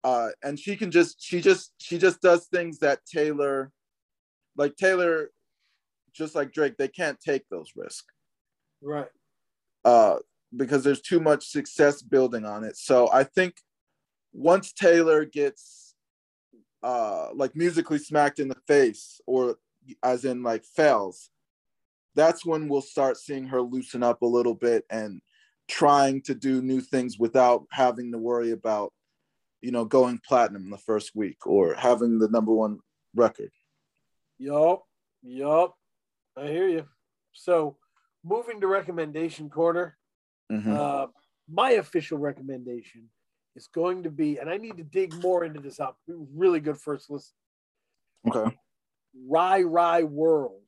Uh, 0.04 0.30
and 0.44 0.60
she 0.60 0.76
can 0.76 0.92
just 0.92 1.24
she 1.24 1.40
just 1.40 1.74
she 1.78 1.98
just 1.98 2.22
does 2.22 2.48
things 2.48 2.80
that 2.80 3.00
Taylor, 3.06 3.72
like 4.58 4.76
Taylor, 4.76 5.30
just 6.12 6.36
like 6.36 6.52
Drake, 6.52 6.76
they 6.78 6.90
can't 6.90 7.20
take 7.22 7.48
those 7.50 7.72
risks. 7.76 8.14
Right. 8.82 9.08
Uh, 9.86 10.18
because 10.56 10.84
there's 10.84 11.02
too 11.02 11.20
much 11.20 11.48
success 11.48 12.02
building 12.02 12.46
on 12.46 12.64
it. 12.64 12.78
So 12.78 13.10
I 13.12 13.24
think 13.24 13.56
once 14.34 14.74
Taylor 14.74 15.26
gets 15.26 15.96
uh 16.84 17.30
like 17.34 17.56
musically 17.56 17.98
smacked 17.98 18.40
in 18.40 18.50
the 18.50 18.58
face 18.68 19.22
or 19.26 19.56
as 20.04 20.26
in 20.26 20.44
like 20.44 20.66
fails, 20.66 21.30
that's 22.16 22.46
when 22.46 22.68
we'll 22.68 22.82
start 22.82 23.18
seeing 23.18 23.46
her 23.48 23.62
loosen 23.62 24.04
up 24.04 24.22
a 24.22 24.26
little 24.26 24.54
bit 24.56 24.84
and 24.90 25.22
trying 25.68 26.22
to 26.24 26.36
do 26.36 26.62
new 26.62 26.82
things 26.82 27.18
without 27.18 27.66
having 27.72 28.12
to 28.12 28.18
worry 28.18 28.52
about 28.52 28.92
you 29.62 29.72
know 29.72 29.86
going 29.86 30.20
platinum 30.28 30.70
the 30.70 30.78
first 30.78 31.12
week 31.16 31.46
or 31.48 31.74
having 31.76 32.20
the 32.20 32.28
number 32.30 32.54
one 32.54 32.80
record 33.16 33.52
Yup. 34.40 34.84
Yup. 35.22 35.74
I 36.36 36.48
hear 36.48 36.68
you. 36.68 36.86
So 37.32 37.78
moving 38.26 38.60
to 38.62 38.68
recommendation 38.68 39.50
corner, 39.50 39.98
Mhm. 40.52 40.76
uh, 40.76 41.08
my 41.48 41.72
official 41.74 42.18
recommendation 42.18 43.10
is 43.56 43.68
going 43.68 44.04
to 44.04 44.10
be, 44.10 44.40
and 44.40 44.50
I 44.50 44.58
need 44.58 44.78
to 44.78 44.84
dig 44.84 45.14
more 45.22 45.46
into 45.46 45.62
this 45.62 45.80
up. 45.80 45.98
Really 46.08 46.60
good 46.60 46.78
first 46.78 47.10
listen. 47.10 47.34
okay 48.28 48.58
Ry 49.28 49.62
Ry 49.62 50.04
World 50.04 50.63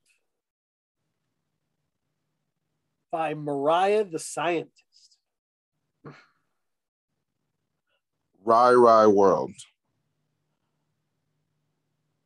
by 3.15 3.33
Mariah 3.33 4.03
the 4.03 4.19
Scientist. 4.19 4.73
ry 8.43 8.73
ry 8.73 9.07
world 9.07 9.53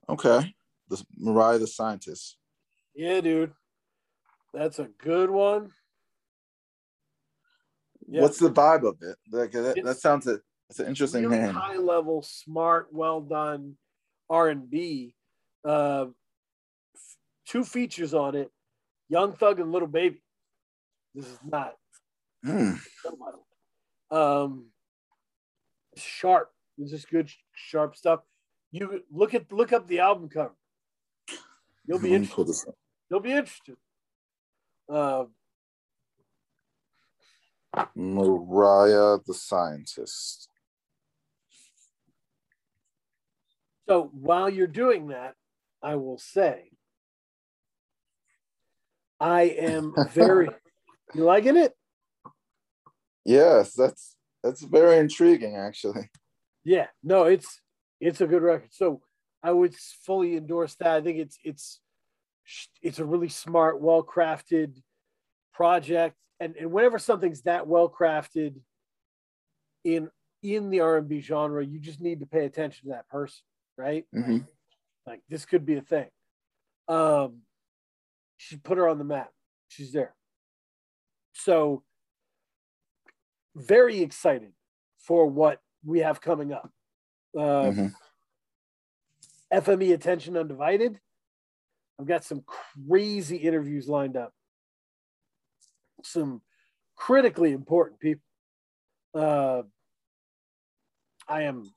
okay 0.10 0.56
the 0.90 1.02
mariah 1.16 1.60
the 1.60 1.68
scientist 1.68 2.38
Yeah, 2.96 3.22
dude. 3.22 3.54
That's 4.52 4.80
a 4.80 4.90
good 4.98 5.30
one. 5.30 5.70
Yeah. 8.08 8.24
what's 8.24 8.40
the 8.40 8.50
vibe 8.50 8.84
of 8.84 8.98
it 9.02 9.16
like 9.32 9.52
that, 9.52 9.80
that 9.84 10.00
sounds 10.00 10.26
a 10.26 10.40
it's 10.72 10.80
an 10.80 10.88
interesting 10.88 11.24
really 11.28 11.38
name 11.38 11.54
high 11.54 11.78
level, 11.78 12.24
smart, 12.24 12.88
well 12.92 13.22
done 13.22 13.76
R 14.28 14.50
and 14.50 14.68
B. 14.68 15.14
Uh, 15.64 16.08
two 17.46 17.64
features 17.64 18.16
on 18.16 18.34
it: 18.36 18.50
Young 19.08 19.34
Thug 19.34 19.60
and 19.60 19.72
Lil 19.72 19.86
Baby. 19.86 20.24
This 21.20 21.28
is 21.28 21.40
not 21.44 21.76
Hmm. 22.46 22.76
um, 24.10 24.68
sharp. 25.98 26.54
This 26.78 26.94
is 26.94 27.04
good, 27.04 27.30
sharp 27.54 27.98
stuff. 27.98 28.22
You 28.72 29.04
look 29.12 29.34
at 29.34 29.52
look 29.52 29.74
up 29.74 29.86
the 29.88 30.00
album 30.00 30.30
cover. 30.30 30.56
You'll 31.86 32.00
be 32.00 32.12
Let 32.12 32.22
me 32.22 32.28
pull 32.28 32.44
interested. 32.46 32.74
You'll 33.10 33.20
be 33.20 33.32
interested. 33.34 33.76
Uh, 34.88 35.26
mariah 37.96 39.18
the 39.28 39.34
scientist 39.34 40.48
So 43.90 44.10
while 44.14 44.50
you're 44.50 44.68
doing 44.68 45.08
that, 45.08 45.36
I 45.82 45.96
will 45.96 46.20
say, 46.20 46.70
I 49.20 49.42
am 49.44 49.94
very. 50.14 50.50
You 51.14 51.24
liking 51.24 51.58
it? 51.58 51.74
yes 53.26 53.74
that's 53.74 54.16
that's 54.44 54.62
very 54.62 54.98
intriguing 54.98 55.56
actually 55.56 56.10
Yeah. 56.64 56.88
No, 57.04 57.24
it's 57.24 57.62
it's 58.02 58.22
a 58.22 58.28
good 58.28 58.42
record. 58.42 58.70
So 58.74 59.02
I 59.42 59.52
would 59.52 59.76
fully 60.06 60.36
endorse 60.38 60.76
that. 60.76 60.92
I 60.92 61.02
think 61.02 61.18
it's 61.18 61.38
it's 61.44 61.80
it's 62.82 63.00
a 63.00 63.06
really 63.06 63.30
smart, 63.30 63.82
well 63.82 64.04
crafted 64.04 64.82
project, 65.54 66.16
and 66.40 66.56
and 66.58 66.72
whenever 66.72 67.00
something's 67.00 67.44
that 67.44 67.66
well 67.66 67.90
crafted 67.90 68.56
in 69.84 70.10
in 70.44 70.70
the 70.70 70.82
R 70.82 70.98
and 70.98 71.08
B 71.08 71.22
genre, 71.22 71.66
you 71.66 71.80
just 71.80 72.02
need 72.02 72.20
to 72.20 72.26
pay 72.26 72.46
attention 72.46 72.90
to 72.90 72.96
that 72.96 73.08
person, 73.10 73.42
right? 73.78 74.06
Mhm. 74.14 74.46
Like 75.08 75.22
this 75.30 75.46
could 75.46 75.66
be 75.66 75.76
a 75.78 75.82
thing. 75.82 76.10
Um, 76.88 77.44
she 78.38 78.58
put 78.58 78.78
her 78.78 78.88
on 78.88 78.98
the 78.98 79.06
map. 79.06 79.32
She's 79.70 79.92
there. 79.92 80.14
So 81.34 81.84
very 83.56 84.02
excited 84.02 84.54
for 84.98 85.26
what 85.28 85.62
we 85.84 86.00
have 86.00 86.22
coming 86.22 86.52
up. 86.52 86.72
Uh, 87.36 87.72
Mhm. 87.72 87.96
FME 89.52 89.94
Attention 89.94 90.38
Undivided. 90.38 91.00
I've 92.00 92.06
got 92.06 92.24
some 92.24 92.44
crazy 92.44 93.38
interviews 93.38 93.90
lined 93.90 94.16
up. 94.16 94.34
Some 96.04 96.42
critically 96.96 97.52
important 97.52 98.00
people. 98.00 98.24
Uh, 99.14 99.64
I 101.28 101.44
am 101.44 101.74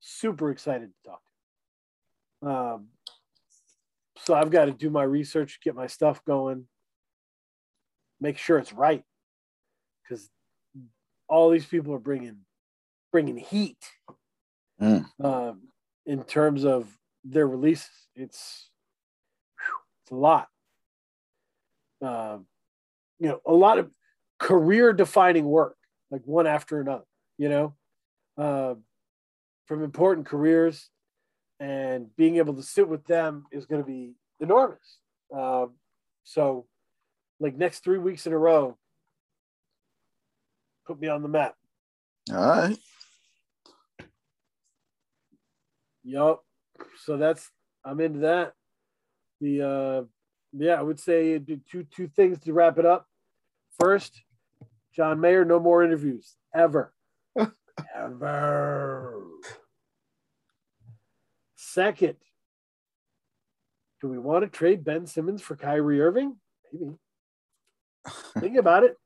super 0.00 0.50
excited 0.50 0.92
to 0.94 1.08
talk 1.08 1.22
to. 2.42 2.48
Um, 2.48 2.92
so 4.18 4.34
I've 4.34 4.50
got 4.50 4.66
to 4.66 4.72
do 4.72 4.90
my 4.90 5.02
research, 5.02 5.60
get 5.62 5.74
my 5.74 5.86
stuff 5.86 6.24
going, 6.24 6.68
make 8.20 8.38
sure 8.38 8.58
it's 8.58 8.72
right, 8.72 9.02
because 10.02 10.28
all 11.28 11.50
these 11.50 11.66
people 11.66 11.94
are 11.94 11.98
bringing 11.98 12.38
bringing 13.12 13.36
heat 13.36 13.78
Mm. 14.80 15.04
um, 15.22 15.68
in 16.06 16.24
terms 16.24 16.64
of 16.64 16.88
their 17.22 17.46
releases. 17.46 17.90
It's 18.16 18.70
it's 20.02 20.10
a 20.10 20.14
lot. 20.14 20.48
Um, 22.00 22.46
you 23.18 23.28
know, 23.28 23.40
a 23.44 23.52
lot 23.52 23.78
of 23.78 23.90
career 24.38 24.94
defining 24.94 25.44
work, 25.44 25.76
like 26.10 26.22
one 26.24 26.46
after 26.46 26.80
another. 26.80 27.04
You 27.36 27.50
know, 27.50 27.74
uh, 28.38 28.74
from 29.66 29.84
important 29.84 30.26
careers, 30.26 30.88
and 31.58 32.14
being 32.16 32.36
able 32.36 32.54
to 32.54 32.62
sit 32.62 32.88
with 32.88 33.04
them 33.04 33.44
is 33.52 33.66
going 33.66 33.82
to 33.82 33.86
be 33.86 34.14
enormous. 34.40 34.98
Um, 35.30 35.74
so, 36.24 36.66
like 37.40 37.56
next 37.56 37.82
three 37.82 37.98
weeks 37.98 38.26
in 38.26 38.32
a 38.32 38.38
row, 38.38 38.76
put 40.86 41.00
me 41.00 41.08
on 41.08 41.22
the 41.22 41.28
map. 41.28 41.56
all 42.32 42.36
right 42.36 42.78
Yup. 46.02 46.42
So 47.04 47.16
that's 47.16 47.50
I'm 47.84 48.00
into 48.00 48.20
that. 48.20 48.54
The 49.40 49.62
uh 49.62 50.02
yeah, 50.52 50.74
I 50.74 50.82
would 50.82 50.98
say 50.98 51.38
two 51.38 51.84
two 51.94 52.08
things 52.08 52.40
to 52.40 52.52
wrap 52.52 52.78
it 52.78 52.86
up. 52.86 53.06
First, 53.78 54.20
John 54.94 55.20
Mayer, 55.20 55.44
no 55.44 55.60
more 55.60 55.84
interviews 55.84 56.34
ever. 56.54 56.92
ever. 57.94 59.22
Second, 61.56 62.16
do 64.00 64.08
we 64.08 64.18
want 64.18 64.44
to 64.44 64.48
trade 64.50 64.84
Ben 64.84 65.06
Simmons 65.06 65.40
for 65.40 65.56
Kyrie 65.56 66.00
Irving? 66.00 66.36
Maybe. 66.72 66.96
Think 68.38 68.56
about 68.56 68.84
it. 68.84 68.96